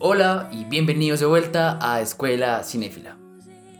Hola 0.00 0.48
y 0.52 0.64
bienvenidos 0.64 1.18
de 1.18 1.26
vuelta 1.26 1.76
a 1.82 2.00
Escuela 2.00 2.62
Cinéfila. 2.62 3.16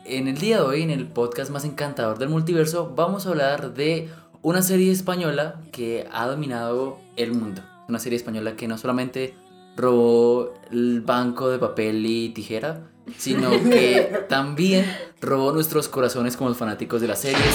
En 0.05 0.27
el 0.27 0.37
día 0.37 0.57
de 0.57 0.62
hoy, 0.62 0.82
en 0.82 0.91
el 0.91 1.07
podcast 1.07 1.48
más 1.48 1.64
encantador 1.64 2.18
del 2.18 2.29
multiverso, 2.29 2.93
vamos 2.96 3.25
a 3.25 3.29
hablar 3.29 3.73
de 3.75 4.09
una 4.43 4.62
serie 4.62 4.91
española 4.91 5.61
que 5.71 6.09
ha 6.11 6.27
dominado 6.27 6.99
el 7.14 7.35
mundo. 7.35 7.62
Una 7.89 8.00
serie 8.00 8.17
española 8.17 8.57
que 8.57 8.67
no 8.67 8.77
solamente 8.79 9.36
robó 9.77 10.54
el 10.73 11.03
banco 11.03 11.50
de 11.50 11.61
papel 11.61 12.04
y 12.04 12.30
tijera, 12.30 12.91
sino 13.16 13.50
que 13.50 14.25
también 14.29 14.87
robó 15.21 15.53
nuestros 15.53 15.87
corazones 15.87 16.36
como 16.36 16.53
fanáticos 16.53 17.00
de 17.00 17.07
las 17.07 17.21
series. 17.21 17.55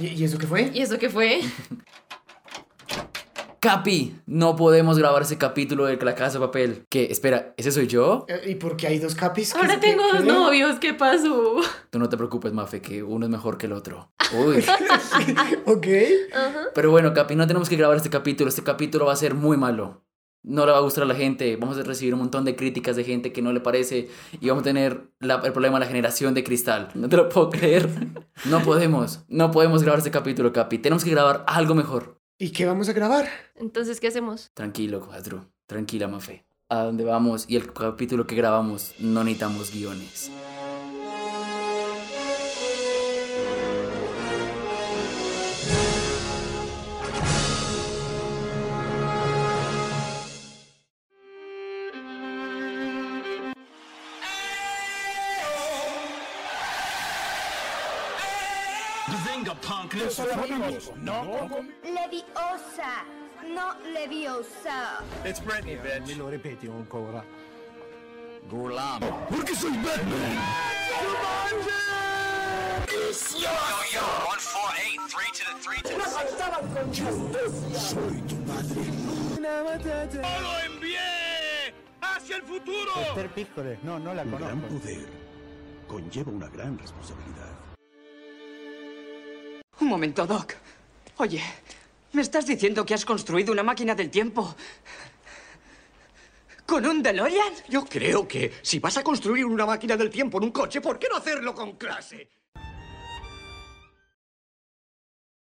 ¿Y, 0.00 0.06
y 0.08 0.24
eso 0.24 0.38
qué 0.38 0.46
fue? 0.46 0.70
¿Y 0.72 0.80
eso 0.80 0.98
qué 0.98 1.10
fue? 1.10 1.40
Capi, 3.60 4.16
no 4.26 4.56
podemos 4.56 4.98
grabar 4.98 5.20
ese 5.20 5.36
capítulo 5.36 5.84
de 5.84 5.98
La 5.98 6.14
Casa 6.14 6.38
de 6.38 6.46
Papel. 6.46 6.86
¿Qué? 6.88 7.08
Espera, 7.10 7.52
¿ese 7.58 7.70
soy 7.70 7.86
yo? 7.88 8.24
Eh, 8.26 8.52
¿Y 8.52 8.54
por 8.54 8.74
qué 8.74 8.86
hay 8.86 8.98
dos 8.98 9.14
capis? 9.14 9.52
¿Qué- 9.52 9.58
Ahora 9.60 9.74
qué- 9.78 9.88
tengo 9.88 10.02
dos 10.08 10.22
qué? 10.22 10.26
novios, 10.26 10.78
¿qué 10.78 10.94
pasó? 10.94 11.56
Tú 11.90 11.98
no 11.98 12.08
te 12.08 12.16
preocupes, 12.16 12.54
Mafe, 12.54 12.80
que 12.80 13.02
uno 13.02 13.26
es 13.26 13.30
mejor 13.30 13.58
que 13.58 13.66
el 13.66 13.72
otro. 13.72 14.10
Uy. 14.32 14.64
Ok. 15.66 15.86
Pero 16.74 16.90
bueno, 16.90 17.12
Capi, 17.12 17.36
no 17.36 17.46
tenemos 17.46 17.68
que 17.68 17.76
grabar 17.76 17.98
este 17.98 18.08
capítulo. 18.08 18.48
Este 18.48 18.62
capítulo 18.62 19.04
va 19.04 19.12
a 19.12 19.16
ser 19.16 19.34
muy 19.34 19.58
malo. 19.58 20.00
No 20.42 20.64
le 20.66 20.72
va 20.72 20.78
a 20.78 20.80
gustar 20.82 21.04
a 21.04 21.06
la 21.06 21.14
gente. 21.14 21.56
Vamos 21.56 21.76
a 21.78 21.82
recibir 21.82 22.14
un 22.14 22.20
montón 22.20 22.44
de 22.44 22.56
críticas 22.56 22.96
de 22.96 23.04
gente 23.04 23.32
que 23.32 23.42
no 23.42 23.52
le 23.52 23.60
parece. 23.60 24.08
Y 24.40 24.48
vamos 24.48 24.62
a 24.62 24.64
tener 24.64 25.10
la- 25.20 25.40
el 25.44 25.52
problema 25.52 25.78
de 25.78 25.84
la 25.84 25.88
generación 25.90 26.32
de 26.34 26.42
cristal. 26.44 26.88
No 26.94 27.08
te 27.08 27.16
lo 27.16 27.28
puedo 27.28 27.50
creer. 27.50 27.88
No 28.46 28.62
podemos. 28.62 29.20
No 29.28 29.50
podemos 29.50 29.82
grabar 29.82 29.98
este 29.98 30.10
capítulo, 30.10 30.50
Capi. 30.52 30.78
Tenemos 30.78 31.04
que 31.04 31.10
grabar 31.10 31.44
algo 31.46 31.74
mejor. 31.74 32.22
¿Y 32.38 32.50
qué 32.52 32.64
vamos 32.64 32.88
a 32.88 32.94
grabar? 32.94 33.28
Entonces, 33.54 34.00
¿qué 34.00 34.08
hacemos? 34.08 34.50
Tranquilo, 34.54 35.00
Cuadro. 35.00 35.50
Tranquila, 35.66 36.08
Mafe. 36.08 36.46
A 36.70 36.84
dónde 36.84 37.04
vamos 37.04 37.44
y 37.48 37.56
el 37.56 37.70
capítulo 37.72 38.26
que 38.26 38.34
grabamos 38.36 38.94
no 38.98 39.24
necesitamos 39.24 39.72
guiones. 39.74 40.30
Punk, 59.90 61.66
Leviosa, 61.82 63.04
no 63.52 63.74
leviosa. 63.92 65.02
It's 65.24 65.40
Britney, 65.40 65.76
bitch. 65.82 66.06
Me 66.06 66.14
lo 66.14 66.30
ripeti 66.30 66.68
ancora. 66.68 67.24
Gurlam. 68.48 69.00
Porque 69.28 69.54
soy 69.54 69.72
Batman. 69.78 70.38
Yo, 73.10 73.50
yo, 73.92 74.02
one, 74.28 74.38
four, 74.38 74.70
eight, 74.78 75.00
three 75.08 75.30
to 75.32 75.44
the 75.44 75.54
three 75.60 75.80
to 75.82 75.88
the... 75.98 76.04
¡Lo 79.40 80.58
envié! 80.66 81.74
¡Hacia 82.00 82.36
el 82.36 82.42
futuro! 82.42 82.92
Esther 83.00 83.78
no, 83.82 83.98
no 83.98 84.14
la 84.14 84.22
Un 84.22 84.30
gran 84.30 84.60
conozco. 84.60 84.78
poder 84.78 85.08
conlleva 85.88 86.30
una 86.30 86.48
gran 86.48 86.78
responsabilidad. 86.78 87.49
Un 89.80 89.88
momento, 89.88 90.26
Doc. 90.26 90.54
Oye, 91.16 91.42
¿me 92.12 92.20
estás 92.20 92.46
diciendo 92.46 92.84
que 92.84 92.92
has 92.92 93.06
construido 93.06 93.50
una 93.50 93.62
máquina 93.62 93.94
del 93.94 94.10
tiempo? 94.10 94.54
¿Con 96.66 96.84
un 96.86 97.02
DeLorean? 97.02 97.54
Yo 97.68 97.86
creo 97.86 98.28
que 98.28 98.52
si 98.62 98.78
vas 98.78 98.98
a 98.98 99.02
construir 99.02 99.46
una 99.46 99.64
máquina 99.64 99.96
del 99.96 100.10
tiempo 100.10 100.38
en 100.38 100.44
un 100.44 100.50
coche, 100.50 100.80
¿por 100.82 100.98
qué 100.98 101.08
no 101.10 101.16
hacerlo 101.16 101.54
con 101.54 101.76
clase? 101.76 102.30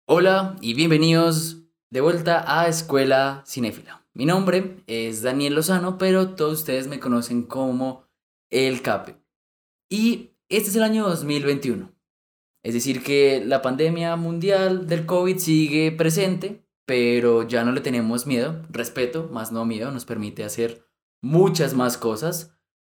Hola 0.06 0.56
y 0.62 0.74
bienvenidos 0.74 1.58
de 1.90 2.00
vuelta 2.00 2.44
a 2.46 2.68
Escuela 2.68 3.44
Cinéfila. 3.46 4.04
Mi 4.14 4.24
nombre 4.24 4.82
es 4.86 5.22
Daniel 5.22 5.54
Lozano, 5.54 5.98
pero 5.98 6.34
todos 6.34 6.60
ustedes 6.60 6.88
me 6.88 7.00
conocen 7.00 7.42
como 7.42 8.08
El 8.50 8.80
Cape. 8.82 9.16
Y 9.90 10.30
este 10.48 10.70
es 10.70 10.76
el 10.76 10.82
año 10.82 11.06
2021. 11.06 11.92
Es 12.62 12.74
decir, 12.74 13.02
que 13.02 13.42
la 13.44 13.60
pandemia 13.62 14.14
mundial 14.16 14.86
del 14.86 15.04
COVID 15.06 15.38
sigue 15.38 15.90
presente, 15.92 16.64
pero 16.86 17.46
ya 17.46 17.64
no 17.64 17.72
le 17.72 17.80
tenemos 17.80 18.26
miedo. 18.26 18.62
Respeto, 18.70 19.28
más 19.32 19.50
no 19.52 19.64
miedo, 19.64 19.90
nos 19.90 20.04
permite 20.04 20.44
hacer 20.44 20.86
muchas 21.20 21.74
más 21.74 21.96
cosas. 21.98 22.56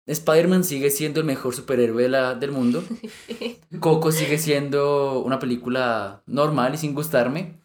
Spider-Man 0.06 0.64
sigue 0.64 0.90
siendo 0.90 1.20
el 1.20 1.26
mejor 1.26 1.54
superhéroe 1.54 2.02
de 2.02 2.08
la- 2.08 2.34
del 2.34 2.50
mundo. 2.50 2.82
Coco 3.80 4.10
sigue 4.10 4.38
siendo 4.38 5.20
una 5.20 5.38
película 5.38 6.22
normal 6.26 6.74
y 6.74 6.78
sin 6.78 6.94
gustarme. 6.94 7.60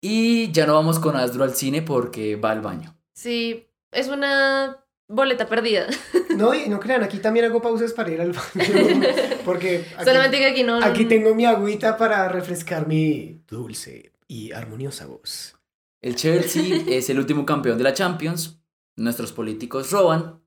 Y 0.00 0.50
ya 0.52 0.66
no 0.66 0.74
vamos 0.74 0.98
con 0.98 1.14
Astro 1.16 1.44
al 1.44 1.54
cine 1.54 1.82
porque 1.82 2.34
va 2.36 2.50
al 2.52 2.60
baño. 2.60 2.96
Sí, 3.12 3.68
es 3.92 4.08
una 4.08 4.79
boleta 5.10 5.46
perdida. 5.48 5.86
No, 6.30 6.54
y 6.54 6.68
no 6.68 6.78
crean, 6.78 7.02
aquí 7.02 7.18
también 7.18 7.44
hago 7.44 7.60
pausas 7.60 7.92
para 7.92 8.10
ir 8.12 8.20
al 8.20 8.32
baño. 8.32 9.02
Porque 9.44 9.84
aquí, 9.96 10.04
Solamente 10.04 10.38
que 10.38 10.46
aquí 10.46 10.62
no. 10.62 10.82
aquí 10.82 11.04
tengo 11.04 11.34
mi 11.34 11.44
agüita 11.44 11.98
para 11.98 12.28
refrescar 12.28 12.86
mi 12.86 13.42
dulce 13.48 14.12
y 14.28 14.52
armoniosa 14.52 15.06
voz. 15.06 15.56
El 16.00 16.14
Chelsea 16.14 16.84
es 16.86 17.10
el 17.10 17.18
último 17.18 17.44
campeón 17.44 17.76
de 17.78 17.84
la 17.84 17.92
Champions. 17.92 18.62
Nuestros 18.96 19.32
políticos 19.32 19.90
roban. 19.90 20.40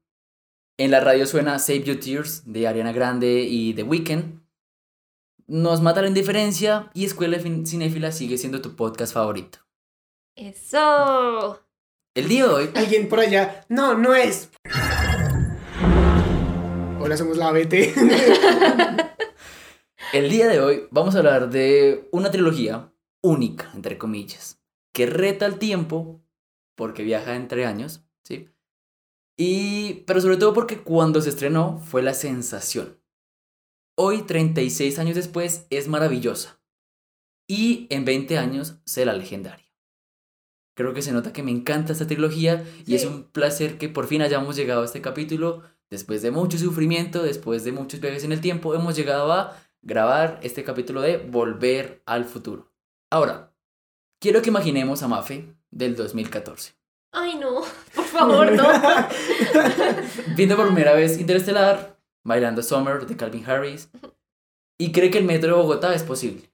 En 0.78 0.90
la 0.90 1.02
radio 1.02 1.28
suena 1.28 1.60
Save 1.60 1.84
Your 1.84 2.00
Tears 2.00 2.44
de 2.52 2.66
Ariana 2.68 2.94
Grande 2.94 3.42
y 3.44 3.74
The 3.74 3.84
Weeknd. 3.84 4.42
Nos 5.48 5.82
mata 5.82 6.02
la 6.02 6.08
indiferencia 6.08 6.90
y 6.94 7.06
Escuela 7.06 7.38
Cinéfila 7.40 8.12
sigue 8.14 8.38
siendo 8.38 8.62
tu 8.62 8.76
podcast 8.78 9.14
favorito. 9.14 9.60
Eso. 10.36 11.63
El 12.16 12.28
día 12.30 12.46
de 12.46 12.50
hoy 12.54 12.70
Alguien 12.76 13.10
por 13.10 13.20
allá. 13.20 13.66
No, 13.70 13.98
no 13.98 14.14
es. 14.14 14.52
Hola, 17.00 17.18
somos 17.18 17.38
la 17.38 17.48
ABT. 17.48 17.74
El 20.14 20.30
día 20.30 20.48
de 20.48 20.60
hoy 20.60 20.84
vamos 20.92 21.16
a 21.16 21.18
hablar 21.18 21.50
de 21.50 22.08
una 22.12 22.30
trilogía 22.30 22.94
única, 23.24 23.72
entre 23.74 23.98
comillas, 23.98 24.62
que 24.94 25.08
reta 25.08 25.48
el 25.48 25.58
tiempo 25.58 26.22
porque 26.76 27.02
viaja 27.02 27.36
entre 27.36 27.66
años, 27.66 28.06
¿sí? 28.24 28.48
Y, 29.36 30.04
pero 30.06 30.22
sobre 30.22 30.38
todo 30.38 30.54
porque 30.54 30.84
cuando 30.84 31.20
se 31.20 31.30
estrenó 31.30 31.80
fue 31.80 32.04
la 32.04 32.14
sensación. 32.14 33.02
Hoy, 33.96 34.22
36 34.22 35.00
años 35.00 35.16
después, 35.16 35.66
es 35.72 35.88
maravillosa. 35.88 36.62
Y 37.48 37.88
en 37.90 38.06
20 38.06 38.38
años 38.38 38.76
será 38.86 39.14
legendaria. 39.14 39.63
Creo 40.76 40.94
que 40.94 41.02
se 41.02 41.12
nota 41.12 41.34
que 41.34 41.44
me 41.44 41.52
encanta 41.52 41.94
esta 41.94 42.08
trilogía 42.08 42.64
y 42.86 42.96
es 42.96 43.06
un 43.06 43.24
placer 43.24 43.78
que 43.78 43.90
por 43.90 44.08
fin 44.08 44.22
hayamos 44.22 44.56
llegado 44.56 44.82
a 44.82 44.86
este 44.86 45.02
capítulo. 45.02 45.62
Después 45.90 46.24
de 46.24 46.32
mucho 46.32 46.58
sufrimiento, 46.58 47.22
después 47.22 47.64
de 47.64 47.72
muchos 47.72 48.00
viajes 48.00 48.24
en 48.24 48.32
el 48.32 48.42
tiempo, 48.42 48.74
hemos 48.74 48.96
llegado 48.96 49.32
a 49.32 49.56
grabar 49.84 50.40
este 50.42 50.64
capítulo 50.64 51.02
de 51.02 51.18
Volver 51.18 52.02
al 52.06 52.26
futuro. 52.26 52.72
Ahora, 53.12 53.54
quiero 54.20 54.42
que 54.42 54.50
imaginemos 54.50 55.04
a 55.04 55.08
Mafe 55.08 55.54
del 55.70 55.96
2014. 55.96 56.74
Ay, 57.12 57.36
no. 57.36 57.62
Por 57.96 58.06
favor, 58.06 58.52
no. 58.52 58.64
Viendo 60.36 60.56
por 60.56 60.66
primera 60.68 60.94
vez 60.94 61.20
Interestelar, 61.20 62.00
bailando 62.24 62.64
Summer 62.64 63.06
de 63.06 63.16
Calvin 63.16 63.46
Harris, 63.46 63.90
y 64.80 64.92
cree 64.92 65.12
que 65.12 65.20
el 65.20 65.26
metro 65.26 65.56
de 65.56 65.62
Bogotá 65.62 65.94
es 65.94 66.02
posible. 66.02 66.52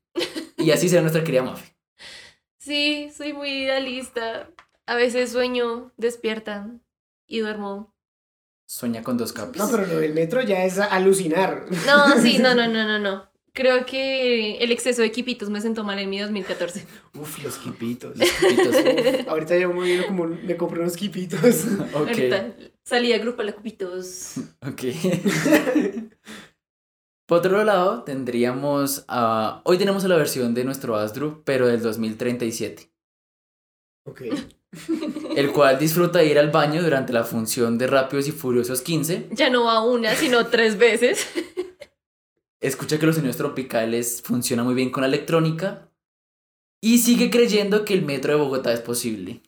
Y 0.58 0.72
así 0.72 0.90
será 0.90 1.02
nuestra 1.02 1.24
querida 1.24 1.44
Mafe. 1.44 1.79
Sí, 2.70 3.10
soy 3.18 3.34
muy 3.34 3.50
idealista. 3.50 4.52
A 4.86 4.94
veces 4.94 5.32
sueño, 5.32 5.92
despierta 5.98 6.70
y 7.26 7.40
duermo. 7.40 7.96
Sueña 8.68 9.02
con 9.02 9.18
dos 9.18 9.34
capis. 9.34 9.60
No, 9.60 9.72
pero 9.72 9.88
lo 9.88 9.98
del 9.98 10.14
metro 10.14 10.44
ya 10.44 10.64
es 10.64 10.78
alucinar. 10.78 11.66
No, 11.88 12.22
sí, 12.22 12.38
no, 12.38 12.54
no, 12.54 12.68
no, 12.68 12.84
no, 12.88 13.00
no. 13.00 13.28
Creo 13.54 13.88
que 13.88 14.58
el 14.60 14.72
exceso 14.72 15.02
de 15.02 15.08
equipitos 15.08 15.50
me 15.50 15.62
sentó 15.62 15.84
mal 15.84 15.98
en 15.98 16.12
mi 16.12 16.20
2014. 16.20 16.86
Uf, 17.16 17.44
los 17.44 17.58
quipitos. 17.58 18.14
Quipitos. 18.40 18.76
Ahorita 19.28 19.58
yo 19.58 19.74
muy 19.74 19.88
bien 19.88 20.04
como 20.04 20.26
me 20.28 20.56
compré 20.56 20.82
unos 20.82 20.96
quipitos. 20.96 21.42
Ok, 21.96 22.08
Ahorita 22.10 22.56
salí 22.84 23.14
a 23.14 23.18
grupo 23.18 23.42
a 23.42 23.52
cupitos. 23.52 24.36
ok. 24.62 24.84
Por 27.30 27.38
otro 27.38 27.64
lado, 27.64 28.02
tendríamos 28.02 29.06
a... 29.08 29.62
Hoy 29.64 29.78
tenemos 29.78 30.04
la 30.04 30.16
versión 30.16 30.56
de 30.56 30.64
nuestro 30.64 30.96
Asdru, 30.96 31.44
pero 31.46 31.68
del 31.68 31.80
2037. 31.80 32.92
Ok. 34.06 34.22
el 35.36 35.52
cual 35.52 35.78
disfruta 35.78 36.18
de 36.18 36.26
ir 36.26 36.40
al 36.40 36.50
baño 36.50 36.82
durante 36.82 37.14
la 37.14 37.24
función 37.24 37.78
de 37.78 37.86
Rápidos 37.86 38.28
y 38.28 38.32
Furiosos 38.32 38.82
15. 38.82 39.28
Ya 39.30 39.52
no 39.52 39.66
va 39.66 39.84
una, 39.84 40.16
sino 40.16 40.48
tres 40.48 40.80
veces. 40.80 41.28
Escucha 42.60 42.98
que 42.98 43.06
los 43.06 43.18
sonidos 43.18 43.38
tropicales 43.38 44.24
funcionan 44.24 44.66
muy 44.66 44.74
bien 44.74 44.90
con 44.90 45.02
la 45.02 45.08
electrónica 45.08 45.88
Y 46.82 46.98
sigue 46.98 47.30
creyendo 47.30 47.86
que 47.86 47.94
el 47.94 48.06
metro 48.06 48.34
de 48.34 48.40
Bogotá 48.40 48.74
es 48.74 48.82
posible. 48.82 49.44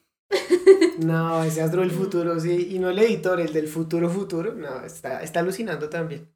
No, 1.00 1.42
ese 1.42 1.62
Astro 1.62 1.80
del 1.80 1.90
futuro, 1.90 2.38
sí. 2.38 2.68
Y 2.70 2.78
no 2.78 2.90
el 2.90 2.98
editor, 3.00 3.40
el 3.40 3.52
del 3.52 3.66
futuro 3.66 4.08
futuro. 4.08 4.54
No, 4.54 4.84
está, 4.84 5.20
está 5.20 5.40
alucinando 5.40 5.88
también. 5.88 6.28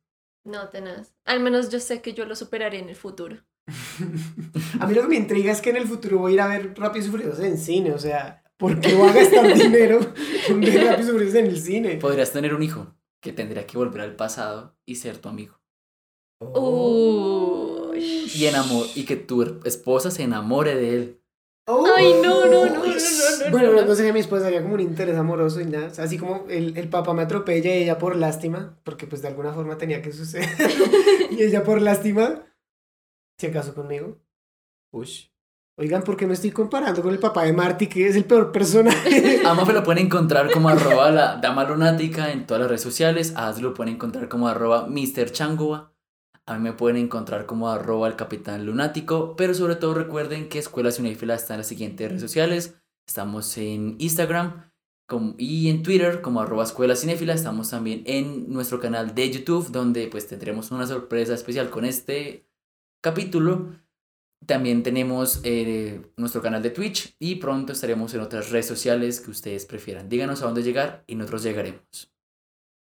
No, 0.46 0.68
tenaz. 0.68 1.12
Al 1.24 1.40
menos 1.40 1.70
yo 1.70 1.80
sé 1.80 2.00
que 2.00 2.14
yo 2.14 2.24
lo 2.24 2.36
superaré 2.36 2.78
en 2.78 2.88
el 2.88 2.96
futuro. 2.96 3.38
A 4.80 4.86
mí 4.86 4.94
lo 4.94 5.02
que 5.02 5.08
me 5.08 5.16
intriga 5.16 5.50
es 5.50 5.60
que 5.60 5.70
en 5.70 5.76
el 5.76 5.88
futuro 5.88 6.18
voy 6.18 6.32
a 6.32 6.34
ir 6.34 6.40
a 6.40 6.46
ver 6.46 6.74
Rápidos 6.76 7.08
y 7.08 7.10
Furiosos 7.10 7.40
en 7.40 7.58
cine. 7.58 7.92
O 7.92 7.98
sea, 7.98 8.44
¿por 8.56 8.80
qué 8.80 8.94
voy 8.94 9.08
a 9.08 9.12
gastar 9.12 9.52
dinero 9.58 9.98
en 10.48 10.60
ver 10.60 10.84
Rápidos 10.84 11.08
y 11.08 11.12
Furiosos 11.12 11.34
en 11.34 11.46
el 11.46 11.60
cine? 11.60 11.96
Podrías 11.96 12.32
tener 12.32 12.54
un 12.54 12.62
hijo 12.62 12.94
que 13.20 13.32
tendría 13.32 13.66
que 13.66 13.76
volver 13.76 14.02
al 14.02 14.14
pasado 14.14 14.76
y 14.86 14.94
ser 14.94 15.18
tu 15.18 15.28
amigo. 15.28 15.60
Uy. 16.40 18.30
Y, 18.32 18.46
enamor 18.46 18.86
y 18.94 19.04
que 19.04 19.16
tu 19.16 19.60
esposa 19.64 20.12
se 20.12 20.22
enamore 20.22 20.76
de 20.76 20.94
él. 20.94 21.22
Ay, 21.68 22.14
no, 22.22 22.46
no, 22.46 22.64
no, 22.66 22.66
no, 22.66 22.74
no, 22.76 22.86
no, 22.86 23.50
Bueno, 23.50 23.72
no. 23.72 23.84
no 23.84 23.94
sé, 23.94 24.12
mi 24.12 24.20
esposa 24.20 24.46
había 24.46 24.62
como 24.62 24.74
un 24.74 24.80
interés 24.80 25.16
amoroso 25.16 25.60
y 25.60 25.64
nada. 25.66 25.88
O 25.88 25.94
sea, 25.94 26.04
así 26.04 26.16
como 26.16 26.46
el, 26.48 26.76
el 26.76 26.88
papá 26.88 27.12
me 27.12 27.22
atropella 27.22 27.74
y 27.74 27.82
ella 27.82 27.98
por 27.98 28.14
lástima, 28.14 28.78
porque 28.84 29.06
pues 29.06 29.20
de 29.22 29.28
alguna 29.28 29.52
forma 29.52 29.76
tenía 29.76 30.00
que 30.00 30.12
suceder. 30.12 30.48
y 31.30 31.42
ella 31.42 31.64
por 31.64 31.82
lástima 31.82 32.46
se 33.38 33.50
casó 33.50 33.74
conmigo. 33.74 34.18
Uy. 34.92 35.30
Oigan, 35.78 36.04
¿por 36.04 36.16
qué 36.16 36.26
me 36.26 36.32
estoy 36.32 36.52
comparando 36.52 37.02
con 37.02 37.12
el 37.12 37.18
papá 37.18 37.44
de 37.44 37.52
Marty, 37.52 37.88
que 37.88 38.08
es 38.08 38.16
el 38.16 38.24
peor 38.24 38.50
personaje? 38.50 39.42
A 39.44 39.52
Mafe 39.52 39.74
lo 39.74 39.82
pueden 39.82 40.06
encontrar 40.06 40.50
como 40.50 40.70
arroba 40.70 41.10
la 41.10 41.36
dama 41.36 41.64
lunática 41.64 42.32
en 42.32 42.46
todas 42.46 42.62
las 42.62 42.70
redes 42.70 42.82
sociales. 42.82 43.34
AAz 43.36 43.60
lo 43.60 43.74
pueden 43.74 43.94
encontrar 43.94 44.28
como 44.28 44.48
arroba 44.48 44.86
Mr. 44.88 45.32
Changoa. 45.32 45.92
A 46.48 46.56
mí 46.56 46.60
me 46.62 46.72
pueden 46.72 46.96
encontrar 46.96 47.44
como 47.44 47.68
arroba 47.68 48.06
el 48.06 48.14
capitán 48.14 48.64
lunático. 48.64 49.34
Pero 49.36 49.52
sobre 49.52 49.76
todo 49.76 49.94
recuerden 49.94 50.48
que 50.48 50.60
Escuela 50.60 50.92
Cinéfila 50.92 51.34
está 51.34 51.54
en 51.54 51.58
las 51.58 51.66
siguientes 51.66 52.08
redes 52.08 52.22
sociales. 52.22 52.76
Estamos 53.06 53.56
en 53.58 53.96
Instagram 53.98 54.70
y 55.38 55.68
en 55.68 55.82
Twitter 55.82 56.20
como 56.20 56.40
arroba 56.40 56.64
Escuela 56.64 56.94
Cinéfila. 56.94 57.34
Estamos 57.34 57.70
también 57.70 58.04
en 58.06 58.52
nuestro 58.52 58.80
canal 58.80 59.14
de 59.14 59.30
YouTube 59.30 59.70
donde 59.72 60.06
pues 60.06 60.28
tendremos 60.28 60.70
una 60.70 60.86
sorpresa 60.86 61.34
especial 61.34 61.68
con 61.68 61.84
este 61.84 62.48
capítulo. 63.02 63.72
También 64.44 64.84
tenemos 64.84 65.40
eh, 65.42 66.12
nuestro 66.16 66.42
canal 66.42 66.62
de 66.62 66.70
Twitch 66.70 67.16
y 67.18 67.36
pronto 67.36 67.72
estaremos 67.72 68.14
en 68.14 68.20
otras 68.20 68.50
redes 68.50 68.66
sociales 68.66 69.20
que 69.20 69.32
ustedes 69.32 69.66
prefieran. 69.66 70.08
Díganos 70.08 70.42
a 70.42 70.46
dónde 70.46 70.62
llegar 70.62 71.02
y 71.08 71.16
nosotros 71.16 71.42
llegaremos. 71.42 72.15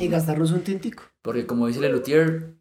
Y 0.00 0.08
gastarnos 0.08 0.52
un 0.52 0.62
tintico. 0.62 1.02
Porque 1.20 1.46
como 1.46 1.66
dice 1.66 1.80
Lelutier, 1.80 2.56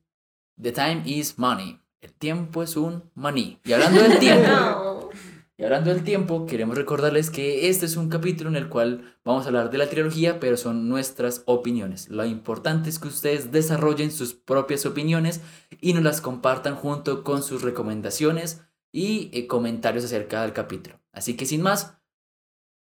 the 0.61 0.71
time 0.71 1.03
is 1.05 1.37
money. 1.37 1.79
El 2.01 2.13
tiempo 2.13 2.63
es 2.63 2.75
un 2.77 3.03
money. 3.13 3.59
Y 3.63 3.73
hablando 3.73 4.01
del 4.01 4.19
tiempo, 4.19 4.47
No. 4.47 5.09
y 5.57 5.63
hablando 5.63 5.93
del 5.93 6.03
tiempo, 6.03 6.45
queremos 6.47 6.75
recordarles 6.75 7.29
que 7.29 7.69
este 7.69 7.85
es 7.85 7.95
un 7.97 8.09
capítulo 8.09 8.49
en 8.49 8.55
el 8.55 8.69
cual 8.69 9.15
vamos 9.23 9.43
a 9.45 9.47
hablar 9.49 9.69
de 9.69 9.77
la 9.77 9.89
trilogía, 9.89 10.39
pero 10.39 10.57
son 10.57 10.89
nuestras 10.89 11.43
opiniones. 11.45 12.09
Lo 12.09 12.25
importante 12.25 12.89
es 12.89 12.97
que 12.97 13.07
ustedes 13.09 13.51
desarrollen 13.51 14.11
sus 14.11 14.33
propias 14.33 14.85
opiniones 14.87 15.41
y 15.79 15.93
nos 15.93 16.03
las 16.03 16.21
compartan 16.21 16.75
junto 16.75 17.23
con 17.23 17.43
sus 17.43 17.61
recomendaciones 17.61 18.61
y 18.91 19.29
eh, 19.33 19.45
comentarios 19.47 20.03
acerca 20.05 20.41
del 20.41 20.53
capítulo. 20.53 20.99
Así 21.13 21.35
que 21.37 21.45
sin 21.45 21.61
más, 21.61 21.97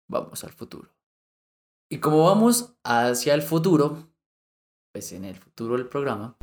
vamos 0.09 0.44
al 0.44 0.52
futuro. 0.52 0.94
Y 1.90 1.99
como 1.99 2.25
vamos 2.25 2.75
hacia 2.85 3.35
el 3.35 3.42
futuro, 3.42 4.09
pues 4.92 5.12
en 5.12 5.25
el 5.25 5.37
futuro 5.37 5.76
del 5.76 5.88
programa, 5.88 6.37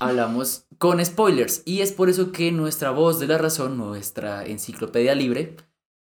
hablamos 0.00 0.66
con 0.78 1.04
spoilers. 1.04 1.62
Y 1.66 1.82
es 1.82 1.92
por 1.92 2.08
eso 2.08 2.32
que 2.32 2.52
nuestra 2.52 2.90
voz 2.90 3.20
de 3.20 3.26
la 3.26 3.38
razón, 3.38 3.76
nuestra 3.76 4.44
enciclopedia 4.44 5.14
libre, 5.14 5.56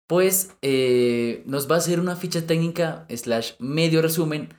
pues 0.07 0.57
eh, 0.61 1.43
nos 1.45 1.69
va 1.69 1.75
a 1.75 1.79
hacer 1.79 1.99
una 1.99 2.15
ficha 2.15 2.45
técnica 2.47 3.05
slash 3.09 3.53
medio 3.59 4.01
resumen 4.01 4.49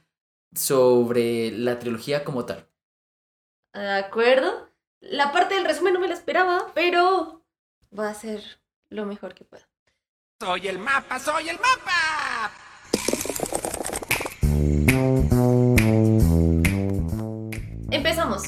sobre 0.54 1.50
la 1.50 1.78
trilogía 1.78 2.24
como 2.24 2.44
tal. 2.44 2.68
De 3.72 3.88
acuerdo. 3.88 4.70
La 5.00 5.32
parte 5.32 5.56
del 5.56 5.64
resumen 5.64 5.94
no 5.94 6.00
me 6.00 6.06
la 6.06 6.14
esperaba, 6.14 6.70
pero 6.74 7.44
va 7.98 8.08
a 8.08 8.14
ser 8.14 8.60
lo 8.88 9.04
mejor 9.04 9.34
que 9.34 9.44
pueda. 9.44 9.68
Soy 10.44 10.66
el 10.66 10.80
mapa, 10.80 11.20
soy 11.20 11.50
el 11.50 11.56
mapa. 11.60 12.50
Empezamos. 17.92 18.42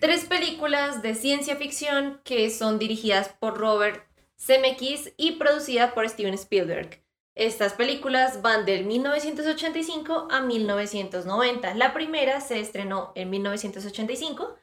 Tres 0.00 0.24
películas 0.24 1.02
de 1.02 1.14
ciencia 1.14 1.54
ficción 1.54 2.20
que 2.24 2.50
son 2.50 2.80
dirigidas 2.80 3.28
por 3.28 3.56
Robert 3.56 4.04
Zemeckis 4.36 5.12
y 5.16 5.36
producidas 5.36 5.92
por 5.92 6.08
Steven 6.08 6.34
Spielberg. 6.34 7.00
Estas 7.36 7.74
películas 7.74 8.42
van 8.42 8.64
del 8.64 8.84
1985 8.84 10.26
a 10.28 10.40
1990. 10.40 11.74
La 11.74 11.94
primera 11.94 12.40
se 12.40 12.58
estrenó 12.58 13.12
en 13.14 13.30
1985 13.30 14.56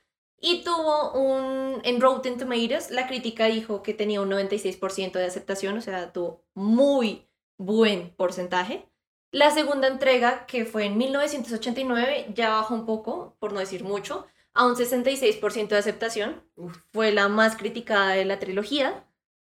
y 0.45 0.61
tuvo 0.63 1.13
un... 1.13 1.79
En 1.85 2.01
Rotten 2.01 2.37
Tomatoes 2.37 2.91
la 2.91 3.07
crítica 3.07 3.45
dijo 3.45 3.81
que 3.81 3.93
tenía 3.93 4.19
un 4.19 4.29
96% 4.29 5.13
de 5.13 5.25
aceptación, 5.25 5.77
o 5.77 5.81
sea, 5.81 6.11
tuvo 6.11 6.43
muy 6.53 7.27
buen 7.57 8.09
porcentaje. 8.15 8.85
La 9.31 9.51
segunda 9.51 9.87
entrega, 9.87 10.45
que 10.45 10.65
fue 10.65 10.85
en 10.85 10.97
1989, 10.97 12.33
ya 12.35 12.49
bajó 12.49 12.75
un 12.75 12.85
poco, 12.85 13.37
por 13.39 13.53
no 13.53 13.59
decir 13.61 13.85
mucho, 13.85 14.27
a 14.53 14.65
un 14.67 14.75
66% 14.75 15.69
de 15.69 15.77
aceptación. 15.77 16.43
Fue 16.91 17.11
la 17.13 17.29
más 17.29 17.55
criticada 17.55 18.09
de 18.09 18.25
la 18.25 18.37
trilogía, 18.39 19.07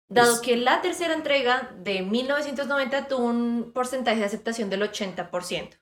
dado 0.09 0.35
Es- 0.35 0.41
que 0.41 0.57
la 0.57 0.81
tercera 0.83 1.15
entrega 1.15 1.75
de 1.83 2.03
1990 2.03 3.09
tuvo 3.09 3.27
un 3.27 3.73
porcentaje 3.75 4.21
de 4.21 4.25
aceptación 4.27 4.71
del 4.71 4.83
80%. 4.83 5.77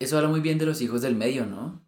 Eso 0.00 0.16
habla 0.16 0.30
muy 0.30 0.40
bien 0.40 0.58
de 0.58 0.66
los 0.66 0.80
hijos 0.80 1.02
del 1.02 1.14
medio, 1.14 1.44
¿no? 1.44 1.86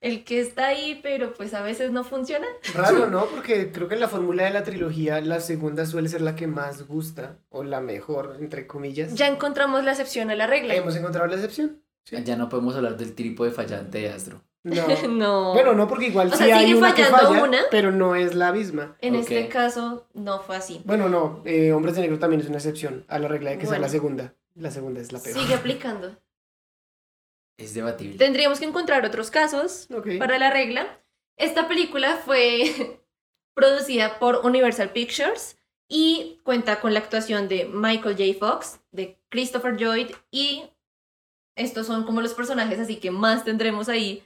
El 0.00 0.24
que 0.24 0.40
está 0.40 0.68
ahí, 0.68 0.98
pero 1.02 1.34
pues 1.34 1.52
a 1.54 1.62
veces 1.62 1.90
no 1.92 2.04
funciona. 2.04 2.46
Raro, 2.74 3.06
¿no? 3.10 3.26
Porque 3.26 3.70
creo 3.72 3.88
que 3.88 3.94
en 3.94 4.00
la 4.00 4.08
fórmula 4.08 4.44
de 4.44 4.50
la 4.50 4.62
trilogía 4.62 5.20
la 5.20 5.40
segunda 5.40 5.86
suele 5.86 6.08
ser 6.08 6.22
la 6.22 6.36
que 6.36 6.46
más 6.46 6.86
gusta 6.86 7.36
o 7.50 7.64
la 7.64 7.80
mejor, 7.80 8.36
entre 8.40 8.66
comillas. 8.66 9.14
Ya 9.14 9.28
encontramos 9.28 9.84
la 9.84 9.90
excepción 9.92 10.30
a 10.30 10.34
la 10.34 10.46
regla. 10.46 10.74
Hemos 10.74 10.96
encontrado 10.96 11.26
la 11.26 11.34
excepción. 11.34 11.82
Sí. 12.04 12.16
Ya 12.24 12.36
no 12.36 12.48
podemos 12.48 12.74
hablar 12.76 12.96
del 12.96 13.14
trípode 13.14 13.50
fallante 13.50 13.98
de 13.98 14.08
Astro. 14.10 14.42
No. 14.62 14.84
no. 15.10 15.52
Bueno, 15.52 15.74
no, 15.74 15.86
porque 15.86 16.06
igual 16.06 16.28
O 16.28 16.36
sí 16.36 16.44
sea, 16.44 16.56
hay 16.56 16.66
sigue 16.66 16.78
una 16.78 16.94
que 16.94 17.04
fallando 17.04 17.28
falla, 17.30 17.44
una. 17.44 17.58
pero 17.70 17.92
no 17.92 18.14
es 18.14 18.34
la 18.34 18.52
misma. 18.52 18.96
en 19.00 19.14
este 19.14 19.48
caso 19.48 20.06
no 20.14 20.40
fue 20.40 20.56
así. 20.56 20.80
Bueno, 20.84 21.08
no, 21.08 21.42
eh, 21.44 21.72
Hombres 21.72 21.94
de 21.94 22.02
Negro 22.02 22.18
también 22.18 22.40
es 22.40 22.48
una 22.48 22.56
excepción 22.56 23.04
a 23.08 23.18
la 23.18 23.28
regla 23.28 23.50
de 23.50 23.58
que 23.58 23.66
sea 23.66 23.78
la 23.78 23.88
segunda. 23.88 24.34
La 24.54 24.70
segunda 24.70 25.00
es 25.00 25.12
la 25.12 25.20
peor. 25.20 25.38
Sigue 25.38 25.54
aplicando. 25.54 26.16
Es 27.60 27.74
debatible. 27.74 28.16
Tendríamos 28.16 28.58
que 28.58 28.64
encontrar 28.64 29.04
otros 29.04 29.30
casos 29.30 29.86
para 30.18 30.38
la 30.38 30.50
regla. 30.50 30.98
Esta 31.36 31.68
película 31.68 32.16
fue 32.16 33.00
producida 33.54 34.18
por 34.18 34.46
Universal 34.46 34.90
Pictures 34.90 35.58
y 35.86 36.40
cuenta 36.42 36.80
con 36.80 36.94
la 36.94 37.00
actuación 37.00 37.48
de 37.48 37.66
Michael 37.66 38.16
J. 38.16 38.38
Fox, 38.38 38.80
de 38.92 39.18
Christopher 39.28 39.76
Lloyd 39.76 40.10
y 40.30 40.64
estos 41.54 41.86
son 41.86 42.04
como 42.04 42.22
los 42.22 42.32
personajes 42.32 42.78
así 42.78 42.96
que 42.96 43.10
más 43.10 43.44
tendremos 43.44 43.90
ahí 43.90 44.24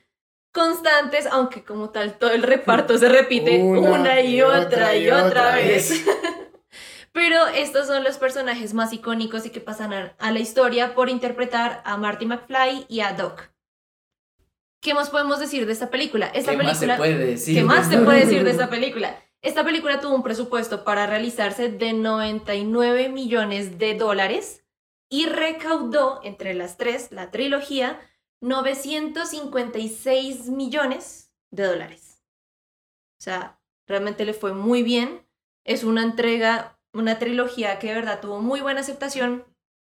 constantes, 0.53 1.27
aunque 1.27 1.65
como 1.65 1.91
tal 1.91 2.17
todo 2.17 2.31
el 2.31 2.45
reparto 2.45 2.97
se 2.97 3.09
repite 3.09 3.61
una, 3.63 4.21
y 4.21 4.41
otra 4.41 4.97
y 4.97 5.11
otra, 5.11 5.57
vez. 5.57 6.05
Pero 7.15 7.47
estos 7.47 7.87
son 7.87 8.03
los 8.03 8.19
personajes 8.19 8.75
más 8.75 8.93
icónicos 8.93 9.47
y 9.47 9.51
que 9.51 9.61
pasan 9.61 9.93
a, 9.93 10.31
la 10.33 10.41
historia 10.41 10.97
por 10.97 11.09
interpretar 11.09 11.81
a 11.85 11.97
Marty 11.97 12.27
McFly 12.27 12.87
y 12.89 13.01
a 13.01 13.13
Doc. 13.13 13.53
¿Qué 14.81 14.95
más 14.95 15.11
podemos 15.11 15.39
decir 15.39 15.65
de 15.65 15.73
esta 15.73 15.91
película? 15.91 16.27
Esta 16.27 16.51
¿Qué 16.51 16.57
más 16.57 16.77
se 16.77 16.87
película 16.87 16.97
puede 16.97 17.25
decir? 17.25 17.55
¿Qué 17.55 17.63
más 17.63 17.89
se 17.89 17.99
puede 17.99 18.27
decir 18.27 18.43
de 18.43 18.51
esta 18.51 18.69
película? 18.71 19.17
Esta 19.43 19.63
película 19.63 20.01
tuvo 20.01 20.17
un 20.17 20.25
presupuesto 20.25 20.83
para 20.83 21.07
realizarse 21.07 21.69
de 21.69 21.93
99 21.93 23.09
millones 23.11 23.79
de 23.79 23.95
dólares 23.95 24.65
y 25.09 25.27
recaudó 25.27 26.19
entre 26.25 26.53
las 26.53 26.77
tres, 26.77 27.13
la 27.13 27.31
trilogía, 27.31 28.01
956 28.41 30.49
millones 30.49 31.31
de 31.53 31.63
dólares. 31.63 32.25
O 33.21 33.23
sea, 33.23 33.61
realmente 33.87 34.25
le 34.25 34.35
fue 34.35 34.53
muy 34.53 34.83
bien. 34.83 35.25
Es 35.63 35.85
una 35.85 36.03
entrega, 36.03 36.74
una 36.95 37.19
trilogía 37.19 37.79
que 37.79 37.89
de 37.89 37.95
verdad 37.95 38.21
tuvo 38.21 38.41
muy 38.41 38.61
buena 38.61 38.81
aceptación, 38.81 39.45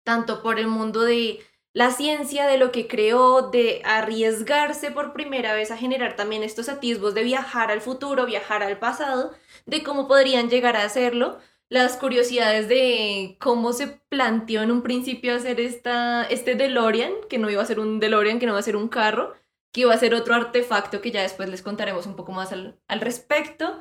tanto 0.04 0.42
por 0.42 0.58
el 0.58 0.66
mundo 0.68 1.02
de 1.02 1.40
la 1.72 1.90
ciencia, 1.90 2.46
de 2.46 2.58
lo 2.58 2.72
que 2.72 2.88
creó, 2.88 3.50
de 3.50 3.82
arriesgarse 3.84 4.90
por 4.90 5.12
primera 5.12 5.54
vez 5.54 5.70
a 5.70 5.76
generar 5.76 6.16
también 6.16 6.42
estos 6.42 6.68
atisbos 6.68 7.14
de 7.14 7.22
viajar 7.22 7.70
al 7.70 7.80
futuro, 7.80 8.26
viajar 8.26 8.62
al 8.62 8.78
pasado, 8.78 9.32
de 9.66 9.82
cómo 9.82 10.08
podrían 10.08 10.50
llegar 10.50 10.76
a 10.76 10.84
hacerlo, 10.84 11.38
las 11.68 11.96
curiosidades 11.96 12.68
de 12.68 13.36
cómo 13.40 13.72
se 13.72 13.86
planteó 14.08 14.62
en 14.62 14.72
un 14.72 14.82
principio 14.82 15.36
hacer 15.36 15.60
esta, 15.60 16.24
este 16.24 16.56
DeLorean, 16.56 17.12
que 17.28 17.38
no 17.38 17.48
iba 17.48 17.62
a 17.62 17.66
ser 17.66 17.78
un 17.78 18.00
DeLorean, 18.00 18.40
que 18.40 18.46
no 18.46 18.52
iba 18.52 18.58
a 18.58 18.62
ser 18.62 18.76
un 18.76 18.88
carro, 18.88 19.34
que 19.72 19.82
iba 19.82 19.94
a 19.94 19.98
ser 19.98 20.14
otro 20.14 20.34
artefacto 20.34 21.00
que 21.00 21.12
ya 21.12 21.22
después 21.22 21.48
les 21.48 21.62
contaremos 21.62 22.06
un 22.06 22.16
poco 22.16 22.32
más 22.32 22.50
al, 22.50 22.80
al 22.88 23.00
respecto. 23.00 23.80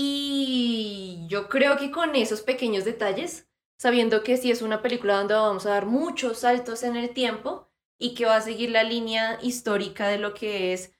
Y 0.00 1.26
yo 1.26 1.48
creo 1.48 1.76
que 1.76 1.90
con 1.90 2.14
esos 2.14 2.42
pequeños 2.42 2.84
detalles 2.84 3.48
sabiendo 3.78 4.22
que 4.22 4.36
sí 4.36 4.52
es 4.52 4.62
una 4.62 4.80
película 4.80 5.18
donde 5.18 5.34
vamos 5.34 5.66
a 5.66 5.70
dar 5.70 5.86
muchos 5.86 6.38
saltos 6.38 6.84
en 6.84 6.94
el 6.94 7.10
tiempo 7.10 7.68
y 7.98 8.14
que 8.14 8.26
va 8.26 8.36
a 8.36 8.40
seguir 8.40 8.70
la 8.70 8.84
línea 8.84 9.40
histórica 9.42 10.06
de 10.06 10.18
lo 10.18 10.34
que 10.34 10.72
es 10.72 10.92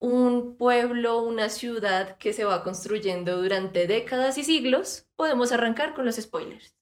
un 0.00 0.56
pueblo, 0.56 1.22
una 1.22 1.48
ciudad 1.48 2.18
que 2.18 2.34
se 2.34 2.44
va 2.44 2.62
construyendo 2.62 3.40
durante 3.40 3.86
décadas 3.86 4.36
y 4.36 4.44
siglos, 4.44 5.06
podemos 5.16 5.52
arrancar 5.52 5.94
con 5.94 6.04
los 6.04 6.16
spoilers. 6.16 6.74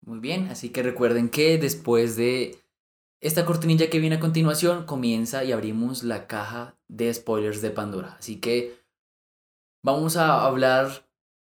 Muy 0.00 0.18
bien, 0.18 0.48
así 0.48 0.70
que 0.70 0.82
recuerden 0.82 1.28
que 1.28 1.58
después 1.58 2.16
de 2.16 2.58
esta 3.20 3.44
cortinilla 3.44 3.90
que 3.90 3.98
viene 4.00 4.16
a 4.16 4.20
continuación, 4.20 4.86
comienza 4.86 5.44
y 5.44 5.52
abrimos 5.52 6.02
la 6.02 6.26
caja 6.26 6.76
de 6.88 7.12
spoilers 7.14 7.60
de 7.62 7.70
Pandora. 7.70 8.16
Así 8.18 8.40
que 8.40 8.77
vamos 9.82 10.16
a 10.16 10.44
hablar 10.44 11.06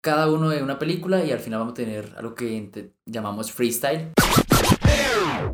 cada 0.02 0.28
uno 0.30 0.50
de 0.50 0.62
una 0.62 0.78
película 0.78 1.24
y 1.24 1.30
al 1.30 1.38
final 1.38 1.60
vamos 1.60 1.72
a 1.72 1.76
tener 1.76 2.14
algo 2.16 2.34
que 2.34 2.92
llamamos 3.06 3.52
freestyle, 3.52 4.12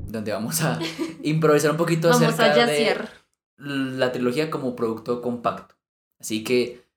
donde 0.07 0.33
vamos 0.33 0.63
a 0.63 0.79
improvisar 1.23 1.73
un 1.73 1.77
poquito 1.77 2.09
Vamos 2.09 2.23
acerca 2.23 2.63
a 2.63 2.67
de 2.67 2.97
la 3.59 4.13
trilogía 4.13 4.51
como 4.51 4.75
producto 4.75 5.21
compacto. 5.21 5.75
Así 6.21 6.43
que 6.43 6.88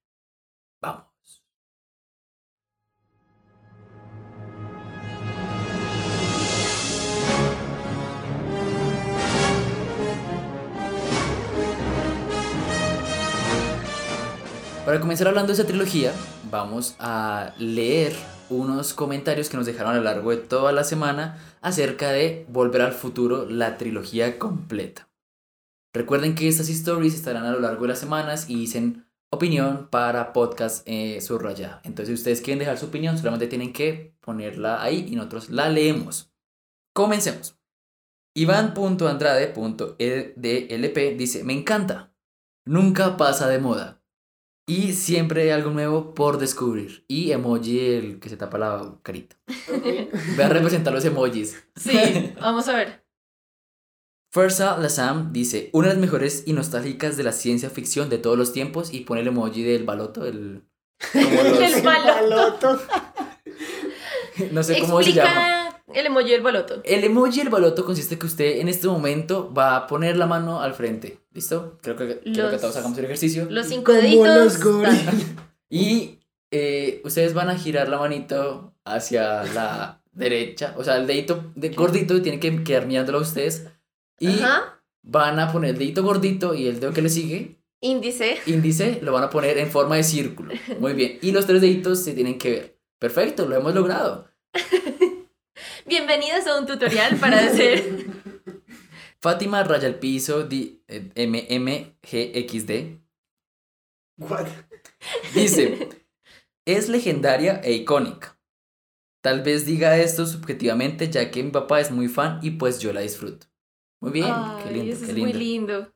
Para 14.92 15.00
comenzar 15.00 15.30
hablando 15.30 15.48
de 15.48 15.54
esa 15.54 15.66
trilogía, 15.66 16.12
vamos 16.52 16.98
a 17.00 17.54
leer 17.58 18.14
unos 18.50 18.94
comentarios 18.94 19.48
que 19.48 19.56
nos 19.56 19.66
dejaron 19.66 19.94
a 19.94 19.96
lo 19.96 20.04
largo 20.04 20.32
de 20.32 20.36
toda 20.36 20.74
la 20.74 20.84
semana 20.84 21.38
acerca 21.62 22.12
de 22.12 22.46
Volver 22.50 22.82
al 22.82 22.92
Futuro, 22.92 23.46
la 23.46 23.78
trilogía 23.78 24.38
completa. 24.38 25.08
Recuerden 25.94 26.36
que 26.36 26.50
estas 26.50 26.68
stories 26.68 27.16
estarán 27.16 27.46
a 27.46 27.54
lo 27.54 27.62
largo 27.62 27.84
de 27.84 27.88
las 27.88 28.00
semanas 28.00 28.50
y 28.50 28.56
dicen 28.56 29.08
opinión 29.30 29.88
para 29.90 30.34
podcast 30.34 30.86
eh, 30.86 31.22
subrayada. 31.22 31.80
Entonces, 31.86 32.10
si 32.10 32.16
ustedes 32.16 32.42
quieren 32.42 32.60
dejar 32.60 32.78
su 32.78 32.88
opinión, 32.88 33.18
solamente 33.18 33.48
tienen 33.48 33.72
que 33.72 34.18
ponerla 34.20 34.84
ahí 34.84 35.08
y 35.10 35.16
nosotros 35.16 35.52
la 35.52 35.70
leemos. 35.70 36.34
Comencemos. 36.94 37.58
Iván.andrade.edlp 38.36 41.18
dice, 41.18 41.46
me 41.46 41.54
encanta. 41.54 42.14
Nunca 42.66 43.16
pasa 43.16 43.48
de 43.48 43.60
moda. 43.60 44.01
Y 44.68 44.94
siempre 44.94 45.44
hay 45.44 45.50
algo 45.50 45.72
nuevo 45.72 46.14
por 46.14 46.38
descubrir. 46.38 47.04
Y 47.08 47.32
emoji 47.32 47.80
el 47.80 48.20
que 48.20 48.30
se 48.30 48.38
tapa 48.38 48.58
la 48.58 48.96
carita. 49.04 49.36
Voy 49.70 50.44
a 50.44 50.50
representar 50.50 50.94
los 50.94 51.04
emojis. 51.04 51.62
Sí, 51.76 52.34
vamos 52.40 52.68
a 52.68 52.76
ver. 52.78 53.02
Fersa 54.34 54.78
Lazam 54.78 55.34
dice, 55.34 55.70
una 55.74 55.90
de 55.90 55.96
las 55.96 56.02
mejores 56.02 56.44
y 56.46 56.54
nostálgicas 56.54 57.18
de 57.18 57.24
la 57.24 57.34
ciencia 57.34 57.70
ficción 57.70 58.10
de 58.10 58.18
todos 58.18 58.38
los 58.38 58.54
tiempos 58.54 58.94
y 58.94 59.02
pone 59.02 59.22
el 59.22 59.28
emoji 59.28 59.62
del 59.64 59.84
baloto, 59.84 60.26
el... 60.26 60.64
como 61.12 61.26
los- 61.44 61.60
El 61.60 61.82
baloto. 61.84 62.80
no 64.52 64.64
sé 64.64 64.80
cómo 64.80 65.04
se 65.04 65.12
llama. 65.12 65.61
El 65.94 66.06
emoji 66.06 66.32
del 66.32 66.42
baloto. 66.42 66.82
El 66.84 67.04
emoji 67.04 67.40
del 67.40 67.50
baloto 67.50 67.86
consiste 67.86 68.18
que 68.18 68.26
usted 68.26 68.60
en 68.60 68.68
este 68.68 68.88
momento 68.88 69.54
va 69.54 69.76
a 69.76 69.88
poner 69.88 70.18
la 70.18 70.26
mano 70.28 70.62
al 70.62 70.74
frente. 70.74 71.20
¿Listo? 71.34 71.78
Creo 71.82 71.96
que, 71.96 72.20
creo 72.20 72.48
que 72.48 72.52
Los- 72.54 72.62
todos 72.62 72.76
hagamos 72.78 72.98
el 72.98 73.06
ejercicio. 73.06 73.48
Los 73.50 73.68
cinco 73.68 73.92
deditos. 73.94 74.60
los. 74.64 74.84
Y 75.70 76.20
eh, 76.52 77.02
ustedes 77.06 77.34
van 77.34 77.50
a 77.50 77.58
girar 77.58 77.88
la 77.88 77.98
manito 77.98 78.74
hacia 78.84 79.44
la 79.54 80.02
derecha. 80.12 80.74
O 80.78 80.84
sea, 80.84 80.98
el 80.98 81.08
dedito 81.08 81.52
de 81.56 81.70
gordito 81.70 82.16
y 82.18 82.22
tiene 82.22 82.40
que 82.42 82.64
quedar 82.64 82.86
mirándolo 82.88 83.20
a 83.20 83.22
ustedes. 83.22 83.68
Y 84.20 84.28
Ajá. 84.42 84.82
van 85.02 85.40
a 85.40 85.52
poner 85.52 85.70
el 85.72 85.78
dedito 85.78 86.04
gordito 86.04 86.54
y 86.54 86.68
el 86.68 86.80
dedo 86.82 86.92
que 86.92 87.02
le 87.02 87.08
sigue, 87.10 87.58
Índice. 87.80 88.38
índice, 88.46 89.00
lo 89.02 89.14
van 89.14 89.24
a 89.24 89.30
poner 89.30 89.58
en 89.58 89.72
forma 89.72 89.96
de 89.96 90.04
círculo. 90.04 90.54
Muy 90.80 90.94
bien. 90.94 91.18
Y 91.22 91.32
los 91.32 91.46
tres 91.48 91.62
deditos 91.62 92.04
se 92.04 92.14
tienen 92.14 92.38
que 92.38 92.52
ver. 92.52 92.78
Perfecto, 93.00 93.48
lo 93.48 93.56
hemos 93.56 93.74
logrado. 93.74 94.28
Bienvenidos 95.92 96.48
a 96.48 96.58
un 96.58 96.66
tutorial 96.66 97.18
para 97.18 97.38
hacer. 97.40 98.06
Fátima 99.20 99.62
raya 99.66 99.90
el 99.90 99.96
piso 99.96 100.44
di- 100.44 100.82
eh, 100.88 101.12
MMGXD 101.28 102.98
What? 104.18 104.48
dice: 105.36 105.90
Es 106.66 106.88
legendaria 106.88 107.60
e 107.62 107.74
icónica. 107.74 108.40
Tal 109.22 109.42
vez 109.42 109.66
diga 109.66 109.98
esto 109.98 110.26
subjetivamente, 110.26 111.10
ya 111.10 111.30
que 111.30 111.44
mi 111.44 111.52
papá 111.52 111.82
es 111.82 111.92
muy 111.92 112.08
fan 112.08 112.40
y 112.42 112.52
pues 112.52 112.80
yo 112.80 112.94
la 112.94 113.02
disfruto. 113.02 113.48
Muy 114.02 114.14
bien, 114.14 114.32
Ay, 114.34 114.64
qué 114.64 114.72
lindo, 114.72 114.94
eso 114.94 115.06
qué 115.06 115.12
es 115.12 115.18
muy 115.18 115.34
lindo. 115.34 115.94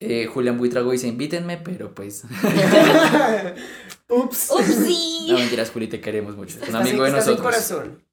Eh, 0.00 0.26
Julián 0.26 0.58
Buitrago 0.58 0.90
dice: 0.92 1.08
Invítenme, 1.08 1.56
pero 1.56 1.94
pues. 1.94 2.24
Ups. 4.10 4.50
¡Upsi! 4.50 5.28
No 5.30 5.38
mentiras, 5.38 5.70
Juli, 5.70 5.86
te 5.86 6.02
queremos 6.02 6.36
mucho. 6.36 6.58
Es 6.62 6.68
un 6.68 6.76
amigo 6.76 7.02
de 7.04 7.08
estás 7.08 7.28
en 7.28 7.34
nosotros. 7.34 7.40
corazón. 7.40 8.07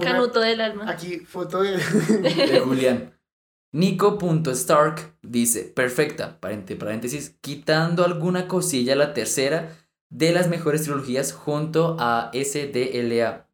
Canuto 0.00 0.40
del 0.40 0.60
alma. 0.60 0.88
Aquí, 0.90 1.18
foto 1.20 1.62
de. 1.62 1.76
De 1.76 2.60
Julián. 2.64 3.18
Nico.stark 3.72 5.16
dice: 5.22 5.64
Perfecta, 5.64 6.38
parente- 6.40 6.76
paréntesis, 6.76 7.36
quitando 7.40 8.04
alguna 8.04 8.46
cosilla 8.48 8.94
la 8.96 9.14
tercera 9.14 9.76
de 10.10 10.32
las 10.32 10.48
mejores 10.48 10.82
trilogías 10.82 11.32
junto 11.32 11.96
a 11.98 12.30
SDLA. 12.34 13.48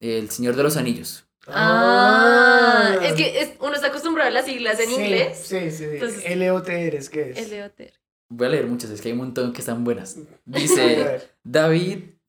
El 0.00 0.30
Señor 0.30 0.56
de 0.56 0.62
los 0.62 0.76
Anillos. 0.76 1.26
Ah, 1.46 2.96
es 3.02 3.12
que 3.14 3.40
es- 3.40 3.52
uno 3.60 3.74
está 3.74 3.88
acostumbrado 3.88 4.28
a 4.28 4.32
las 4.32 4.46
siglas 4.46 4.80
en 4.80 4.88
Sí, 4.88 4.94
inglés. 4.94 5.38
Sí, 5.44 5.70
sí. 5.70 5.84
sí. 5.98 6.34
LOTR 6.34 6.94
es 6.96 7.08
que 7.10 7.30
es. 7.30 7.38
Eleoter. 7.38 7.92
Voy 8.32 8.46
a 8.46 8.50
leer 8.50 8.66
muchas, 8.66 8.90
es 8.90 9.00
que 9.00 9.08
hay 9.08 9.12
un 9.12 9.18
montón 9.18 9.52
que 9.52 9.60
están 9.60 9.84
buenas. 9.84 10.16
Dice 10.44 10.86
ver. 10.86 11.30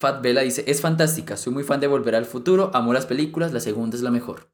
David 0.02 0.16
Fatvela, 0.16 0.42
dice, 0.42 0.64
es 0.68 0.82
fantástica, 0.82 1.38
soy 1.38 1.54
muy 1.54 1.64
fan 1.64 1.80
de 1.80 1.88
Volver 1.88 2.16
al 2.16 2.26
Futuro, 2.26 2.72
amo 2.74 2.94
las 2.94 3.06
películas, 3.06 3.54
la 3.54 3.60
segunda 3.60 3.96
es 3.96 4.02
la 4.02 4.12
mejor. 4.12 4.50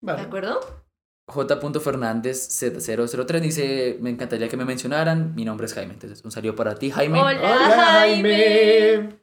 ¿De 0.00 0.12
Vale. 0.12 0.22
acuerdo? 0.22 0.60
J. 1.28 1.80
Fernández 1.80 2.48
Z003 2.50 3.40
dice, 3.40 3.98
me 4.00 4.10
encantaría 4.10 4.48
que 4.48 4.56
me 4.56 4.64
mencionaran, 4.64 5.34
mi 5.34 5.44
nombre 5.44 5.66
es 5.66 5.74
Jaime, 5.74 5.94
entonces 5.94 6.24
un 6.24 6.32
saludo 6.32 6.56
para 6.56 6.74
ti, 6.74 6.90
Jaime. 6.90 7.20
Hola, 7.20 7.38
Hola, 7.38 7.74
Jaime. 7.76 9.20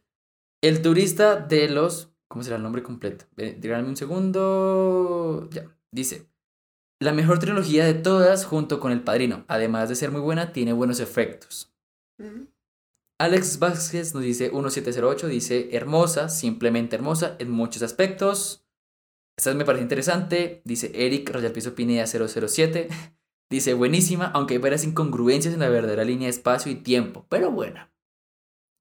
El 0.62 0.82
turista 0.82 1.36
de 1.36 1.70
los... 1.70 2.10
¿Cómo 2.30 2.44
será 2.44 2.58
el 2.58 2.64
nombre 2.64 2.84
completo? 2.84 3.26
Díganme 3.36 3.90
un 3.90 3.98
segundo. 3.98 5.50
Ya. 5.52 5.66
Dice. 5.92 6.28
La 7.02 7.12
mejor 7.12 7.40
trilogía 7.40 7.86
de 7.86 7.96
todas 7.96 8.46
junto 8.46 8.80
con 8.80 8.92
El 8.92 9.02
Padrino. 9.02 9.46
Además 9.48 9.90
de 9.90 9.96
ser 9.96 10.12
muy 10.12 10.22
buena, 10.22 10.52
tiene 10.52 10.74
buenos 10.74 11.00
efectos. 11.00 11.74
Alex 13.20 13.60
Vázquez 13.60 14.14
nos 14.14 14.24
dice 14.24 14.46
1708, 14.50 15.28
dice 15.28 15.70
hermosa, 15.76 16.30
simplemente 16.30 16.96
hermosa 16.96 17.36
en 17.40 17.52
muchos 17.52 17.82
aspectos. 17.84 18.66
Esta 19.38 19.54
me 19.54 19.66
parece 19.66 19.84
interesante. 19.84 20.62
Dice 20.66 20.92
Eric 20.96 21.30
Rayalpizo 21.30 21.76
Pineda 21.76 22.06
007. 22.08 22.88
Dice 23.52 23.74
buenísima, 23.74 24.26
aunque 24.36 24.54
hay 24.54 24.58
varias 24.60 24.84
incongruencias 24.84 25.56
en 25.56 25.62
la 25.62 25.70
verdadera 25.70 26.04
línea 26.04 26.28
de 26.28 26.30
espacio 26.30 26.72
y 26.72 26.76
tiempo, 26.76 27.26
pero 27.30 27.50
buena. 27.50 27.92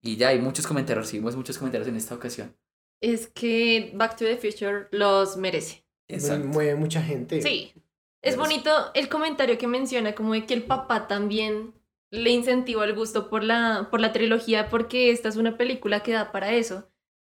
Y 0.02 0.16
ya 0.16 0.28
hay 0.28 0.40
muchos 0.40 0.66
comentarios, 0.66 1.06
recibimos 1.06 1.36
muchos 1.36 1.56
comentarios 1.56 1.88
en 1.88 1.96
esta 1.96 2.14
ocasión. 2.14 2.54
Es 3.00 3.28
que 3.28 3.92
Back 3.94 4.16
to 4.18 4.26
the 4.26 4.36
Future 4.36 4.88
los 4.90 5.38
merece. 5.38 5.86
Mueve 6.44 6.74
mucha 6.74 7.02
gente. 7.02 7.40
Sí. 7.40 7.72
Es- 8.20 8.36
bonito 8.36 8.70
el 8.92 9.08
comentario 9.08 9.56
que 9.56 9.66
menciona, 9.66 10.14
como 10.14 10.34
de 10.34 10.44
que 10.44 10.52
el 10.52 10.64
papá 10.64 11.08
también 11.08 11.72
le 12.10 12.30
incentivó 12.30 12.84
el 12.84 12.94
gusto 12.94 13.28
por 13.28 13.42
la, 13.44 13.88
por 13.90 14.00
la 14.00 14.12
trilogía, 14.12 14.68
porque 14.68 15.10
esta 15.10 15.28
es 15.28 15.36
una 15.36 15.56
película 15.56 16.02
que 16.02 16.12
da 16.12 16.32
para 16.32 16.52
eso. 16.52 16.88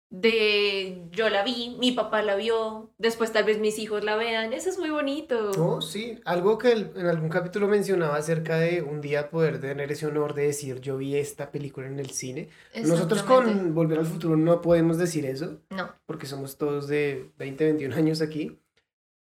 De 0.09 1.07
yo 1.11 1.27
la 1.29 1.43
vi, 1.43 1.75
mi 1.79 1.91
papá 1.91 2.21
la 2.21 2.35
vio, 2.35 2.93
después 2.99 3.31
tal 3.33 3.45
vez 3.45 3.59
mis 3.59 3.79
hijos 3.79 4.03
la 4.03 4.15
vean. 4.15 4.53
Eso 4.53 4.69
es 4.69 4.77
muy 4.77 4.91
bonito. 4.91 5.49
Oh, 5.57 5.81
sí, 5.81 6.19
algo 6.23 6.59
que 6.59 6.71
en 6.71 7.07
algún 7.07 7.29
capítulo 7.29 7.67
mencionaba 7.67 8.17
acerca 8.17 8.57
de 8.59 8.83
un 8.83 9.01
día 9.01 9.31
poder 9.31 9.59
tener 9.59 9.91
ese 9.91 10.05
honor 10.05 10.35
de 10.35 10.43
decir 10.43 10.81
yo 10.81 10.97
vi 10.97 11.15
esta 11.15 11.49
película 11.51 11.87
en 11.87 11.97
el 11.97 12.11
cine. 12.11 12.49
Nosotros 12.83 13.23
con 13.23 13.73
Volver 13.73 13.97
al 13.97 14.05
Futuro 14.05 14.37
no 14.37 14.61
podemos 14.61 14.99
decir 14.99 15.25
eso 15.25 15.61
No. 15.71 15.91
porque 16.05 16.27
somos 16.27 16.59
todos 16.59 16.87
de 16.87 17.31
20, 17.39 17.63
21 17.65 17.95
años 17.95 18.21
aquí, 18.21 18.59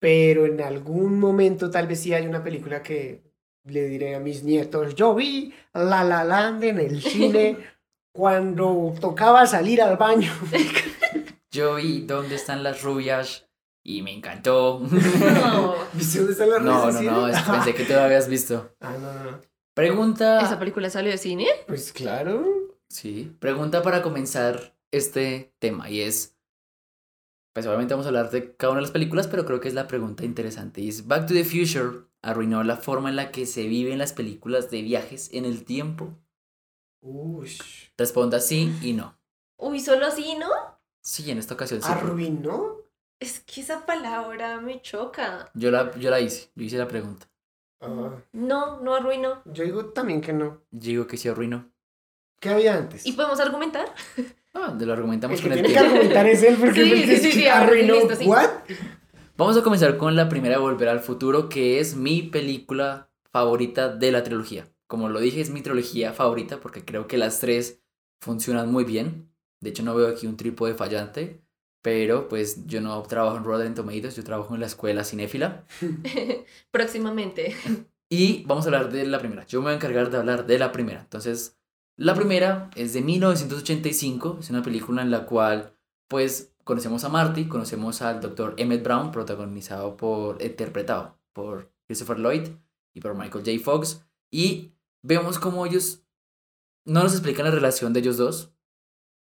pero 0.00 0.44
en 0.44 0.60
algún 0.60 1.20
momento 1.20 1.70
tal 1.70 1.86
vez 1.86 2.00
sí 2.00 2.14
hay 2.14 2.26
una 2.26 2.42
película 2.42 2.82
que 2.82 3.29
le 3.70 3.84
diré 3.86 4.14
a 4.14 4.20
mis 4.20 4.42
nietos, 4.44 4.94
yo 4.94 5.14
vi 5.14 5.54
La 5.74 6.04
La 6.04 6.24
Land 6.24 6.64
en 6.64 6.78
el 6.80 7.00
cine 7.02 7.56
cuando 8.12 8.94
tocaba 9.00 9.46
salir 9.46 9.80
al 9.82 9.96
baño. 9.96 10.32
Yo 11.52 11.74
vi 11.76 12.02
dónde 12.02 12.36
están 12.36 12.62
las 12.62 12.82
rubias 12.82 13.48
y 13.82 14.02
me 14.02 14.12
encantó. 14.12 14.80
No. 14.90 15.74
¿Viste 15.94 16.18
dónde 16.18 16.32
están 16.32 16.50
las 16.50 16.62
No, 16.62 16.86
risas, 16.86 17.02
no, 17.02 17.10
no, 17.12 17.28
es- 17.28 17.40
pensé 17.42 17.74
que 17.74 17.84
tú 17.84 17.92
lo 17.94 18.00
habías 18.02 18.28
visto. 18.28 18.72
Ah, 18.80 18.92
no, 18.92 19.12
no, 19.12 19.24
no. 19.24 19.30
¿Esa 19.30 19.40
Pregunta. 19.74 20.58
película 20.60 20.90
salió 20.90 21.10
de 21.10 21.18
cine? 21.18 21.46
Pues 21.66 21.92
claro. 21.92 22.44
Sí, 22.88 23.34
pregunta 23.40 23.82
para 23.82 24.00
comenzar 24.02 24.76
este 24.92 25.52
tema 25.58 25.88
y 25.90 26.02
es. 26.02 26.36
Pues 27.52 27.66
obviamente 27.66 27.94
vamos 27.94 28.06
a 28.06 28.10
hablar 28.10 28.30
de 28.30 28.54
cada 28.56 28.72
una 28.72 28.78
de 28.78 28.82
las 28.82 28.90
películas, 28.92 29.26
pero 29.26 29.44
creo 29.44 29.58
que 29.60 29.68
es 29.68 29.74
la 29.74 29.88
pregunta 29.88 30.24
interesante. 30.24 30.80
Y 30.82 30.88
es: 30.88 31.06
¿Back 31.08 31.26
to 31.26 31.34
the 31.34 31.44
Future 31.44 32.04
arruinó 32.22 32.62
la 32.64 32.76
forma 32.76 33.08
en 33.08 33.16
la 33.16 33.30
que 33.32 33.46
se 33.46 33.66
viven 33.66 33.98
las 33.98 34.12
películas 34.12 34.70
de 34.70 34.82
viajes 34.82 35.30
en 35.32 35.44
el 35.44 35.64
tiempo? 35.64 36.16
Ush. 37.00 37.88
Responda 37.96 38.40
sí 38.40 38.72
y 38.82 38.92
no. 38.92 39.16
Uy, 39.56 39.80
solo 39.80 40.06
así, 40.06 40.36
¿no? 40.38 40.48
Sí, 41.02 41.30
en 41.30 41.38
esta 41.38 41.54
ocasión 41.54 41.80
sí. 41.82 41.88
¿Arruinó? 41.90 42.76
Es 43.18 43.40
que 43.40 43.60
esa 43.60 43.84
palabra 43.86 44.60
me 44.60 44.80
choca. 44.82 45.50
Yo 45.54 45.70
la, 45.70 45.94
yo 45.98 46.10
la 46.10 46.20
hice, 46.20 46.50
yo 46.54 46.64
hice 46.64 46.78
la 46.78 46.88
pregunta. 46.88 47.26
Ah, 47.80 48.10
No, 48.32 48.80
no 48.80 48.94
arruinó. 48.94 49.42
yo 49.46 49.64
digo 49.64 49.86
también 49.86 50.20
que 50.20 50.32
no. 50.32 50.62
Yo 50.70 50.88
digo 50.90 51.06
que 51.06 51.16
sí 51.16 51.28
arruinó. 51.28 51.70
¿Qué 52.40 52.48
había 52.50 52.74
antes? 52.76 53.04
¿Y 53.06 53.12
podemos 53.12 53.38
argumentar? 53.40 53.94
Ah, 54.54 54.72
de 54.76 54.84
lo 54.86 54.92
argumentamos 54.94 55.38
El 55.38 55.42
que 55.44 55.48
con 55.50 55.58
el 55.58 55.64
tiene 55.64 55.68
que 55.68 55.80
tiempo. 55.80 55.94
argumentar 55.96 56.26
es 56.26 56.42
él 56.42 56.56
porque 56.58 56.82
Sí, 56.84 56.90
sí, 57.04 57.12
es 57.12 57.22
sí, 57.22 57.28
que 57.28 57.32
sí, 57.34 57.46
arruinó. 57.48 57.94
listo, 57.94 58.16
sí. 58.16 58.26
¿What? 58.26 58.50
Vamos 59.40 59.56
a 59.56 59.62
comenzar 59.62 59.96
con 59.96 60.16
la 60.16 60.28
primera 60.28 60.56
de 60.56 60.60
Volver 60.60 60.90
al 60.90 61.00
Futuro, 61.00 61.48
que 61.48 61.80
es 61.80 61.96
mi 61.96 62.20
película 62.20 63.10
favorita 63.32 63.88
de 63.88 64.12
la 64.12 64.22
trilogía. 64.22 64.70
Como 64.86 65.08
lo 65.08 65.18
dije, 65.18 65.40
es 65.40 65.48
mi 65.48 65.62
trilogía 65.62 66.12
favorita 66.12 66.60
porque 66.60 66.84
creo 66.84 67.06
que 67.06 67.16
las 67.16 67.40
tres 67.40 67.82
funcionan 68.20 68.70
muy 68.70 68.84
bien. 68.84 69.32
De 69.62 69.70
hecho, 69.70 69.82
no 69.82 69.94
veo 69.94 70.08
aquí 70.08 70.26
un 70.26 70.36
trípode 70.36 70.74
fallante, 70.74 71.40
pero 71.80 72.28
pues 72.28 72.66
yo 72.66 72.82
no 72.82 73.00
trabajo 73.04 73.38
en 73.38 73.44
Rotten 73.44 73.74
Tomatoes, 73.74 74.14
yo 74.14 74.24
trabajo 74.24 74.52
en 74.52 74.60
la 74.60 74.66
escuela 74.66 75.04
cinéfila. 75.04 75.64
Próximamente. 76.70 77.56
Y 78.10 78.44
vamos 78.44 78.66
a 78.66 78.68
hablar 78.68 78.92
de 78.92 79.06
la 79.06 79.20
primera. 79.20 79.46
Yo 79.46 79.60
me 79.60 79.68
voy 79.68 79.72
a 79.72 79.76
encargar 79.76 80.10
de 80.10 80.18
hablar 80.18 80.46
de 80.46 80.58
la 80.58 80.70
primera. 80.70 81.00
Entonces, 81.00 81.58
la 81.96 82.14
primera 82.14 82.68
es 82.76 82.92
de 82.92 83.00
1985. 83.00 84.36
Es 84.38 84.50
una 84.50 84.62
película 84.62 85.00
en 85.00 85.10
la 85.10 85.24
cual, 85.24 85.78
pues, 86.08 86.49
conocemos 86.70 87.02
a 87.02 87.08
Marty, 87.08 87.48
conocemos 87.48 88.00
al 88.00 88.20
doctor 88.20 88.54
Emmett 88.56 88.84
Brown, 88.84 89.10
protagonizado 89.10 89.96
por, 89.96 90.40
interpretado 90.40 91.18
por 91.32 91.72
Christopher 91.88 92.20
Lloyd 92.20 92.46
y 92.94 93.00
por 93.00 93.16
Michael 93.16 93.44
J. 93.44 93.58
Fox. 93.60 94.06
Y 94.30 94.70
vemos 95.02 95.40
cómo 95.40 95.66
ellos 95.66 96.04
no 96.84 97.02
nos 97.02 97.10
explican 97.10 97.46
la 97.46 97.50
relación 97.50 97.92
de 97.92 97.98
ellos 97.98 98.18
dos. 98.18 98.54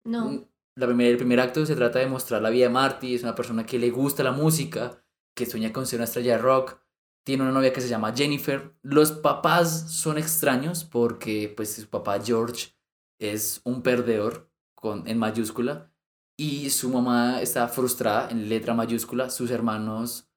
No. 0.06 0.48
La 0.78 0.88
primera, 0.88 1.10
el 1.10 1.18
primer 1.18 1.42
acto 1.42 1.66
se 1.66 1.76
trata 1.76 2.00
de 2.00 2.08
mostrar 2.08 2.42
la 2.42 2.50
vida 2.50 2.68
de 2.68 2.74
Marty. 2.74 3.16
Es 3.16 3.24
una 3.24 3.36
persona 3.36 3.66
que 3.66 3.80
le 3.80 3.92
gusta 3.92 4.24
la 4.24 4.32
música, 4.32 5.04
que 5.36 5.46
sueña 5.46 5.74
con 5.74 5.86
ser 5.86 6.00
una 6.00 6.06
estrella 6.06 6.38
de 6.38 6.42
rock. 6.42 6.80
Tiene 7.26 7.44
una 7.44 7.52
novia 7.52 7.74
que 7.74 7.82
se 7.82 7.90
llama 7.90 8.14
Jennifer. 8.16 8.74
Los 8.82 9.12
papás 9.12 9.92
son 9.92 10.18
extraños 10.18 10.86
porque 10.86 11.54
pues 11.54 11.74
su 11.74 11.88
papá 11.90 12.18
George 12.24 12.74
es 13.20 13.60
un 13.66 13.82
perdedor 13.82 14.50
con, 14.74 15.06
en 15.06 15.18
mayúscula. 15.18 15.92
Y 16.38 16.70
su 16.70 16.90
mamá 16.90 17.42
está 17.42 17.68
frustrada 17.68 18.30
en 18.30 18.50
letra 18.50 18.74
mayúscula. 18.74 19.30
Sus 19.30 19.52
hermanos 19.52 20.28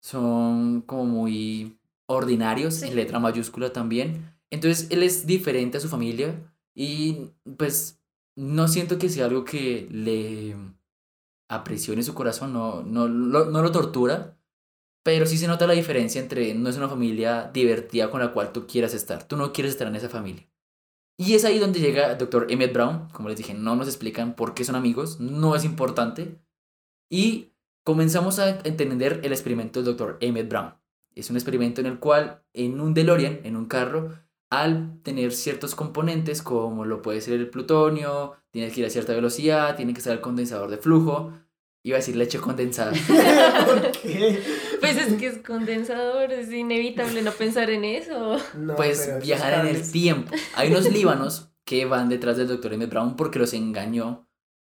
son 0.00 0.80
como 0.82 1.04
muy 1.06 1.78
ordinarios 2.06 2.74
Sí. 2.74 2.86
en 2.88 2.96
letra 2.96 3.18
mayúscula 3.18 3.72
también. 3.72 4.34
Entonces 4.50 4.86
él 4.90 5.02
es 5.02 5.26
diferente 5.26 5.78
a 5.78 5.80
su 5.80 5.88
familia 5.88 6.52
y 6.74 7.30
pues 7.56 8.00
no 8.36 8.68
siento 8.68 8.98
que 8.98 9.08
sea 9.08 9.26
algo 9.26 9.44
que 9.44 9.88
le 9.90 10.56
apresione 11.50 12.02
su 12.02 12.14
corazón, 12.14 12.52
no, 12.52 12.82
no, 12.82 13.08
lo- 13.08 13.46
no 13.46 13.62
lo 13.62 13.72
tortura, 13.72 14.38
pero 15.02 15.26
sí 15.26 15.36
se 15.38 15.48
nota 15.48 15.66
la 15.66 15.72
diferencia 15.74 16.20
entre 16.20 16.54
no 16.54 16.68
es 16.70 16.76
una 16.76 16.88
familia 16.88 17.50
divertida 17.52 18.10
con 18.10 18.20
la 18.20 18.32
cual 18.32 18.52
tú 18.52 18.66
quieras 18.66 18.94
estar, 18.94 19.26
tú 19.26 19.36
no 19.36 19.52
quieres 19.52 19.72
estar 19.72 19.88
en 19.88 19.96
esa 19.96 20.08
familia. 20.08 20.46
Y 21.20 21.34
es 21.34 21.44
ahí 21.44 21.58
donde 21.58 21.80
llega 21.80 22.12
el 22.12 22.18
doctor 22.18 22.46
Emmett 22.48 22.72
Brown, 22.72 23.08
como 23.12 23.28
les 23.28 23.36
dije, 23.36 23.52
no 23.52 23.74
nos 23.74 23.88
explican 23.88 24.36
por 24.36 24.54
qué 24.54 24.64
son 24.64 24.76
amigos, 24.76 25.18
no 25.18 25.56
es 25.56 25.64
importante, 25.64 26.38
y 27.10 27.52
comenzamos 27.84 28.38
a 28.38 28.60
entender 28.60 29.20
el 29.24 29.32
experimento 29.32 29.80
del 29.80 29.86
doctor 29.86 30.18
Emmett 30.20 30.48
Brown. 30.48 30.74
Es 31.16 31.28
un 31.28 31.36
experimento 31.36 31.80
en 31.80 31.88
el 31.88 31.98
cual 31.98 32.44
en 32.52 32.80
un 32.80 32.94
DeLorean, 32.94 33.40
en 33.42 33.56
un 33.56 33.66
carro, 33.66 34.12
al 34.50 35.02
tener 35.02 35.32
ciertos 35.32 35.74
componentes 35.74 36.40
como 36.40 36.84
lo 36.84 37.02
puede 37.02 37.20
ser 37.20 37.34
el 37.34 37.50
plutonio, 37.50 38.36
tienes 38.50 38.72
que 38.72 38.80
ir 38.80 38.86
a 38.86 38.90
cierta 38.90 39.12
velocidad, 39.12 39.74
tiene 39.74 39.92
que 39.92 39.98
estar 39.98 40.12
el 40.12 40.20
condensador 40.20 40.70
de 40.70 40.78
flujo, 40.78 41.32
iba 41.82 41.96
a 41.96 42.00
decir 42.00 42.14
leche 42.14 42.38
condensada. 42.38 42.92
¿Por 43.66 43.90
qué? 43.90 44.40
Pues 44.80 44.96
es 44.96 45.14
que 45.14 45.26
es 45.26 45.38
condensador, 45.38 46.32
es 46.32 46.52
inevitable 46.52 47.22
no 47.22 47.32
pensar 47.32 47.70
en 47.70 47.84
eso. 47.84 48.38
No, 48.54 48.76
pues 48.76 49.10
viajar 49.22 49.66
en 49.66 49.74
el 49.74 49.90
tiempo. 49.90 50.34
Hay 50.54 50.70
unos 50.70 50.90
líbanos 50.92 51.50
que 51.64 51.84
van 51.84 52.08
detrás 52.08 52.36
del 52.36 52.48
doctor 52.48 52.72
M. 52.72 52.86
Brown 52.86 53.16
porque 53.16 53.38
los 53.38 53.52
engañó 53.52 54.28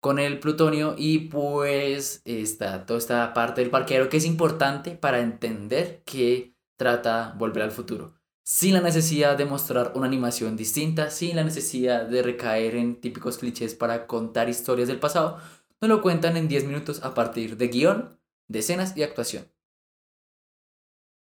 con 0.01 0.17
el 0.17 0.39
plutonio 0.39 0.95
y 0.97 1.19
pues 1.29 2.21
está 2.25 2.85
toda 2.85 2.97
esta 2.97 3.33
parte 3.33 3.61
del 3.61 3.69
parquero 3.69 4.09
que 4.09 4.17
es 4.17 4.25
importante 4.25 4.91
para 4.91 5.19
entender 5.19 6.01
que 6.05 6.55
trata 6.75 7.35
Volver 7.37 7.63
al 7.63 7.71
Futuro. 7.71 8.15
Sin 8.43 8.73
la 8.73 8.81
necesidad 8.81 9.37
de 9.37 9.45
mostrar 9.45 9.91
una 9.93 10.07
animación 10.07 10.57
distinta, 10.57 11.11
sin 11.11 11.35
la 11.35 11.43
necesidad 11.43 12.07
de 12.07 12.23
recaer 12.23 12.75
en 12.75 12.99
típicos 12.99 13.37
clichés 13.37 13.75
para 13.75 14.07
contar 14.07 14.49
historias 14.49 14.87
del 14.87 14.99
pasado, 14.99 15.37
nos 15.79 15.89
lo 15.89 16.01
cuentan 16.01 16.35
en 16.35 16.47
10 16.47 16.65
minutos 16.65 17.03
a 17.03 17.13
partir 17.13 17.55
de 17.57 17.67
guion, 17.67 18.19
de 18.47 18.59
escenas 18.59 18.97
y 18.97 19.03
actuación. 19.03 19.50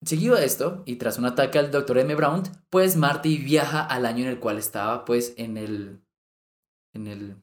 Seguido 0.05 0.37
a 0.37 0.43
esto, 0.43 0.83
y 0.87 0.97
tras 0.97 1.19
un 1.19 1.27
ataque 1.27 1.59
al 1.59 1.71
Dr. 1.71 1.99
M. 1.99 2.15
Brown, 2.15 2.43
pues 2.71 2.97
Marty 2.97 3.37
viaja 3.37 3.83
al 3.85 4.07
año 4.07 4.25
en 4.25 4.31
el 4.31 4.39
cual 4.41 4.57
estaba, 4.59 5.05
pues, 5.05 5.35
en 5.37 5.57
el... 5.59 6.01
En 6.95 7.07
el... 7.07 7.37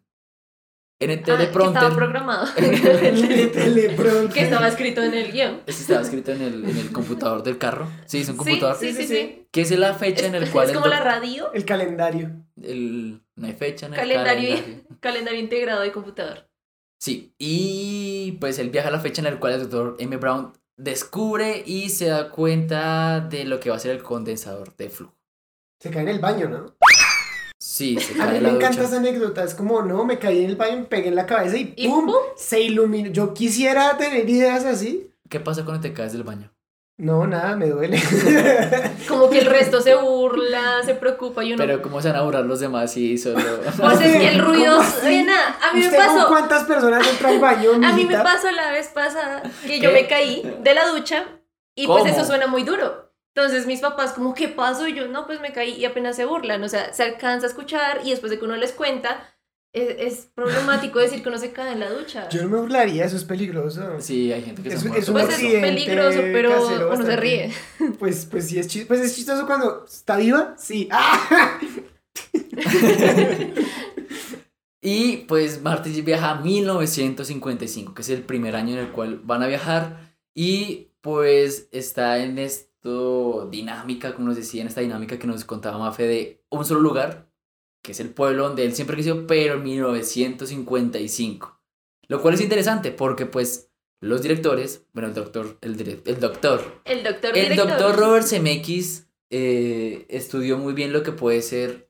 En 0.99 1.11
el 1.11 1.19
Ah, 1.19 1.23
que 1.23 1.31
estaba 1.31 1.37
teleprompter. 1.37 1.93
programado. 1.95 2.47
El 2.57 3.51
teleprompter. 3.51 4.29
que 4.33 4.39
estaba 4.41 4.67
escrito 4.67 5.03
en 5.03 5.13
el 5.13 5.31
guion. 5.31 5.61
Ese 5.67 5.81
estaba 5.83 6.01
escrito 6.01 6.31
en 6.31 6.41
el, 6.41 6.65
en 6.67 6.75
el 6.75 6.91
computador 6.91 7.43
del 7.43 7.59
carro. 7.59 7.87
Sí, 8.07 8.21
es 8.21 8.29
un 8.29 8.37
computador. 8.37 8.75
Sí, 8.79 8.91
sí, 8.93 9.03
sí. 9.03 9.07
sí. 9.07 9.47
Que 9.51 9.61
es 9.61 9.69
la 9.77 9.93
fecha 9.93 10.25
en 10.25 10.33
el 10.33 10.49
cual 10.49 10.65
es 10.65 10.71
el 10.71 10.77
como 10.77 10.87
la 10.87 10.97
doc- 10.97 11.05
radio. 11.05 11.53
El 11.53 11.65
calendario. 11.65 12.31
el- 12.63 13.21
no 13.35 13.45
hay 13.45 13.53
fecha 13.53 13.85
en 13.85 13.93
el 13.93 13.99
Calendario, 13.99 14.49
calendario. 14.55 14.83
calendario 14.99 15.39
integrado 15.39 15.81
de 15.81 15.91
computador. 15.91 16.49
Sí, 16.99 17.31
y 17.37 18.31
pues 18.41 18.57
él 18.57 18.71
viaja 18.71 18.87
a 18.87 18.91
la 18.91 18.99
fecha 18.99 19.21
en 19.21 19.25
la 19.31 19.39
cual 19.39 19.53
el 19.53 19.69
doctor 19.69 19.97
M. 19.99 20.17
Brown 20.17 20.53
descubre 20.77 21.63
y 21.65 21.89
se 21.89 22.05
da 22.07 22.29
cuenta 22.29 23.19
de 23.19 23.43
lo 23.45 23.59
que 23.59 23.69
va 23.69 23.75
a 23.75 23.79
ser 23.79 23.91
el 23.91 24.03
condensador 24.03 24.75
de 24.77 24.89
flujo. 24.89 25.15
Se 25.79 25.91
cae 25.91 26.03
en 26.03 26.09
el 26.09 26.19
baño, 26.19 26.47
¿no? 26.49 26.75
Sí, 27.59 27.99
se 27.99 28.13
A 28.13 28.17
cae 28.25 28.31
mí 28.31 28.37
en 28.37 28.43
me 28.43 28.49
la 28.49 28.55
encanta 28.55 28.77
ducha. 28.77 28.87
esa 28.87 28.97
anécdota. 28.97 29.43
Es 29.43 29.53
como, 29.55 29.81
no, 29.81 30.05
me 30.05 30.17
caí 30.19 30.43
en 30.43 30.51
el 30.51 30.55
baño, 30.55 30.77
me 30.77 30.83
pegué 30.85 31.09
en 31.09 31.15
la 31.15 31.25
cabeza 31.25 31.57
y 31.57 31.73
¿Y 31.75 31.87
¡pum! 31.87 32.05
pum? 32.05 32.15
Se 32.35 32.61
iluminó. 32.61 33.09
Yo 33.11 33.33
quisiera 33.33 33.97
tener 33.97 34.27
ideas 34.29 34.63
así. 34.65 35.11
¿Qué 35.29 35.39
pasa 35.39 35.65
cuando 35.65 35.81
te 35.81 35.93
caes 35.93 36.13
del 36.13 36.23
baño? 36.23 36.51
No, 36.99 37.27
nada, 37.27 37.55
me 37.55 37.69
duele. 37.69 38.01
Como 39.07 39.29
que 39.29 39.39
el 39.39 39.45
resto 39.45 39.81
se 39.81 39.93
burla, 39.93 40.81
se 40.83 40.95
preocupa 40.95 41.43
y 41.43 41.53
uno. 41.53 41.63
Pero 41.63 41.79
cómo 41.81 42.01
se 42.01 42.07
van 42.07 42.17
a 42.17 42.23
burlar 42.23 42.45
los 42.45 42.59
demás 42.59 42.97
y 42.97 43.19
solo... 43.19 43.39
Pues 43.79 44.01
es 44.01 44.17
que 44.17 44.27
el 44.29 44.39
¿Cómo 44.39 44.51
ruido. 44.53 44.79
Oye, 45.05 45.23
nada, 45.23 45.57
a 45.61 45.73
mí 45.73 45.81
me 45.81 45.85
¿Usted 45.85 46.05
con 46.07 46.15
pasó. 46.15 46.27
cuántas 46.27 46.63
personas 46.63 47.07
entra 47.07 47.29
al 47.29 47.39
baño, 47.39 47.71
A 47.85 47.93
mí 47.93 48.03
me 48.05 48.17
pasó 48.17 48.49
la 48.51 48.71
vez 48.71 48.87
pasada 48.87 49.43
que 49.67 49.79
yo 49.79 49.89
¿Qué? 49.89 49.95
me 50.01 50.07
caí 50.07 50.41
de 50.63 50.73
la 50.73 50.87
ducha 50.87 51.25
y 51.75 51.85
pues 51.85 51.99
¿Cómo? 52.03 52.13
eso 52.15 52.25
suena 52.25 52.47
muy 52.47 52.63
duro. 52.63 53.13
Entonces 53.35 53.67
mis 53.67 53.81
papás 53.81 54.13
como, 54.13 54.33
¿qué 54.33 54.47
pasó? 54.47 54.87
Y 54.87 54.95
yo, 54.95 55.07
no, 55.07 55.27
pues 55.27 55.39
me 55.39 55.53
caí 55.53 55.73
y 55.73 55.85
apenas 55.85 56.15
se 56.15 56.25
burlan. 56.25 56.63
O 56.63 56.69
sea, 56.69 56.91
se 56.93 57.03
alcanza 57.03 57.45
a 57.45 57.49
escuchar 57.49 57.99
y 58.03 58.09
después 58.09 58.31
de 58.31 58.39
que 58.39 58.45
uno 58.45 58.55
les 58.55 58.71
cuenta, 58.71 59.19
es, 59.77 59.95
es 60.17 60.27
problemático 60.33 60.99
decir 60.99 61.21
que 61.23 61.29
uno 61.29 61.37
se 61.37 61.51
cae 61.51 61.73
en 61.73 61.79
la 61.79 61.89
ducha. 61.89 62.27
Yo 62.29 62.43
no 62.43 62.49
me 62.49 62.57
burlaría, 62.59 63.05
eso 63.05 63.15
es 63.17 63.23
peligroso. 63.23 63.81
Sí, 63.99 64.31
hay 64.31 64.41
gente 64.43 64.61
que 64.63 64.69
Es- 64.69 64.81
se 64.81 64.87
es 64.87 64.91
muere 64.91 64.99
un 64.99 65.13
por 65.13 65.25
pues 65.25 65.43
es 65.43 65.61
peligroso, 65.61 66.19
pero 66.33 66.49
casero 66.51 66.93
uno 66.93 67.05
se 67.05 67.15
ríe. 67.15 67.51
Pues, 67.99 68.25
pues 68.25 68.47
sí 68.47 68.59
es 68.59 68.67
chistoso. 68.67 68.87
Pues 68.87 69.01
es 69.01 69.15
chistoso 69.15 69.45
cuando 69.45 69.85
está 69.85 70.17
viva, 70.17 70.55
sí. 70.57 70.87
¡Ah! 70.91 71.59
Y 74.81 75.17
pues 75.27 75.61
Marty 75.61 76.01
viaja 76.01 76.31
a 76.31 76.41
1955, 76.41 77.93
que 77.93 78.01
es 78.03 78.09
el 78.09 78.21
primer 78.21 78.55
año 78.55 78.73
en 78.73 78.79
el 78.79 78.91
cual 78.91 79.19
van 79.23 79.43
a 79.43 79.47
viajar. 79.47 80.13
Y 80.35 80.91
pues 81.01 81.67
está 81.71 82.19
en 82.23 82.37
esto 82.37 83.47
dinámica, 83.51 84.13
como 84.13 84.27
nos 84.27 84.37
decía, 84.37 84.61
en 84.61 84.67
esta 84.67 84.81
dinámica 84.81 85.17
que 85.17 85.27
nos 85.27 85.43
contaba 85.45 85.77
Mafe 85.79 86.03
de 86.03 86.45
un 86.49 86.63
solo 86.63 86.79
lugar, 86.79 87.26
que 87.87 87.93
es 87.93 88.01
el 88.01 88.09
pueblo 88.09 88.43
donde 88.49 88.65
él 88.65 88.75
siempre 88.75 88.97
creció, 88.97 89.25
pero 89.27 89.53
en 89.53 89.63
1955. 89.63 91.61
Lo 92.09 92.21
cual 92.21 92.33
es 92.33 92.41
interesante 92.41 92.91
porque 92.91 93.25
pues 93.25 93.71
los 94.01 94.21
directores, 94.21 94.85
bueno, 94.91 95.07
el 95.07 95.15
doctor, 95.15 95.57
el, 95.61 95.79
el 96.05 96.19
doctor, 96.19 96.81
El 96.83 97.01
doctor 97.01 97.37
el 97.37 97.43
director. 97.49 97.69
doctor 97.69 97.95
Robert 97.95 98.27
Zemeckis 98.27 99.07
eh, 99.29 100.05
estudió 100.09 100.57
muy 100.57 100.73
bien 100.73 100.91
lo 100.91 101.01
que 101.01 101.13
puede 101.13 101.41
ser 101.41 101.89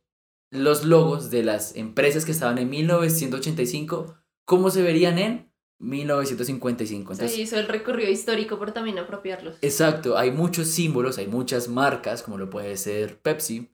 los 0.51 0.85
logos 0.85 1.31
de 1.31 1.41
las 1.41 1.75
empresas 1.75 2.25
que 2.25 2.31
estaban 2.31 2.59
en 2.59 2.69
1985, 2.69 4.15
cómo 4.45 4.69
se 4.69 4.83
verían 4.83 5.17
en 5.17 5.51
1955. 5.79 7.11
Entonces, 7.13 7.35
Se 7.35 7.41
hizo 7.41 7.57
el 7.59 7.67
recorrido 7.67 8.11
histórico 8.11 8.59
por 8.59 8.71
también 8.71 8.99
apropiarlos. 8.99 9.57
exacto, 9.63 10.15
hay 10.15 10.29
muchos 10.29 10.67
símbolos, 10.67 11.17
hay 11.17 11.27
muchas 11.27 11.67
marcas, 11.67 12.21
como 12.21 12.37
lo 12.37 12.51
puede 12.51 12.77
ser 12.77 13.19
Pepsi, 13.19 13.71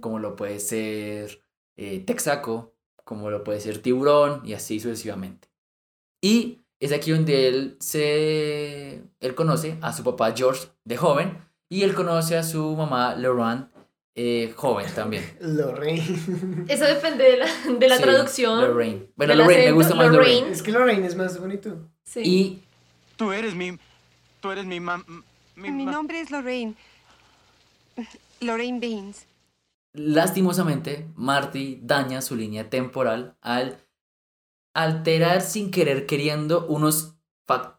como 0.00 0.18
lo 0.18 0.36
puede 0.36 0.60
ser 0.60 1.41
eh, 1.76 2.00
Texaco, 2.06 2.74
como 3.04 3.30
lo 3.30 3.44
puede 3.44 3.60
ser 3.60 3.78
Tiburón 3.78 4.42
y 4.44 4.52
así 4.54 4.80
sucesivamente. 4.80 5.48
Y 6.20 6.60
es 6.80 6.92
aquí 6.92 7.10
donde 7.12 7.48
él 7.48 7.76
se 7.80 9.02
él 9.20 9.34
conoce 9.34 9.76
a 9.82 9.92
su 9.92 10.02
papá 10.04 10.32
George 10.36 10.66
de 10.84 10.96
joven 10.96 11.38
y 11.68 11.82
él 11.82 11.94
conoce 11.94 12.36
a 12.36 12.42
su 12.42 12.74
mamá 12.76 13.14
Lorraine 13.16 13.66
eh, 14.14 14.52
joven 14.56 14.86
también. 14.94 15.24
Lorraine. 15.40 16.02
Eso 16.68 16.84
depende 16.84 17.24
de 17.24 17.36
la, 17.38 17.46
de 17.78 17.88
la 17.88 17.96
Sí, 17.96 18.02
traducción. 18.02 18.60
Lorraine. 18.60 19.06
Bueno, 19.16 19.34
Lorraine, 19.34 19.54
me 19.56 19.62
acento, 19.62 19.74
gusta 19.76 19.94
más 19.94 20.06
Lorraine. 20.12 20.34
Lorraine. 20.34 20.52
Es 20.54 20.62
que 20.62 20.70
Lorraine 20.72 21.06
es 21.06 21.16
más 21.16 21.40
bonito. 21.40 21.90
Sí. 22.04 22.20
Y 22.24 22.62
Tú 23.16 23.32
eres 23.32 23.54
mi. 23.54 23.78
Tú 24.40 24.50
eres 24.50 24.64
mi 24.66 24.80
mam. 24.80 25.04
Mi, 25.56 25.70
Mi 25.70 25.84
ma- 25.84 25.92
nombre 25.92 26.20
es 26.20 26.30
Lorraine. 26.30 26.74
Lorraine 28.40 28.80
Baines. 28.80 29.26
Lastimosamente 29.92 31.10
Marty 31.14 31.80
daña 31.82 32.22
su 32.22 32.36
línea 32.36 32.70
temporal 32.70 33.36
al 33.40 33.78
alterar 34.74 35.42
sin 35.42 35.70
querer 35.70 36.06
queriendo 36.06 36.66
unos, 36.66 37.16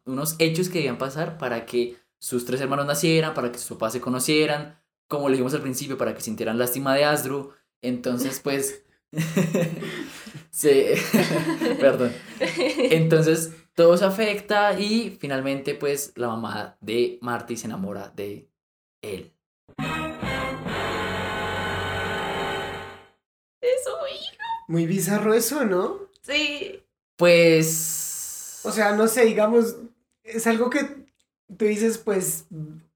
unos 0.05 0.35
hechos 0.39 0.69
que 0.69 0.79
debían 0.79 0.97
pasar 0.97 1.37
para 1.37 1.65
que 1.65 1.97
sus 2.19 2.45
tres 2.45 2.61
hermanos 2.61 2.85
nacieran, 2.85 3.33
para 3.33 3.51
que 3.51 3.57
sus 3.57 3.77
papás 3.77 3.93
se 3.93 4.01
conocieran, 4.01 4.79
como 5.07 5.27
le 5.27 5.33
dijimos 5.33 5.53
al 5.53 5.61
principio, 5.61 5.97
para 5.97 6.13
que 6.15 6.21
sintieran 6.21 6.57
lástima 6.57 6.95
de 6.95 7.05
Asdru. 7.05 7.53
Entonces, 7.81 8.39
pues... 8.39 8.83
se... 10.49 10.95
Perdón. 11.79 12.13
Entonces, 12.77 13.53
todo 13.73 13.97
se 13.97 14.05
afecta 14.05 14.79
y 14.79 15.17
finalmente, 15.19 15.75
pues, 15.75 16.13
la 16.15 16.27
mamá 16.29 16.77
de 16.79 17.19
Marty 17.21 17.57
se 17.57 17.65
enamora 17.67 18.09
de 18.15 18.49
él. 19.01 19.33
Eso, 23.63 23.91
hijo. 24.13 24.37
Muy 24.67 24.85
bizarro 24.85 25.33
eso, 25.33 25.63
¿no? 25.65 25.99
Sí. 26.21 26.83
Pues... 27.17 28.59
O 28.63 28.71
sea, 28.71 28.93
no 28.95 29.07
sé, 29.07 29.25
digamos, 29.25 29.75
es 30.23 30.47
algo 30.47 30.69
que 30.69 30.81
tú 31.57 31.65
dices, 31.65 31.97
pues 31.97 32.45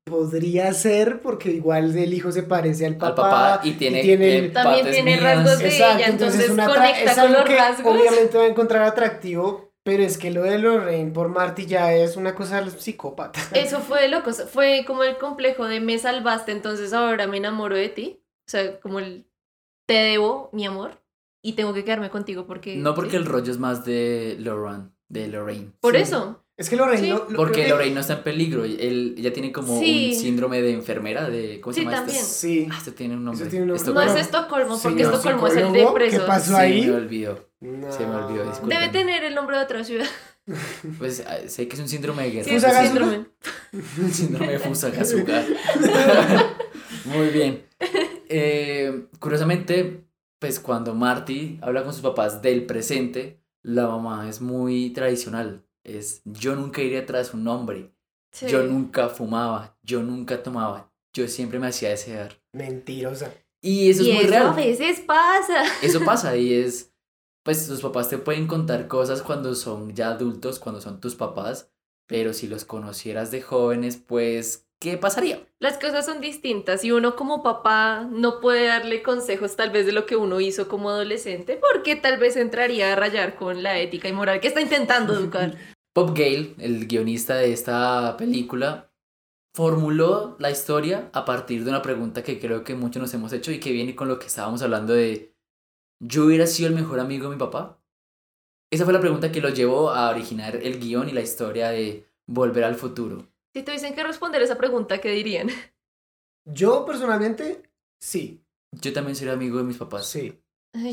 podría 0.05 0.73
ser 0.73 1.19
porque 1.19 1.51
igual 1.51 1.97
el 1.97 2.13
hijo 2.13 2.31
se 2.31 2.43
parece 2.43 2.85
al 2.85 2.95
papá. 2.97 3.25
al 3.53 3.55
papá 3.57 3.67
y 3.67 3.73
tiene, 3.73 4.01
tiene- 4.01 4.37
eh, 4.37 4.49
También 4.49 4.89
tiene 4.89 5.17
mías. 5.17 5.23
rasgos 5.23 5.59
de 5.59 5.67
Exacto, 5.67 5.97
ella, 5.97 6.07
entonces 6.07 6.49
una 6.49 6.65
conecta 6.67 7.03
es 7.03 7.15
con 7.15 7.19
algo 7.25 7.33
los 7.39 7.43
que 7.49 7.55
rasgos. 7.57 7.95
Obviamente 7.95 8.37
va 8.37 8.43
a 8.45 8.47
encontrar 8.47 8.83
atractivo, 8.83 9.73
pero 9.83 10.03
es 10.03 10.17
que 10.17 10.31
lo 10.31 10.43
de 10.43 10.57
Lorraine 10.59 11.11
por 11.11 11.27
Marty 11.27 11.65
ya 11.65 11.93
es 11.93 12.15
una 12.15 12.33
cosa 12.35 12.69
psicópata. 12.69 13.41
Eso 13.53 13.81
fue 13.81 14.07
loco, 14.07 14.31
fue 14.33 14.85
como 14.87 15.03
el 15.03 15.17
complejo 15.17 15.65
de 15.65 15.81
me 15.81 15.99
salvaste, 15.99 16.53
entonces 16.53 16.93
ahora 16.93 17.27
me 17.27 17.35
enamoro 17.37 17.75
de 17.75 17.89
ti. 17.89 18.21
O 18.47 18.49
sea, 18.49 18.79
como 18.79 18.99
el 18.99 19.26
te 19.87 19.93
debo 19.95 20.49
mi 20.53 20.65
amor 20.67 21.01
y 21.41 21.53
tengo 21.53 21.73
que 21.73 21.83
quedarme 21.83 22.09
contigo 22.11 22.45
porque... 22.45 22.75
No 22.75 22.93
porque 22.93 23.11
sí. 23.11 23.17
el 23.17 23.25
rollo 23.25 23.51
es 23.51 23.57
más 23.57 23.83
de 23.85 24.35
Lorraine, 24.39 24.89
de 25.09 25.27
Lorraine. 25.27 25.71
Por 25.79 25.95
Sí. 25.95 26.01
eso. 26.03 26.43
Es 26.57 26.69
que 26.71 26.75
Lorraine 26.75 27.03
Sí. 27.03 27.09
lo- 27.09 27.27
Porque 27.37 27.63
que- 27.63 27.69
Lorraine 27.69 27.93
no 27.95 28.01
está 28.01 28.13
en 28.13 28.23
peligro. 28.23 28.65
y 28.65 28.75
Él, 28.81 29.15
ella 29.17 29.31
tiene 29.31 29.51
como 29.51 29.79
Sí. 29.79 30.09
un 30.13 30.19
síndrome 30.19 30.61
de 30.61 30.71
enfermera, 30.73 31.29
de... 31.29 31.61
¿Cómo 31.61 31.71
se 31.73 31.79
Sí, 31.81 31.85
llama 31.85 31.97
también. 31.97 32.17
esto? 32.19 32.33
Sí. 32.33 32.67
Ah, 32.71 32.75
este 32.77 32.91
tiene 32.91 33.15
un 33.15 33.23
nombre. 33.25 33.43
Eso 33.43 33.49
tiene 33.51 33.63
un 33.71 33.77
nombre. 33.77 33.93
No 33.93 34.01
es 34.01 34.15
Estocolmo. 34.15 34.79
Porque 34.81 34.97
Señor 34.99 35.13
Estocolmo 35.13 35.47
es 35.47 35.55
el 35.55 35.71
de 35.71 35.87
presos. 35.93 36.19
¿qué 36.21 36.25
pasó 36.27 36.51
Se 36.51 36.57
ahí? 36.57 36.85
me 36.87 36.93
olvidó. 36.95 37.47
No. 37.61 37.91
Se 37.91 38.05
me 38.05 38.15
olvidó, 38.15 38.45
disculpe. 38.49 38.75
Debe 38.75 38.89
tener 38.89 39.23
el 39.23 39.33
nombre 39.35 39.57
de 39.57 39.63
otra 39.63 39.83
ciudad. 39.83 40.07
Pues 40.97 41.23
ah, 41.27 41.37
sé 41.47 41.67
que 41.67 41.75
es 41.75 41.81
un 41.81 41.89
síndrome 41.89 42.23
de 42.23 42.31
guerra. 42.31 42.51
Fusagasugá. 42.53 42.81
un 42.81 42.87
síndrome. 42.87 43.25
Un 44.01 44.13
síndrome 44.13 44.51
de 44.53 44.59
Fusagasugá. 44.59 45.43
Muy 47.05 47.27
bien. 47.27 47.63
Eh, 48.29 49.07
curiosamente, 49.19 50.05
pues 50.39 50.59
cuando 50.59 50.93
Marty 50.93 51.59
habla 51.61 51.83
con 51.83 51.93
sus 51.93 52.01
papás 52.01 52.41
del 52.41 52.65
presente, 52.65 53.41
la 53.63 53.87
mamá 53.87 54.29
es 54.29 54.41
muy 54.41 54.91
tradicional. 54.91 55.65
Es 55.83 56.21
yo 56.25 56.55
nunca 56.55 56.81
iría 56.81 57.05
tras 57.05 57.33
un 57.33 57.47
hombre. 57.47 57.93
Sí. 58.31 58.47
Yo 58.47 58.63
nunca 58.63 59.09
fumaba. 59.09 59.77
Yo 59.83 60.03
nunca 60.03 60.43
tomaba. 60.43 60.91
Yo 61.13 61.27
siempre 61.27 61.59
me 61.59 61.67
hacía 61.67 61.89
desear. 61.89 62.41
Mentirosa. 62.53 63.33
Y 63.61 63.89
eso 63.89 64.03
y 64.03 64.09
es 64.09 64.15
muy 64.15 64.23
eso 64.25 64.31
real. 64.31 64.47
a 64.47 64.53
veces 64.53 64.99
pasa. 65.01 65.63
Eso 65.81 65.99
pasa 66.05 66.35
y 66.37 66.53
es, 66.53 66.93
pues 67.43 67.67
tus 67.67 67.81
papás 67.81 68.09
te 68.09 68.17
pueden 68.17 68.47
contar 68.47 68.87
cosas 68.87 69.21
cuando 69.21 69.55
son 69.55 69.93
ya 69.95 70.09
adultos, 70.09 70.59
cuando 70.59 70.81
son 70.81 70.99
tus 70.99 71.15
papás, 71.15 71.71
pero 72.05 72.33
si 72.33 72.47
los 72.47 72.65
conocieras 72.65 73.31
de 73.31 73.41
jóvenes, 73.41 73.97
pues, 73.97 74.66
¿qué 74.79 74.97
pasaría? 74.97 75.45
Las 75.59 75.77
cosas 75.77 76.05
son 76.05 76.21
distintas 76.21 76.83
y 76.83 76.91
uno 76.91 77.15
como 77.15 77.43
papá 77.43 78.07
no 78.11 78.39
puede 78.39 78.67
darle 78.67 79.01
consejos 79.01 79.55
tal 79.55 79.71
vez 79.71 79.85
de 79.85 79.91
lo 79.91 80.05
que 80.05 80.15
uno 80.15 80.39
hizo 80.39 80.67
como 80.67 80.89
adolescente 80.89 81.59
porque 81.59 81.95
tal 81.95 82.17
vez 82.17 82.35
entraría 82.35 82.93
a 82.93 82.95
rayar 82.95 83.35
con 83.35 83.63
la 83.63 83.79
ética 83.79 84.07
y 84.07 84.13
moral 84.13 84.39
que 84.39 84.47
está 84.47 84.61
intentando 84.61 85.13
educar. 85.13 85.55
Bob 85.95 86.13
Gale, 86.15 86.53
el 86.59 86.87
guionista 86.87 87.35
de 87.35 87.51
esta 87.51 88.15
película, 88.17 88.91
formuló 89.55 90.35
la 90.37 90.51
historia 90.51 91.09
a 91.13 91.25
partir 91.25 91.63
de 91.63 91.71
una 91.71 91.81
pregunta 91.81 92.21
que 92.21 92.39
creo 92.39 92.63
que 92.63 92.75
muchos 92.75 93.01
nos 93.01 93.13
hemos 93.15 93.33
hecho 93.33 93.51
y 93.51 93.59
que 93.59 93.71
viene 93.71 93.95
con 93.95 94.07
lo 94.07 94.19
que 94.19 94.27
estábamos 94.27 94.61
hablando 94.61 94.93
de 94.93 95.35
¿yo 95.99 96.25
hubiera 96.25 96.45
sido 96.45 96.69
el 96.69 96.75
mejor 96.75 96.99
amigo 96.99 97.23
de 97.23 97.35
mi 97.35 97.39
papá? 97.39 97.81
Esa 98.69 98.83
fue 98.83 98.93
la 98.93 98.99
pregunta 98.99 99.31
que 99.31 99.41
lo 99.41 99.49
llevó 99.49 99.89
a 99.89 100.09
originar 100.11 100.57
el 100.57 100.79
guion 100.79 101.09
y 101.09 101.13
la 101.13 101.21
historia 101.21 101.69
de 101.69 102.05
Volver 102.27 102.65
al 102.65 102.75
futuro. 102.75 103.25
Si 103.57 103.63
tuviesen 103.63 103.95
que 103.95 104.03
responder 104.03 104.39
esa 104.43 104.55
pregunta, 104.55 105.01
¿qué 105.01 105.09
dirían? 105.09 105.47
Yo 106.45 106.85
personalmente, 106.85 107.63
sí. 107.99 108.43
Yo 108.71 108.93
también 108.93 109.15
sería 109.15 109.33
amigo 109.33 109.57
de 109.57 109.63
mis 109.63 109.77
papás. 109.77 110.05
Sí. 110.05 110.39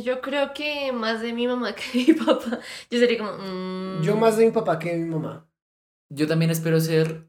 Yo 0.03 0.23
creo 0.23 0.55
que 0.55 0.91
más 0.93 1.21
de 1.21 1.35
mi 1.35 1.47
mamá 1.47 1.75
que 1.77 1.83
de 2.07 2.13
mi 2.15 2.19
papá. 2.19 2.59
Yo 2.91 2.99
sería 2.99 3.19
como. 3.19 3.33
mm, 3.37 4.03
Yo 4.03 4.17
más 4.17 4.39
de 4.39 4.47
mi 4.47 4.51
papá 4.51 4.79
que 4.79 4.93
de 4.93 4.99
mi 5.05 5.11
mamá. 5.11 5.47
Yo 6.11 6.27
también 6.27 6.51
espero 6.51 6.81
ser 6.81 7.29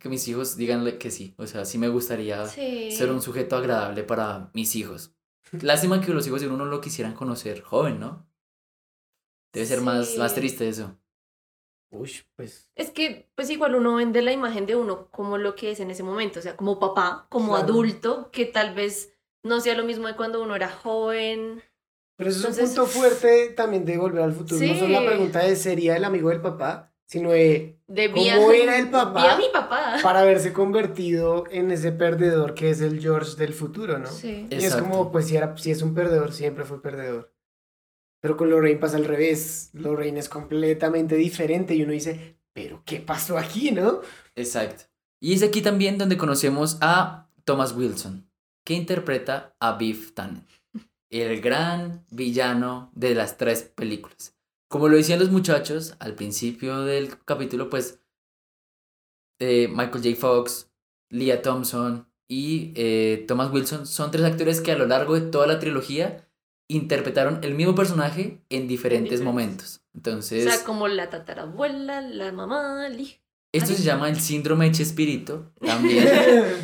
que 0.00 0.08
mis 0.08 0.28
hijos 0.28 0.56
digan 0.56 0.86
que 0.98 1.10
sí. 1.10 1.34
O 1.38 1.46
sea, 1.48 1.64
sí 1.64 1.76
me 1.76 1.88
gustaría 1.88 2.46
Sí. 2.46 2.92
ser 2.92 3.10
un 3.10 3.20
sujeto 3.20 3.56
agradable 3.56 4.04
para 4.04 4.52
mis 4.54 4.76
hijos. 4.76 5.12
Lástima 5.60 6.00
que 6.00 6.12
los 6.14 6.24
hijos 6.28 6.40
de 6.40 6.46
uno 6.46 6.58
no 6.58 6.66
lo 6.66 6.80
quisieran 6.80 7.14
conocer 7.14 7.62
joven, 7.62 7.98
¿no? 7.98 8.30
Debe 9.52 9.66
ser 9.66 9.80
más, 9.80 10.16
más 10.18 10.36
triste 10.36 10.68
eso. 10.68 10.96
Uy, 11.90 12.12
pues. 12.36 12.70
Es 12.74 12.90
que, 12.90 13.28
pues 13.34 13.48
igual 13.50 13.74
uno 13.74 13.96
vende 13.96 14.20
la 14.22 14.32
imagen 14.32 14.66
de 14.66 14.76
uno 14.76 15.08
como 15.10 15.38
lo 15.38 15.54
que 15.54 15.70
es 15.70 15.80
en 15.80 15.90
ese 15.90 16.02
momento, 16.02 16.38
o 16.38 16.42
sea, 16.42 16.56
como 16.56 16.78
papá, 16.78 17.26
como 17.30 17.54
Claro. 17.54 17.64
adulto, 17.64 18.30
que 18.30 18.44
tal 18.44 18.74
vez 18.74 19.12
no 19.42 19.60
sea 19.60 19.74
lo 19.74 19.84
mismo 19.84 20.06
de 20.06 20.16
cuando 20.16 20.42
uno 20.42 20.54
era 20.54 20.68
joven. 20.70 21.62
Pero 22.16 22.30
eso 22.30 22.48
es 22.48 22.58
un 22.58 22.64
punto 22.66 22.86
fuerte 22.86 23.50
también 23.50 23.84
de 23.84 23.96
volver 23.96 24.22
al 24.22 24.32
futuro. 24.32 24.60
No 24.66 24.74
solo 24.74 25.00
la 25.00 25.06
pregunta 25.06 25.38
de 25.38 25.56
sería 25.56 25.96
el 25.96 26.04
amigo 26.04 26.28
del 26.30 26.40
papá, 26.42 26.92
sino 27.06 27.30
de 27.30 27.78
De 27.86 28.10
¿Cómo 28.10 28.52
era 28.52 28.76
el 28.78 28.90
papá? 28.90 29.38
Mi 29.38 29.46
papá. 29.52 29.96
para 30.02 30.20
haberse 30.20 30.52
convertido 30.52 31.44
en 31.50 31.70
ese 31.70 31.92
perdedor 31.92 32.52
que 32.54 32.70
es 32.70 32.80
el 32.82 33.00
George 33.00 33.36
del 33.36 33.54
futuro, 33.54 33.98
¿no? 33.98 34.08
Sí. 34.08 34.46
Y 34.50 34.56
es 34.56 34.74
como, 34.76 35.10
pues 35.10 35.28
si, 35.28 35.36
era, 35.36 35.56
si 35.56 35.70
es 35.70 35.80
un 35.80 35.94
perdedor, 35.94 36.32
siempre 36.32 36.64
fue 36.64 36.82
perdedor. 36.82 37.32
Pero 38.20 38.36
con 38.36 38.50
Lorraine 38.50 38.80
pasa 38.80 38.96
al 38.96 39.04
revés. 39.04 39.70
Lorraine 39.72 40.18
es 40.18 40.28
completamente 40.28 41.16
diferente 41.16 41.74
y 41.74 41.82
uno 41.82 41.92
dice, 41.92 42.38
¿pero 42.52 42.82
qué 42.84 43.00
pasó 43.00 43.38
aquí, 43.38 43.70
no? 43.70 44.00
Exacto. 44.34 44.84
Y 45.20 45.34
es 45.34 45.42
aquí 45.42 45.62
también 45.62 45.98
donde 45.98 46.16
conocemos 46.16 46.78
a 46.80 47.30
Thomas 47.44 47.74
Wilson, 47.74 48.30
que 48.64 48.74
interpreta 48.74 49.56
a 49.58 49.76
Biff 49.76 50.14
Tannen, 50.14 50.46
el 51.10 51.40
gran 51.40 52.04
villano 52.10 52.90
de 52.94 53.14
las 53.14 53.36
tres 53.36 53.62
películas. 53.62 54.36
Como 54.68 54.88
lo 54.88 54.96
decían 54.96 55.18
los 55.18 55.30
muchachos 55.30 55.96
al 55.98 56.14
principio 56.14 56.82
del 56.82 57.18
capítulo, 57.24 57.70
pues 57.70 58.00
eh, 59.40 59.68
Michael 59.68 60.04
J. 60.04 60.16
Fox, 60.16 60.70
Leah 61.10 61.42
Thompson 61.42 62.06
y 62.28 62.72
eh, 62.76 63.24
Thomas 63.26 63.50
Wilson 63.50 63.86
son 63.86 64.10
tres 64.10 64.24
actores 64.24 64.60
que 64.60 64.72
a 64.72 64.78
lo 64.78 64.86
largo 64.86 65.14
de 65.14 65.30
toda 65.30 65.46
la 65.46 65.58
trilogía 65.58 66.27
interpretaron 66.68 67.40
el 67.42 67.54
mismo 67.54 67.74
personaje 67.74 68.40
en 68.50 68.68
diferentes 68.68 69.20
momentos. 69.22 69.80
O 69.94 69.98
Entonces... 69.98 70.44
sea, 70.44 70.64
como 70.64 70.86
la 70.88 71.10
tatarabuela, 71.10 72.00
la 72.02 72.30
mamá, 72.32 72.86
el 72.86 73.00
hijo. 73.00 73.18
Esto 73.50 73.70
Ay. 73.70 73.76
se 73.78 73.82
llama 73.82 74.10
el 74.10 74.20
síndrome 74.20 74.66
de 74.66 74.72
Chespirito, 74.72 75.52
también. 75.66 76.06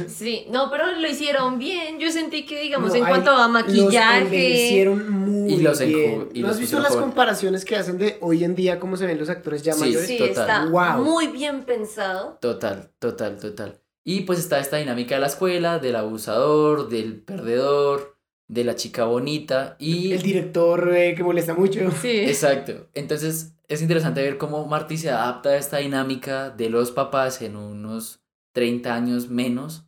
Sí, 0.07 0.45
no, 0.51 0.71
pero 0.71 0.93
lo 0.93 1.09
hicieron 1.09 1.59
bien. 1.59 1.99
Yo 1.99 2.13
sentí 2.13 2.45
que, 2.45 2.61
digamos, 2.61 2.91
No, 2.91 2.97
en 2.97 3.05
cuanto 3.07 3.31
a 3.31 3.45
Los 3.45 3.51
maquillaje. 3.51 4.19
envejecieron 4.25 5.11
muy 5.11 5.55
Y 5.55 5.61
los 5.63 5.81
enju- 5.81 5.87
bien. 5.87 6.29
y 6.35 6.41
¿No 6.43 6.49
los 6.49 6.57
has 6.57 6.61
visto 6.61 6.79
las 6.81 6.95
comparaciones 6.95 7.65
que 7.65 7.77
hacen 7.77 7.97
de 7.97 8.19
hoy 8.21 8.45
en 8.45 8.55
día 8.55 8.79
cómo 8.79 8.99
se 8.99 9.07
ven 9.07 9.19
los 9.19 9.31
actores 9.31 9.63
ya 9.63 9.73
Sí, 9.73 9.81
mayores? 9.81 10.07
Sí, 10.07 10.19
total. 10.19 10.29
está 10.29 10.67
Wow. 10.67 11.05
muy 11.05 11.29
bien 11.29 11.65
pensado. 11.65 12.37
Total, 12.43 12.91
total, 12.99 13.39
total. 13.41 13.81
Y 14.05 14.21
pues 14.21 14.39
está 14.39 14.59
esta 14.61 14.77
dinámica 14.77 15.15
de 15.15 15.23
la 15.23 15.29
escuela, 15.29 15.79
del 15.79 15.97
abusador, 15.97 16.91
del 16.91 17.23
perdedor, 17.23 18.14
de 18.49 18.65
la 18.65 18.75
chica 18.75 19.05
bonita 19.05 19.77
y... 19.79 20.13
El 20.13 20.23
director 20.23 20.95
eh, 20.95 21.15
que 21.15 21.23
molesta 21.23 21.55
mucho. 21.55 21.81
Sí. 22.01 22.21
Exacto. 22.21 22.89
Entonces 22.95 23.55
es 23.69 23.83
interesante 23.83 24.23
ver 24.23 24.39
cómo 24.39 24.67
Marty 24.67 24.97
se 24.99 25.11
adapta 25.11 25.51
a 25.51 25.57
esta 25.57 25.79
dinámica 25.79 26.51
de 26.51 26.71
los 26.71 26.91
papás 26.91 27.41
en 27.43 27.57
unos 27.57 28.23
30 28.53 28.95
años 28.95 29.29
menos 29.29 29.87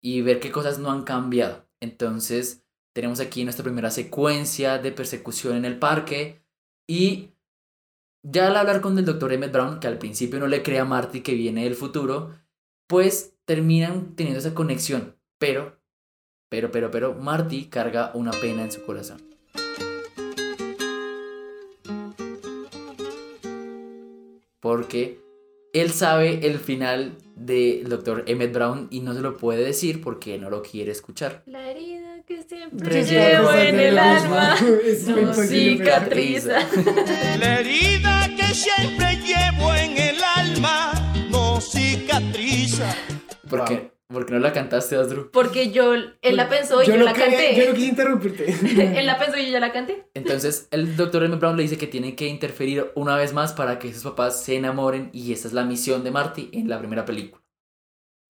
y 0.00 0.20
ver 0.20 0.40
qué 0.40 0.50
cosas 0.50 0.78
no 0.78 0.90
han 0.90 1.04
cambiado. 1.04 1.66
Entonces 1.80 2.64
tenemos 2.92 3.20
aquí 3.20 3.44
nuestra 3.44 3.64
primera 3.64 3.90
secuencia 3.90 4.78
de 4.78 4.92
persecución 4.92 5.56
en 5.56 5.64
el 5.64 5.78
parque 5.78 6.42
y 6.86 7.30
ya 8.22 8.46
al 8.46 8.56
hablar 8.56 8.80
con 8.80 8.98
el 8.98 9.04
doctor 9.04 9.32
Emmett 9.32 9.52
Brown, 9.52 9.80
que 9.80 9.86
al 9.86 9.98
principio 9.98 10.38
no 10.38 10.46
le 10.46 10.62
cree 10.62 10.78
a 10.78 10.84
Marty 10.84 11.20
que 11.20 11.34
viene 11.34 11.64
del 11.64 11.74
futuro, 11.74 12.34
pues 12.86 13.34
terminan 13.44 14.14
teniendo 14.16 14.40
esa 14.40 14.54
conexión. 14.54 15.16
Pero, 15.38 15.73
pero, 16.54 16.70
pero, 16.70 16.88
pero, 16.88 17.14
Marty 17.14 17.64
carga 17.64 18.12
una 18.14 18.30
pena 18.30 18.62
en 18.62 18.70
su 18.70 18.84
corazón. 18.84 19.34
porque 24.64 25.20
él 25.74 25.90
sabe 25.90 26.46
el 26.46 26.58
final 26.58 27.18
del 27.36 27.86
doctor 27.86 28.24
Emmett 28.26 28.54
Brown 28.54 28.88
y 28.90 29.00
no 29.00 29.12
se 29.12 29.20
lo 29.20 29.36
puede 29.36 29.62
decir 29.62 30.00
porque 30.00 30.38
no 30.38 30.48
lo 30.48 30.62
quiere 30.62 30.90
escuchar. 30.90 31.42
La 31.44 31.70
herida 31.70 32.22
que 32.26 32.42
siempre 32.42 33.04
llevo 33.04 33.52
en 33.52 33.78
el 33.78 33.98
alma 33.98 34.56
no 35.06 35.34
cicatriza. 35.34 36.60
La 37.38 37.60
herida 37.60 38.30
que 38.34 38.54
siempre 38.54 39.16
llevo 39.16 39.74
en 39.74 39.98
el 39.98 40.16
alma 40.22 40.92
no 41.28 41.60
cicatriza. 41.60 42.96
¿Por 43.50 43.66
qué, 43.66 43.90
por 44.08 44.26
qué 44.26 44.32
no 44.34 44.38
la 44.38 44.52
cantaste, 44.52 44.96
Asdru? 44.96 45.30
Porque 45.30 45.70
yo, 45.72 45.94
él 45.94 46.16
la 46.22 46.48
pensó 46.48 46.82
y 46.82 46.86
yo, 46.86 46.96
no 46.96 47.04
la 47.04 47.12
quería- 47.12 47.30
canté. 47.38 47.56
Yo 47.56 47.68
no 47.68 47.74
quise 47.74 47.86
interrumpirte. 47.88 48.50
él 49.00 49.06
la 49.06 49.18
pensó 49.18 49.38
y 49.38 49.46
yo 49.46 49.52
ya 49.52 49.60
la 49.60 49.72
canté. 49.72 50.06
Entonces, 50.14 50.68
el 50.70 50.96
doctor 50.96 51.24
Emmett 51.24 51.40
Brown 51.40 51.56
le 51.56 51.62
dice 51.62 51.78
que 51.78 51.86
tiene 51.86 52.14
que 52.14 52.28
interferir 52.28 52.92
una 52.94 53.16
vez 53.16 53.32
más 53.32 53.52
para 53.52 53.78
que 53.78 53.92
sus 53.92 54.02
papás 54.04 54.42
se 54.42 54.56
enamoren 54.56 55.10
y 55.12 55.32
esa 55.32 55.48
es 55.48 55.54
la 55.54 55.64
misión 55.64 56.04
de 56.04 56.10
Marty 56.10 56.50
en 56.52 56.68
la 56.68 56.78
primera 56.78 57.04
película. 57.04 57.42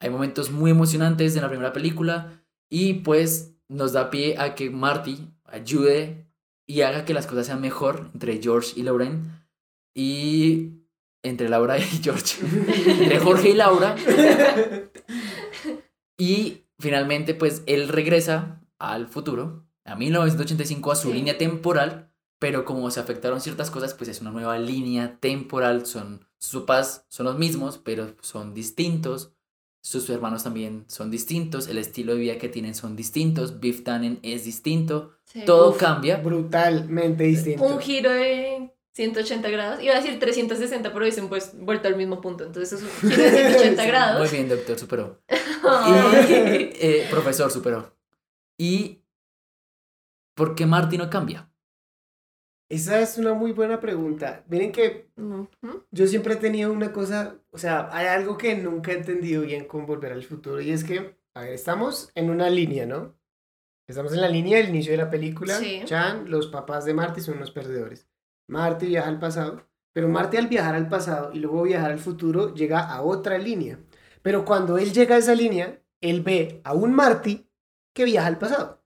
Hay 0.01 0.11
momentos 0.11 0.51
muy 0.51 0.71
emocionantes 0.71 1.35
en 1.37 1.43
la 1.43 1.49
primera 1.49 1.73
película 1.73 2.45
y 2.71 2.95
pues 2.95 3.53
nos 3.69 3.93
da 3.93 4.11
pie 4.11 4.37
a 4.39 4.55
que 4.55 4.71
Marty 4.71 5.29
ayude 5.45 6.27
y 6.67 6.83
haga 6.83 7.05
que 7.05 7.15
las 7.15 7.27
cosas 7.27 7.47
sean 7.47 7.61
mejor 7.61 8.11
entre 8.15 8.41
George 8.43 8.73
y 8.77 8.83
Lauren 8.83 9.45
y 9.95 10.71
entre 11.23 11.49
Laura 11.49 11.79
y 11.79 11.83
George, 12.03 12.37
entre 12.87 13.19
Jorge 13.19 13.51
y 13.51 13.55
Laura. 13.55 13.97
Y 16.19 16.65
finalmente, 16.79 17.35
pues 17.35 17.63
él 17.67 17.89
regresa 17.89 18.61
al 18.79 19.09
futuro, 19.09 19.67
a 19.85 19.97
1985, 19.97 20.93
a 20.93 20.97
su 20.97 21.09
Sí. 21.09 21.15
línea 21.15 21.39
temporal, 21.39 22.11
pero 22.39 22.65
como 22.65 22.91
se 22.91 23.01
afectaron 23.01 23.41
ciertas 23.41 23.71
cosas, 23.71 23.95
pues 23.95 24.09
es 24.11 24.21
una 24.21 24.31
nueva 24.31 24.59
línea 24.59 25.19
temporal. 25.21 25.87
Son, 25.87 26.27
sus 26.39 26.63
papás 26.63 27.07
son 27.09 27.27
los 27.27 27.39
mismos, 27.39 27.79
pero 27.79 28.15
son 28.21 28.55
distintos. 28.55 29.33
Sus 29.83 30.09
hermanos 30.09 30.45
también 30.45 30.85
son 30.89 31.11
distintos. 31.11 31.69
El 31.69 31.77
estilo 31.79 32.15
de 32.15 32.21
vida 32.21 32.39
que 32.39 32.49
tienen 32.49 32.75
son 32.75 32.97
distintos. 32.97 33.61
Biff 33.61 33.85
Tannen 33.85 34.19
es 34.23 34.45
distinto. 34.45 35.13
Sí. 35.25 35.43
Todo 35.45 35.71
Uf, 35.71 35.77
cambia. 35.79 36.17
Brutalmente 36.17 37.25
distinto. 37.25 37.65
Un 37.65 37.79
giro 37.81 38.11
de 38.11 38.74
180 38.95 39.51
grados. 39.51 39.83
Iba 39.83 39.95
a 39.95 40.01
decir 40.01 40.19
360, 40.19 40.93
pero 40.93 41.05
dicen 41.05 41.29
pues 41.29 41.53
vuelto 41.59 41.89
al 41.89 41.97
mismo 41.97 42.21
punto. 42.21 42.45
Entonces 42.45 42.81
es 42.81 42.83
un 42.85 43.11
giro 43.11 43.23
de 43.23 43.31
180 43.31 43.83
Muy 43.83 43.91
grados. 43.91 44.33
bien, 44.33 44.49
doctor, 44.49 44.79
superó. 44.79 45.21
Y, 45.29 45.93
eh, 46.77 47.07
profesor, 47.11 47.51
superó. 47.51 47.97
¿Y 48.59 49.03
por 50.37 50.55
qué 50.55 50.67
Marty 50.67 50.99
no 50.99 51.09
cambia? 51.09 51.51
Esa 52.71 53.01
es 53.01 53.17
una 53.19 53.35
muy 53.35 53.53
buena 53.53 53.81
pregunta. 53.81 54.45
Miren 54.49 54.73
que 54.73 55.09
yo 55.91 56.07
siempre 56.07 56.35
he 56.35 56.37
tenido 56.37 56.71
una 56.73 56.93
cosa, 56.93 57.37
o 57.51 57.59
sea, 57.59 57.89
hay 57.93 58.07
algo 58.09 58.37
que 58.37 58.57
nunca 58.57 58.93
he 58.93 58.97
entendido 58.97 59.43
bien 59.43 59.65
con 59.67 59.87
Volver 59.87 60.13
al 60.13 60.23
Futuro 60.23 60.61
y 60.61 60.71
es 60.71 60.85
que, 60.85 61.17
a 61.35 61.43
ver, 61.43 61.53
estamos 61.53 62.11
en 62.15 62.31
una 62.31 62.51
línea, 62.51 62.85
¿no? 62.85 63.17
Estamos 63.89 64.13
en 64.13 64.21
la 64.21 64.29
línea 64.29 64.59
del 64.59 64.71
inicio 64.71 64.93
de 64.93 64.99
la 64.99 65.11
película. 65.11 65.55
Sí. 65.59 65.83
Chan, 65.85 66.31
los 66.31 66.49
papás 66.49 66.85
de 66.85 66.95
Marty 66.95 67.21
son 67.21 67.39
los 67.39 67.51
perdedores. 67.51 68.09
Marty 68.49 68.87
viaja 68.87 69.09
al 69.09 69.19
pasado, 69.19 69.67
pero 69.93 70.09
Marty 70.09 70.37
al 70.37 70.49
viajar 70.49 70.75
al 70.75 70.89
pasado 70.89 71.31
y 71.33 71.39
luego 71.39 71.63
viajar 71.63 71.91
al 71.93 71.99
futuro 71.99 72.55
llega 72.55 72.81
a 72.81 73.03
otra 73.03 73.39
línea. 73.39 73.79
Pero 74.23 74.45
cuando 74.45 74.79
él 74.79 74.93
llega 74.93 75.17
a 75.17 75.19
esa 75.19 75.35
línea, 75.35 75.81
él 76.01 76.23
ve 76.23 76.61
a 76.65 76.75
un 76.75 76.93
Marty 76.95 77.49
que 77.95 78.05
viaja 78.05 78.27
al 78.27 78.39
pasado. 78.39 78.83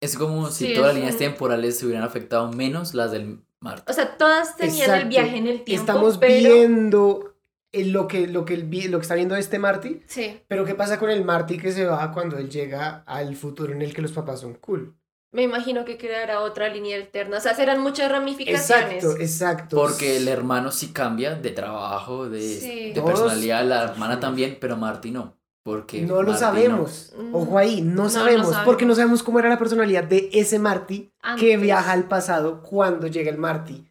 Es 0.00 0.16
como 0.18 0.48
si 0.50 0.68
Sí, 0.68 0.74
todas 0.74 0.88
las 0.88 0.96
líneas 0.96 1.14
un- 1.14 1.18
temporales 1.20 1.78
se 1.78 1.86
hubieran 1.86 2.04
afectado 2.04 2.50
menos 2.52 2.94
las 2.94 3.10
del 3.12 3.42
Marty. 3.60 3.90
O 3.90 3.94
sea, 3.94 4.16
todas 4.18 4.56
tenían 4.56 4.76
el 4.76 4.82
Exacto. 4.90 5.08
viaje 5.08 5.36
en 5.38 5.46
el 5.46 5.62
tiempo. 5.64 5.80
Estamos 5.82 6.18
pero... 6.18 6.54
viendo 6.54 7.36
el- 7.72 7.92
lo, 7.92 8.06
que, 8.06 8.26
lo, 8.26 8.44
que 8.44 8.54
el 8.54 8.90
lo 8.90 8.98
que 8.98 9.02
está 9.02 9.14
viendo 9.14 9.34
este 9.36 9.58
Marty, 9.58 10.02
Sí. 10.06 10.40
pero 10.48 10.64
¿qué 10.64 10.74
pasa 10.74 10.98
con 10.98 11.10
el 11.10 11.24
Marty 11.24 11.58
que 11.58 11.72
se 11.72 11.84
baja 11.86 12.12
cuando 12.12 12.36
él 12.38 12.48
llega 12.50 13.02
al 13.06 13.34
futuro 13.36 13.72
en 13.72 13.82
el 13.82 13.94
que 13.94 14.02
los 14.02 14.12
papás 14.12 14.40
son 14.40 14.54
cool? 14.54 14.94
Me 15.34 15.42
imagino 15.42 15.84
que 15.84 15.98
creará 15.98 16.40
otra 16.40 16.68
línea 16.68 16.96
alterna. 16.96 17.38
O 17.38 17.40
sea, 17.40 17.54
serán 17.54 17.80
muchas 17.80 18.10
ramificaciones. 18.10 19.02
Exacto, 19.04 19.20
exacto. 19.20 19.76
Porque 19.76 20.16
el 20.18 20.28
hermano 20.28 20.70
sí 20.70 20.92
cambia 20.92 21.34
de 21.34 21.50
trabajo, 21.50 22.28
de, 22.28 22.40
Sí. 22.40 22.88
de 22.90 22.94
Todos- 22.94 23.10
personalidad, 23.20 23.64
la 23.64 23.82
hermana 23.84 24.20
también, 24.20 24.58
pero 24.60 24.76
Marty 24.76 25.10
no. 25.10 25.36
Porque 25.64 26.02
No 26.02 26.22
lo 26.22 26.36
sabemos. 26.36 27.12
Mm. 27.18 27.34
Ojo 27.34 27.58
ahí, 27.58 27.80
no, 27.82 28.04
no 28.04 28.08
sabemos. 28.10 28.54
Porque 28.64 28.84
no 28.86 28.94
sabemos 28.94 29.22
cómo 29.22 29.38
era 29.40 29.48
la 29.48 29.58
personalidad 29.58 30.04
de 30.04 30.28
ese 30.32 30.58
Marty 30.58 31.10
que 31.38 31.56
viaja 31.56 31.90
al 31.92 32.04
pasado 32.06 32.62
cuando 32.62 33.06
llega 33.08 33.30
el 33.30 33.38
Marty 33.38 33.84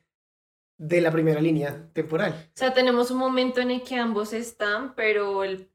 de 0.77 1.01
la 1.01 1.12
primera 1.12 1.41
línea 1.41 1.89
temporal. 1.93 2.32
O 2.32 2.51
sea, 2.58 2.73
tenemos 2.73 3.12
un 3.12 3.17
momento 3.17 3.60
en 3.60 3.71
el 3.71 3.82
que 3.84 3.95
ambos 3.97 4.34
están, 4.34 4.93
pero 4.95 5.43
el, 5.43 5.67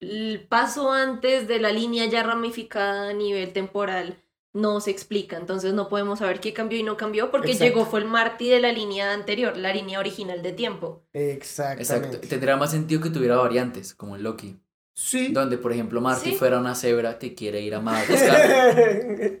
el 0.00 0.46
paso 0.48 0.92
antes 0.92 1.48
de 1.48 1.58
la 1.58 1.70
línea 1.72 2.04
ya 2.06 2.22
ramificada 2.22 3.08
a 3.10 3.12
nivel 3.12 3.52
temporal 3.52 4.18
no 4.52 4.80
se 4.80 4.90
explica, 4.90 5.36
entonces 5.36 5.72
no 5.74 5.88
podemos 5.88 6.18
saber 6.18 6.40
qué 6.40 6.52
cambió 6.52 6.78
y 6.78 6.82
no 6.82 6.96
cambió 6.96 7.30
porque 7.30 7.52
Exacto. 7.52 7.64
llegó 7.72 7.86
fue 7.86 8.00
el 8.00 8.06
Marty 8.06 8.48
de 8.48 8.60
la 8.60 8.72
línea 8.72 9.12
anterior, 9.12 9.56
la 9.56 9.72
línea 9.72 9.98
original 10.00 10.42
de 10.42 10.52
tiempo. 10.52 11.04
Exactamente. 11.12 11.82
Exacto. 11.82 12.28
Tendría 12.28 12.56
más 12.56 12.70
sentido 12.72 13.00
que 13.00 13.10
tuviera 13.10 13.36
variantes, 13.36 13.94
como 13.94 14.16
en 14.16 14.22
Loki. 14.24 14.60
Sí. 14.94 15.28
Donde, 15.32 15.56
por 15.56 15.72
ejemplo, 15.72 16.00
Marty 16.00 16.30
Sí. 16.30 16.36
fuera 16.36 16.58
una 16.58 16.74
cebra 16.74 17.18
que 17.18 17.34
quiere 17.34 17.60
ir 17.60 17.74
a 17.74 17.80
Madagascar. 17.80 19.40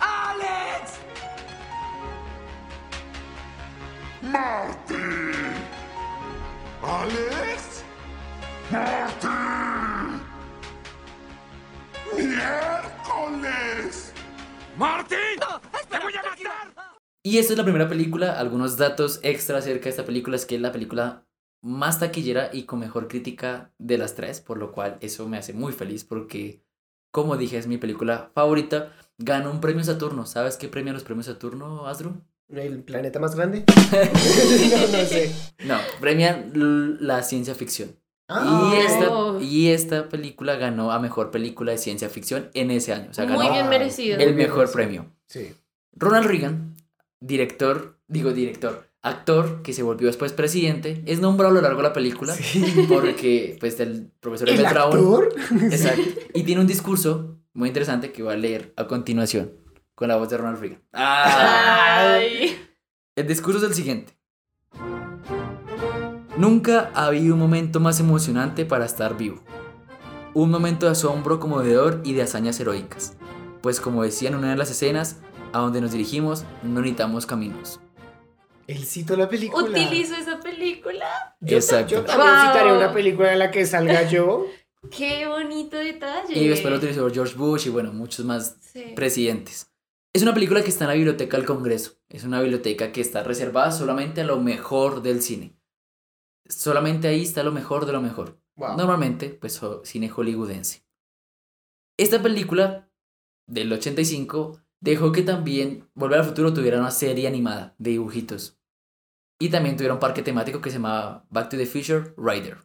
¡Alex! 0.00 0.98
¡Marty! 4.22 4.94
¿Alex? 6.82 7.82
¡Marty! 8.70 10.25
¡Miércoles! 12.14 14.12
¡Marty! 14.76 15.14
¡Te 15.90 15.98
voy 15.98 16.12
a 16.14 16.22
matar! 16.22 16.96
Y 17.22 17.38
esta 17.38 17.54
es 17.54 17.58
la 17.58 17.64
primera 17.64 17.88
película. 17.88 18.38
Algunos 18.38 18.76
datos 18.76 19.18
extra 19.22 19.58
acerca 19.58 19.84
de 19.84 19.90
esta 19.90 20.04
película 20.04 20.36
es 20.36 20.46
que 20.46 20.54
es 20.54 20.60
la 20.60 20.70
película 20.70 21.26
más 21.60 21.98
taquillera 21.98 22.50
y 22.52 22.62
con 22.62 22.78
mejor 22.78 23.08
crítica 23.08 23.72
de 23.78 23.98
las 23.98 24.14
tres, 24.14 24.40
por 24.40 24.58
lo 24.58 24.70
cual 24.70 24.98
eso 25.00 25.28
me 25.28 25.36
hace 25.36 25.52
muy 25.52 25.72
feliz 25.72 26.04
porque, 26.04 26.62
como 27.10 27.36
dije, 27.36 27.58
es 27.58 27.66
mi 27.66 27.78
película 27.78 28.30
favorita. 28.32 28.92
Ganó 29.18 29.50
un 29.50 29.60
premio 29.60 29.82
Saturno. 29.82 30.24
¿Sabes 30.26 30.56
qué 30.56 30.68
premia 30.68 30.92
los 30.92 31.02
premios 31.02 31.26
Saturno, 31.26 31.88
Asdru? 31.88 32.22
¿El 32.48 32.84
planeta 32.84 33.18
más 33.18 33.34
grande? 33.34 33.64
no, 33.92 34.98
no 34.98 35.04
sé. 35.04 35.34
No, 35.64 35.78
premian 36.00 36.52
la 37.00 37.22
ciencia 37.24 37.56
ficción. 37.56 37.96
Y, 38.28 38.76
esta, 38.80 39.08
Oh. 39.10 39.40
y 39.40 39.68
esta 39.68 40.08
película 40.08 40.56
ganó 40.56 40.90
a 40.90 40.98
mejor 40.98 41.30
película 41.30 41.72
de 41.72 41.78
ciencia 41.78 42.08
ficción 42.08 42.50
en 42.54 42.70
ese 42.70 42.92
año. 42.92 43.08
O 43.10 43.14
sea, 43.14 43.24
ganó 43.24 43.38
Muy 43.40 43.50
bien 43.52 43.68
merecido. 43.68 44.18
el 44.18 44.34
mejor 44.34 44.56
merecido. 44.58 44.72
premio. 44.72 45.06
Sí. 45.26 45.54
Ronald 45.92 46.26
Reagan, 46.26 46.74
director, 47.20 47.98
digo 48.08 48.32
director, 48.32 48.88
actor 49.02 49.62
que 49.62 49.72
se 49.72 49.82
volvió 49.84 50.08
después 50.08 50.32
presidente, 50.32 51.02
es 51.06 51.20
nombrado 51.20 51.52
a 51.52 51.54
lo 51.54 51.60
largo 51.62 51.78
de 51.78 51.82
la 51.84 51.92
película 51.92 52.34
Sí. 52.34 52.86
porque 52.88 53.56
pues 53.60 53.78
el 53.78 54.10
profesor 54.20 54.48
¿El 54.48 54.66
actor? 54.66 55.28
exacto, 55.70 56.02
y 56.34 56.42
tiene 56.42 56.60
un 56.60 56.66
discurso 56.66 57.38
muy 57.52 57.68
interesante 57.68 58.10
que 58.12 58.22
voy 58.24 58.34
a 58.34 58.36
leer 58.36 58.72
a 58.76 58.86
continuación 58.88 59.52
con 59.94 60.08
la 60.08 60.16
voz 60.16 60.28
de 60.28 60.36
Ronald 60.36 60.58
Reagan. 60.60 60.82
Ay. 60.92 62.58
El 63.14 63.26
discurso 63.26 63.58
es 63.58 63.64
el 63.64 63.74
siguiente. 63.74 64.12
Nunca 66.36 66.90
ha 66.94 67.06
habido 67.06 67.34
un 67.34 67.40
momento 67.40 67.80
más 67.80 67.98
emocionante 68.00 68.64
para 68.64 68.84
estar 68.84 69.16
vivo. 69.16 69.42
Un 70.34 70.50
momento 70.50 70.86
de 70.86 70.92
asombro 70.92 71.40
conmovedor 71.40 72.02
y 72.04 72.12
de 72.12 72.22
hazañas 72.22 72.60
heroicas. 72.60 73.16
Pues 73.62 73.80
como 73.80 74.02
decía 74.02 74.28
en 74.28 74.34
una 74.34 74.50
de 74.50 74.56
las 74.56 74.70
escenas, 74.70 75.16
a 75.52 75.60
donde 75.60 75.80
nos 75.80 75.92
dirigimos 75.92 76.44
no 76.62 76.80
necesitamos 76.80 77.24
caminos. 77.24 77.80
Él 78.66 78.84
citó 78.84 79.16
la 79.16 79.28
película. 79.28 79.64
Utilizo 79.66 80.14
esa 80.16 80.40
película. 80.40 81.06
Yo, 81.40 81.56
Exacto. 81.56 81.94
yo 81.94 82.04
también 82.04 82.30
Wow. 82.34 82.46
citaré 82.46 82.76
una 82.76 82.92
película 82.92 83.32
en 83.32 83.38
la 83.38 83.50
que 83.50 83.64
salga 83.64 84.02
yo. 84.08 84.46
Qué 84.90 85.26
bonito 85.26 85.76
detalle. 85.76 86.38
Y 86.38 86.48
después 86.48 86.70
lo 86.70 86.78
utilizó 86.78 87.08
George 87.10 87.34
Bush 87.36 87.66
y 87.66 87.70
bueno, 87.70 87.92
muchos 87.92 88.24
más 88.26 88.56
Sí. 88.60 88.92
presidentes. 88.94 89.70
Es 90.12 90.22
una 90.22 90.34
película 90.34 90.62
que 90.62 90.68
está 90.68 90.84
en 90.84 90.88
la 90.88 90.94
biblioteca 90.94 91.36
del 91.36 91.46
Congreso. 91.46 91.92
Es 92.08 92.24
una 92.24 92.40
biblioteca 92.40 92.90
que 92.92 93.00
está 93.00 93.22
reservada 93.22 93.70
solamente 93.72 94.20
a 94.20 94.24
lo 94.24 94.38
mejor 94.40 95.02
del 95.02 95.22
cine. 95.22 95.55
Solamente 96.48 97.08
ahí 97.08 97.22
está 97.22 97.42
lo 97.42 97.52
mejor 97.52 97.86
de 97.86 97.92
lo 97.92 98.00
mejor. 98.00 98.40
Wow. 98.56 98.76
Normalmente, 98.76 99.30
pues 99.30 99.60
cine 99.84 100.08
hollywoodense. 100.08 100.84
Esta 101.98 102.22
película 102.22 102.90
del 103.46 103.72
85 103.72 104.60
dejó 104.80 105.12
que 105.12 105.22
también 105.22 105.88
Volver 105.94 106.20
al 106.20 106.24
Futuro 106.24 106.52
tuviera 106.52 106.78
una 106.78 106.90
serie 106.90 107.26
animada 107.26 107.74
de 107.78 107.92
dibujitos. 107.92 108.58
Y 109.38 109.50
también 109.50 109.76
tuviera 109.76 109.94
un 109.94 110.00
parque 110.00 110.22
temático 110.22 110.60
que 110.60 110.70
se 110.70 110.76
llamaba 110.76 111.26
Back 111.30 111.50
to 111.50 111.56
the 111.56 111.66
Future 111.66 112.14
Rider. 112.16 112.58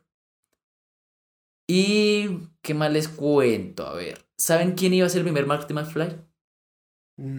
Y 1.68 2.50
qué 2.62 2.74
más 2.74 2.92
les 2.92 3.08
cuento, 3.08 3.86
a 3.88 3.94
ver. 3.94 4.26
¿Saben 4.38 4.74
quién 4.74 4.94
iba 4.94 5.06
a 5.06 5.10
ser 5.10 5.20
el 5.20 5.26
primer 5.26 5.46
Marty 5.46 5.74
McFly? 5.74 6.26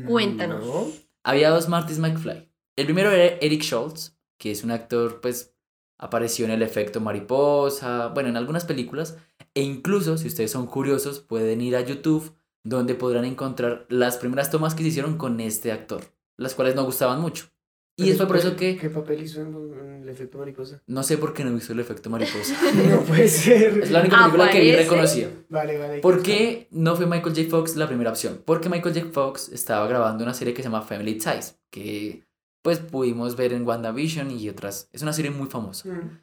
Cuéntanos. 0.07 0.65
No. 0.65 0.87
Había 1.25 1.51
dos 1.51 1.69
Martys 1.69 1.99
McFly. 1.99 2.51
El 2.77 2.85
primero 2.87 3.11
era 3.11 3.37
Eric 3.41 3.63
Schultz, 3.63 4.17
que 4.39 4.51
es 4.51 4.65
un 4.65 4.71
actor, 4.71 5.21
pues, 5.21 5.52
apareció 5.99 6.45
en 6.45 6.51
El 6.53 6.63
efecto 6.63 7.01
mariposa, 7.01 8.09
bueno, 8.09 8.29
en 8.29 8.37
algunas 8.37 8.65
películas. 8.65 9.17
E 9.55 9.63
incluso, 9.63 10.17
si 10.19 10.29
ustedes 10.29 10.51
son 10.51 10.67
curiosos, 10.67 11.21
pueden 11.21 11.61
ir 11.61 11.77
a 11.77 11.81
YouTube, 11.81 12.33
donde 12.65 12.95
podrán 12.95 13.25
encontrar 13.25 13.87
las 13.89 14.17
primeras 14.17 14.51
tomas 14.51 14.75
que 14.75 14.83
se 14.83 14.89
hicieron 14.89 15.17
con 15.19 15.41
este 15.41 15.73
actor, 15.73 16.03
las 16.37 16.55
cuales 16.55 16.75
no 16.75 16.85
gustaban 16.85 17.21
mucho. 17.21 17.47
Y 17.95 18.05
Pero 18.05 18.17
fue 18.17 18.27
por 18.27 18.37
eso 18.39 18.57
¿qué- 18.57 18.75
que 18.77 18.81
¿Qué 18.83 18.91
papel 18.91 19.23
hizo 19.23 19.43
en, 19.43 19.49
en 19.79 20.03
el 20.05 20.09
efecto 20.09 20.39
mariposa? 20.39 20.81
no 20.87 21.03
sé 21.03 21.19
por 21.19 21.35
qué 21.35 21.45
no 21.45 21.55
hizo 21.55 21.75
el 21.75 21.81
efecto 21.81 22.09
mariposa. 22.09 22.57
No 22.91 23.01
puede 23.03 23.29
ser. 23.29 23.81
Es 23.83 23.91
la 23.91 24.01
única 24.01 24.17
película 24.17 24.51
que 24.51 24.61
vi 24.61 24.73
reconocida. 24.73 25.29
Vale, 25.51 25.77
vale. 25.79 25.99
¿Por 26.01 26.23
qué 26.23 26.69
no 26.71 26.97
fue 26.97 27.05
Michael 27.07 27.35
J. 27.37 27.51
Fox 27.51 27.77
la 27.77 27.87
primera 27.87 28.09
opción? 28.11 28.41
Porque 28.47 28.71
Michael 28.71 28.95
J. 28.95 29.11
Fox 29.13 29.51
estaba 29.51 29.87
grabando 29.87 30.25
una 30.25 30.33
serie 30.33 30.55
que 30.55 30.63
se 30.63 30.69
llama 30.71 30.81
Family 30.81 31.17
Ties, 31.19 31.59
que 31.71 32.25
pues 32.63 32.79
pudimos 32.79 33.37
ver 33.37 33.53
en 33.53 33.67
WandaVision 33.67 34.31
y 34.31 34.49
otras. 34.49 34.89
Es 34.93 35.03
una 35.03 35.13
serie 35.13 35.31
muy 35.31 35.49
famosa. 35.49 35.89
Mm. 35.89 36.21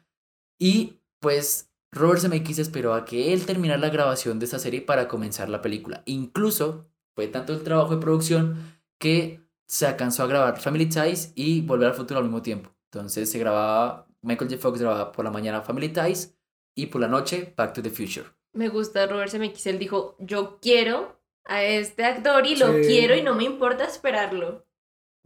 Y 0.58 1.00
pues 1.20 1.70
Robert 1.92 2.20
Zemeckis 2.20 2.58
esperó 2.58 2.94
a 2.94 3.04
que 3.04 3.32
él 3.32 3.46
terminara 3.46 3.80
la 3.80 3.90
grabación 3.90 4.38
de 4.38 4.46
esta 4.46 4.58
serie 4.58 4.80
para 4.80 5.08
comenzar 5.08 5.48
la 5.48 5.60
película. 5.62 6.02
Incluso 6.06 6.86
fue 7.14 7.28
tanto 7.28 7.52
el 7.52 7.62
trabajo 7.62 7.94
de 7.94 8.00
producción 8.00 8.78
que 8.98 9.40
se 9.66 9.86
alcanzó 9.86 10.22
a 10.22 10.26
grabar 10.26 10.60
Family 10.60 10.86
Ties 10.86 11.32
y 11.34 11.60
Volver 11.62 11.88
al 11.88 11.94
Futuro 11.94 12.18
al 12.18 12.24
mismo 12.24 12.42
tiempo. 12.42 12.70
Entonces 12.92 13.30
se 13.30 13.38
grababa, 13.38 14.06
Michael 14.22 14.50
J. 14.50 14.60
Fox 14.60 14.80
grababa 14.80 15.12
por 15.12 15.24
la 15.24 15.30
mañana 15.30 15.62
Family 15.62 15.90
Ties 15.90 16.36
y 16.74 16.86
por 16.86 17.00
la 17.00 17.08
noche 17.08 17.52
Back 17.56 17.74
to 17.74 17.82
the 17.82 17.90
Future. 17.90 18.26
Me 18.52 18.68
gusta 18.68 19.06
Robert 19.06 19.30
Zemeckis. 19.30 19.66
Él 19.66 19.78
dijo, 19.78 20.16
yo 20.18 20.58
quiero 20.60 21.20
a 21.44 21.62
este 21.62 22.04
actor 22.04 22.46
y 22.46 22.56
lo 22.56 22.72
Sí. 22.74 22.80
quiero 22.86 23.14
y 23.16 23.22
no 23.22 23.34
me 23.34 23.44
importa 23.44 23.84
esperarlo. 23.84 24.66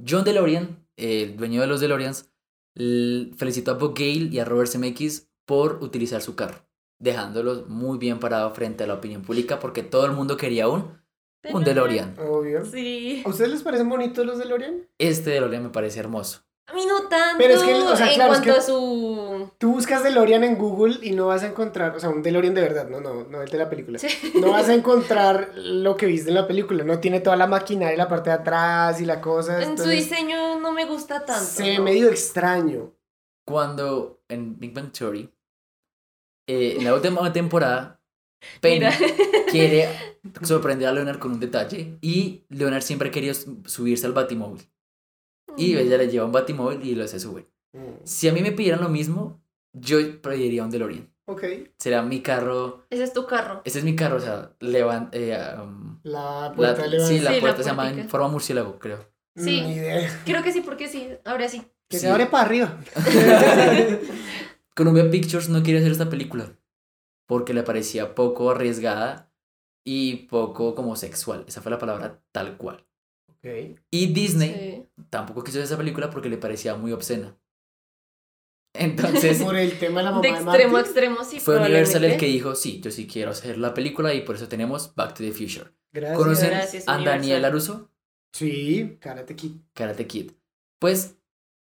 John 0.07 0.25
DeLorean, 0.25 0.84
el 0.97 1.37
dueño 1.37 1.61
de 1.61 1.67
los 1.67 1.81
DeLoreans, 1.81 2.31
felicitó 2.75 3.73
a 3.73 3.75
Bob 3.75 3.95
Gale 3.97 4.29
y 4.31 4.39
a 4.39 4.45
Robert 4.45 4.71
Zemeckis 4.71 5.31
por 5.47 5.83
utilizar 5.83 6.23
su 6.23 6.35
carro, 6.35 6.67
dejándolos 6.99 7.69
muy 7.69 7.99
bien 7.99 8.19
parado 8.19 8.53
frente 8.55 8.85
a 8.85 8.87
la 8.87 8.95
opinión 8.95 9.23
pública 9.23 9.59
porque 9.61 9.83
todo 9.83 10.07
el 10.07 10.13
mundo 10.13 10.37
quería 10.37 10.69
un, 10.69 10.99
un 11.53 11.65
DeLorean. 11.65 12.17
Obvio. 12.19 12.65
Sí. 12.65 13.23
¿A 13.25 13.29
ustedes 13.29 13.51
les 13.51 13.63
parecen 13.63 13.89
bonitos 13.89 14.25
los 14.27 14.39
DeLorean? 14.39 14.89
Este 14.99 15.31
DeLorean 15.31 15.63
me 15.63 15.71
parece 15.71 16.01
hermoso. 16.01 16.45
A 16.67 16.73
mí 16.73 16.87
no 16.87 17.09
tanto. 17.09 17.37
Pero 17.39 17.55
es 17.55 17.63
que, 17.63 17.75
o 17.75 17.97
sea, 17.97 18.09
en 18.09 18.15
claro, 18.15 18.33
es 18.33 18.39
cuanto 18.39 18.55
que- 18.55 18.59
a 18.59 18.63
su... 18.63 19.51
Tú 19.59 19.73
buscas 19.73 20.03
DeLorean 20.03 20.45
en 20.45 20.57
Google 20.57 20.99
y 21.03 21.11
no 21.13 21.27
vas 21.27 21.43
a 21.43 21.47
encontrar, 21.49 21.95
o 21.95 22.01
sea, 22.01 22.09
un 22.09 22.23
DeLorean 22.23 22.55
de 22.55 22.63
verdad, 22.63 22.89
no, 22.89 23.01
no, 23.01 23.25
no 23.25 23.43
el 23.43 23.51
de 23.51 23.59
la 23.59 23.69
película. 23.69 23.99
Sí. 23.99 24.09
No 24.41 24.51
vas 24.51 24.69
a 24.71 24.75
encontrar 24.75 25.53
lo 25.57 25.97
que 25.97 26.07
viste 26.07 26.31
en 26.31 26.37
la 26.37 26.47
película, 26.47 26.83
no 26.85 27.01
tiene 27.01 27.21
toda 27.21 27.37
la 27.37 27.47
maquinaria, 27.47 27.97
la 27.99 28.09
parte 28.09 28.31
de 28.31 28.37
atrás 28.37 29.01
y 29.01 29.05
la 29.05 29.21
cosa. 29.21 29.63
En 29.63 29.77
su 29.77 29.89
diseño 29.89 30.59
no 30.59 30.73
me 30.73 30.87
gusta 30.87 31.25
tanto. 31.25 31.45
Se 31.45 31.65
ve 31.65 31.79
¿no? 31.79 31.85
medio 31.85 32.09
extraño. 32.09 32.95
Cuando 33.47 34.23
en 34.29 34.59
Big 34.59 34.73
Bang 34.73 34.91
Theory, 34.91 35.31
eh, 36.49 36.77
en 36.79 36.85
la 36.85 36.95
última 36.95 37.31
temporada, 37.31 38.01
Penny 38.61 38.77
Mira. 38.81 38.93
quiere 39.51 39.89
sorprender 40.43 40.89
a 40.89 40.93
Leonard 40.93 41.19
con 41.19 41.33
un 41.33 41.41
detalle 41.41 41.99
y 42.01 42.45
Leonard 42.49 42.83
siempre 42.83 43.11
quería 43.11 43.35
subirse 43.35 44.07
al 44.07 44.13
batimóvil. 44.15 44.67
Y 45.57 45.77
ella 45.77 45.97
le 45.99 46.09
lleva 46.09 46.27
un 46.27 46.33
batimóvil 46.33 46.85
y 46.85 46.95
lo 46.95 47.07
se 47.09 47.21
sube. 47.21 47.49
Mm, 47.73 48.05
Si 48.05 48.29
a 48.29 48.33
mí 48.33 48.43
me 48.43 48.53
pidieran 48.53 48.81
lo 48.83 48.89
mismo, 48.89 49.43
yo 49.73 49.99
pediría 50.23 50.65
un 50.65 50.71
DeLorean. 50.71 51.11
Ok. 51.27 51.43
Será 51.79 52.03
mi 52.03 52.21
carro. 52.21 52.85
Ese 52.91 53.05
es 53.05 53.13
tu 53.13 53.27
carro. 53.27 53.63
Ese 53.65 53.79
es 53.79 53.85
mi 53.85 53.97
carro, 53.97 54.17
o 54.17 54.21
sea, 54.21 54.53
levan, 54.61 55.09
eh, 55.13 55.37
um, 55.63 55.99
La 56.03 56.53
puerta 56.55 56.85
sí, 56.85 56.91
la 56.91 57.07
Sí, 57.07 57.21
la 57.21 57.41
puerta 57.41 57.63
se 57.63 57.69
llama 57.71 57.91
en 57.91 58.09
forma 58.09 58.29
murciélago, 58.29 58.79
creo. 58.79 59.11
Sí. 59.37 59.63
Ni 59.63 59.73
idea. 59.75 60.23
Creo 60.27 60.43
que 60.43 60.53
sí, 60.53 60.61
porque 60.61 60.87
sí. 60.89 61.09
Ahora 61.25 61.49
sí. 61.49 61.63
Que 61.89 61.97
Sí. 61.99 62.03
se 62.07 62.11
abre 62.11 62.27
para 62.27 62.45
arriba. 62.45 62.79
Columbia 64.77 65.11
Pictures 65.11 65.49
no 65.49 65.63
quiere 65.63 65.79
hacer 65.81 65.93
esta 65.93 66.11
película 66.11 66.57
porque 67.27 67.55
le 67.55 67.63
parecía 67.63 68.15
poco 68.15 68.51
arriesgada 68.51 69.33
y 69.85 70.27
poco 70.27 70.75
como 70.75 70.97
sexual. 70.97 71.45
Esa 71.47 71.61
fue 71.63 71.71
la 71.71 71.79
palabra 71.79 72.23
tal 72.33 72.57
cual. 72.57 72.85
Y 73.91 74.07
Disney 74.07 74.53
Sí. 74.53 75.03
tampoco 75.11 75.45
quiso 75.45 75.59
hacer 75.59 75.65
esa 75.65 75.77
película 75.77 76.11
porque 76.11 76.29
le 76.29 76.39
parecía 76.39 76.75
muy 76.77 76.93
obscena. 76.93 77.37
Entonces 78.75 79.43
Por 79.43 79.57
el 79.57 79.79
tema 79.79 80.01
de 80.01 80.05
la 80.05 80.11
mamá 80.11 80.23
De 80.23 80.29
extremo 80.31 80.77
a 80.77 80.81
extremo, 80.81 81.25
sí. 81.25 81.41
fue 81.41 81.59
Universal 81.59 82.05
el 82.05 82.19
que 82.19 82.27
dijo, 82.27 82.55
sí, 82.55 82.81
yo 82.81 82.91
sí 82.91 83.07
quiero 83.07 83.31
hacer 83.31 83.59
la 83.59 83.75
película 83.75 84.15
y 84.15 84.23
por 84.23 84.37
eso 84.37 84.49
tenemos 84.49 84.95
Back 84.95 85.15
to 85.15 85.23
the 85.23 85.33
Future. 85.33 85.73
Gracias. 85.93 86.19
¿Conocen 86.19 86.51
Gracias, 86.51 86.89
a. 86.89 86.99
Daniel 86.99 87.43
LaRusso? 87.43 87.91
Sí, 88.33 88.99
Karate 89.01 89.37
Kid. 89.37 89.53
Karate 89.75 90.07
Kid. 90.07 90.33
Pues 90.81 91.17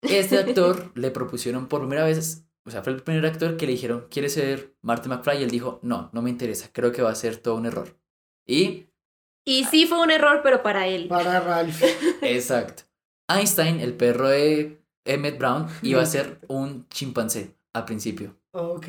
este 0.01 0.37
actor 0.37 0.91
le 0.95 1.11
propusieron 1.11 1.67
por 1.67 1.81
primera 1.81 2.03
vez 2.03 2.45
o 2.69 2.71
sea, 2.71 2.83
fue 2.83 2.93
el 2.93 3.01
primer 3.01 3.25
actor 3.25 3.57
que 3.57 3.65
le 3.65 3.71
dijeron, 3.71 4.05
¿quieres 4.11 4.33
ser 4.33 4.75
Marty 4.81 5.09
McFly? 5.09 5.39
Y 5.39 5.43
él 5.43 5.49
dijo, 5.49 5.79
no, 5.81 6.11
no 6.13 6.21
me 6.21 6.29
interesa, 6.29 6.69
creo 6.71 6.91
que 6.91 7.01
va 7.01 7.09
a 7.09 7.15
ser 7.15 7.37
todo 7.37 7.55
un 7.55 7.65
error. 7.65 7.97
Y, 8.45 8.88
Y 9.49 9.63
sí 9.63 9.87
fue 9.87 9.99
un 9.99 10.11
error, 10.11 10.41
pero 10.43 10.61
para 10.61 10.85
él. 10.85 11.07
Para 11.07 11.39
Ralph. 11.39 11.81
exacto. 12.21 12.83
Einstein, 13.27 13.79
el 13.79 13.95
perro 13.95 14.29
de 14.29 14.79
Emmett 15.05 15.39
Brown, 15.39 15.65
iba 15.81 16.03
a 16.03 16.05
ser 16.05 16.39
un 16.47 16.87
chimpancé 16.89 17.55
al 17.73 17.85
principio. 17.85 18.35
Ok. 18.51 18.87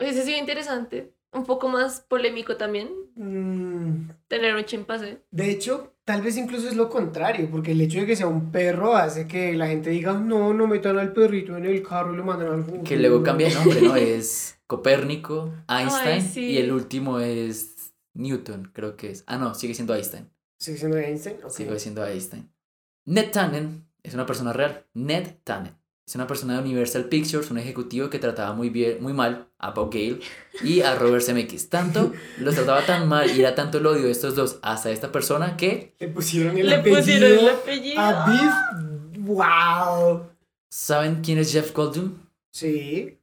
Ese 0.00 0.24
sí 0.24 0.34
interesante. 0.34 1.14
Un 1.32 1.44
poco 1.44 1.68
más 1.68 2.00
polémico 2.00 2.56
también. 2.56 2.88
Mm, 3.14 4.10
Tener 4.26 4.56
un 4.56 4.64
chimpancé. 4.64 5.22
de 5.30 5.48
hecho, 5.48 5.94
tal 6.04 6.22
vez 6.22 6.36
incluso 6.36 6.66
es 6.66 6.74
lo 6.74 6.88
contrario, 6.88 7.48
porque 7.48 7.70
el 7.70 7.80
hecho 7.80 8.00
de 8.00 8.06
que 8.06 8.16
sea 8.16 8.26
un 8.26 8.50
perro 8.50 8.96
hace 8.96 9.28
que 9.28 9.52
la 9.52 9.68
gente 9.68 9.90
diga, 9.90 10.14
no, 10.14 10.54
no 10.54 10.66
metan 10.66 10.98
al 10.98 11.12
perrito 11.12 11.56
en 11.56 11.66
el 11.66 11.84
carro 11.84 12.14
y 12.14 12.16
lo 12.16 12.24
mandan 12.24 12.48
al 12.52 12.64
futuro". 12.64 12.82
Que 12.82 12.96
luego 12.96 13.22
cambia 13.22 13.48
de 13.48 13.54
nombre, 13.54 13.80
¿no? 13.82 13.94
Es 13.96 14.58
Copérnico, 14.66 15.52
Einstein 15.68 16.22
sí. 16.22 16.44
y 16.46 16.58
el 16.58 16.72
último 16.72 17.20
es 17.20 17.77
Newton, 18.18 18.70
creo 18.74 18.96
que 18.96 19.10
es. 19.10 19.24
Ah, 19.26 19.38
no, 19.38 19.54
sigue 19.54 19.74
siendo 19.74 19.94
Einstein. 19.94 20.28
¿Sigue 20.58 20.76
siendo 20.78 20.98
Einstein? 20.98 21.36
Ok. 21.44 21.50
Sigue 21.50 21.78
siendo 21.78 22.04
Einstein. 22.04 22.50
Ned 23.06 23.30
Tannen 23.30 23.86
es 24.02 24.12
una 24.14 24.26
persona 24.26 24.52
real. 24.52 24.84
Ned 24.94 25.36
Tannen 25.44 25.74
es 26.06 26.14
una 26.14 26.26
persona 26.26 26.54
de 26.54 26.60
Universal 26.62 27.04
Pictures, 27.04 27.50
un 27.50 27.58
ejecutivo 27.58 28.08
que 28.10 28.18
trataba 28.18 28.54
muy 28.54 28.70
bien, 28.70 29.02
muy 29.02 29.12
mal 29.12 29.48
a 29.58 29.70
Bob 29.72 29.92
Gale 29.92 30.20
y 30.62 30.80
a 30.80 30.94
Robert 30.94 31.22
Zemeckis. 31.22 31.68
Tanto 31.68 32.12
los 32.38 32.54
trataba 32.54 32.84
tan 32.86 33.06
mal 33.08 33.30
y 33.30 33.40
era 33.40 33.54
tanto 33.54 33.78
el 33.78 33.86
odio 33.86 34.02
de 34.04 34.10
estos 34.10 34.34
dos 34.34 34.58
hasta 34.62 34.90
esta 34.90 35.12
persona 35.12 35.56
que 35.56 35.94
Le 35.98 36.08
pusieron 36.08 36.56
el 36.58 36.66
Le 36.66 36.76
apellido. 36.76 36.98
pusieron 36.98 37.38
el 37.38 37.48
apellido. 37.50 38.00
A 38.00 38.26
Biff. 38.30 39.18
¡Wow! 39.28 40.22
¿saben 40.70 41.20
quién 41.22 41.38
es 41.38 41.52
Jeff 41.52 41.72
Goldblum? 41.74 42.14
Sí. 42.52 43.17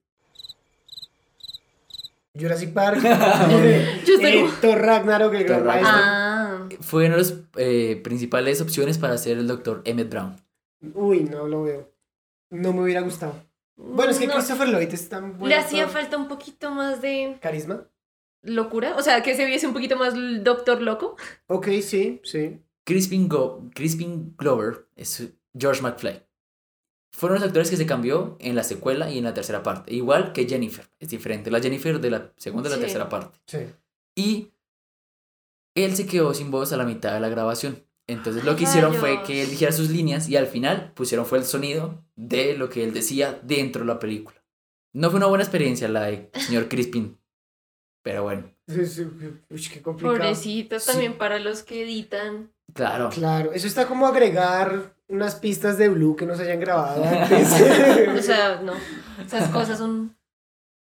Jurassic 2.39 2.73
Park. 2.73 2.99
Yo 4.05 4.13
estoy 4.15 4.25
eh, 4.31 4.41
como- 4.41 4.53
Thor 4.61 4.77
Ragnarok, 4.79 5.33
el 5.33 5.43
gran 5.45 5.59
Thor 5.59 5.67
maestro. 5.67 5.91
Ah. 5.95 6.69
Fue 6.81 7.05
una 7.05 7.15
de 7.15 7.21
las 7.21 7.33
eh, 7.57 8.01
principales 8.03 8.61
opciones 8.61 8.97
para 8.97 9.17
ser 9.17 9.37
el 9.37 9.47
doctor 9.47 9.81
Emmett 9.85 10.09
Brown. 10.09 10.35
Uy, 10.93 11.23
no 11.23 11.47
lo 11.47 11.63
veo. 11.63 11.91
No 12.49 12.73
me 12.73 12.81
hubiera 12.83 13.01
gustado. 13.01 13.33
Bueno, 13.77 14.11
es 14.11 14.19
que 14.19 14.27
No, 14.27 14.33
Christopher 14.35 14.67
Lloyd 14.69 14.93
es 14.93 15.09
tan 15.09 15.37
bueno. 15.37 15.47
Le 15.47 15.55
hacía 15.55 15.87
falta 15.87 16.17
un 16.17 16.27
poquito 16.27 16.71
más 16.71 17.01
de 17.01 17.37
¿Carisma? 17.41 17.87
locura. 18.41 18.95
O 18.97 19.01
sea, 19.01 19.21
que 19.23 19.35
se 19.35 19.45
viese 19.45 19.67
un 19.67 19.73
poquito 19.73 19.97
más 19.97 20.13
el 20.13 20.43
doctor 20.43 20.81
loco. 20.81 21.17
Ok, 21.47 21.67
sí, 21.81 22.21
sí. 22.23 22.61
Crispin, 22.85 23.27
Go- 23.27 23.69
Crispin 23.73 24.35
Glover 24.37 24.85
es 24.95 25.27
George 25.57 25.81
McFly. 25.81 26.21
Fueron 27.15 27.39
los 27.39 27.47
actores 27.47 27.69
que 27.69 27.77
se 27.77 27.85
cambió 27.85 28.35
en 28.39 28.55
la 28.55 28.63
secuela 28.63 29.09
y 29.09 29.17
en 29.19 29.23
la 29.23 29.33
tercera 29.33 29.63
parte. 29.63 29.93
Igual 29.93 30.33
que 30.33 30.47
Jennifer. 30.47 30.85
Es 30.99 31.09
diferente. 31.09 31.49
La 31.49 31.61
Jennifer 31.61 31.99
de 32.01 32.09
la 32.11 32.31
segunda 32.37 32.67
y 32.67 32.71
la 32.71 32.75
Sí. 32.77 32.81
tercera 32.81 33.07
parte. 33.09 33.39
Sí. 33.47 33.59
Y 34.15 34.51
él 35.75 35.95
se 35.95 36.05
quedó 36.05 36.33
sin 36.33 36.51
voz 36.51 36.73
a 36.73 36.77
la 36.77 36.83
mitad 36.85 37.13
de 37.13 37.19
la 37.19 37.29
grabación. 37.29 37.83
Entonces 38.07 38.43
lo 38.43 38.55
que 38.55 38.65
Ay, 38.65 38.69
hicieron 38.69 38.93
fue 38.93 39.11
rayos. 39.13 39.27
que 39.27 39.41
él 39.43 39.49
dijera 39.49 39.71
sus 39.71 39.89
líneas 39.89 40.29
y 40.29 40.35
al 40.37 40.47
final 40.47 40.91
pusieron 40.93 41.25
fue 41.25 41.37
el 41.39 41.45
sonido 41.45 42.03
de 42.15 42.55
lo 42.57 42.69
que 42.69 42.83
él 42.83 42.93
decía 42.93 43.39
dentro 43.43 43.81
de 43.81 43.87
la 43.87 43.97
película. 43.99 44.43
No 44.93 45.09
fue 45.09 45.17
una 45.17 45.25
buena 45.27 45.43
experiencia 45.43 45.87
la 45.87 46.03
de 46.05 46.29
señor 46.33 46.69
Crispin. 46.69 47.17
Pero 48.03 48.23
bueno, 48.23 48.51
Sí, 48.67 48.85
sí, 48.85 49.01
Uy, 49.49 49.61
qué 49.71 49.81
complicado. 49.81 50.17
Pobrecitos 50.17 50.83
Sí. 50.83 50.91
también 50.91 51.17
para 51.17 51.39
los 51.39 51.63
que 51.63 51.83
editan. 51.83 52.51
claro. 52.73 53.09
Claro, 53.09 53.51
eso 53.53 53.67
está 53.67 53.87
como 53.87 54.05
agregar 54.07 54.94
unas 55.07 55.35
pistas 55.35 55.77
de 55.77 55.89
Blue 55.89 56.15
que 56.15 56.25
no 56.25 56.35
se 56.35 56.43
hayan 56.43 56.59
grabado 56.59 57.03
antes. 57.05 57.51
O 58.17 58.21
sea, 58.21 58.61
no. 58.61 58.73
Esas 59.23 59.49
cosas 59.49 59.77
son. 59.77 60.17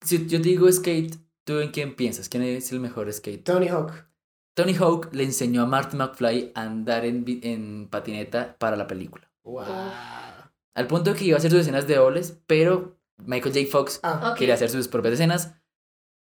Si 0.03 0.25
yo 0.27 0.41
te 0.41 0.49
digo 0.49 0.71
skate, 0.71 1.15
¿tú 1.43 1.59
en 1.59 1.71
quién 1.71 1.95
piensas? 1.95 2.29
¿Quién 2.29 2.43
es 2.43 2.71
el 2.71 2.79
mejor 2.79 3.11
skate? 3.11 3.43
Tony 3.43 3.67
Hawk. 3.67 3.93
Tony 4.53 4.73
Hawk 4.75 5.13
le 5.13 5.23
enseñó 5.23 5.61
a 5.61 5.65
Marty 5.65 5.95
McFly 5.95 6.51
a 6.55 6.63
andar 6.63 7.05
en, 7.05 7.23
en 7.43 7.87
patineta 7.89 8.57
para 8.57 8.75
la 8.75 8.87
película. 8.87 9.31
Wow. 9.43 9.63
Al 10.73 10.87
punto 10.87 11.13
que 11.13 11.25
iba 11.25 11.35
a 11.35 11.39
hacer 11.39 11.51
sus 11.51 11.61
escenas 11.61 11.87
de 11.87 11.95
dobles, 11.95 12.37
pero 12.47 12.97
Michael 13.17 13.53
J. 13.53 13.67
Fox 13.71 13.99
Ah, 14.03 14.35
quería 14.37 14.55
hacer 14.55 14.69
sus 14.69 14.87
propias 14.87 15.15
escenas. 15.15 15.53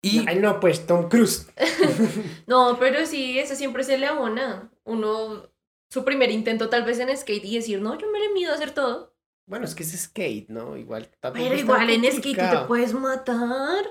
Y 0.03 0.25
Ay, 0.29 0.41
no, 0.41 0.59
pues 0.61 0.87
Tom 0.87 1.09
Cruise. 1.09 1.49
No, 2.47 2.77
pero 2.79 3.07
sí, 3.07 3.39
eso 3.39 3.55
siempre 3.55 3.85
se 3.85 3.99
le 3.99 4.07
abona. 4.07 4.71
Uno, 4.85 5.49
su 5.93 6.07
primer 6.07 6.31
intento 6.31 6.71
tal 6.71 6.85
vez 6.85 6.99
en 7.01 7.15
skate 7.15 7.45
y 7.45 7.57
decir, 7.57 7.83
no, 7.83 7.99
yo 7.99 8.11
me 8.11 8.19
le 8.19 8.33
mido 8.33 8.51
a 8.51 8.55
hacer 8.55 8.71
todo. 8.71 9.15
Bueno, 9.45 9.67
es 9.67 9.75
que 9.75 9.83
es 9.83 9.93
skate, 9.93 10.49
¿no? 10.49 10.79
Igual. 10.79 11.11
Pero 11.21 11.55
igual 11.55 11.91
en 11.91 12.11
skate 12.11 12.39
tú 12.39 12.47
te 12.51 12.65
puedes 12.67 12.95
matar. 12.95 13.85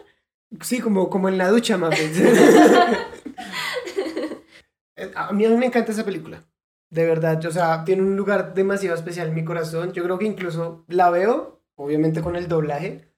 Sí, 0.61 0.79
como, 0.79 1.11
como 1.11 1.29
en 1.29 1.37
la 1.37 1.49
ducha, 1.49 1.77
mames. 1.77 2.19
a, 5.15 5.31
mí, 5.31 5.45
a 5.45 5.49
mí 5.49 5.57
me 5.57 5.67
encanta 5.67 5.91
esa 5.91 6.03
película. 6.03 6.43
De 6.89 7.05
verdad, 7.05 7.45
o 7.45 7.51
sea, 7.51 7.85
tiene 7.85 8.01
un 8.01 8.15
lugar 8.15 8.55
demasiado 8.55 8.95
especial 8.95 9.27
en 9.27 9.35
mi 9.35 9.45
corazón. 9.45 9.93
Yo 9.93 10.03
creo 10.03 10.17
que 10.17 10.25
incluso 10.25 10.83
la 10.87 11.11
veo, 11.11 11.61
obviamente 11.75 12.23
con 12.23 12.35
el 12.35 12.47
doblaje, 12.47 13.13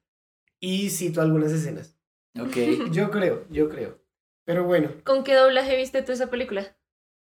y 0.60 0.90
cito 0.90 1.22
algunas 1.22 1.52
escenas. 1.52 1.96
Ok. 2.38 2.90
Yo 2.90 3.10
creo, 3.10 3.46
yo 3.48 3.70
creo. 3.70 3.98
Pero 4.44 4.64
bueno, 4.64 4.90
¿Con 5.04 5.24
qué 5.24 5.34
doblaje 5.34 5.74
viste 5.74 6.02
tú 6.02 6.12
esa 6.12 6.28
película? 6.28 6.76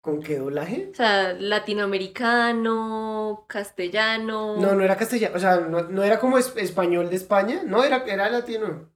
¿Con 0.02 0.22
qué 0.22 0.36
doblaje? 0.36 0.90
O 0.92 0.94
sea, 0.94 1.32
latinoamericano, 1.32 3.44
castellano. 3.48 4.56
No, 4.58 4.74
no 4.74 4.82
era 4.84 4.96
castellano, 4.96 5.36
o 5.36 5.38
sea, 5.38 5.56
no, 5.60 5.82
no 5.82 6.02
era 6.02 6.18
como 6.18 6.38
es- 6.38 6.52
español 6.56 7.08
de 7.08 7.16
España, 7.16 7.62
no, 7.64 7.82
era, 7.84 8.04
era 8.04 8.28
latino. 8.28 8.90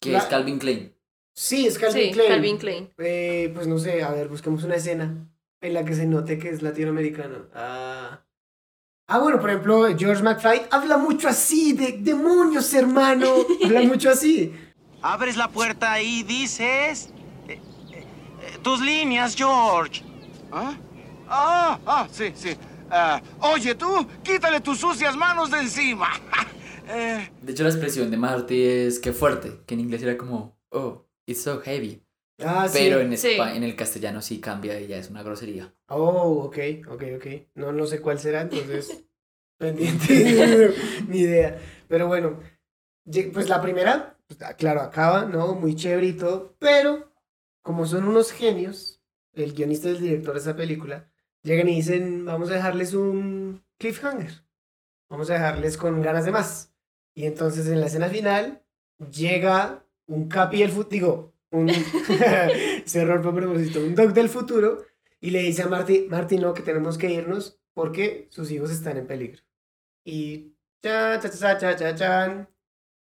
Que 0.00 0.12
La- 0.12 0.18
es 0.18 0.24
Calvin 0.24 0.58
Klein. 0.58 0.94
Sí, 1.34 1.66
es 1.66 1.78
Calvin 1.78 2.04
Sí, 2.06 2.12
Klein. 2.12 2.28
Calvin 2.30 2.58
Klein. 2.58 2.90
Eh, 2.98 3.50
pues 3.54 3.66
no 3.66 3.78
sé, 3.78 4.02
a 4.02 4.10
ver, 4.12 4.28
busquemos 4.28 4.64
una 4.64 4.76
escena 4.76 5.28
en 5.60 5.74
la 5.74 5.84
que 5.84 5.94
se 5.94 6.06
note 6.06 6.38
que 6.38 6.48
es 6.48 6.62
latinoamericano. 6.62 7.46
Ah, 7.54 8.20
ah 9.08 9.18
bueno, 9.18 9.40
por 9.40 9.50
ejemplo, 9.50 9.86
George 9.98 10.22
McFly 10.22 10.62
habla 10.70 10.96
mucho 10.96 11.28
así, 11.28 11.72
de 11.72 11.98
demonios, 11.98 12.72
hermano. 12.74 13.26
habla 13.64 13.82
mucho 13.82 14.10
así. 14.10 14.54
Abres 15.02 15.36
la 15.36 15.48
puerta 15.48 16.00
y 16.00 16.22
dices... 16.24 17.10
eh, 17.48 17.60
eh, 17.92 18.04
eh, 18.42 18.58
tus 18.62 18.80
líneas, 18.80 19.34
George. 19.36 20.02
¿Ah? 20.52 20.76
Ah, 21.28 21.78
ah, 21.86 22.08
sí, 22.10 22.32
sí. 22.34 22.56
Ah, 22.90 23.22
oye, 23.40 23.74
tú, 23.76 24.06
quítale 24.22 24.60
tus 24.60 24.78
sucias 24.78 25.16
manos 25.16 25.50
de 25.50 25.58
encima. 25.60 26.08
Eh, 26.92 27.30
De 27.40 27.52
hecho, 27.52 27.62
la 27.62 27.68
expresión 27.68 28.10
de 28.10 28.16
Marty 28.16 28.64
es 28.64 28.98
que 28.98 29.12
fuerte, 29.12 29.60
que 29.64 29.74
en 29.74 29.80
inglés 29.80 30.02
era 30.02 30.16
como, 30.18 30.58
oh, 30.70 31.06
it's 31.24 31.40
so 31.40 31.60
heavy. 31.60 32.02
Ah, 32.42 32.66
sí. 32.68 32.78
Pero 32.80 32.98
en, 32.98 33.16
Sí. 33.16 33.36
en 33.38 33.62
el 33.62 33.76
castellano 33.76 34.20
sí 34.20 34.40
cambia 34.40 34.80
y 34.80 34.88
ya 34.88 34.96
es 34.96 35.08
una 35.08 35.22
grosería. 35.22 35.72
Oh, 35.86 36.42
ok, 36.46 36.58
ok, 36.88 37.02
ok. 37.16 37.26
No, 37.54 37.70
no 37.70 37.86
sé 37.86 38.00
cuál 38.00 38.18
será, 38.18 38.40
entonces. 38.40 39.04
pendiente. 39.56 40.74
Ni 41.06 41.18
idea. 41.18 41.60
Pero 41.86 42.08
bueno, 42.08 42.40
pues 43.32 43.48
la 43.48 43.62
primera, 43.62 44.16
pues, 44.26 44.40
claro, 44.58 44.80
acaba, 44.80 45.26
¿no? 45.26 45.54
Muy 45.54 45.76
chévere 45.76 46.08
y 46.08 46.12
todo. 46.14 46.56
Pero, 46.58 47.12
como 47.62 47.86
son 47.86 48.02
unos 48.08 48.32
genios, 48.32 48.99
el 49.34 49.54
guionista 49.54 49.88
y 49.88 49.92
el 49.92 50.00
director 50.00 50.34
de 50.34 50.40
esa 50.40 50.56
película, 50.56 51.10
llegan 51.42 51.68
y 51.68 51.76
dicen: 51.76 52.24
Vamos 52.24 52.50
a 52.50 52.54
dejarles 52.54 52.94
un 52.94 53.62
cliffhanger. 53.78 54.44
Vamos 55.08 55.30
a 55.30 55.34
dejarles 55.34 55.76
con 55.76 56.02
ganas 56.02 56.24
de 56.24 56.32
más. 56.32 56.72
Y 57.14 57.26
entonces 57.26 57.66
en 57.66 57.80
la 57.80 57.86
escena 57.86 58.08
final 58.08 58.62
llega 59.10 59.84
un 60.06 60.28
Capi 60.28 60.60
del 60.60 60.70
futuro, 60.70 60.90
digo, 60.90 61.34
un 61.50 61.70
error 62.94 63.22
por 63.22 63.34
propósito, 63.34 63.80
un 63.80 63.94
Doc 63.94 64.12
del 64.12 64.28
futuro 64.28 64.84
y 65.20 65.30
le 65.30 65.40
dice 65.40 65.62
a 65.62 65.68
Marty, 65.68 66.06
Marty, 66.08 66.38
no, 66.38 66.54
que 66.54 66.62
tenemos 66.62 66.96
que 66.96 67.10
irnos 67.10 67.60
porque 67.74 68.28
sus 68.30 68.50
hijos 68.50 68.70
están 68.70 68.96
en 68.96 69.06
peligro. 69.06 69.42
Y 70.04 70.54
cha, 70.82 71.20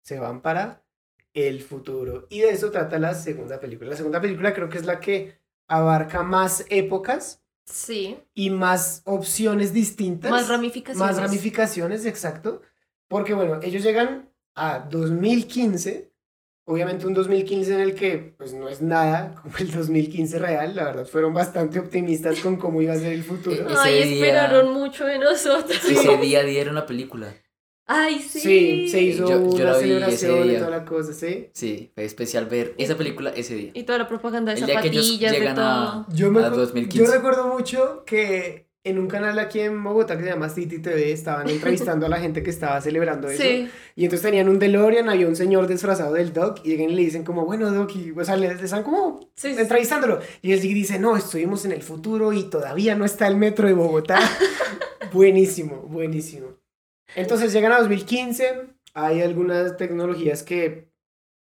se 0.02 0.18
van 0.18 0.42
para 0.42 0.84
el 1.32 1.62
futuro. 1.62 2.26
Y 2.28 2.40
de 2.40 2.50
eso 2.50 2.70
trata 2.70 2.98
la 2.98 3.14
segunda 3.14 3.58
película. 3.58 3.90
La 3.90 3.96
segunda 3.96 4.20
película 4.20 4.52
creo 4.52 4.68
que 4.68 4.78
es 4.78 4.84
la 4.84 5.00
que 5.00 5.38
abarca 5.68 6.22
más 6.22 6.64
épocas 6.68 7.40
Sí. 7.66 8.18
y 8.34 8.50
más 8.50 9.00
opciones 9.04 9.72
distintas. 9.72 10.30
Más 10.30 10.48
ramificaciones. 10.48 10.98
Más 11.16 11.20
ramificaciones, 11.22 12.04
exacto. 12.06 12.60
Porque 13.08 13.32
bueno, 13.34 13.58
ellos 13.62 13.82
llegan 13.82 14.28
a 14.54 14.80
2015, 14.90 16.12
obviamente 16.66 17.06
un 17.06 17.14
2015 17.14 17.74
en 17.74 17.80
el 17.80 17.94
que 17.94 18.34
pues 18.36 18.52
no 18.54 18.68
es 18.68 18.82
nada 18.82 19.34
como 19.42 19.56
el 19.58 19.70
2015 19.70 20.38
real, 20.38 20.76
la 20.76 20.84
verdad 20.84 21.06
fueron 21.06 21.32
bastante 21.34 21.78
optimistas 21.78 22.38
con 22.40 22.56
cómo 22.56 22.80
iba 22.82 22.92
a 22.92 22.96
ser 22.98 23.12
el 23.12 23.24
futuro. 23.24 23.66
Ese 23.68 23.78
Ay, 23.78 23.94
día- 24.08 24.14
esperaron 24.26 24.72
mucho 24.74 25.04
de 25.06 25.18
nosotros. 25.18 25.82
Ese 25.84 26.16
día 26.18 26.42
dieron 26.44 26.74
la 26.74 26.86
película. 26.86 27.34
Ay, 27.86 28.18
sí. 28.20 28.40
Sí, 28.40 28.88
se 28.88 29.02
hizo 29.02 29.28
Yo- 29.28 29.40
yo 29.40 29.40
una 29.46 29.64
la 29.64 29.78
vi 29.78 29.90
ese 29.90 30.16
celebración 30.26 30.50
y 30.50 30.54
toda 30.56 30.70
la 30.70 30.84
cosa, 30.86 31.12
¿sí? 31.12 31.48
Sí, 31.52 31.90
fue 31.94 32.04
especial 32.04 32.46
ver 32.46 32.74
esa 32.78 32.96
película 32.96 33.30
ese 33.36 33.54
día. 33.56 33.70
Y 33.74 33.82
toda 33.82 33.98
la 33.98 34.08
propaganda 34.08 34.54
de 34.54 34.60
El 34.60 34.66
día 34.66 34.80
que 34.80 34.88
ellos 34.88 35.04
zapatillas, 35.06 35.32
de 35.32 35.38
llegan 35.38 35.54
todo. 35.54 35.64
a, 35.64 36.06
Yo, 36.14 36.30
me, 36.30 36.40
a 36.40 36.50
acu- 36.50 36.54
2015. 36.56 37.06
yo 37.06 37.12
recuerdo 37.12 37.46
mucho 37.48 38.04
que 38.06 38.64
en 38.84 38.98
un 38.98 39.06
canal 39.06 39.38
aquí 39.38 39.60
en 39.60 39.82
Bogotá 39.82 40.16
que 40.16 40.24
se 40.24 40.28
llama 40.30 40.48
City 40.50 40.78
TV, 40.78 41.10
estaban 41.12 41.48
entrevistando 41.48 42.04
a 42.04 42.08
la 42.10 42.18
gente 42.18 42.42
que 42.42 42.50
estaba 42.50 42.80
celebrando 42.82 43.28
eso. 43.28 43.42
Sí. 43.42 43.68
Y 43.96 44.04
entonces 44.04 44.22
tenían 44.22 44.48
un 44.50 44.58
DeLorean, 44.58 45.08
había 45.08 45.26
un 45.26 45.36
señor 45.36 45.66
disfrazado 45.66 46.12
del 46.14 46.34
Doc 46.34 46.60
y 46.64 46.68
llegan 46.70 46.90
y 46.90 46.94
le 46.94 47.02
dicen 47.02 47.24
como, 47.24 47.46
bueno, 47.46 47.70
Doc, 47.70 47.94
y 47.96 48.10
o 48.12 48.24
sea, 48.24 48.36
le, 48.36 48.54
le 48.54 48.62
están 48.62 48.82
como 48.82 49.20
Sí, 49.36 49.54
entrevistándolo. 49.58 50.20
Y 50.42 50.52
él 50.52 50.60
dice, 50.60 50.98
no, 50.98 51.16
estuvimos 51.16 51.64
en 51.64 51.72
el 51.72 51.82
futuro 51.82 52.32
y 52.34 52.44
todavía 52.44 52.94
no 52.94 53.04
está 53.06 53.26
el 53.26 53.36
metro 53.36 53.66
de 53.68 53.72
Bogotá. 53.74 54.18
buenísimo, 55.12 55.76
buenísimo. 55.88 56.48
Entonces 57.16 57.52
llegan 57.52 57.72
a 57.72 57.78
2015, 57.78 58.68
hay 58.94 59.22
algunas 59.22 59.76
tecnologías 59.76 60.42
que 60.42 60.88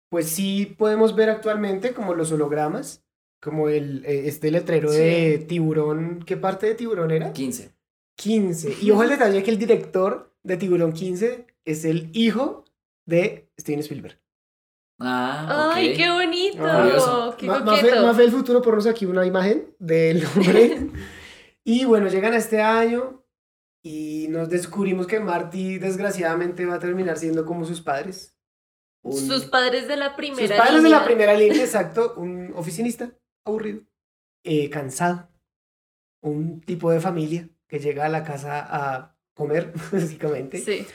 pues 0.10 0.28
sí 0.30 0.66
podemos 0.78 1.16
ver 1.16 1.30
actualmente, 1.30 1.94
como 1.94 2.16
los 2.16 2.32
hologramas, 2.32 3.04
como 3.42 3.70
el, 3.70 4.04
eh, 4.06 4.24
este 4.28 4.50
letrero 4.52 4.92
de 4.92 5.46
tiburón, 5.48 6.24
¿qué 6.26 6.36
parte 6.38 6.68
de 6.68 6.76
tiburón 6.76 7.12
era? 7.12 7.32
15. 7.32 7.72
15. 8.18 8.78
Y 8.82 8.92
ojo 8.92 9.04
el 9.04 9.10
detalle 9.10 9.44
que 9.44 9.52
el 9.52 9.58
director 9.60 10.36
de 10.44 10.58
Tiburón 10.58 10.92
15 10.94 11.46
es 11.66 11.86
el 11.86 12.10
hijo 12.14 12.66
de 13.06 13.50
Steven 13.60 13.80
Spielberg. 13.80 14.20
Ah, 15.00 15.72
Ay, 15.74 15.92
ok. 15.92 15.98
qué 15.98 16.12
bonito. 16.12 16.58
Curioso. 16.58 17.36
Qué 17.38 17.46
Ma- 17.48 17.64
coqueto. 17.64 18.14
Del 18.14 18.32
futuro, 18.32 18.62
ponnos 18.62 18.88
aquí 18.88 19.06
una 19.06 19.26
imagen 19.26 19.74
del 19.80 20.26
hombre. 20.26 20.88
y 21.64 21.86
bueno, 21.86 22.10
llegan 22.10 22.34
a 22.34 22.38
este 22.38 22.62
año 22.62 23.19
y 23.82 24.28
nos 24.30 24.50
descubrimos 24.50 25.08
que 25.08 25.20
Marty 25.20 25.78
desgraciadamente 25.80 26.66
va 26.66 26.76
a 26.76 26.80
terminar 26.80 27.18
siendo 27.18 27.46
como 27.46 27.66
sus 27.66 27.82
padres. 27.82 28.36
Un- 29.02 29.16
Sus 29.18 29.46
padres 29.46 29.88
de 29.88 29.96
la 29.96 30.16
primera 30.18 30.48
sus 30.48 30.58
padres 30.58 30.84
de 30.84 30.90
la 30.90 30.98
línea. 30.98 31.06
primera 31.06 31.34
línea, 31.34 31.64
exacto, 31.64 32.16
un 32.18 32.52
oficinista 32.56 33.12
aburrido, 33.46 33.82
eh, 34.44 34.70
cansado, 34.70 35.30
un 36.22 36.60
tipo 36.62 36.92
de 36.92 37.00
familia 37.00 37.50
que 37.68 37.80
llega 37.80 38.06
a 38.06 38.10
la 38.10 38.24
casa 38.26 38.66
a 38.70 39.18
comer, 39.34 39.72
básicamente. 39.94 40.58
Sí. 40.60 40.86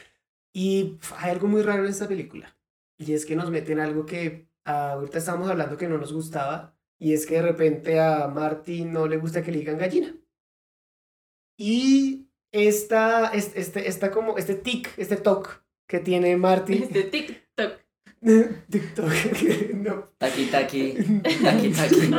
Y 0.52 0.98
hay 1.16 1.30
algo 1.30 1.48
muy 1.48 1.62
raro 1.62 1.84
en 1.84 1.90
esta 1.90 2.06
película. 2.06 2.56
Y 2.98 3.12
es 3.14 3.24
que 3.24 3.34
nos 3.36 3.50
meten 3.50 3.80
algo 3.80 4.04
que 4.06 4.48
ah, 4.66 4.92
ahorita 4.92 5.18
estábamos 5.18 5.48
hablando 5.50 5.76
que 5.78 5.88
no 5.88 5.96
nos 5.98 6.12
gustaba. 6.12 6.76
Y 6.98 7.12
es 7.14 7.26
que 7.26 7.36
de 7.36 7.42
repente 7.42 7.98
a 7.98 8.28
Marty 8.28 8.84
no 8.84 9.06
le 9.08 9.16
gusta 9.16 9.42
que 9.42 9.50
le 9.50 9.58
digan 9.58 9.78
gallina. 9.78 10.14
Y 11.56 12.23
esta, 12.54 13.28
este, 13.34 13.60
este, 13.60 13.88
esta 13.88 14.10
como, 14.10 14.38
este 14.38 14.54
tic, 14.54 14.88
este 14.96 15.16
toc 15.16 15.60
que 15.88 15.98
tiene 15.98 16.36
Marty. 16.36 16.84
Este 16.84 17.02
TikTok. 17.02 17.72
TikTok. 18.70 19.10
no. 19.74 20.08
Taki, 20.18 20.46
taki, 20.46 20.94
taki, 21.42 21.70
taki. 21.72 22.10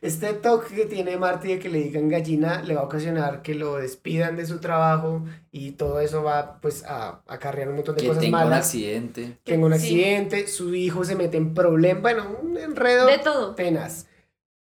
Este 0.00 0.32
toque 0.32 0.74
que 0.74 0.86
tiene 0.86 1.16
Marty 1.16 1.48
de 1.48 1.58
que 1.60 1.68
le 1.68 1.78
digan 1.78 2.08
gallina 2.08 2.62
le 2.62 2.74
va 2.74 2.80
a 2.80 2.84
ocasionar 2.84 3.42
que 3.42 3.54
lo 3.54 3.76
despidan 3.76 4.36
de 4.36 4.46
su 4.46 4.58
trabajo 4.58 5.24
y 5.52 5.72
todo 5.72 6.00
eso 6.00 6.24
va 6.24 6.60
pues 6.60 6.82
a 6.84 7.22
acarrear 7.28 7.68
un 7.68 7.76
montón 7.76 7.94
de 7.96 8.02
Que 8.02 8.08
cosas 8.08 8.22
tenga 8.22 8.38
un 8.38 8.44
malas. 8.50 8.66
accidente. 8.66 9.38
Tenga 9.44 9.66
un 9.66 9.72
Sí. 9.74 9.78
accidente, 9.78 10.46
su 10.48 10.74
hijo 10.74 11.04
se 11.04 11.14
mete 11.14 11.36
en 11.36 11.54
problemas, 11.54 12.02
bueno, 12.02 12.36
un 12.42 12.56
enredo 12.58 13.06
De 13.06 13.18
todo. 13.18 13.54
tenaz. 13.54 14.06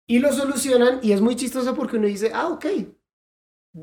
Y 0.08 0.20
lo 0.20 0.34
solucionan 0.34 1.00
y 1.04 1.12
es 1.14 1.22
muy 1.22 1.36
chistoso 1.38 1.74
porque 1.76 1.96
uno 1.98 2.08
dice, 2.08 2.32
ah, 2.34 2.48
ok, 2.50 2.66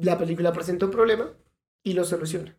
la 0.03 0.19
película 0.19 0.53
presenta 0.53 0.87
un 0.87 0.93
problema 0.93 1.33
y 1.83 1.93
lo 1.95 2.05
soluciona. 2.05 2.57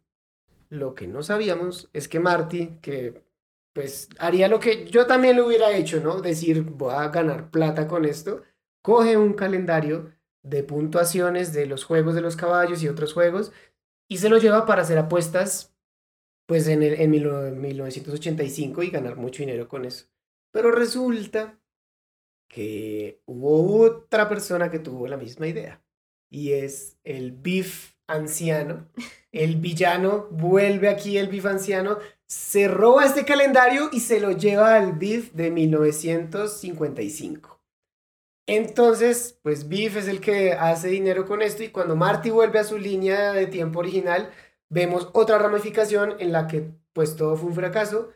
Lo 0.70 0.96
que 0.96 1.08
no 1.08 1.24
sabíamos 1.24 1.90
es 1.94 2.08
que 2.08 2.20
Marty, 2.20 2.80
que 2.82 3.24
pues 3.74 4.10
haría 4.20 4.48
lo 4.48 4.60
que 4.60 4.86
yo 4.88 5.06
también 5.06 5.38
lo 5.38 5.46
hubiera 5.48 5.72
hecho, 5.76 6.00
¿no? 6.02 6.22
Decir, 6.22 6.64
voy 6.64 6.94
a 6.96 7.10
ganar 7.10 7.52
plata 7.52 7.88
con 7.88 8.06
esto, 8.06 8.42
coge 8.82 9.18
un 9.18 9.34
calendario 9.34 10.14
de 10.44 10.64
puntuaciones 10.64 11.54
de 11.54 11.66
los 11.68 11.84
juegos 11.86 12.16
de 12.16 12.22
los 12.22 12.36
caballos 12.36 12.82
y 12.84 12.88
otros 12.90 13.14
juegos 13.14 13.52
y 14.10 14.18
se 14.18 14.30
lo 14.30 14.38
lleva 14.38 14.66
para 14.66 14.82
hacer 14.84 14.98
apuestas 14.98 15.74
pues 16.46 16.68
en, 16.68 16.84
el, 16.84 17.02
en 17.02 17.12
mil- 17.12 17.54
1985 17.56 18.84
y 18.84 18.90
ganar 18.90 19.18
mucho 19.18 19.44
dinero 19.44 19.68
con 19.68 19.86
eso. 19.86 20.08
Pero 20.52 20.72
resulta 20.72 21.60
que 22.48 23.22
hubo 23.26 23.82
otra 23.84 24.30
persona 24.30 24.72
que 24.72 24.80
tuvo 24.80 25.08
la 25.08 25.18
misma 25.18 25.48
idea 25.48 25.84
y 26.30 26.54
es 26.54 26.98
el 27.04 27.32
Biff 27.32 27.96
anciano. 28.08 28.88
El 29.32 29.58
villano 29.58 30.28
vuelve 30.32 30.90
aquí, 30.90 31.18
el 31.18 31.28
Biff 31.28 31.46
anciano, 31.46 32.00
se 32.26 32.68
roba 32.68 33.06
este 33.06 33.26
calendario 33.26 33.90
y 33.92 34.00
se 34.00 34.20
lo 34.20 34.32
lleva 34.32 34.74
al 34.76 34.94
Biff 34.94 35.34
de 35.34 35.52
1955. 35.52 37.58
Entonces, 38.48 39.38
pues 39.44 39.68
Biff 39.68 39.98
es 39.98 40.08
el 40.08 40.22
que 40.22 40.54
hace 40.54 40.88
dinero 40.88 41.26
con 41.26 41.42
esto 41.42 41.64
y 41.64 41.70
cuando 41.70 41.98
Marty 41.98 42.30
vuelve 42.30 42.60
a 42.60 42.64
su 42.64 42.78
línea 42.78 43.34
de 43.34 43.48
tiempo 43.48 43.80
original, 43.80 44.32
vemos 44.70 45.10
otra 45.14 45.38
ramificación 45.38 46.16
en 46.20 46.32
la 46.32 46.48
que 46.48 46.72
pues 46.94 47.18
todo 47.18 47.36
fue 47.36 47.50
un 47.50 47.56
fracaso. 47.56 48.10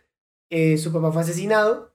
Eh, 0.50 0.78
su 0.78 0.94
papá 0.94 1.12
fue 1.12 1.22
asesinado. 1.22 1.91